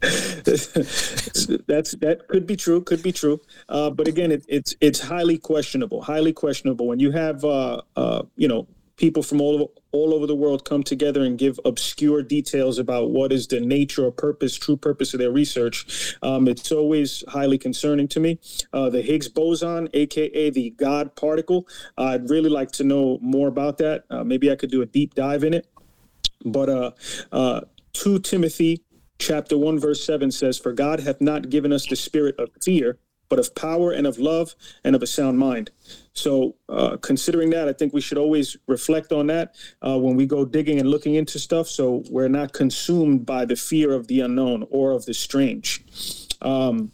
That's 0.00 1.92
that 1.96 2.26
could 2.28 2.46
be 2.46 2.54
true, 2.54 2.82
could 2.82 3.02
be 3.02 3.10
true. 3.10 3.40
Uh, 3.68 3.90
but 3.90 4.06
again, 4.06 4.30
it, 4.30 4.44
it's 4.46 4.76
it's 4.80 5.00
highly 5.00 5.38
questionable, 5.38 6.02
highly 6.02 6.32
questionable 6.32 6.86
when 6.86 7.00
you 7.00 7.10
have 7.10 7.44
uh, 7.44 7.82
uh, 7.96 8.22
you 8.36 8.46
know 8.46 8.68
people 8.96 9.22
from 9.22 9.40
all 9.40 9.54
over, 9.54 9.64
all 9.92 10.14
over 10.14 10.26
the 10.26 10.34
world 10.34 10.64
come 10.64 10.82
together 10.82 11.22
and 11.22 11.38
give 11.38 11.58
obscure 11.64 12.22
details 12.22 12.78
about 12.78 13.10
what 13.10 13.32
is 13.32 13.46
the 13.46 13.58
nature 13.58 14.04
or 14.04 14.12
purpose, 14.12 14.56
true 14.56 14.76
purpose 14.76 15.14
of 15.14 15.20
their 15.20 15.30
research. 15.32 16.16
Um, 16.22 16.46
it's 16.46 16.70
always 16.70 17.24
highly 17.28 17.58
concerning 17.58 18.06
to 18.08 18.20
me. 18.20 18.38
Uh, 18.72 18.90
the 18.90 19.00
Higgs 19.02 19.28
boson, 19.28 19.88
aka 19.94 20.50
the 20.50 20.70
God 20.70 21.16
particle, 21.16 21.66
I'd 21.96 22.28
really 22.28 22.50
like 22.50 22.70
to 22.72 22.84
know 22.84 23.18
more 23.20 23.48
about 23.48 23.78
that. 23.78 24.04
Uh, 24.10 24.22
maybe 24.22 24.50
I 24.50 24.56
could 24.56 24.70
do 24.70 24.82
a 24.82 24.86
deep 24.86 25.14
dive 25.14 25.42
in 25.42 25.54
it. 25.54 25.66
But 26.44 26.68
uh, 26.68 26.90
uh, 27.32 27.60
2 27.94 28.20
Timothy 28.20 28.84
chapter 29.18 29.56
1 29.58 29.78
verse 29.78 30.04
7 30.04 30.30
says 30.30 30.58
for 30.58 30.72
god 30.72 31.00
hath 31.00 31.20
not 31.20 31.50
given 31.50 31.72
us 31.72 31.86
the 31.86 31.96
spirit 31.96 32.38
of 32.38 32.50
fear 32.62 32.98
but 33.28 33.38
of 33.38 33.54
power 33.54 33.92
and 33.92 34.06
of 34.06 34.18
love 34.18 34.54
and 34.84 34.96
of 34.96 35.02
a 35.02 35.06
sound 35.06 35.38
mind. 35.38 35.70
So 36.12 36.56
uh, 36.68 36.96
considering 36.96 37.50
that 37.50 37.68
i 37.68 37.72
think 37.72 37.92
we 37.92 38.00
should 38.00 38.18
always 38.18 38.56
reflect 38.66 39.12
on 39.12 39.26
that 39.28 39.54
uh, 39.86 39.98
when 39.98 40.16
we 40.16 40.26
go 40.26 40.44
digging 40.44 40.80
and 40.80 40.90
looking 40.90 41.14
into 41.14 41.38
stuff 41.38 41.68
so 41.68 42.02
we're 42.10 42.28
not 42.28 42.52
consumed 42.52 43.26
by 43.26 43.44
the 43.44 43.56
fear 43.56 43.92
of 43.92 44.08
the 44.08 44.20
unknown 44.20 44.66
or 44.70 44.92
of 44.92 45.06
the 45.06 45.14
strange. 45.14 45.84
Um, 46.40 46.92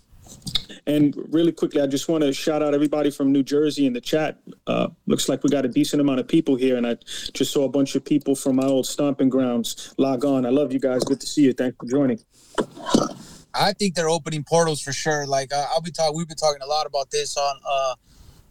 and 0.87 1.15
really 1.33 1.53
quickly, 1.53 1.81
I 1.81 1.87
just 1.87 2.09
want 2.09 2.23
to 2.25 2.33
shout 2.33 2.63
out 2.63 2.75
everybody 2.75 3.11
from 3.11 3.33
New 3.33 3.43
Jersey 3.43 3.87
in 3.87 3.93
the 3.93 4.01
chat. 4.01 4.39
Uh, 4.67 4.89
looks 5.07 5.29
like 5.29 5.43
we 5.43 5.51
got 5.51 5.65
a 5.65 5.69
decent 5.69 6.01
amount 6.01 6.21
of 6.21 6.29
people 6.29 6.57
here, 6.57 6.77
and 6.77 6.87
I 6.87 6.97
just 7.33 7.53
saw 7.53 7.65
a 7.65 7.69
bunch 7.69 7.95
of 7.95 8.05
people 8.05 8.35
from 8.35 8.57
my 8.57 8.67
old 8.67 8.87
stomping 8.87 9.29
grounds 9.29 9.95
log 9.99 10.25
on. 10.25 10.45
I 10.45 10.51
love 10.51 10.73
you 10.73 10.81
guys. 10.81 11.03
Good 11.05 11.21
to 11.21 11.27
see 11.27 11.43
you. 11.43 11.53
Thanks 11.53 11.77
for 11.79 11.87
joining. 11.87 12.21
I 13.55 13.73
think 13.73 13.95
they're 13.95 14.11
opening 14.11 14.45
portals 14.45 14.83
for 14.83 14.93
sure. 14.93 15.27
Like 15.27 15.53
uh, 15.53 15.67
I'll 15.73 15.81
be 15.81 15.91
talking, 15.91 16.17
we've 16.17 16.29
been 16.29 16.37
talking 16.37 16.61
a 16.61 16.67
lot 16.67 16.87
about 16.87 17.11
this 17.11 17.37
on 17.37 17.61
uh 17.67 17.95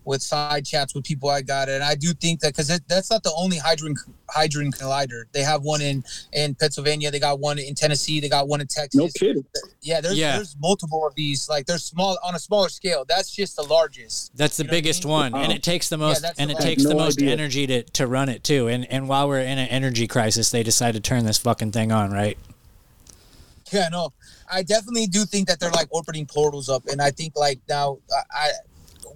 with 0.06 0.22
side 0.22 0.66
chats 0.66 0.93
with 0.93 1.04
people 1.04 1.30
I 1.30 1.41
got, 1.41 1.70
and 1.70 1.84
I 1.84 1.95
do 1.95 2.14
think 2.14 2.39
that 2.41 2.54
because 2.54 2.68
that's 2.88 3.10
not 3.10 3.24
the 3.24 3.34
only 3.38 3.58
hydrogen 3.58 3.95
hydrogen 4.30 4.72
collider. 4.72 5.24
They 5.32 5.41
have 5.43 5.62
one 5.62 5.82
in 5.82 6.04
in 6.34 6.56
Pennsylvania. 6.56 7.12
They 7.12 7.20
got 7.20 7.39
one 7.39 7.60
in 7.60 7.76
Tennessee. 7.76 8.20
They 8.20 8.30
got 8.30 8.47
one 8.47 8.62
in 8.62 8.68
Texas. 8.68 8.95
No 8.99 9.08
kidding. 9.08 9.45
Yeah, 9.82 10.01
there's 10.01 10.18
Yeah. 10.18 10.36
there's 10.38 10.56
multiple 10.60 11.06
of 11.08 11.14
these. 11.16 11.47
Like 11.49 11.66
they're 11.66 11.78
small 11.78 12.18
on 12.24 12.36
a 12.36 12.39
smaller 12.39 12.70
scale. 12.70 13.06
That's 13.08 13.30
just 13.32 13.56
the 13.56 13.64
largest. 13.64 14.36
That's 14.36 14.58
the 14.58 14.66
biggest 14.66 15.06
one, 15.06 15.36
and 15.36 15.51
it 15.51 15.64
takes 15.64 15.89
the 15.89 15.97
most, 15.97 16.22
that's 16.22 16.39
and 16.39 16.49
the 16.49 16.54
it 16.54 16.56
largest. 16.60 16.68
takes 16.80 16.84
the 16.84 16.95
most 16.95 17.18
idea. 17.20 17.32
energy 17.32 17.68
to 17.68 17.84
to 17.84 18.08
run 18.08 18.30
it 18.30 18.43
too. 18.43 18.68
And 18.68 18.86
and 18.91 19.08
while 19.08 19.28
we're 19.28 19.39
in 19.39 19.58
an 19.58 19.68
energy 19.70 20.08
crisis, 20.08 20.51
they 20.51 20.64
decide 20.64 20.93
to 20.93 20.99
turn 20.99 21.26
this 21.26 21.38
fucking 21.38 21.72
thing 21.72 21.91
on, 21.91 22.12
right? 22.12 22.38
Yeah, 23.72 23.89
no, 23.89 24.14
I 24.51 24.62
definitely 24.62 25.08
do 25.08 25.26
think 25.26 25.47
that 25.47 25.60
they're 25.60 25.72
like 25.72 25.88
opening 25.91 26.26
portals 26.28 26.70
up, 26.70 26.86
and 26.88 27.01
I 27.01 27.12
think 27.12 27.36
like 27.36 27.60
now 27.70 27.97
I. 28.32 28.49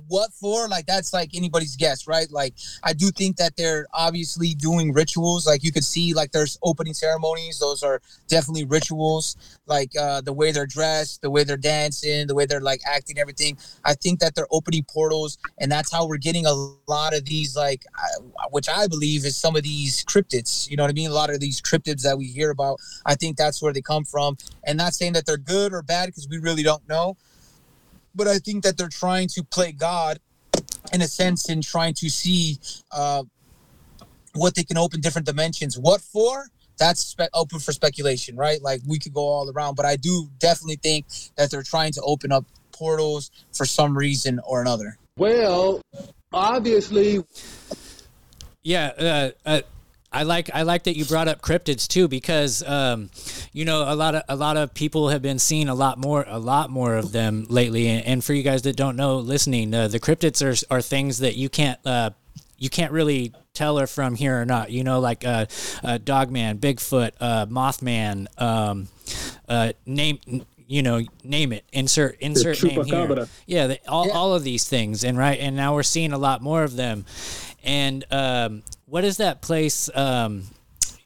What 0.08 0.34
for? 0.34 0.68
Like 0.68 0.86
that's 0.86 1.14
like 1.14 1.32
anybody's 1.34 1.76
guess 1.76 2.08
right? 2.08 2.30
Like 2.32 2.54
i 2.84 2.94
do 2.94 3.12
think 3.12 3.38
that 3.38 3.56
they're 3.58 3.88
obviously 3.94 4.54
doing 4.54 4.94
rituals. 4.94 5.46
Like 5.46 5.64
you 5.64 5.72
could 5.72 5.84
see 5.84 6.14
like 6.14 6.32
there's 6.32 6.58
opening 6.64 6.94
ceremonies. 6.94 7.60
Those 7.60 7.84
are 7.84 8.02
definitely 8.28 8.66
rituals. 8.66 9.36
Like 9.66 9.92
uh 10.00 10.22
the 10.22 10.34
way 10.34 10.52
they're 10.52 10.66
dressed 10.66 11.22
the 11.22 11.30
way 11.30 11.44
they're 11.44 11.58
dancing 11.58 12.28
the 12.28 12.36
way 12.36 12.46
they're 12.46 12.62
like 12.62 12.82
acting 12.86 13.20
everything. 13.20 13.58
I 13.86 13.94
think 13.94 14.20
that 14.20 14.36
they're 14.36 14.48
opening 14.52 14.86
portals 14.90 15.38
and 15.60 15.72
that's 15.72 15.92
how 15.92 16.08
we're 16.08 16.18
getting 16.18 16.46
a 16.46 16.54
lot 16.88 17.14
of 17.14 17.26
these 17.26 17.56
like 17.56 17.84
which 18.52 18.70
i 18.70 18.88
believe 18.88 19.26
is 19.26 19.36
some 19.36 19.56
of 19.56 19.64
these 19.64 20.04
cryptids. 20.06 20.70
You 20.70 20.78
know 20.78 20.84
what 20.84 20.90
i 20.90 20.94
mean? 20.94 21.10
A 21.10 21.14
lot 21.14 21.30
of 21.30 21.40
these 21.40 21.62
cryptids 21.62 22.02
that 22.04 22.18
we 22.18 22.26
hear 22.26 22.52
about 22.52 22.80
i 23.06 23.16
think 23.16 23.38
that's 23.38 23.62
where 23.62 23.74
they 23.74 23.82
come 23.82 24.06
from. 24.06 24.38
And 24.64 24.78
not 24.78 24.94
saying 24.94 25.14
that 25.14 25.26
they're 25.26 25.38
good 25.38 25.74
or 25.74 25.82
bad 25.82 26.08
because 26.08 26.28
we 26.30 26.38
really 26.38 26.64
don't 26.64 26.88
know 26.88 27.18
but 28.18 28.28
I 28.28 28.40
think 28.40 28.64
that 28.64 28.78
they're 28.78 28.90
trying 28.90 29.28
to 29.30 29.44
play 29.44 29.72
God 29.72 30.20
in 30.92 31.02
a 31.02 31.08
sense 31.08 31.50
in 31.50 31.62
trying 31.62 31.94
to 31.96 32.10
see 32.10 32.58
uh, 32.92 33.24
what 34.34 34.56
they 34.56 34.64
can 34.64 34.78
open 34.78 35.00
different 35.00 35.28
dimensions. 35.28 35.78
What 35.78 36.02
for? 36.02 36.48
That's 36.80 37.02
spe- 37.02 37.34
open 37.34 37.60
for 37.60 37.72
speculation, 37.72 38.36
right? 38.36 38.62
Like 38.62 38.82
we 38.86 39.00
could 39.00 39.14
go 39.14 39.22
all 39.22 39.50
around, 39.50 39.76
but 39.76 39.86
I 39.86 39.96
do 39.96 40.30
definitely 40.40 40.80
think 40.82 41.06
that 41.36 41.50
they're 41.52 41.64
trying 41.64 41.94
to 41.94 42.02
open 42.02 42.32
up 42.32 42.46
portals 42.72 43.32
for 43.54 43.66
some 43.66 43.98
reason 43.98 44.40
or 44.46 44.62
another. 44.62 44.98
Well, 45.18 45.82
obviously, 46.34 47.24
Yeah, 48.64 48.88
uh, 48.88 49.30
uh, 49.46 49.62
I 50.18 50.24
like 50.24 50.50
I 50.52 50.64
like 50.64 50.86
that 50.86 50.98
you 50.98 51.06
brought 51.06 51.28
up 51.28 51.44
cryptids 51.44 51.88
too 51.88 52.08
because 52.08 52.64
um, 52.64 53.12
you 53.54 53.66
know 53.66 53.84
a 53.88 53.94
lot 53.94 54.16
of 54.16 54.24
a 54.28 54.36
lot 54.36 54.58
of 54.58 54.74
people 54.74 55.10
have 55.10 55.22
been 55.22 55.38
seeing 55.38 55.70
a 55.70 55.76
lot 55.76 56.00
more 56.00 56.26
a 56.28 56.40
lot 56.40 56.72
more 56.72 56.96
of 56.96 57.12
them 57.12 57.46
lately. 57.50 57.88
And, 57.88 58.04
and 58.04 58.24
for 58.24 58.34
you 58.34 58.42
guys 58.42 58.64
that 58.64 58.76
don't 58.76 58.96
know, 58.96 59.18
listening, 59.18 59.72
uh, 59.76 59.90
the 59.90 60.00
cryptids 60.00 60.42
are 60.42 60.76
are 60.76 60.82
things 60.82 61.20
that 61.20 61.36
you 61.36 61.50
can't. 61.50 61.80
Uh, 61.86 62.10
you 62.60 62.72
can't 62.72 62.92
really 62.92 63.34
tell 63.54 63.78
are 63.78 63.86
from 63.86 64.16
here 64.16 64.42
or 64.42 64.46
not. 64.46 64.72
You 64.72 64.84
know, 64.84 65.00
like 65.00 65.24
uh, 65.24 65.46
uh, 65.84 66.00
Dogman, 66.00 66.58
Bigfoot, 66.58 67.12
uh, 67.22 67.46
Mothman, 67.46 68.26
um, 68.42 68.88
uh, 69.48 69.74
name 69.86 70.18
you 70.68 70.82
know, 70.82 71.02
name 71.24 71.54
it, 71.54 71.64
insert 71.72 72.20
insert 72.20 72.62
name 72.64 72.84
here. 72.86 73.28
Yeah, 73.46 73.68
the, 73.68 73.80
all, 73.88 74.12
all 74.12 74.34
of 74.34 74.44
these 74.44 74.68
things, 74.68 75.04
and 75.04 75.16
right, 75.16 75.40
and 75.40 75.56
now 75.56 75.76
we're 75.76 75.84
seeing 75.84 76.12
a 76.12 76.18
lot 76.18 76.42
more 76.42 76.64
of 76.64 76.76
them. 76.76 77.06
And 77.64 78.04
um, 78.12 78.64
what 78.88 79.04
is 79.04 79.18
that 79.18 79.42
place? 79.42 79.90
Um, 79.96 80.44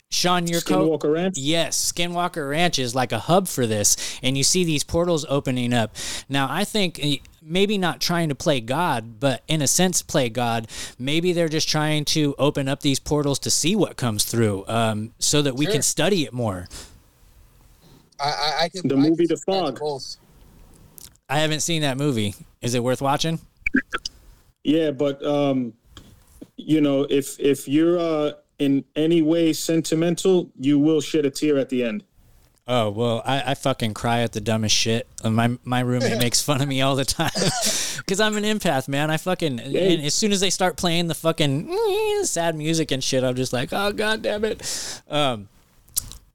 Sean, 0.10 0.46
your 0.46 0.60
Skinwalker 0.62 1.14
Ranch? 1.14 1.38
Yes, 1.38 1.92
Skinwalker 1.94 2.50
Ranch 2.50 2.78
is 2.80 2.94
like 2.94 3.12
a 3.12 3.20
hub 3.20 3.48
for 3.48 3.66
this, 3.66 4.20
and 4.22 4.38
you 4.38 4.44
see 4.44 4.64
these 4.64 4.84
portals 4.84 5.26
opening 5.30 5.74
up. 5.74 5.96
Now, 6.28 6.48
I 6.50 6.66
think 6.66 7.00
eh, 7.02 7.18
maybe 7.42 7.78
not 7.78 8.02
trying 8.02 8.28
to 8.30 8.36
play 8.36 8.60
God, 8.60 9.20
but 9.20 9.42
in 9.48 9.62
a 9.62 9.68
sense, 9.68 10.02
play 10.02 10.28
God. 10.30 10.68
Maybe 11.00 11.32
they're 11.32 11.48
just 11.50 11.70
trying 11.70 12.06
to 12.06 12.36
open 12.38 12.68
up 12.68 12.82
these 12.82 13.00
portals 13.00 13.40
to 13.40 13.50
see 13.50 13.76
what 13.76 13.96
comes 13.96 14.26
through, 14.26 14.66
um, 14.68 15.14
so 15.18 15.42
that 15.42 15.56
we 15.56 15.66
Sure. 15.66 15.74
can 15.74 15.82
study 15.82 16.24
it 16.26 16.34
more. 16.34 16.68
I, 18.20 18.30
I, 18.30 18.64
I 18.66 18.70
could 18.70 18.90
The 18.90 18.96
I 18.96 19.00
movie 19.00 19.26
could 19.28 19.30
The 19.30 19.38
subscribe 19.38 19.80
Fog. 19.80 20.02
I 21.30 21.40
haven't 21.40 21.62
seen 21.62 21.84
that 21.84 21.98
movie. 21.98 22.36
Is 22.62 22.76
it 22.76 22.84
worth 22.84 23.02
watching? 23.02 23.40
Yeah, 24.66 24.92
but 24.92 25.26
um, 25.26 25.74
you 26.66 26.82
know, 26.82 27.06
if 27.10 27.40
if 27.40 27.68
you're 27.68 28.00
uh, 28.00 28.34
in 28.60 28.86
any 28.96 29.22
way 29.22 29.54
sentimental, 29.54 30.52
you 30.60 30.80
will 30.80 31.02
shed 31.02 31.26
a 31.26 31.30
tear 31.30 31.58
at 31.58 31.70
the 31.70 31.84
end. 31.84 32.04
Oh 32.68 32.90
well, 32.92 33.22
I, 33.26 33.52
I 33.52 33.54
fucking 33.56 33.94
cry 33.96 34.22
at 34.22 34.34
the 34.34 34.42
dumbest 34.42 34.76
shit. 34.76 35.08
And 35.24 35.36
my 35.36 35.58
my 35.64 35.80
roommate 35.80 36.18
makes 36.20 36.42
fun 36.42 36.62
of 36.62 36.68
me 36.68 36.82
all 36.82 36.96
the 36.96 37.06
time 37.06 37.32
because 37.98 38.20
I'm 38.20 38.38
an 38.38 38.44
empath, 38.44 38.88
man. 38.88 39.10
I 39.10 39.18
fucking 39.18 39.60
and 39.60 40.02
as 40.02 40.14
soon 40.14 40.32
as 40.32 40.40
they 40.40 40.50
start 40.50 40.78
playing 40.78 41.08
the 41.08 41.16
fucking 41.16 42.24
sad 42.24 42.56
music 42.56 42.92
and 42.92 43.04
shit, 43.04 43.24
I'm 43.24 43.36
just 43.36 43.52
like, 43.52 43.74
oh 43.74 43.92
god 43.92 44.22
damn 44.22 44.46
it. 44.46 45.02
Um, 45.10 45.50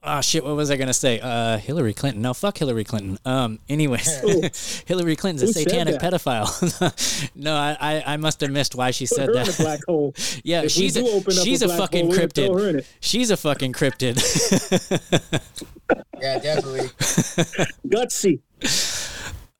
oh 0.07 0.21
shit, 0.21 0.45
what 0.45 0.57
was 0.57 0.71
I 0.71 0.77
gonna 0.77 0.95
say? 0.95 1.21
Uh, 1.21 1.59
Hillary 1.59 1.93
Clinton. 1.93 2.23
No, 2.23 2.33
fuck 2.33 2.57
Hillary 2.59 2.85
Clinton. 2.85 3.19
Um, 3.25 3.59
anyways, 3.69 4.83
Hillary 4.87 5.17
Clinton's 5.17 5.43
a 5.43 5.47
Who 5.47 5.53
said 5.53 5.69
satanic 5.69 6.01
pedophile. 6.01 7.31
no, 7.35 7.55
I, 7.55 7.77
I 7.81 8.15
I 8.15 8.17
must 8.17 8.41
have 8.41 8.51
missed 8.51 8.75
why 8.75 8.91
she 8.93 9.07
Put 9.07 9.17
said 9.17 9.29
her 9.29 9.35
that. 9.35 9.49
in 9.49 9.55
a 9.55 9.57
black 9.57 9.81
hole. 9.87 10.15
Yeah, 10.45 10.63
If 10.63 10.71
she's 10.73 10.97
a, 10.97 11.31
she's 11.33 11.63
a 11.63 11.65
a, 11.65 11.69
black 11.69 11.79
fucking 11.81 12.07
hole, 12.07 12.11
we're 12.11 12.17
gonna 12.17 12.29
throw 12.29 12.59
her 12.59 12.69
in 12.69 12.77
cryptid. 12.77 12.87
She's 13.01 13.31
a 13.31 13.37
fucking 13.37 13.73
cryptid. 13.73 14.17
Yeah, 16.21 16.39
definitely. 16.39 16.89
Gutsy. 17.87 18.41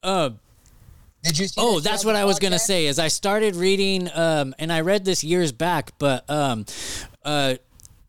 Um, 0.03 0.39
Did 1.23 1.39
you? 1.39 1.47
See 1.49 1.55
Oh, 1.61 1.81
that's 1.81 2.05
what 2.05 2.17
I 2.17 2.25
was 2.25 2.37
the 2.37 2.43
gonna 2.43 2.59
say. 2.59 2.87
Is 2.87 2.99
I 2.99 3.09
started 3.09 3.57
reading, 3.57 4.09
um, 4.15 4.55
and 4.59 4.73
I 4.73 4.81
read 4.81 5.05
this 5.05 5.23
years 5.25 5.53
back, 5.53 5.93
but 5.99 6.29
um, 6.31 6.65
uh, 7.25 7.57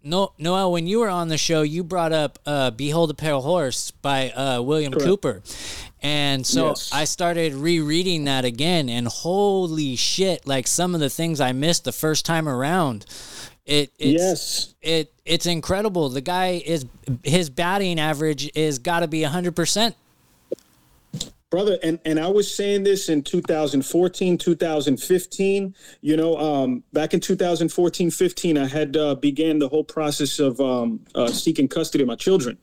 no, 0.08 0.32
Noel, 0.38 0.72
when 0.72 0.88
you 0.88 1.00
were 1.00 1.10
on 1.10 1.28
the 1.28 1.38
show, 1.38 1.62
you 1.62 1.84
brought 1.84 2.14
up 2.14 2.40
uh, 2.46 2.72
"Behold 2.72 3.12
a 3.12 3.14
Pale 3.14 3.42
Horse" 3.42 3.92
by 3.92 4.32
uh, 4.32 4.62
William 4.62 4.94
Correct. 4.94 5.06
Cooper, 5.06 5.44
and 6.02 6.46
so 6.46 6.70
Yes. 6.70 6.90
I 6.94 7.04
started 7.04 7.54
rereading 7.54 8.26
that 8.26 8.46
again, 8.46 8.90
and 8.90 9.08
holy 9.08 9.96
shit! 9.96 10.48
Like 10.48 10.68
some 10.68 10.96
of 10.96 11.02
the 11.02 11.10
things 11.10 11.42
I 11.42 11.52
missed 11.52 11.84
the 11.84 11.92
first 11.92 12.26
time 12.26 12.48
around. 12.48 13.06
It 13.66 13.92
it's, 14.00 14.22
Yes. 14.22 14.74
It 14.82 15.14
it's 15.26 15.46
incredible. 15.46 16.08
The 16.10 16.22
guy 16.22 16.62
is 16.66 16.86
his 17.24 17.50
batting 17.50 18.00
average 18.00 18.50
is 18.56 18.80
got 18.80 19.02
to 19.02 19.08
be 19.08 19.24
hundred 19.24 19.56
percent. 19.56 19.96
Brother 21.50 21.78
and 21.82 21.98
and 22.04 22.20
i 22.20 22.28
was 22.28 22.54
saying 22.54 22.84
this 22.84 23.08
in 23.08 23.24
2014 23.24 24.38
2015 24.38 25.76
you 26.02 26.18
know 26.18 26.38
um 26.38 26.84
back 26.92 27.14
in 27.14 27.22
2014 27.22 28.12
15 28.12 28.58
i 28.58 28.68
had 28.68 28.98
uh, 28.98 29.16
began 29.16 29.58
the 29.58 29.70
whole 29.70 29.84
process 29.84 30.40
of 30.40 30.60
um 30.60 31.00
uh, 31.16 31.28
seeking 31.28 31.68
custody 31.68 32.04
of 32.04 32.08
my 32.08 32.16
children. 32.16 32.58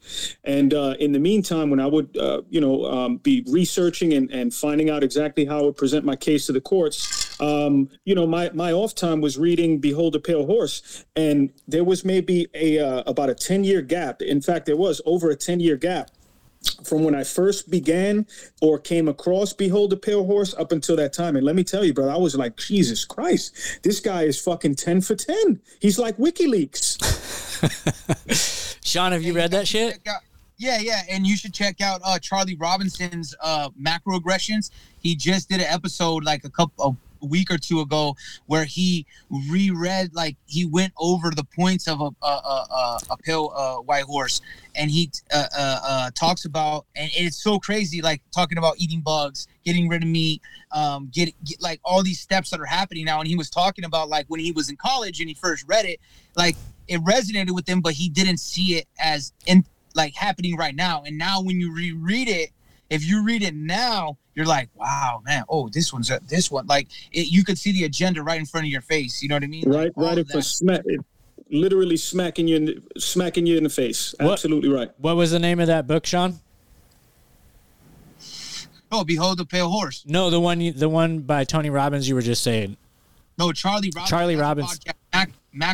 And 0.44 0.74
uh 0.74 0.94
in 0.98 1.12
the 1.12 1.18
meantime 1.18 1.70
when 1.70 1.80
i 1.80 1.86
would 1.86 2.14
uh 2.18 2.42
you 2.50 2.60
know 2.60 2.84
um 2.84 3.16
be 3.18 3.42
researching 3.48 4.12
and 4.12 4.30
and 4.30 4.52
finding 4.52 4.90
out 4.90 5.02
exactly 5.02 5.46
how 5.46 5.60
i 5.60 5.62
would 5.62 5.76
present 5.76 6.04
my 6.04 6.16
case 6.16 6.46
to 6.46 6.52
the 6.52 6.60
courts 6.60 7.40
um 7.40 7.88
you 8.04 8.14
know 8.14 8.26
my 8.26 8.50
my 8.52 8.72
off 8.72 8.94
time 8.94 9.20
was 9.22 9.38
reading 9.38 9.78
behold 9.78 10.14
a 10.14 10.20
pale 10.20 10.44
horse 10.44 11.04
and 11.16 11.50
there 11.66 11.84
was 11.84 12.04
maybe 12.04 12.48
a 12.54 12.78
uh, 12.78 13.02
about 13.06 13.30
a 13.30 13.34
10 13.34 13.64
year 13.64 13.80
gap. 13.80 14.20
In 14.20 14.42
fact 14.42 14.66
there 14.66 14.76
was 14.76 15.00
over 15.06 15.30
a 15.30 15.36
10 15.36 15.60
year 15.60 15.76
gap 15.76 16.10
from 16.84 17.04
when 17.04 17.14
I 17.14 17.24
first 17.24 17.70
began 17.70 18.26
or 18.60 18.78
came 18.78 19.08
across 19.08 19.52
Behold 19.52 19.90
the 19.90 19.96
Pale 19.96 20.24
Horse 20.26 20.54
up 20.54 20.72
until 20.72 20.96
that 20.96 21.12
time. 21.12 21.36
And 21.36 21.44
let 21.44 21.54
me 21.56 21.64
tell 21.64 21.84
you, 21.84 21.92
brother, 21.94 22.10
I 22.12 22.16
was 22.16 22.34
like, 22.36 22.56
Jesus 22.56 23.04
Christ, 23.04 23.80
this 23.82 24.00
guy 24.00 24.22
is 24.22 24.40
fucking 24.40 24.74
10 24.76 25.00
for 25.00 25.14
10. 25.14 25.60
He's 25.80 25.98
like 25.98 26.16
WikiLeaks. 26.16 26.98
Sean, 28.84 29.12
have 29.12 29.22
you 29.22 29.32
read 29.34 29.50
that 29.52 29.66
shit? 29.68 30.00
Out- 30.06 30.22
Yeah, 30.56 30.78
yeah, 30.78 31.02
and 31.10 31.26
you 31.26 31.36
should 31.36 31.52
check 31.52 31.80
out 31.80 32.00
uh, 32.04 32.18
Charlie 32.18 32.54
Robinson's 32.56 33.34
uh, 33.42 33.70
macroaggressions. 33.80 34.70
He 35.00 35.16
just 35.16 35.48
did 35.48 35.60
an 35.60 35.66
episode 35.68 36.24
like 36.24 36.44
a 36.44 36.50
couple 36.50 36.84
a 36.84 36.96
week 37.24 37.50
or 37.50 37.58
two 37.58 37.80
ago 37.80 38.16
where 38.46 38.64
he 38.64 39.06
reread 39.50 40.14
like 40.14 40.36
he 40.46 40.64
went 40.66 40.92
over 40.98 41.30
the 41.30 41.44
points 41.44 41.88
of 41.88 42.00
a 42.00 42.10
a, 42.22 42.26
a, 42.26 42.98
a, 43.10 43.16
pale 43.18 43.52
uh, 43.56 43.76
white 43.76 44.04
horse, 44.04 44.40
and 44.74 44.90
he 44.90 45.10
uh, 45.32 45.46
uh, 45.56 45.80
uh, 45.86 46.10
talks 46.14 46.44
about 46.44 46.86
and 46.96 47.10
it's 47.14 47.36
so 47.36 47.58
crazy 47.58 48.02
like 48.02 48.20
talking 48.32 48.58
about 48.58 48.74
eating 48.78 49.00
bugs, 49.00 49.48
getting 49.64 49.88
rid 49.88 50.02
of 50.02 50.08
meat, 50.08 50.42
um, 50.72 51.08
get, 51.12 51.32
get 51.44 51.60
like 51.60 51.80
all 51.84 52.02
these 52.02 52.20
steps 52.20 52.50
that 52.50 52.60
are 52.60 52.66
happening 52.66 53.04
now. 53.04 53.20
And 53.20 53.28
he 53.28 53.36
was 53.36 53.50
talking 53.50 53.84
about 53.84 54.08
like 54.08 54.26
when 54.28 54.40
he 54.40 54.52
was 54.52 54.68
in 54.68 54.76
college 54.76 55.20
and 55.20 55.28
he 55.28 55.34
first 55.34 55.64
read 55.66 55.84
it, 55.84 56.00
like 56.36 56.56
it 56.88 57.00
resonated 57.04 57.52
with 57.52 57.68
him, 57.68 57.80
but 57.80 57.94
he 57.94 58.08
didn't 58.08 58.38
see 58.38 58.76
it 58.76 58.86
as 58.98 59.32
in 59.46 59.64
like 59.94 60.14
happening 60.14 60.56
right 60.56 60.74
now. 60.74 61.02
And 61.04 61.16
now 61.16 61.40
when 61.40 61.60
you 61.60 61.72
reread 61.72 62.28
it, 62.28 62.50
if 62.94 63.04
you 63.04 63.24
read 63.24 63.42
it 63.42 63.54
now, 63.54 64.16
you're 64.34 64.46
like, 64.46 64.68
wow, 64.74 65.20
man, 65.24 65.44
oh, 65.48 65.68
this 65.68 65.92
one's 65.92 66.10
a, 66.10 66.20
this 66.28 66.50
one. 66.50 66.66
Like 66.66 66.88
it, 67.12 67.28
you 67.30 67.44
could 67.44 67.58
see 67.58 67.72
the 67.72 67.84
agenda 67.84 68.22
right 68.22 68.38
in 68.38 68.46
front 68.46 68.66
of 68.66 68.70
your 68.70 68.80
face. 68.80 69.22
You 69.22 69.28
know 69.28 69.36
what 69.36 69.42
I 69.42 69.48
mean? 69.48 69.68
right, 69.68 69.92
right. 69.96 70.18
If 70.18 70.32
a 70.34 70.42
smack, 70.42 70.82
literally 71.50 71.96
smacking 71.96 72.48
you, 72.48 72.56
in 72.56 72.64
the, 72.66 72.82
smacking 72.98 73.46
you 73.46 73.56
in 73.56 73.64
the 73.64 73.70
face. 73.70 74.14
Absolutely 74.20 74.68
right. 74.68 74.90
What 74.98 75.16
was 75.16 75.30
the 75.30 75.38
name 75.38 75.60
of 75.60 75.66
that 75.66 75.86
book, 75.86 76.06
Sean? 76.06 76.40
Oh, 78.92 79.02
behold 79.04 79.38
the 79.38 79.44
pale 79.44 79.70
horse. 79.70 80.04
No, 80.06 80.30
the 80.30 80.38
one 80.38 80.60
you, 80.60 80.72
the 80.72 80.88
one 80.88 81.20
by 81.20 81.42
Tony 81.44 81.70
Robbins 81.70 82.08
you 82.08 82.14
were 82.14 82.22
just 82.22 82.44
saying. 82.44 82.76
No, 83.38 83.50
Charlie 83.50 83.90
Robbins. 83.92 84.08
Charlie 84.08 84.34
has 84.34 84.40
Robbins. 84.40 84.78
podcast, 84.78 84.94
Mac, 85.12 85.30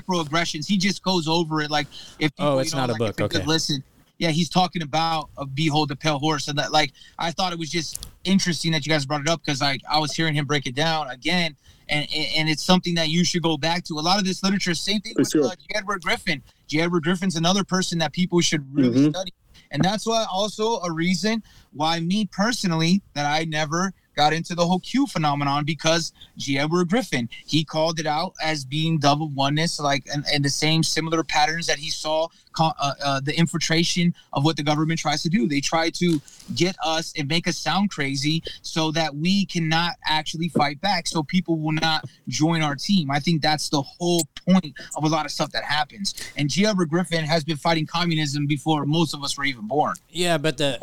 macroaggressions. 0.06 0.66
He 0.66 0.78
just 0.78 1.02
goes 1.02 1.28
over 1.28 1.60
it 1.60 1.70
like 1.70 1.86
if 2.18 2.32
oh, 2.38 2.42
people, 2.42 2.46
Oh, 2.46 2.58
it's 2.60 2.72
you 2.72 2.76
know, 2.78 2.86
not 2.86 2.96
a 2.96 2.98
book, 2.98 3.10
if 3.10 3.16
they 3.16 3.28
could 3.28 3.36
okay. 3.42 3.46
Listen, 3.46 3.84
yeah, 4.20 4.28
he's 4.30 4.50
talking 4.50 4.82
about 4.82 5.30
a 5.38 5.46
behold 5.46 5.88
the 5.88 5.96
pale 5.96 6.18
horse, 6.18 6.46
and 6.48 6.58
that 6.58 6.70
like 6.72 6.92
I 7.18 7.30
thought 7.32 7.54
it 7.54 7.58
was 7.58 7.70
just 7.70 8.06
interesting 8.24 8.70
that 8.72 8.84
you 8.86 8.92
guys 8.92 9.06
brought 9.06 9.22
it 9.22 9.28
up 9.28 9.40
because 9.42 9.62
like 9.62 9.80
I 9.90 9.98
was 9.98 10.12
hearing 10.12 10.34
him 10.34 10.44
break 10.44 10.66
it 10.66 10.74
down 10.74 11.08
again, 11.08 11.56
and 11.88 12.06
and 12.36 12.48
it's 12.50 12.62
something 12.62 12.94
that 12.96 13.08
you 13.08 13.24
should 13.24 13.42
go 13.42 13.56
back 13.56 13.82
to. 13.84 13.94
A 13.94 14.00
lot 14.00 14.18
of 14.18 14.26
this 14.26 14.42
literature, 14.42 14.74
same 14.74 15.00
thing 15.00 15.14
For 15.14 15.22
with 15.22 15.30
sure. 15.30 15.44
uh, 15.46 15.54
G. 15.56 15.74
Edward 15.74 16.02
Griffin. 16.02 16.42
G. 16.68 16.82
Edward 16.82 17.02
Griffin's 17.02 17.34
another 17.36 17.64
person 17.64 17.98
that 18.00 18.12
people 18.12 18.42
should 18.42 18.62
really 18.76 18.94
Mhm. 19.06 19.10
study, 19.10 19.32
and 19.70 19.82
that's 19.82 20.04
why 20.04 20.26
also 20.30 20.80
a 20.80 20.92
reason 20.92 21.42
why 21.72 21.98
me 22.00 22.26
personally 22.26 23.00
that 23.14 23.24
I 23.24 23.44
never 23.44 23.94
got 24.20 24.34
into 24.34 24.54
the 24.54 24.66
whole 24.66 24.80
Q 24.80 25.06
phenomenon 25.06 25.64
because 25.64 26.12
G. 26.36 26.58
Edward 26.58 26.90
Griffin 26.90 27.26
he 27.46 27.64
called 27.64 27.98
it 27.98 28.06
out 28.06 28.34
as 28.42 28.66
being 28.66 28.98
dove 28.98 29.22
of 29.22 29.32
oneness, 29.34 29.80
like 29.80 30.06
and, 30.12 30.24
and 30.30 30.44
the 30.44 30.50
same 30.50 30.82
similar 30.82 31.24
patterns 31.24 31.66
that 31.66 31.78
he 31.78 31.88
saw 31.88 32.28
uh, 32.58 32.72
uh, 32.78 33.20
the 33.20 33.34
infiltration 33.38 34.14
of 34.34 34.44
what 34.44 34.56
the 34.58 34.62
government 34.62 35.00
tries 35.00 35.22
to 35.22 35.30
do. 35.30 35.48
They 35.48 35.60
try 35.60 35.88
to 35.90 36.20
get 36.54 36.76
us 36.84 37.14
and 37.16 37.28
make 37.28 37.48
us 37.48 37.56
sound 37.56 37.90
crazy 37.90 38.42
so 38.60 38.90
that 38.90 39.14
we 39.14 39.46
cannot 39.46 39.92
actually 40.04 40.48
fight 40.50 40.80
back, 40.82 41.06
so 41.06 41.22
people 41.22 41.58
will 41.58 41.72
not 41.72 42.04
join 42.28 42.60
our 42.60 42.74
team. 42.74 43.10
I 43.10 43.20
think 43.20 43.40
that's 43.40 43.70
the 43.70 43.80
whole 43.80 44.22
point 44.46 44.74
of 44.96 45.04
a 45.04 45.08
lot 45.08 45.24
of 45.24 45.32
stuff 45.32 45.50
that 45.52 45.64
happens. 45.64 46.14
And 46.36 46.50
G. 46.50 46.66
Edward 46.66 46.90
Griffin 46.90 47.24
has 47.24 47.42
been 47.42 47.56
fighting 47.56 47.86
communism 47.86 48.46
before 48.46 48.84
most 48.84 49.14
of 49.14 49.24
us 49.24 49.38
were 49.38 49.44
even 49.44 49.66
born. 49.66 49.94
Yeah, 50.10 50.36
but 50.36 50.58
the 50.58 50.78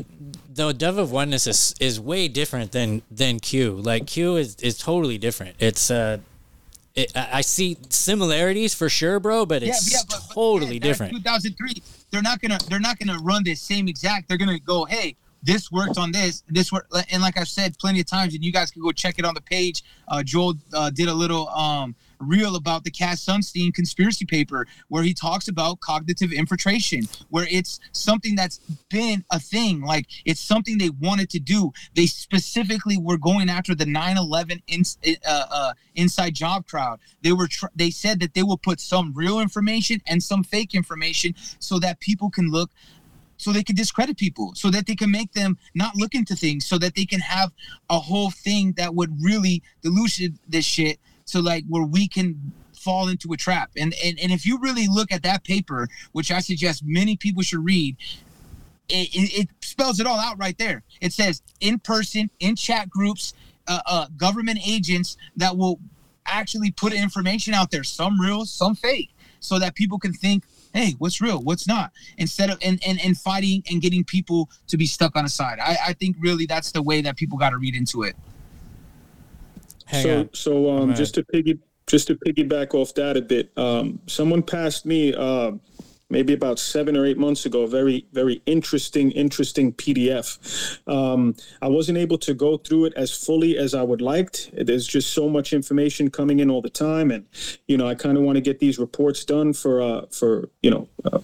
the 0.57 0.73
dove 0.73 0.97
of 0.97 1.11
oneness 1.11 1.47
is 1.47 1.73
is 1.79 1.99
way 1.99 2.27
different 2.27 2.71
than 2.73 3.01
than 3.09 3.39
Q. 3.39 3.75
Like 3.75 4.07
Q 4.07 4.35
is 4.35 4.55
is 4.55 4.77
totally 4.77 5.17
different. 5.17 5.55
It's 5.59 5.89
uh, 5.89 6.17
it, 6.95 7.11
I 7.15 7.41
see 7.41 7.77
similarities 7.89 8.73
for 8.73 8.89
sure, 8.89 9.19
bro, 9.19 9.45
but 9.45 9.63
it's 9.63 10.03
totally 10.33 10.79
different. 10.79 11.13
2003 11.13 11.81
they're 12.11 12.21
not 12.21 12.41
gonna 12.41 12.57
they're 12.69 12.79
not 12.79 12.97
gonna 12.99 13.19
run 13.19 13.43
this 13.43 13.61
same 13.61 13.87
exact 13.87 14.27
they're 14.27 14.37
gonna 14.37 14.59
go 14.59 14.85
hey 14.85 15.15
this 15.47 15.71
worked 15.71 15.97
on 15.97 16.11
this 16.11 16.43
this 16.49 16.71
worked 16.71 16.93
and 17.11 17.21
like 17.21 17.37
i've 17.39 17.47
said 17.47 17.77
plenty 17.79 18.01
of 18.01 18.05
times 18.05 18.35
and 18.35 18.43
you 18.43 18.51
guys 18.51 18.69
can 18.69 18.81
go 18.81 18.91
check 18.91 19.17
it 19.17 19.25
on 19.25 19.33
the 19.33 19.41
page. 19.41 19.83
Uh 20.07 20.21
joel 20.21 20.53
uh, 20.73 20.89
did 20.89 21.07
a 21.07 21.13
little 21.13 21.47
um 21.49 21.95
reel 22.19 22.55
about 22.55 22.83
the 22.83 22.91
Cass 22.91 23.23
Sunstein 23.23 23.73
conspiracy 23.73 24.25
paper 24.25 24.67
where 24.87 25.03
he 25.03 25.13
talks 25.13 25.47
about 25.47 25.79
cognitive 25.79 26.31
infiltration 26.31 27.03
where 27.29 27.47
it's 27.49 27.79
something 27.91 28.35
that's 28.35 28.59
been 28.89 29.23
a 29.31 29.39
thing. 29.39 29.81
Like 29.81 30.07
it's 30.25 30.41
something 30.41 30.77
they 30.77 30.89
wanted 30.89 31.29
to 31.31 31.39
do. 31.39 31.71
They 31.95 32.05
specifically 32.05 32.97
were 32.97 33.17
going 33.17 33.49
after 33.49 33.75
the 33.75 33.85
9-11 33.85 34.61
in, 34.67 34.83
uh, 35.27 35.45
uh, 35.51 35.73
inside 35.95 36.33
job 36.33 36.67
crowd. 36.67 36.99
They 37.21 37.31
were 37.31 37.47
tr- 37.47 37.67
they 37.75 37.89
said 37.89 38.19
that 38.21 38.33
they 38.33 38.43
will 38.43 38.57
put 38.57 38.79
some 38.79 39.13
real 39.13 39.39
information 39.39 40.01
and 40.07 40.21
some 40.21 40.43
fake 40.43 40.73
information 40.75 41.35
so 41.59 41.79
that 41.79 41.99
people 41.99 42.29
can 42.29 42.51
look 42.51 42.71
so 43.37 43.51
they 43.51 43.63
can 43.63 43.75
discredit 43.75 44.17
people 44.17 44.53
so 44.55 44.69
that 44.69 44.87
they 44.87 44.95
can 44.95 45.11
make 45.11 45.31
them 45.33 45.57
not 45.75 45.95
look 45.95 46.15
into 46.15 46.35
things 46.35 46.65
so 46.65 46.77
that 46.77 46.95
they 46.95 47.05
can 47.05 47.19
have 47.19 47.51
a 47.89 47.99
whole 47.99 48.31
thing 48.31 48.73
that 48.73 48.93
would 48.93 49.15
really 49.21 49.61
dilution 49.81 50.37
this 50.47 50.65
shit 50.65 50.99
so 51.25 51.39
like 51.39 51.63
where 51.67 51.83
we 51.83 52.07
can 52.07 52.51
fall 52.73 53.09
into 53.09 53.33
a 53.33 53.37
trap. 53.37 53.69
And, 53.75 53.93
and 54.03 54.19
and 54.19 54.31
if 54.31 54.45
you 54.45 54.59
really 54.59 54.87
look 54.87 55.11
at 55.11 55.23
that 55.23 55.43
paper 55.43 55.87
which 56.13 56.31
i 56.31 56.39
suggest 56.39 56.83
many 56.85 57.17
people 57.17 57.41
should 57.43 57.63
read 57.65 57.97
it, 58.89 59.09
it, 59.13 59.39
it 59.41 59.49
spells 59.61 59.99
it 59.99 60.07
all 60.07 60.19
out 60.19 60.37
right 60.37 60.57
there. 60.57 60.83
It 61.01 61.13
says 61.13 61.41
in 61.59 61.79
person 61.79 62.29
in 62.39 62.55
chat 62.55 62.89
groups 62.89 63.33
uh, 63.67 63.81
uh, 63.85 64.07
government 64.15 64.59
agents 64.65 65.17
that 65.35 65.57
will 65.57 65.79
actually 66.25 66.71
put 66.71 66.93
information 66.93 67.53
out 67.53 67.71
there 67.71 67.83
some 67.83 68.19
real 68.19 68.45
some 68.45 68.75
fake 68.75 69.09
so 69.39 69.59
that 69.59 69.75
people 69.75 69.99
can 69.99 70.13
think 70.13 70.43
hey 70.73 70.95
what's 70.97 71.21
real? 71.21 71.41
What's 71.41 71.67
not? 71.67 71.91
Instead 72.17 72.49
of 72.49 72.57
and 72.61 72.81
and, 72.85 72.99
and 73.03 73.17
fighting 73.17 73.63
and 73.69 73.81
getting 73.81 74.03
people 74.03 74.49
to 74.67 74.77
be 74.77 74.85
stuck 74.85 75.15
on 75.15 75.25
a 75.25 75.29
side. 75.29 75.59
I, 75.59 75.77
I 75.87 75.93
think 75.93 76.17
really 76.19 76.45
that's 76.45 76.71
the 76.71 76.81
way 76.81 77.01
that 77.01 77.17
people 77.17 77.37
got 77.37 77.51
to 77.51 77.57
read 77.57 77.75
into 77.75 78.03
it. 78.03 78.15
So 80.03 80.29
so 80.33 80.69
um 80.69 80.95
just 80.95 81.15
to 81.15 81.23
piggy 81.23 81.59
just 81.87 82.07
to 82.07 82.15
piggyback 82.15 82.73
off 82.73 82.93
that 82.95 83.15
a 83.15 83.21
bit 83.21 83.51
um 83.57 83.99
someone 84.07 84.43
passed 84.43 84.85
me 84.85 85.13
uh 85.13 85.51
maybe 86.09 86.33
about 86.33 86.59
seven 86.59 86.95
or 86.95 87.05
eight 87.05 87.17
months 87.17 87.45
ago 87.45 87.65
very 87.65 88.05
very 88.13 88.41
interesting 88.45 89.11
interesting 89.11 89.73
pdf 89.73 90.79
um 90.87 91.35
i 91.61 91.67
wasn't 91.67 91.97
able 91.97 92.17
to 92.17 92.33
go 92.33 92.57
through 92.57 92.85
it 92.85 92.93
as 92.95 93.11
fully 93.11 93.57
as 93.57 93.73
i 93.73 93.81
would 93.81 94.01
liked. 94.01 94.49
There's 94.53 94.87
just 94.87 95.13
so 95.13 95.29
much 95.29 95.53
information 95.53 96.09
coming 96.09 96.39
in 96.39 96.49
all 96.49 96.61
the 96.61 96.69
time 96.69 97.11
and 97.11 97.25
you 97.67 97.77
know 97.77 97.87
i 97.87 97.95
kind 97.95 98.17
of 98.17 98.23
want 98.23 98.35
to 98.37 98.41
get 98.41 98.59
these 98.59 98.79
reports 98.79 99.25
done 99.25 99.53
for 99.53 99.81
uh 99.81 100.05
for 100.11 100.49
you 100.61 100.71
know 100.71 100.87
uh, 101.05 101.19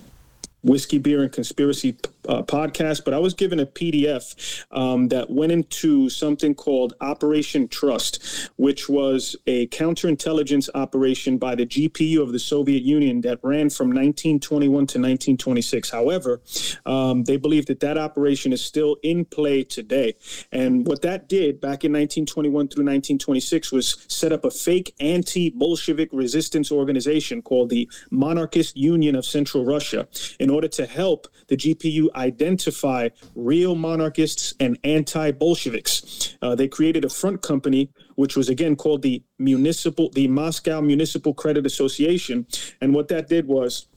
whiskey 0.64 0.98
beer 0.98 1.24
and 1.24 1.32
conspiracy 1.32 1.98
uh, 2.28 2.42
podcast 2.44 3.04
but 3.06 3.14
i 3.14 3.20
was 3.20 3.34
given 3.34 3.60
a 3.60 3.66
pdf 3.66 4.66
um, 4.72 5.08
that 5.08 5.30
went 5.30 5.52
into 5.52 6.10
something 6.10 6.56
called 6.56 6.94
operation 7.02 7.68
trust 7.68 8.50
which 8.58 8.90
was 8.90 9.36
a 9.48 9.68
counterintelligence 9.68 10.70
operation 10.76 11.38
by 11.38 11.56
the 11.56 11.66
gpu 11.66 12.22
of 12.22 12.32
the 12.32 12.40
soviet 12.40 12.84
union 12.84 13.22
that 13.22 13.40
ran 13.44 13.70
from 13.70 13.88
1921 13.88 14.72
to 14.72 15.00
1926 15.00 15.90
however 15.90 16.42
um, 16.86 17.24
they 17.24 17.38
believe 17.38 17.66
that 17.68 17.80
that 17.80 17.98
operation 17.98 18.54
is 18.54 18.64
still 18.64 18.98
in 19.04 19.26
play 19.26 19.64
today. 19.64 20.16
And 20.52 20.88
what 20.88 21.02
that 21.02 21.30
did 21.30 21.60
back 21.60 21.84
in 21.84 21.92
1921 21.92 22.68
through 22.68 22.86
1926 22.86 23.72
was 23.72 24.06
set 24.08 24.32
up 24.32 24.46
a 24.46 24.52
fake 24.52 24.96
anti-bolshevik 25.00 26.10
resistance 26.12 26.72
organization 26.72 27.42
called 27.42 27.70
the 27.70 27.90
monarchist 28.10 28.78
union 28.78 29.16
of 29.16 29.26
central 29.26 29.66
russia 29.66 30.08
in 30.40 30.50
order 30.50 30.68
to 30.68 30.86
help 30.86 31.28
the 31.48 31.58
GPU 31.58 32.08
identify 32.16 33.10
real 33.36 33.76
monarchists 33.76 34.54
and 34.60 34.78
anti-Bolsheviks. 34.84 36.38
Uh, 36.42 36.56
they 36.56 36.68
created 36.68 37.06
a 37.06 37.10
front 37.10 37.42
company, 37.42 37.90
which 38.16 38.36
was 38.36 38.50
again 38.50 38.76
called 38.76 39.02
the 39.02 39.24
Municipal, 39.40 40.10
the 40.10 40.28
Moscow 40.28 40.82
Municipal 40.82 41.34
Credit 41.34 41.66
Association, 41.66 42.46
and 42.82 42.94
what 42.94 43.08
that 43.08 43.28
did 43.28 43.48
was 43.48 43.88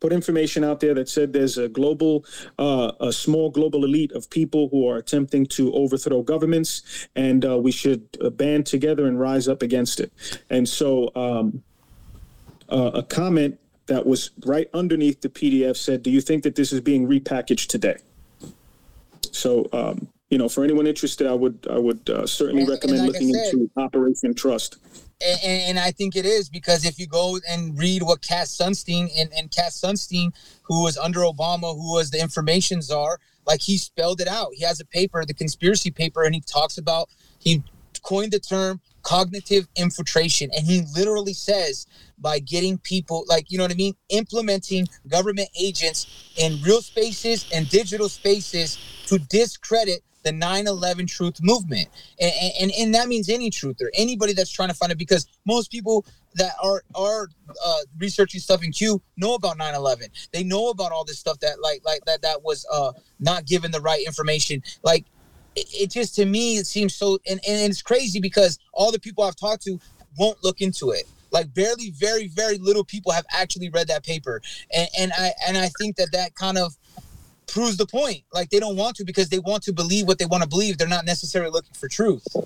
put 0.00 0.12
information 0.12 0.64
out 0.64 0.80
there 0.80 0.94
that 0.94 1.08
said 1.08 1.32
there's 1.32 1.58
a 1.58 1.68
global, 1.68 2.24
uh, 2.58 2.92
a 3.00 3.12
small 3.12 3.50
global 3.50 3.84
elite 3.84 4.12
of 4.12 4.28
people 4.30 4.68
who 4.70 4.86
are 4.88 4.96
attempting 4.98 5.46
to 5.46 5.72
overthrow 5.72 6.22
governments, 6.22 7.08
and 7.14 7.44
uh, 7.44 7.56
we 7.56 7.70
should 7.70 8.06
uh, 8.20 8.28
band 8.28 8.66
together 8.66 9.06
and 9.06 9.20
rise 9.20 9.48
up 9.48 9.62
against 9.62 10.00
it. 10.00 10.12
And 10.50 10.68
so, 10.68 11.10
um, 11.14 11.62
uh, 12.68 12.90
a 12.94 13.02
comment 13.02 13.58
that 13.86 14.06
was 14.06 14.30
right 14.44 14.68
underneath 14.74 15.20
the 15.20 15.28
PDF 15.28 15.76
said, 15.76 16.02
"Do 16.02 16.10
you 16.10 16.20
think 16.20 16.42
that 16.44 16.54
this 16.54 16.72
is 16.72 16.80
being 16.80 17.06
repackaged 17.08 17.66
today?" 17.68 17.96
So, 19.30 19.68
um, 19.72 20.08
you 20.30 20.38
know, 20.38 20.48
for 20.48 20.64
anyone 20.64 20.86
interested, 20.86 21.26
I 21.26 21.34
would 21.34 21.66
I 21.70 21.78
would 21.78 22.08
uh, 22.08 22.26
certainly 22.26 22.62
And- 22.62 22.70
and 22.70 22.76
recommend 22.78 23.00
like 23.02 23.12
looking 23.12 23.34
said- 23.34 23.54
into 23.54 23.70
Operation 23.76 24.34
Trust. 24.34 24.76
and, 25.20 25.38
and, 25.44 25.62
and 25.70 25.78
I 25.78 25.90
think 25.92 26.16
it 26.16 26.26
is 26.26 26.48
because 26.48 26.84
if 26.84 26.98
you 26.98 27.06
go 27.06 27.38
and 27.48 27.78
read 27.78 28.02
what 28.02 28.22
Cass 28.22 28.56
Sunstein 28.56 29.08
and, 29.16 29.30
and 29.36 29.50
Cass 29.50 29.80
Sunstein, 29.80 30.32
who 30.62 30.82
was 30.82 30.96
under 30.96 31.20
Obama, 31.20 31.74
who 31.74 31.92
was 31.92 32.10
the 32.10 32.20
information 32.20 32.82
czar, 32.82 33.20
like 33.46 33.60
he 33.60 33.76
spelled 33.78 34.20
it 34.20 34.28
out. 34.28 34.48
He 34.54 34.64
has 34.64 34.80
a 34.80 34.84
paper, 34.84 35.24
the 35.24 35.34
conspiracy 35.34 35.90
paper, 35.90 36.22
and 36.22 36.34
he 36.34 36.40
talks 36.40 36.78
about 36.78 37.08
he 37.38 37.62
coined 38.02 38.32
the 38.32 38.40
term 38.40 38.80
cognitive 39.02 39.66
infiltration, 39.76 40.50
and 40.56 40.66
he 40.66 40.82
literally 40.94 41.34
says 41.34 41.86
by 42.18 42.38
getting 42.38 42.78
people 42.78 43.24
like 43.28 43.50
you 43.50 43.58
know 43.58 43.64
what 43.64 43.72
I 43.72 43.76
mean, 43.76 43.94
implementing 44.08 44.88
government 45.08 45.48
agents 45.58 46.32
in 46.36 46.60
real 46.62 46.82
spaces 46.82 47.48
and 47.52 47.68
digital 47.68 48.08
spaces 48.08 48.78
to 49.06 49.18
discredit 49.18 50.02
the 50.22 50.30
9-11 50.30 51.08
truth 51.08 51.42
movement. 51.42 51.88
And, 52.20 52.32
and 52.60 52.72
and 52.78 52.94
that 52.94 53.08
means 53.08 53.28
any 53.28 53.50
truther 53.50 53.88
anybody 53.94 54.32
that's 54.32 54.50
trying 54.50 54.68
to 54.68 54.74
find 54.74 54.92
it 54.92 54.98
because 54.98 55.26
most 55.46 55.70
people 55.70 56.06
that 56.34 56.52
are 56.62 56.82
are 56.94 57.28
uh, 57.64 57.78
researching 57.98 58.40
stuff 58.40 58.64
in 58.64 58.72
q 58.72 59.02
know 59.18 59.34
about 59.34 59.58
9-11 59.58 60.08
they 60.32 60.42
know 60.42 60.70
about 60.70 60.90
all 60.90 61.04
this 61.04 61.18
stuff 61.18 61.38
that 61.40 61.60
like 61.60 61.82
like 61.84 62.02
that 62.06 62.22
that 62.22 62.42
was 62.42 62.64
uh 62.72 62.92
not 63.22 63.46
given 63.46 63.70
the 63.70 63.80
right 63.80 64.04
information. 64.06 64.62
Like 64.82 65.06
it, 65.56 65.90
just 65.90 66.14
to 66.14 66.24
me 66.24 66.56
it 66.56 66.66
seems 66.66 66.94
so 66.94 67.18
and, 67.28 67.40
and 67.48 67.70
it's 67.70 67.82
crazy 67.82 68.20
because 68.20 68.58
all 68.72 68.92
the 68.92 69.00
people 69.00 69.24
i've 69.24 69.36
talked 69.36 69.62
to 69.62 69.78
won't 70.18 70.42
look 70.44 70.60
into 70.60 70.90
it 70.90 71.04
like 71.30 71.52
barely 71.54 71.90
very 71.90 72.28
very 72.28 72.58
little 72.58 72.84
people 72.84 73.12
have 73.12 73.24
actually 73.32 73.68
read 73.70 73.88
that 73.88 74.04
paper 74.04 74.40
and, 74.74 74.88
and 74.98 75.12
i 75.16 75.32
and 75.46 75.56
i 75.56 75.68
think 75.78 75.96
that 75.96 76.08
that 76.12 76.34
kind 76.34 76.58
of 76.58 76.76
proves 77.52 77.76
the 77.76 77.86
point. 77.86 78.22
Like 78.32 78.50
they 78.50 78.58
don't 78.58 78.76
want 78.76 78.96
to 78.96 79.04
because 79.04 79.28
they 79.28 79.38
want 79.38 79.62
to 79.64 79.72
believe 79.72 80.08
what 80.08 80.18
they 80.18 80.26
want 80.26 80.42
to 80.42 80.48
believe. 80.48 80.78
They're 80.78 80.88
not 80.88 81.04
necessarily 81.04 81.50
looking 81.50 81.74
for 81.74 81.88
truth. 81.88 82.26
All 82.34 82.44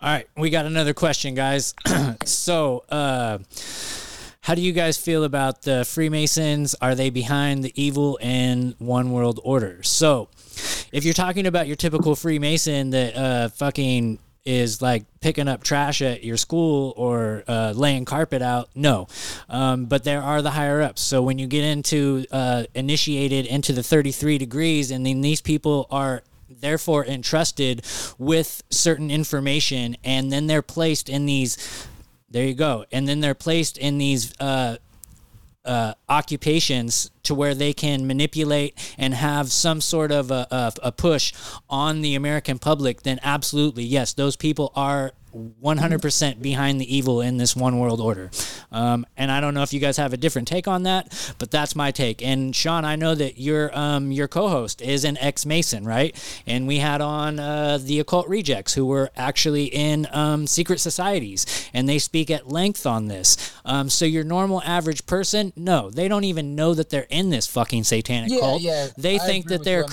right, 0.00 0.26
we 0.36 0.50
got 0.50 0.64
another 0.66 0.94
question, 0.94 1.34
guys. 1.34 1.74
so, 2.24 2.84
uh, 2.88 3.38
how 4.48 4.54
do 4.54 4.62
you 4.62 4.72
guys 4.72 4.96
feel 4.96 5.24
about 5.24 5.60
the 5.60 5.84
Freemasons? 5.84 6.74
Are 6.80 6.94
they 6.94 7.10
behind 7.10 7.62
the 7.62 7.72
evil 7.74 8.18
and 8.22 8.74
one 8.78 9.12
world 9.12 9.38
order? 9.44 9.82
So, 9.82 10.30
if 10.90 11.04
you're 11.04 11.12
talking 11.12 11.46
about 11.46 11.66
your 11.66 11.76
typical 11.76 12.16
Freemason 12.16 12.88
that 12.88 13.14
uh, 13.14 13.48
fucking 13.50 14.18
is 14.46 14.80
like 14.80 15.04
picking 15.20 15.48
up 15.48 15.62
trash 15.62 16.00
at 16.00 16.24
your 16.24 16.38
school 16.38 16.94
or 16.96 17.44
uh, 17.46 17.74
laying 17.76 18.06
carpet 18.06 18.40
out, 18.40 18.70
no. 18.74 19.06
Um, 19.50 19.84
but 19.84 20.04
there 20.04 20.22
are 20.22 20.40
the 20.40 20.52
higher 20.52 20.80
ups. 20.80 21.02
So 21.02 21.20
when 21.20 21.38
you 21.38 21.46
get 21.46 21.64
into 21.64 22.24
uh, 22.32 22.64
initiated 22.74 23.44
into 23.44 23.74
the 23.74 23.82
33 23.82 24.38
degrees, 24.38 24.90
and 24.90 25.04
then 25.04 25.20
these 25.20 25.42
people 25.42 25.86
are 25.90 26.22
therefore 26.48 27.04
entrusted 27.04 27.84
with 28.16 28.62
certain 28.70 29.10
information 29.10 29.98
and 30.02 30.32
then 30.32 30.46
they're 30.46 30.62
placed 30.62 31.10
in 31.10 31.26
these 31.26 31.86
there 32.30 32.44
you 32.44 32.54
go. 32.54 32.84
And 32.92 33.08
then 33.08 33.20
they're 33.20 33.34
placed 33.34 33.78
in 33.78 33.98
these 33.98 34.32
uh, 34.40 34.76
uh, 35.64 35.94
occupations 36.08 37.10
to 37.24 37.34
where 37.34 37.54
they 37.54 37.72
can 37.72 38.06
manipulate 38.06 38.94
and 38.96 39.14
have 39.14 39.52
some 39.52 39.80
sort 39.80 40.10
of 40.10 40.30
a, 40.30 40.46
a, 40.50 40.72
a 40.84 40.92
push 40.92 41.32
on 41.68 42.00
the 42.00 42.14
American 42.14 42.58
public, 42.58 43.02
then 43.02 43.20
absolutely, 43.22 43.84
yes, 43.84 44.14
those 44.14 44.36
people 44.36 44.72
are 44.74 45.12
100% 45.34 46.40
behind 46.42 46.80
the 46.80 46.96
evil 46.96 47.20
in 47.20 47.36
this 47.36 47.54
one 47.54 47.78
world 47.78 48.00
order. 48.00 48.30
Um, 48.72 49.06
and 49.16 49.30
I 49.30 49.40
don't 49.40 49.54
know 49.54 49.62
if 49.62 49.72
you 49.72 49.80
guys 49.80 49.96
have 49.96 50.12
a 50.12 50.16
different 50.16 50.48
take 50.48 50.68
on 50.68 50.82
that, 50.84 51.34
but 51.38 51.50
that's 51.50 51.74
my 51.76 51.90
take. 51.90 52.22
And 52.22 52.54
Sean, 52.54 52.84
I 52.84 52.96
know 52.96 53.14
that 53.14 53.38
your 53.38 53.76
um, 53.78 54.10
your 54.12 54.28
co-host 54.28 54.82
is 54.82 55.04
an 55.04 55.16
ex-Mason, 55.18 55.84
right? 55.84 56.14
And 56.46 56.66
we 56.66 56.78
had 56.78 57.00
on 57.00 57.38
uh, 57.38 57.78
the 57.78 58.00
Occult 58.00 58.28
Rejects, 58.28 58.74
who 58.74 58.86
were 58.86 59.10
actually 59.16 59.64
in 59.66 60.06
um, 60.12 60.46
secret 60.46 60.80
societies, 60.80 61.46
and 61.72 61.88
they 61.88 61.98
speak 61.98 62.30
at 62.30 62.48
length 62.48 62.86
on 62.86 63.08
this. 63.08 63.36
Um, 63.64 63.88
so 63.88 64.04
your 64.04 64.24
normal 64.24 64.62
average 64.62 65.06
person, 65.06 65.52
no, 65.56 65.90
they 65.90 66.08
don't 66.08 66.24
even 66.24 66.54
know 66.54 66.74
that 66.74 66.90
they're 66.90 67.06
in 67.10 67.30
this 67.30 67.46
fucking 67.46 67.84
satanic 67.84 68.30
Yeah, 68.32 68.40
cult. 68.40 68.62
yeah, 68.62 68.88
they 68.96 69.16
I 69.16 69.18
think 69.18 69.46
that 69.48 69.64
they're 69.64 69.80
a 69.80 69.84
on 69.84 69.90
that. 69.90 69.92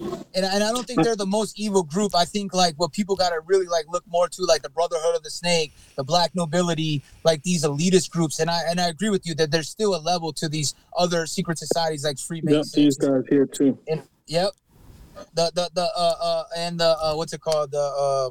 And, 0.00 0.44
and 0.44 0.62
I 0.62 0.70
don't 0.70 0.86
think 0.86 1.02
they're 1.02 1.16
the 1.16 1.26
most 1.26 1.58
evil 1.58 1.82
group. 1.82 2.14
I 2.14 2.24
think 2.24 2.54
like 2.54 2.74
what 2.76 2.92
people 2.92 3.16
got 3.16 3.30
to 3.30 3.40
really 3.46 3.66
like 3.66 3.86
look 3.88 4.04
more 4.06 4.28
to 4.28 4.44
like 4.44 4.62
the 4.62 4.70
Brotherhood 4.70 5.16
of 5.16 5.22
the 5.22 5.30
Snake, 5.30 5.74
the 5.96 6.04
Black 6.04 6.34
Nobility, 6.34 7.02
like 7.24 7.42
these 7.42 7.64
elitist 7.64 8.10
groups. 8.10 8.38
And 8.38 8.50
I 8.50 8.62
and 8.68 8.80
I 8.80 8.88
agree 8.88 9.10
with 9.10 9.26
you 9.26 9.34
that 9.36 9.50
there's 9.50 9.68
still 9.68 9.96
a 9.96 9.98
level 10.00 10.32
to 10.34 10.48
these 10.48 10.74
other 10.96 11.26
secret 11.26 11.58
societies 11.58 12.04
like 12.04 12.18
Freemasons. 12.18 12.76
Yep, 12.76 12.84
these 12.84 12.96
guys 12.96 13.24
here 13.28 13.46
too. 13.46 13.78
And 13.88 14.02
yep, 14.26 14.50
the 15.34 15.50
the 15.54 15.70
the 15.74 15.88
uh, 15.96 16.14
uh 16.20 16.44
and 16.56 16.78
the 16.78 16.96
uh, 16.98 17.14
what's 17.14 17.32
it 17.32 17.40
called 17.40 17.72
the 17.72 17.78
uh, 17.78 18.30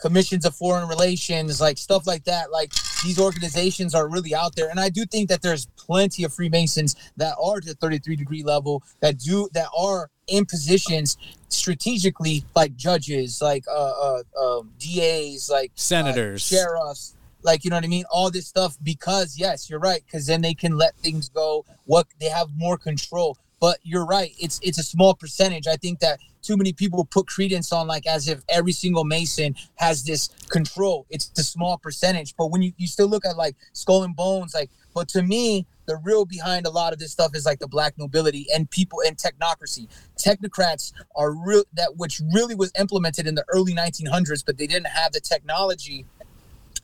commissions 0.00 0.44
of 0.44 0.54
foreign 0.54 0.88
relations, 0.88 1.60
like 1.60 1.78
stuff 1.78 2.06
like 2.06 2.24
that. 2.24 2.50
Like 2.50 2.72
these 3.02 3.18
organizations 3.18 3.94
are 3.94 4.08
really 4.08 4.34
out 4.34 4.54
there, 4.56 4.68
and 4.68 4.78
I 4.78 4.88
do 4.88 5.04
think 5.04 5.28
that 5.28 5.42
there's 5.42 5.66
plenty 5.90 6.22
of 6.22 6.32
Freemasons 6.32 6.94
that 7.16 7.34
are 7.42 7.60
to 7.60 7.68
the 7.70 7.74
33 7.74 8.14
degree 8.14 8.44
level 8.44 8.80
that 9.00 9.18
do 9.18 9.48
that 9.54 9.66
are 9.76 10.08
in 10.28 10.46
positions 10.46 11.16
strategically, 11.48 12.44
like 12.54 12.76
judges, 12.76 13.42
like 13.42 13.64
uh, 13.68 14.20
uh 14.38 14.58
um, 14.58 14.70
DAs, 14.78 15.50
like 15.50 15.70
uh, 15.70 15.74
Senators. 15.74 16.42
sheriffs. 16.42 17.16
Like 17.42 17.64
you 17.64 17.70
know 17.70 17.76
what 17.76 17.84
I 17.84 17.88
mean? 17.88 18.04
All 18.08 18.30
this 18.30 18.46
stuff 18.46 18.76
because 18.84 19.36
yes, 19.36 19.68
you're 19.68 19.80
right. 19.80 20.02
Because 20.06 20.26
then 20.26 20.42
they 20.42 20.54
can 20.54 20.78
let 20.78 20.94
things 20.96 21.28
go. 21.28 21.64
What 21.86 22.06
they 22.20 22.28
have 22.28 22.48
more 22.56 22.78
control. 22.78 23.36
But 23.58 23.78
you're 23.82 24.06
right. 24.06 24.32
It's 24.38 24.60
it's 24.62 24.78
a 24.78 24.84
small 24.84 25.14
percentage. 25.14 25.66
I 25.66 25.76
think 25.76 25.98
that 26.00 26.20
too 26.42 26.56
many 26.56 26.72
people 26.72 27.04
put 27.04 27.26
credence 27.26 27.72
on 27.72 27.88
like 27.88 28.06
as 28.06 28.28
if 28.28 28.42
every 28.48 28.72
single 28.72 29.04
Mason 29.04 29.56
has 29.74 30.04
this 30.04 30.28
control. 30.50 31.06
It's 31.10 31.32
a 31.36 31.42
small 31.42 31.78
percentage. 31.78 32.34
But 32.36 32.46
when 32.46 32.62
you, 32.62 32.72
you 32.76 32.86
still 32.86 33.08
look 33.08 33.26
at 33.26 33.36
like 33.36 33.56
Skull 33.72 34.04
and 34.04 34.14
Bones, 34.14 34.54
like 34.54 34.70
but 34.94 35.08
to 35.10 35.22
me, 35.22 35.66
the 35.90 35.96
real 35.96 36.24
behind 36.24 36.66
a 36.66 36.70
lot 36.70 36.92
of 36.92 37.00
this 37.00 37.10
stuff 37.10 37.34
is 37.34 37.44
like 37.44 37.58
the 37.58 37.66
black 37.66 37.98
nobility 37.98 38.46
and 38.54 38.70
people 38.70 39.00
and 39.04 39.16
technocracy. 39.16 39.88
Technocrats 40.16 40.92
are 41.16 41.32
real 41.32 41.64
that 41.72 41.96
which 41.96 42.22
really 42.32 42.54
was 42.54 42.70
implemented 42.78 43.26
in 43.26 43.34
the 43.34 43.44
early 43.48 43.74
1900s, 43.74 44.44
but 44.46 44.56
they 44.56 44.68
didn't 44.68 44.86
have 44.86 45.10
the 45.10 45.20
technology 45.20 46.06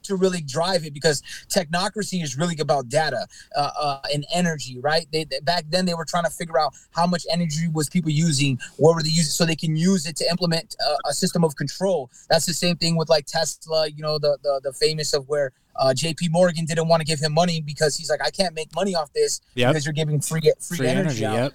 to 0.06 0.16
really 0.16 0.40
drive 0.40 0.84
it 0.84 0.92
because 0.94 1.22
technocracy 1.48 2.22
is 2.22 2.36
really 2.36 2.56
about 2.58 2.88
data 2.88 3.26
uh, 3.56 3.70
uh, 3.80 4.00
and 4.12 4.24
energy, 4.34 4.78
right? 4.80 5.06
They, 5.12 5.24
they- 5.24 5.40
back 5.40 5.64
then 5.68 5.86
they 5.86 5.94
were 5.94 6.04
trying 6.04 6.24
to 6.24 6.30
figure 6.30 6.58
out 6.58 6.72
how 6.92 7.06
much 7.06 7.24
energy 7.30 7.68
was 7.72 7.88
people 7.88 8.10
using, 8.10 8.58
what 8.76 8.94
were 8.94 9.02
they 9.02 9.08
using, 9.10 9.30
so 9.30 9.44
they 9.44 9.56
can 9.56 9.76
use 9.76 10.06
it 10.06 10.16
to 10.16 10.28
implement 10.30 10.76
a, 10.84 11.08
a 11.10 11.12
system 11.12 11.44
of 11.44 11.56
control. 11.56 12.10
That's 12.30 12.46
the 12.46 12.54
same 12.54 12.76
thing 12.76 12.96
with 12.96 13.08
like 13.08 13.26
Tesla, 13.26 13.88
you 13.88 14.02
know, 14.02 14.18
the 14.18 14.38
the, 14.42 14.60
the 14.64 14.72
famous 14.72 15.12
of 15.14 15.28
where. 15.28 15.52
Uh, 15.78 15.92
J.P. 15.92 16.30
Morgan 16.30 16.64
didn't 16.64 16.88
want 16.88 17.00
to 17.02 17.04
give 17.04 17.20
him 17.20 17.34
money 17.34 17.60
because 17.60 17.98
he's 17.98 18.08
like, 18.08 18.22
I 18.24 18.30
can't 18.30 18.54
make 18.54 18.74
money 18.74 18.94
off 18.94 19.12
this 19.12 19.42
Yep. 19.56 19.68
because 19.72 19.84
you're 19.84 19.92
giving 19.92 20.22
free 20.22 20.40
free, 20.58 20.78
Free 20.78 20.86
energy. 20.86 21.22
energy, 21.22 21.26
out 21.26 21.34
yep. 21.34 21.52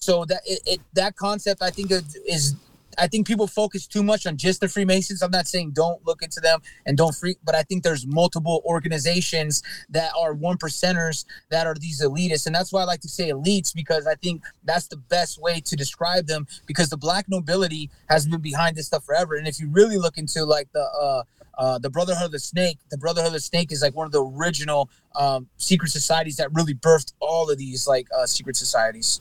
so 0.00 0.24
that 0.24 0.40
it, 0.46 0.60
it 0.64 0.80
that 0.94 1.14
concept 1.16 1.60
i 1.62 1.68
think 1.68 1.90
is 2.26 2.56
i 3.00 3.06
think 3.06 3.26
people 3.26 3.46
focus 3.46 3.86
too 3.86 4.02
much 4.02 4.26
on 4.26 4.36
just 4.36 4.60
the 4.60 4.68
freemasons 4.68 5.22
i'm 5.22 5.30
not 5.30 5.48
saying 5.48 5.70
don't 5.72 6.04
look 6.06 6.22
into 6.22 6.40
them 6.40 6.60
and 6.86 6.96
don't 6.96 7.14
free 7.14 7.36
but 7.44 7.54
i 7.54 7.62
think 7.62 7.82
there's 7.82 8.06
multiple 8.06 8.62
organizations 8.64 9.62
that 9.88 10.12
are 10.18 10.34
one 10.34 10.56
percenters 10.56 11.24
that 11.50 11.66
are 11.66 11.74
these 11.74 12.02
elitists 12.02 12.46
and 12.46 12.54
that's 12.54 12.72
why 12.72 12.82
i 12.82 12.84
like 12.84 13.00
to 13.00 13.08
say 13.08 13.30
elites 13.30 13.74
because 13.74 14.06
i 14.06 14.14
think 14.16 14.42
that's 14.64 14.88
the 14.88 14.96
best 14.96 15.40
way 15.40 15.60
to 15.60 15.76
describe 15.76 16.26
them 16.26 16.46
because 16.66 16.88
the 16.88 16.96
black 16.96 17.26
nobility 17.28 17.90
has 18.08 18.26
been 18.26 18.40
behind 18.40 18.76
this 18.76 18.86
stuff 18.86 19.04
forever 19.04 19.34
and 19.34 19.48
if 19.48 19.58
you 19.58 19.68
really 19.70 19.98
look 19.98 20.18
into 20.18 20.44
like 20.44 20.68
the 20.72 20.82
uh 20.82 21.22
uh, 21.60 21.78
the 21.78 21.90
Brotherhood 21.90 22.26
of 22.26 22.32
the 22.32 22.38
Snake. 22.38 22.78
The 22.90 22.96
Brotherhood 22.96 23.28
of 23.28 23.32
the 23.34 23.40
Snake 23.40 23.70
is 23.70 23.82
like 23.82 23.94
one 23.94 24.06
of 24.06 24.12
the 24.12 24.24
original 24.24 24.88
um, 25.14 25.46
secret 25.58 25.90
societies 25.90 26.36
that 26.36 26.48
really 26.54 26.72
birthed 26.72 27.12
all 27.20 27.50
of 27.50 27.58
these 27.58 27.86
like 27.86 28.06
uh, 28.16 28.24
secret 28.24 28.56
societies. 28.56 29.20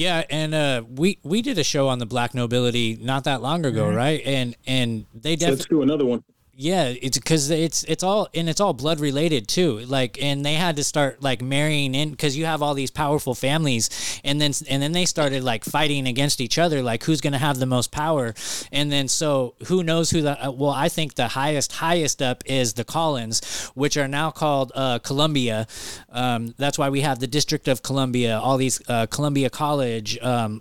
Yeah, 0.00 0.24
and 0.30 0.54
uh, 0.54 0.82
we 0.88 1.18
we 1.22 1.42
did 1.42 1.58
a 1.58 1.62
show 1.62 1.88
on 1.88 1.98
the 1.98 2.06
black 2.06 2.34
nobility 2.34 2.98
not 3.02 3.24
that 3.24 3.42
long 3.42 3.66
ago, 3.66 3.84
Mhm. 3.84 3.94
right? 3.94 4.22
And 4.24 4.56
and 4.66 5.04
they 5.12 5.36
So 5.36 5.50
let's 5.50 5.66
do 5.66 5.82
another 5.82 6.06
one. 6.06 6.24
Yeah, 6.52 6.92
it's 7.00 7.16
because 7.16 7.48
it's 7.48 7.84
it's 7.84 8.02
all 8.02 8.28
and 8.34 8.46
it's 8.48 8.60
all 8.60 8.74
blood 8.74 9.00
related 9.00 9.48
too. 9.48 9.78
Like, 9.78 10.22
and 10.22 10.44
they 10.44 10.54
had 10.54 10.76
to 10.76 10.84
start 10.84 11.22
like 11.22 11.40
marrying 11.40 11.94
in 11.94 12.10
because 12.10 12.36
you 12.36 12.44
have 12.44 12.60
all 12.60 12.74
these 12.74 12.90
powerful 12.90 13.34
families, 13.34 14.20
and 14.24 14.38
then 14.40 14.52
and 14.68 14.82
then 14.82 14.92
they 14.92 15.06
started 15.06 15.42
like 15.42 15.64
fighting 15.64 16.06
against 16.06 16.38
each 16.40 16.58
other, 16.58 16.82
like 16.82 17.04
who's 17.04 17.22
going 17.22 17.32
to 17.32 17.38
have 17.38 17.58
the 17.58 17.66
most 17.66 17.90
power, 17.92 18.34
and 18.72 18.92
then 18.92 19.08
so 19.08 19.54
who 19.68 19.82
knows 19.82 20.10
who 20.10 20.20
the 20.20 20.48
uh, 20.48 20.50
well, 20.50 20.72
I 20.72 20.90
think 20.90 21.14
the 21.14 21.28
highest 21.28 21.72
highest 21.72 22.20
up 22.20 22.42
is 22.44 22.74
the 22.74 22.84
Collins, 22.84 23.70
which 23.74 23.96
are 23.96 24.08
now 24.08 24.30
called 24.30 24.70
uh, 24.74 24.98
Columbia. 24.98 25.66
Um, 26.10 26.54
that's 26.58 26.76
why 26.76 26.90
we 26.90 27.00
have 27.00 27.20
the 27.20 27.28
District 27.28 27.68
of 27.68 27.82
Columbia, 27.82 28.38
all 28.38 28.58
these 28.58 28.82
uh, 28.88 29.06
Columbia 29.06 29.48
College, 29.48 30.18
um, 30.20 30.60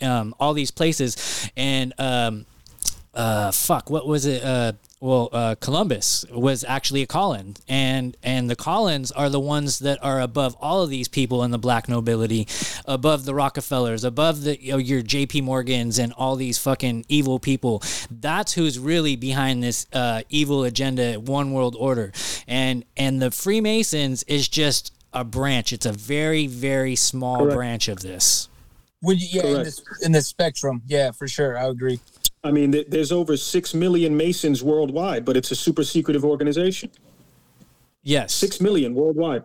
um, 0.00 0.34
all 0.40 0.54
these 0.54 0.70
places, 0.70 1.50
and 1.56 1.92
um, 1.98 2.46
uh, 3.14 3.50
fuck, 3.52 3.90
what 3.90 4.06
was 4.06 4.26
it? 4.26 4.42
Uh, 4.42 4.72
well, 5.04 5.28
uh, 5.34 5.54
Columbus 5.56 6.24
was 6.32 6.64
actually 6.64 7.02
a 7.02 7.06
Collin, 7.06 7.56
and 7.68 8.16
and 8.22 8.48
the 8.48 8.56
Collins 8.56 9.12
are 9.12 9.28
the 9.28 9.38
ones 9.38 9.80
that 9.80 10.02
are 10.02 10.18
above 10.18 10.56
all 10.62 10.80
of 10.80 10.88
these 10.88 11.08
people 11.08 11.44
in 11.44 11.50
the 11.50 11.58
black 11.58 11.90
nobility, 11.90 12.48
above 12.86 13.26
the 13.26 13.34
Rockefellers, 13.34 14.02
above 14.02 14.44
the 14.44 14.58
you 14.58 14.72
know, 14.72 14.78
your 14.78 15.02
J.P. 15.02 15.42
Morgans 15.42 15.98
and 15.98 16.14
all 16.14 16.36
these 16.36 16.56
fucking 16.56 17.04
evil 17.10 17.38
people. 17.38 17.82
That's 18.10 18.54
who's 18.54 18.78
really 18.78 19.14
behind 19.14 19.62
this 19.62 19.86
uh, 19.92 20.22
evil 20.30 20.64
agenda, 20.64 21.20
one 21.20 21.52
world 21.52 21.76
order, 21.78 22.10
and 22.48 22.86
and 22.96 23.20
the 23.20 23.30
Freemasons 23.30 24.22
is 24.22 24.48
just 24.48 24.90
a 25.12 25.22
branch. 25.22 25.74
It's 25.74 25.84
a 25.84 25.92
very 25.92 26.46
very 26.46 26.96
small 26.96 27.40
Correct. 27.40 27.54
branch 27.54 27.88
of 27.88 28.00
this. 28.00 28.48
When 29.02 29.18
you, 29.18 29.28
yeah, 29.32 29.46
in 29.48 29.62
this 29.64 29.82
in 30.00 30.12
the 30.12 30.22
spectrum, 30.22 30.80
yeah, 30.86 31.10
for 31.10 31.28
sure, 31.28 31.58
I 31.58 31.66
agree. 31.66 32.00
I 32.44 32.50
mean, 32.50 32.72
th- 32.72 32.86
there's 32.88 33.10
over 33.10 33.36
six 33.36 33.72
million 33.74 34.16
Masons 34.16 34.62
worldwide, 34.62 35.24
but 35.24 35.36
it's 35.36 35.50
a 35.50 35.56
super 35.56 35.82
secretive 35.82 36.24
organization. 36.24 36.90
Yes, 38.02 38.34
Six 38.34 38.60
million 38.60 38.94
worldwide. 38.94 39.44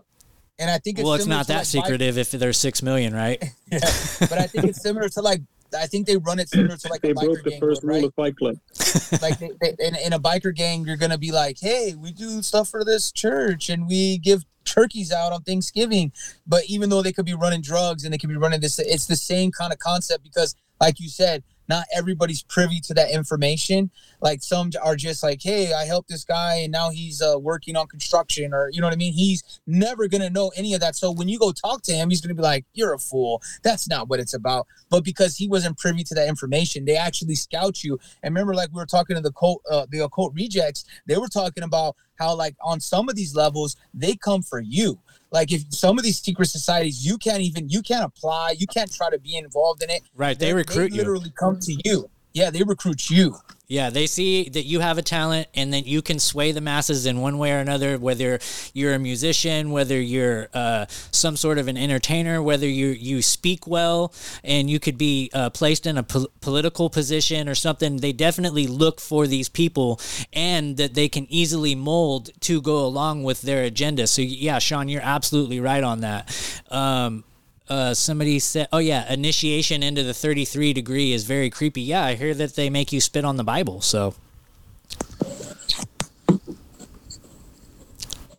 And 0.59 0.69
I 0.69 0.77
think 0.79 0.99
it's 0.99 1.05
well, 1.05 1.13
it's 1.13 1.25
not 1.25 1.47
that 1.47 1.59
like, 1.59 1.65
secretive 1.65 2.17
if 2.17 2.31
there's 2.31 2.57
six 2.57 2.83
million, 2.83 3.13
right? 3.15 3.41
yeah, 3.71 3.79
but 4.19 4.33
I 4.33 4.47
think 4.47 4.65
it's 4.65 4.81
similar 4.81 5.07
to 5.07 5.21
like 5.21 5.41
I 5.73 5.87
think 5.87 6.07
they 6.07 6.17
run 6.17 6.39
it 6.39 6.49
similar 6.49 6.75
to 6.75 6.87
like 6.89 7.01
They 7.01 7.11
a 7.11 7.13
biker 7.13 7.23
broke 7.23 7.43
the 7.43 7.51
gang, 7.51 7.59
first 7.61 7.83
right? 7.83 7.95
rule 7.95 8.05
of 8.05 8.13
Fight 8.15 8.35
Club. 8.35 8.57
like 9.21 9.39
they, 9.39 9.51
they, 9.61 9.75
in, 9.79 9.95
in 9.95 10.13
a 10.13 10.19
biker 10.19 10.53
gang, 10.53 10.85
you're 10.85 10.97
gonna 10.97 11.17
be 11.17 11.31
like, 11.31 11.57
hey, 11.61 11.95
we 11.97 12.11
do 12.11 12.41
stuff 12.41 12.67
for 12.67 12.83
this 12.83 13.13
church 13.13 13.69
and 13.69 13.87
we 13.87 14.17
give 14.17 14.43
turkeys 14.65 15.13
out 15.13 15.31
on 15.31 15.41
Thanksgiving. 15.43 16.11
But 16.45 16.65
even 16.65 16.89
though 16.89 17.01
they 17.01 17.13
could 17.13 17.25
be 17.25 17.33
running 17.35 17.61
drugs 17.61 18.03
and 18.03 18.13
they 18.13 18.17
could 18.17 18.29
be 18.29 18.37
running 18.37 18.59
this, 18.59 18.77
it's 18.79 19.05
the 19.05 19.15
same 19.15 19.51
kind 19.51 19.71
of 19.71 19.79
concept 19.79 20.23
because, 20.23 20.55
like 20.81 20.99
you 20.99 21.07
said, 21.07 21.43
not 21.69 21.85
everybody's 21.95 22.41
privy 22.43 22.79
to 22.81 22.93
that 22.95 23.11
information. 23.11 23.91
Like 24.21 24.41
some 24.41 24.71
are 24.83 24.95
just 24.95 25.23
like, 25.23 25.41
hey, 25.41 25.71
I 25.71 25.85
helped 25.85 26.09
this 26.09 26.25
guy 26.25 26.55
and 26.55 26.71
now 26.71 26.89
he's 26.89 27.21
uh, 27.21 27.39
working 27.39 27.77
on 27.77 27.87
construction, 27.87 28.53
or 28.53 28.69
you 28.73 28.81
know 28.81 28.87
what 28.87 28.93
I 28.93 28.97
mean. 28.97 29.13
He's 29.13 29.61
never 29.65 30.07
gonna 30.07 30.29
know 30.29 30.51
any 30.57 30.73
of 30.73 30.81
that. 30.81 30.95
So 30.95 31.11
when 31.11 31.29
you 31.29 31.39
go 31.39 31.51
talk 31.51 31.83
to 31.83 31.93
him, 31.93 32.09
he's 32.09 32.19
gonna 32.19 32.33
be 32.33 32.41
like, 32.41 32.65
you're 32.73 32.93
a 32.93 32.99
fool. 32.99 33.41
That's 33.63 33.87
not 33.87 34.09
what 34.09 34.19
it's 34.19 34.33
about. 34.33 34.67
But 34.89 35.05
because 35.05 35.37
he 35.37 35.47
wasn't 35.47 35.77
privy 35.77 36.03
to 36.05 36.15
that 36.15 36.27
information, 36.27 36.83
they 36.83 36.97
actually 36.97 37.35
scout 37.35 37.83
you. 37.83 37.99
And 38.23 38.33
remember, 38.33 38.55
like 38.55 38.69
we 38.73 38.79
were 38.79 38.85
talking 38.85 39.15
to 39.15 39.21
the 39.21 39.31
cult, 39.31 39.61
uh, 39.69 39.85
the 39.89 39.99
occult 39.99 40.33
rejects, 40.33 40.85
they 41.05 41.17
were 41.17 41.27
talking 41.27 41.63
about 41.63 41.95
how, 42.19 42.35
like, 42.35 42.55
on 42.61 42.81
some 42.81 43.07
of 43.07 43.15
these 43.15 43.33
levels, 43.33 43.77
they 43.93 44.13
come 44.15 44.41
for 44.41 44.59
you. 44.59 44.99
Like, 45.31 45.51
if 45.51 45.71
some 45.73 45.97
of 45.99 46.03
these 46.03 46.19
secret 46.19 46.47
societies, 46.49 47.05
you 47.05 47.17
can't 47.17 47.41
even, 47.41 47.69
you 47.69 47.81
can't 47.81 48.03
apply, 48.03 48.55
you 48.57 48.65
can't 48.67 48.91
try 48.91 49.09
to 49.11 49.19
be 49.19 49.37
involved 49.37 49.83
in 49.83 49.89
it. 49.89 50.01
Right, 50.15 50.37
they 50.37 50.47
They're- 50.47 50.55
recruit 50.55 50.91
you. 50.91 50.97
literally 50.97 51.31
come 51.37 51.59
to 51.59 51.77
you. 51.85 52.09
Yeah, 52.33 52.51
they 52.51 52.63
recruit 52.63 53.09
you. 53.09 53.37
Yeah, 53.67 53.91
they 53.91 54.07
see 54.07 54.49
that 54.49 54.63
you 54.63 54.79
have 54.79 54.97
a 54.97 55.03
talent 55.03 55.47
and 55.53 55.71
that 55.73 55.85
you 55.85 56.01
can 56.01 56.17
sway 56.17 56.51
the 56.51 56.61
masses 56.61 57.05
in 57.05 57.21
one 57.21 57.37
way 57.37 57.51
or 57.51 57.59
another, 57.59 57.99
whether 57.99 58.39
you're 58.73 58.95
a 58.95 58.99
musician, 58.99 59.69
whether 59.69 60.01
you're 60.01 60.47
uh, 60.55 60.87
some 60.89 61.37
sort 61.37 61.59
of 61.59 61.67
an 61.67 61.77
entertainer, 61.77 62.41
whether 62.41 62.67
you, 62.67 62.87
you 62.87 63.21
speak 63.21 63.67
well 63.67 64.11
and 64.43 64.71
you 64.71 64.79
could 64.79 64.97
be 64.97 65.29
uh, 65.35 65.51
placed 65.51 65.85
in 65.85 65.99
a 65.99 66.03
pol- 66.03 66.29
political 66.41 66.89
position 66.89 67.47
or 67.47 67.53
something. 67.53 67.97
They 67.97 68.11
definitely 68.11 68.65
look 68.65 68.99
for 68.99 69.27
these 69.27 69.49
people 69.49 70.01
and 70.33 70.77
that 70.77 70.95
they 70.95 71.07
can 71.07 71.27
easily 71.29 71.75
mold 71.75 72.31
to 72.41 72.61
go 72.61 72.83
along 72.83 73.23
with 73.23 73.43
their 73.43 73.63
agenda. 73.63 74.07
So, 74.07 74.23
yeah, 74.23 74.57
Sean, 74.57 74.89
you're 74.89 75.03
absolutely 75.03 75.59
right 75.59 75.83
on 75.83 76.01
that. 76.01 76.63
Um, 76.71 77.23
uh, 77.69 77.93
somebody 77.93 78.39
said, 78.39 78.67
"Oh 78.73 78.79
yeah, 78.79 79.11
initiation 79.11 79.83
into 79.83 80.03
the 80.03 80.13
33 80.13 80.73
degree 80.73 81.13
is 81.13 81.23
very 81.23 81.49
creepy." 81.49 81.81
Yeah, 81.81 82.03
I 82.03 82.15
hear 82.15 82.33
that 82.33 82.55
they 82.55 82.69
make 82.69 82.91
you 82.91 82.99
spit 83.01 83.23
on 83.25 83.37
the 83.37 83.43
Bible. 83.43 83.81
So, 83.81 84.15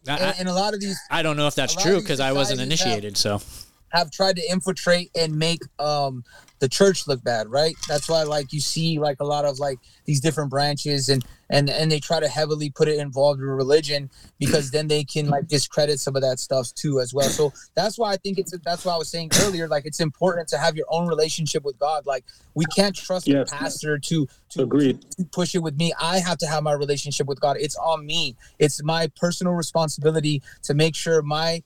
I, 0.08 0.16
And, 0.16 0.34
and 0.40 0.48
a 0.48 0.54
lot 0.54 0.74
of 0.74 0.80
these 0.80 0.98
I 1.10 1.22
don't 1.22 1.36
know 1.36 1.46
if 1.46 1.54
that's 1.54 1.74
true 1.74 2.00
because 2.00 2.20
I 2.20 2.32
wasn't 2.32 2.58
societies 2.60 2.80
have- 2.80 2.88
initiated. 2.88 3.16
So, 3.16 3.40
have 3.90 4.10
tried 4.10 4.36
to 4.36 4.42
infiltrate 4.50 5.10
and 5.14 5.36
make 5.38 5.60
um 5.78 6.24
the 6.60 6.68
church 6.68 7.06
look 7.08 7.22
bad 7.24 7.48
right? 7.48 7.74
That's 7.88 8.08
why 8.08 8.22
like 8.22 8.52
you 8.52 8.60
see 8.60 8.98
like 8.98 9.20
a 9.20 9.24
lot 9.24 9.44
of 9.44 9.58
like 9.58 9.78
these 10.04 10.20
different 10.20 10.50
branches 10.50 11.08
and 11.08 11.24
and 11.48 11.68
and 11.68 11.90
they 11.90 11.98
try 11.98 12.20
to 12.20 12.28
heavily 12.28 12.70
put 12.70 12.86
it 12.86 12.98
involved 12.98 13.40
in 13.40 13.46
religion 13.46 14.08
because 14.38 14.70
then 14.70 14.86
they 14.86 15.02
can 15.02 15.28
like 15.28 15.48
discredit 15.48 15.98
some 15.98 16.14
of 16.16 16.22
that 16.22 16.38
stuff 16.38 16.72
too 16.74 17.00
as 17.00 17.12
well. 17.12 17.28
So 17.28 17.52
that's 17.74 17.98
why 17.98 18.12
i 18.12 18.16
think 18.16 18.38
it's 18.38 18.54
that's 18.64 18.84
why 18.84 18.94
i 18.94 18.96
was 18.96 19.08
saying 19.08 19.30
earlier 19.42 19.66
like 19.66 19.86
it's 19.86 20.00
important 20.00 20.46
to 20.48 20.58
have 20.58 20.76
your 20.76 20.86
own 20.90 21.08
relationship 21.08 21.64
with 21.64 21.78
god. 21.78 22.06
Like 22.06 22.24
we 22.54 22.64
can't 22.76 22.94
trust 22.94 23.26
Yes. 23.26 23.50
the 23.50 23.56
pastor 23.56 23.98
to 23.98 24.28
to, 24.50 24.62
Agreed. 24.62 25.00
to 25.12 25.24
push 25.32 25.54
it 25.54 25.60
with 25.60 25.76
me. 25.76 25.92
I 26.00 26.18
have 26.18 26.36
to 26.38 26.46
have 26.46 26.62
my 26.62 26.72
relationship 26.72 27.26
with 27.26 27.40
god. 27.40 27.56
It's 27.58 27.76
on 27.76 28.04
me. 28.04 28.36
It's 28.58 28.82
my 28.82 29.08
personal 29.16 29.54
responsibility 29.54 30.42
to 30.64 30.74
make 30.74 30.94
sure 30.94 31.22
my 31.22 31.62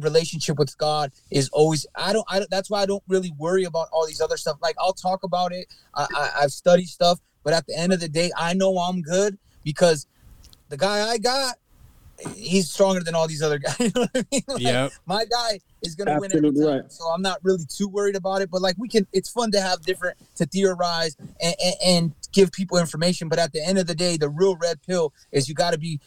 relationship 0.00 0.58
with 0.58 0.76
God 0.78 1.12
is 1.30 1.48
always 1.50 1.86
I 1.94 2.12
don't 2.12 2.24
I 2.28 2.38
don't 2.38 2.50
that's 2.50 2.70
why 2.70 2.82
I 2.82 2.86
don't 2.86 3.02
really 3.08 3.32
worry 3.38 3.64
about 3.64 3.88
all 3.92 4.06
these 4.06 4.20
other 4.20 4.36
stuff. 4.36 4.58
Like 4.62 4.76
I'll 4.78 4.92
talk 4.92 5.22
about 5.22 5.52
it. 5.52 5.66
I, 5.94 6.06
I 6.14 6.30
I've 6.42 6.52
studied 6.52 6.88
stuff, 6.88 7.20
but 7.44 7.52
at 7.52 7.66
the 7.66 7.78
end 7.78 7.92
of 7.92 8.00
the 8.00 8.08
day, 8.08 8.30
I 8.36 8.54
know 8.54 8.78
I'm 8.78 9.02
good 9.02 9.38
because 9.64 10.06
the 10.68 10.76
guy 10.76 11.08
I 11.08 11.18
got, 11.18 11.56
he's 12.34 12.70
stronger 12.70 13.02
than 13.02 13.14
all 13.14 13.28
these 13.28 13.42
other 13.42 13.58
guys. 13.60 13.76
You 13.78 13.90
know 13.94 14.06
I 14.14 14.24
mean? 14.30 14.42
Like, 14.48 14.62
Yep. 14.62 14.92
My 15.06 15.24
guy 15.24 15.60
is 15.82 15.94
gonna 15.94 16.18
win 16.18 16.34
every 16.36 16.50
time. 16.52 16.66
right. 16.66 16.92
So 16.92 17.04
I'm 17.04 17.22
not 17.22 17.38
really 17.42 17.64
too 17.68 17.88
worried 17.88 18.16
about 18.16 18.42
it. 18.42 18.50
But 18.50 18.62
like 18.62 18.76
we 18.78 18.88
can 18.88 19.06
it's 19.12 19.28
fun 19.28 19.50
to 19.52 19.60
have 19.60 19.82
different 19.82 20.16
to 20.36 20.46
theorize 20.46 21.16
and, 21.40 21.54
and, 21.62 21.74
and 21.84 22.12
give 22.32 22.52
people 22.52 22.78
information. 22.78 23.28
But 23.28 23.38
at 23.38 23.52
the 23.52 23.64
end 23.64 23.78
of 23.78 23.86
the 23.86 23.94
day, 23.94 24.16
the 24.16 24.28
real 24.28 24.56
red 24.56 24.82
pill 24.82 25.12
is 25.32 25.48
you 25.48 25.54
gotta 25.54 25.78
be 25.78 26.00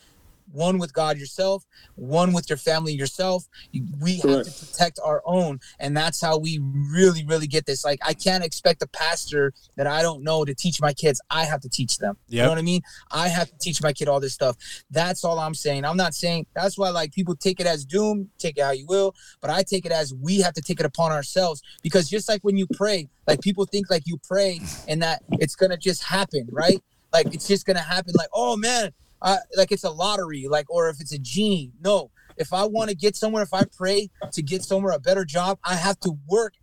one 0.51 0.77
with 0.77 0.93
God 0.93 1.17
yourself, 1.17 1.65
one 1.95 2.34
with 2.34 2.49
your 2.49 2.57
family 2.57 2.93
yourself. 2.93 3.47
You- 3.71 3.85
We 3.99 4.17
have 4.17 4.45
to 4.45 4.51
protect 4.65 4.99
our 5.03 5.21
own, 5.26 5.59
and 5.80 5.95
that's 5.95 6.21
how 6.21 6.38
we 6.38 6.59
really, 6.61 7.26
really 7.26 7.47
get 7.47 7.65
this. 7.65 7.84
Like, 7.84 7.99
I 8.05 8.13
can't 8.13 8.43
expect 8.43 8.81
a 8.81 8.88
pastor 8.88 9.53
that 9.76 9.88
I 9.88 10.01
don't 10.01 10.23
know 10.23 10.45
to 10.45 10.53
teach 10.55 10.80
my 10.81 10.93
kids. 10.93 11.19
I 11.30 11.45
have 11.45 11.59
to 11.61 11.69
teach 11.69 11.97
them. 11.97 12.17
You 12.27 12.43
know 12.43 12.49
what 12.49 12.57
I 12.59 12.61
mean? 12.63 12.81
I 13.11 13.27
have 13.27 13.49
to 13.49 13.57
teach 13.57 13.81
my 13.84 13.91
kid 13.93 14.07
all 14.07 14.19
this 14.19 14.34
stuff. 14.34 14.55
That's 14.89 15.23
all 15.23 15.38
I'm 15.39 15.53
saying. 15.53 15.85
I'm 15.85 15.97
not 15.97 16.13
saying 16.13 16.45
that's 16.55 16.77
why 16.77 16.89
like 16.89 17.11
people 17.13 17.35
take 17.35 17.59
it 17.59 17.67
as 17.67 17.84
doom, 17.85 18.30
take 18.38 18.57
it 18.57 18.61
how 18.63 18.71
you 18.71 18.85
will, 18.85 19.13
but 19.41 19.49
I 19.49 19.63
take 19.63 19.85
it 19.85 19.91
as 19.91 20.13
we 20.13 20.39
have 20.39 20.53
to 20.53 20.61
take 20.61 20.80
it 20.80 20.85
upon 20.85 21.11
ourselves 21.11 21.61
because 21.81 22.09
just 22.09 22.27
like 22.30 22.41
when 22.43 22.57
you 22.57 22.67
pray, 22.67 23.09
like 23.27 23.41
people 23.41 23.65
think 23.65 23.89
like 23.89 24.03
you 24.05 24.17
pray 24.27 24.61
and 24.88 25.01
that 25.01 25.21
it's 25.34 25.55
gonna 25.55 25.77
just 25.77 26.03
happen, 26.03 26.47
right? 26.51 26.81
Like 27.11 27.34
it's 27.34 27.47
just 27.47 27.65
gonna 27.65 27.80
happen. 27.80 28.13
Like, 28.15 28.30
oh 28.34 28.55
man, 28.55 28.91
uh, 29.21 29.37
like 29.57 29.71
it's 29.71 29.83
a 29.83 29.89
lottery, 29.89 30.47
like 30.47 30.69
or 30.69 30.89
if 30.89 30.99
it's 30.99 31.13
a 31.13 31.19
genie. 31.19 31.71
No, 31.81 32.11
if 32.37 32.53
I 32.53 32.65
want 32.65 32.89
to 32.89 32.95
get 32.95 33.15
somewhere, 33.15 33.43
if 33.43 33.53
I 33.53 33.63
pray 33.65 34.09
to 34.31 34.41
get 34.41 34.63
somewhere 34.63 34.93
a 34.93 34.99
better 34.99 35.25
job, 35.25 35.59
I 35.65 35.75
have 35.75 35.99
to 36.01 36.17
work 36.27 36.53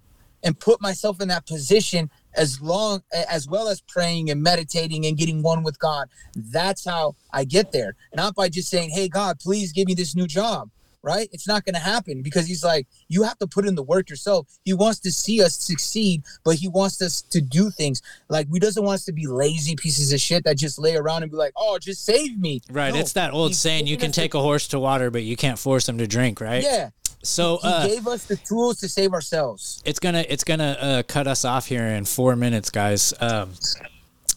and 0.43 0.59
put 0.59 0.81
myself 0.81 1.21
in 1.21 1.29
that 1.29 1.47
position 1.47 2.11
as 2.37 2.61
long 2.61 3.03
as 3.13 3.49
well 3.49 3.69
as 3.69 3.81
praying 3.81 4.31
and 4.31 4.43
meditating 4.43 5.07
and 5.07 5.17
getting 5.17 5.43
one 5.43 5.63
with 5.63 5.79
God. 5.79 6.09
That's 6.35 6.85
how 6.85 7.17
I 7.33 7.45
get 7.45 7.73
there. 7.73 7.97
Not 8.15 8.35
by 8.35 8.49
just 8.49 8.69
saying, 8.69 8.91
"Hey 8.91 9.09
God, 9.09 9.39
please 9.41 9.73
give 9.73 9.87
me 9.87 9.95
this 9.95 10.15
new 10.15 10.27
job." 10.27 10.71
Right? 11.03 11.29
It's 11.33 11.47
not 11.47 11.65
going 11.65 11.75
to 11.75 11.81
happen 11.81 12.23
because 12.23 12.47
he's 12.47 12.65
like, 12.65 12.87
you 13.09 13.23
have 13.23 13.39
to 13.39 13.47
put 13.47 13.67
in 13.67 13.75
the 13.75 13.83
work 13.83 14.11
yourself. 14.11 14.49
He 14.65 14.75
wants 14.75 14.99
to 15.01 15.13
see 15.13 15.43
us 15.43 15.57
succeed, 15.57 16.25
but 16.45 16.57
he 16.57 16.69
wants 16.69 17.01
us 17.01 17.23
to 17.23 17.41
do 17.41 17.71
things. 17.71 18.03
Like, 18.29 18.49
he 18.53 18.59
doesn't 18.59 18.83
want 18.83 18.97
us 18.97 19.05
to 19.07 19.13
be 19.13 19.27
lazy 19.27 19.77
pieces 19.77 20.13
of 20.13 20.21
shit 20.21 20.45
that 20.45 20.57
just 20.57 20.79
lay 20.79 20.97
around 20.97 21.23
and 21.23 21.31
be 21.31 21.37
like, 21.37 21.53
oh, 21.57 21.79
just 21.79 22.05
save 22.05 22.39
me. 22.39 22.61
right, 22.71 22.93
No, 22.93 23.01
it's 23.01 23.13
that 23.13 23.33
old 23.33 23.55
saying: 23.55 23.87
you 23.87 23.97
can 23.97 24.13
take 24.13 24.35
a 24.35 24.41
horse 24.41 24.69
to 24.69 24.79
water, 24.79 25.11
but 25.11 25.23
you 25.23 25.37
can't 25.37 25.59
force 25.59 25.89
him 25.89 25.99
to 25.99 26.07
drink. 26.07 26.41
Right? 26.41 26.63
Yeah. 26.63 26.91
So, 27.23 27.59
He 27.59 27.69
uh, 27.69 27.87
gave 27.87 28.07
us 28.07 28.25
the 28.27 28.37
tools 28.37 28.79
to 28.81 28.89
save 28.89 29.13
ourselves. 29.13 29.83
it's 29.85 29.99
gonna 29.99 30.25
it's 30.29 30.45
gonna 30.45 30.77
uh, 30.81 31.03
cut 31.03 31.27
us 31.27 31.45
off 31.45 31.67
here 31.67 31.85
in 31.85 32.05
four 32.05 32.37
minutes, 32.37 32.71
guys. 32.71 33.13
Um, 33.21 33.53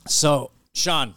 so, 0.08 0.52
Sean, 0.74 1.14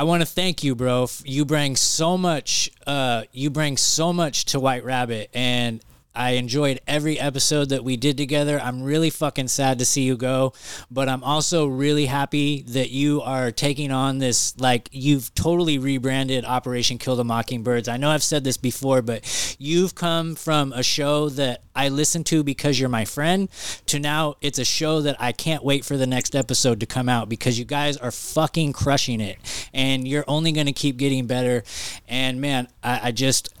I 0.00 0.04
want 0.04 0.22
to 0.22 0.26
thank 0.26 0.64
you, 0.64 0.74
bro. 0.74 1.08
You 1.26 1.44
bring 1.44 1.76
so 1.76 2.16
much. 2.16 2.70
Uh, 2.86 3.24
you 3.32 3.50
bring 3.50 3.76
so 3.76 4.14
much 4.14 4.46
to 4.46 4.58
White 4.58 4.82
Rabbit, 4.82 5.28
and 5.34 5.84
I 6.14 6.32
enjoyed 6.32 6.80
every 6.86 7.18
episode 7.18 7.68
that 7.68 7.84
we 7.84 7.96
did 7.96 8.16
together. 8.16 8.60
I'm 8.60 8.82
really 8.82 9.10
fucking 9.10 9.48
sad 9.48 9.78
to 9.78 9.84
see 9.84 10.02
you 10.02 10.16
go, 10.16 10.52
but 10.90 11.08
I'm 11.08 11.22
also 11.22 11.66
really 11.66 12.06
happy 12.06 12.62
that 12.68 12.90
you 12.90 13.22
are 13.22 13.52
taking 13.52 13.92
on 13.92 14.18
this. 14.18 14.58
Like, 14.58 14.88
you've 14.92 15.32
totally 15.34 15.78
rebranded 15.78 16.44
Operation 16.44 16.98
Kill 16.98 17.16
the 17.16 17.24
Mockingbirds. 17.24 17.88
I 17.88 17.96
know 17.96 18.10
I've 18.10 18.22
said 18.22 18.44
this 18.44 18.56
before, 18.56 19.02
but 19.02 19.56
you've 19.58 19.94
come 19.94 20.34
from 20.34 20.72
a 20.72 20.82
show 20.82 21.28
that 21.30 21.62
I 21.74 21.88
listen 21.88 22.24
to 22.24 22.42
because 22.42 22.80
you're 22.80 22.88
my 22.88 23.04
friend 23.04 23.48
to 23.86 23.98
now 23.98 24.34
it's 24.40 24.58
a 24.58 24.64
show 24.64 25.00
that 25.02 25.16
I 25.20 25.32
can't 25.32 25.64
wait 25.64 25.84
for 25.84 25.96
the 25.96 26.06
next 26.06 26.34
episode 26.34 26.80
to 26.80 26.86
come 26.86 27.08
out 27.08 27.28
because 27.28 27.58
you 27.58 27.64
guys 27.64 27.96
are 27.96 28.10
fucking 28.10 28.72
crushing 28.72 29.20
it 29.20 29.38
and 29.72 30.06
you're 30.06 30.24
only 30.26 30.52
going 30.52 30.66
to 30.66 30.72
keep 30.72 30.96
getting 30.96 31.26
better. 31.26 31.62
And 32.08 32.40
man, 32.40 32.68
I, 32.82 33.08
I 33.08 33.12
just. 33.12 33.54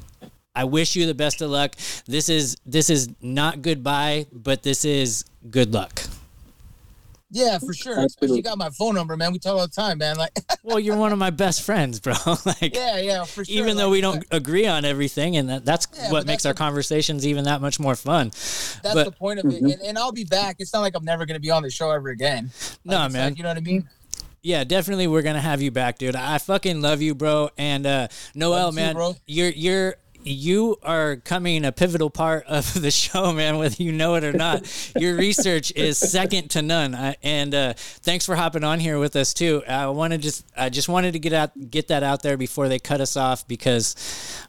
I 0.54 0.64
wish 0.64 0.96
you 0.96 1.06
the 1.06 1.14
best 1.14 1.40
of 1.42 1.50
luck. 1.50 1.76
This 2.06 2.28
is 2.28 2.56
this 2.66 2.90
is 2.90 3.08
not 3.20 3.62
goodbye, 3.62 4.26
but 4.32 4.62
this 4.62 4.84
is 4.84 5.24
good 5.50 5.72
luck. 5.72 6.02
Yeah, 7.32 7.58
for 7.60 7.72
sure. 7.72 8.04
Especially 8.04 8.38
you 8.38 8.42
got 8.42 8.58
my 8.58 8.70
phone 8.70 8.96
number, 8.96 9.16
man. 9.16 9.32
We 9.32 9.38
talk 9.38 9.52
all 9.54 9.64
the 9.64 9.68
time, 9.68 9.98
man. 9.98 10.16
Like, 10.16 10.32
well, 10.64 10.80
you're 10.80 10.96
one 10.96 11.12
of 11.12 11.18
my 11.20 11.30
best 11.30 11.62
friends, 11.62 12.00
bro. 12.00 12.14
like, 12.44 12.74
yeah, 12.74 12.98
yeah, 12.98 13.22
for 13.22 13.44
sure. 13.44 13.56
even 13.56 13.76
though 13.76 13.84
like, 13.84 13.92
we 13.92 14.00
don't 14.00 14.24
agree 14.32 14.66
on 14.66 14.84
everything, 14.84 15.36
and 15.36 15.48
that, 15.48 15.64
that's 15.64 15.86
Yeah, 15.96 16.10
what 16.10 16.26
makes 16.26 16.42
that's 16.42 16.46
our 16.46 16.54
conversations 16.54 17.24
even 17.24 17.44
that 17.44 17.60
much 17.60 17.78
more 17.78 17.94
fun. 17.94 18.30
That's 18.30 18.80
but, 18.82 19.04
the 19.04 19.12
point 19.12 19.38
of 19.38 19.44
it. 19.46 19.62
And, 19.62 19.80
and 19.80 19.96
I'll 19.96 20.10
be 20.10 20.24
back. 20.24 20.56
It's 20.58 20.72
not 20.72 20.80
like 20.80 20.96
I'm 20.96 21.04
never 21.04 21.24
gonna 21.24 21.38
be 21.38 21.52
on 21.52 21.62
the 21.62 21.70
show 21.70 21.92
ever 21.92 22.08
again. 22.08 22.50
No, 22.84 22.96
Like, 22.96 23.06
it's 23.06 23.14
man. 23.14 23.28
like, 23.30 23.38
you 23.38 23.44
know 23.44 23.50
what 23.50 23.58
I 23.58 23.60
mean? 23.60 23.88
Yeah, 24.42 24.64
definitely. 24.64 25.06
We're 25.06 25.22
gonna 25.22 25.40
have 25.40 25.62
you 25.62 25.70
back, 25.70 25.98
dude. 25.98 26.16
I 26.16 26.38
fucking 26.38 26.80
love 26.80 27.00
you, 27.00 27.14
bro. 27.14 27.50
And 27.56 27.86
uh, 27.86 28.08
Noel, 28.34 28.72
man, 28.72 28.96
bro. 28.96 29.14
you're 29.26 29.50
you're 29.50 29.94
you 30.24 30.76
are 30.82 31.16
coming 31.16 31.64
a 31.64 31.72
pivotal 31.72 32.10
part 32.10 32.44
of 32.46 32.72
the 32.80 32.90
show, 32.90 33.32
man. 33.32 33.58
Whether 33.58 33.82
you 33.82 33.92
know 33.92 34.14
it 34.14 34.24
or 34.24 34.32
not, 34.32 34.66
your 34.98 35.16
research 35.16 35.72
is 35.74 35.98
second 35.98 36.50
to 36.50 36.62
none. 36.62 36.94
I, 36.94 37.16
and 37.22 37.54
uh, 37.54 37.74
thanks 37.76 38.26
for 38.26 38.36
hopping 38.36 38.64
on 38.64 38.80
here 38.80 38.98
with 38.98 39.16
us 39.16 39.34
too. 39.34 39.62
I 39.66 39.86
want 39.88 40.12
to 40.12 40.18
just 40.18 40.44
I 40.56 40.68
just 40.68 40.88
wanted 40.88 41.12
to 41.12 41.18
get 41.18 41.32
out 41.32 41.70
get 41.70 41.88
that 41.88 42.02
out 42.02 42.22
there 42.22 42.36
before 42.36 42.68
they 42.68 42.78
cut 42.78 43.00
us 43.00 43.16
off 43.16 43.46
because 43.46 43.96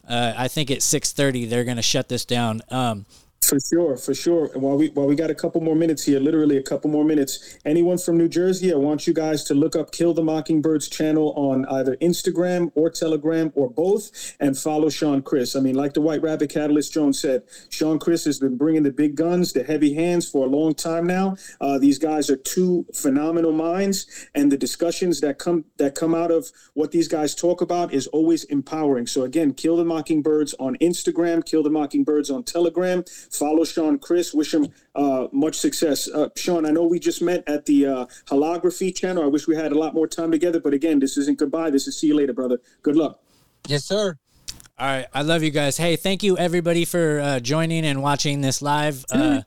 uh, 0.08 0.34
I 0.36 0.48
think 0.48 0.72
at 0.72 0.82
six 0.82 1.12
thirty 1.12 1.46
they're 1.46 1.66
gonna 1.66 1.82
shut 1.82 2.10
this 2.10 2.26
down. 2.26 2.62
Um, 2.70 3.06
For 3.42 3.60
sure, 3.60 3.98
for 3.98 4.14
sure. 4.14 4.50
And 4.54 4.62
while 4.62 4.78
we 4.78 4.90
while 4.90 5.08
we 5.08 5.16
got 5.16 5.30
a 5.30 5.36
couple 5.36 5.60
more 5.60 5.76
minutes 5.76 6.06
here, 6.06 6.22
literally 6.22 6.56
a 6.58 6.64
couple 6.64 6.90
more 6.90 7.04
minutes. 7.04 7.58
Anyone 7.66 7.98
from 7.98 8.18
New 8.18 8.30
Jersey, 8.30 8.72
I 8.72 8.78
want 8.78 9.08
you 9.08 9.14
guys 9.14 9.44
to 9.46 9.54
look 9.54 9.76
up 9.76 9.92
Kill 9.92 10.14
the 10.14 10.24
Mockingbirds 10.24 10.88
channel 10.88 11.34
on 11.36 11.66
either 11.66 11.98
Instagram 11.98 12.72
or 12.76 12.90
Telegram 12.90 13.52
or 13.56 13.70
both, 13.70 14.38
and 14.40 14.58
follow 14.58 14.90
Sean 14.90 15.22
Chris. 15.22 15.56
I 15.56 15.60
mean, 15.60 15.76
like 15.76 15.94
the 15.94 16.02
White 16.02 16.22
Rabbit 16.22 16.50
Catalyst 16.50 16.94
Jones 16.94 17.20
said, 17.20 17.44
Sean 17.70 18.00
Chris 18.00 18.24
has 18.24 18.40
been 18.40 18.56
bringing 18.58 18.84
the 18.84 18.92
big 18.92 19.16
guns, 19.16 19.52
the 19.52 19.64
heavy 19.64 19.96
hands 19.96 20.30
for 20.30 20.46
a 20.46 20.50
long 20.50 20.74
time 20.74 21.06
now. 21.06 21.36
Uh, 21.60 21.78
these 21.78 21.98
guys 21.98 22.30
are 22.30 22.38
two 22.38 22.86
phenomenal 22.94 23.52
minds, 23.52 24.30
and 24.34 24.50
the 24.50 24.58
discussions 24.58 25.20
that 25.22 25.40
come 25.40 25.66
that 25.78 25.94
come 25.94 26.16
out 26.16 26.32
of 26.32 26.50
what 26.74 26.92
these 26.92 27.10
guys 27.10 27.36
talk 27.36 27.60
about 27.60 27.92
is 27.92 28.08
always 28.08 28.46
empowering. 28.46 29.08
So 29.08 29.24
again, 29.24 29.54
Kill 29.54 29.76
the 29.76 29.84
Mockingbirds 29.84 30.54
on 30.60 30.78
Instagram, 30.78 31.44
Kill 31.44 31.64
the 31.64 31.70
Mockingbirds 31.70 32.30
on 32.30 32.44
Telegram. 32.44 33.04
Follow 33.32 33.64
Sean 33.64 33.98
Chris. 33.98 34.34
Wish 34.34 34.54
him 34.54 34.68
uh, 34.96 35.28
much 35.32 35.56
success. 35.56 36.10
Uh, 36.10 36.30
Sean, 36.36 36.66
I 36.66 36.72
know 36.72 36.86
we 36.86 37.00
just 37.00 37.22
met 37.22 37.44
at 37.48 37.66
the 37.66 37.86
uh, 37.86 38.06
holography 38.26 38.94
channel. 38.94 39.24
I 39.24 39.28
wish 39.28 39.48
we 39.48 39.56
had 39.56 39.72
a 39.72 39.78
lot 39.78 39.94
more 39.94 40.08
time 40.08 40.32
together, 40.32 40.60
but 40.60 40.74
again, 40.74 41.00
this 41.00 41.18
isn't 41.18 41.40
goodbye. 41.40 41.70
This 41.70 41.88
is 41.88 41.98
see 41.98 42.08
you 42.08 42.16
later, 42.16 42.34
brother. 42.34 42.60
Good 42.82 42.96
luck. 42.96 43.20
Yes, 43.68 43.86
sir. 43.86 44.18
All 44.82 44.88
right, 44.88 45.06
I 45.14 45.22
love 45.22 45.44
you 45.44 45.52
guys. 45.52 45.78
Hey, 45.78 45.96
thank 45.96 46.24
you 46.24 46.40
everybody 46.40 46.86
for 46.86 47.20
uh, 47.20 47.40
joining 47.40 47.86
and 47.86 48.02
watching 48.02 48.42
this 48.42 48.64
live. 48.64 49.06
Uh, 49.22 49.44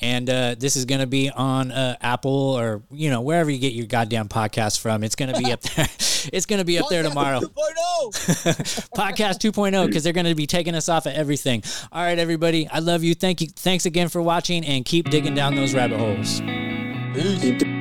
and 0.00 0.30
uh, 0.30 0.54
this 0.58 0.76
is 0.76 0.84
going 0.86 1.00
to 1.00 1.06
be 1.06 1.28
on 1.28 1.70
uh, 1.70 1.96
Apple 2.00 2.30
or 2.30 2.82
you 2.90 3.10
know 3.10 3.20
wherever 3.20 3.50
you 3.50 3.58
get 3.58 3.74
your 3.74 3.84
goddamn 3.84 4.28
podcast 4.28 4.80
from. 4.80 5.04
It's 5.04 5.16
going 5.16 5.34
to 5.34 5.38
be 5.38 5.52
up 5.52 5.60
there. 5.60 5.86
It's 6.32 6.46
going 6.46 6.58
to 6.58 6.64
be 6.64 6.78
up 6.78 6.88
there 6.88 7.02
tomorrow. 7.02 7.40
2.0. 7.40 7.50
Podcast 8.96 9.38
2.0 9.38 9.86
because 9.86 10.02
they're 10.02 10.12
going 10.12 10.26
to 10.26 10.34
be 10.34 10.46
taking 10.48 10.74
us 10.74 10.88
off 10.88 11.06
of 11.06 11.12
everything. 11.12 11.62
All 11.92 12.02
right, 12.02 12.18
everybody, 12.18 12.66
I 12.68 12.80
love 12.80 13.04
you. 13.04 13.14
Thank 13.14 13.40
you. 13.40 13.48
Thanks 13.48 13.86
again 13.86 14.08
for 14.08 14.20
watching 14.20 14.64
and 14.64 14.84
keep 14.84 15.10
digging 15.10 15.34
down 15.34 15.54
those 15.54 15.74
rabbit 15.74 15.98
holes. 15.98 16.40
Thirty 16.40 17.77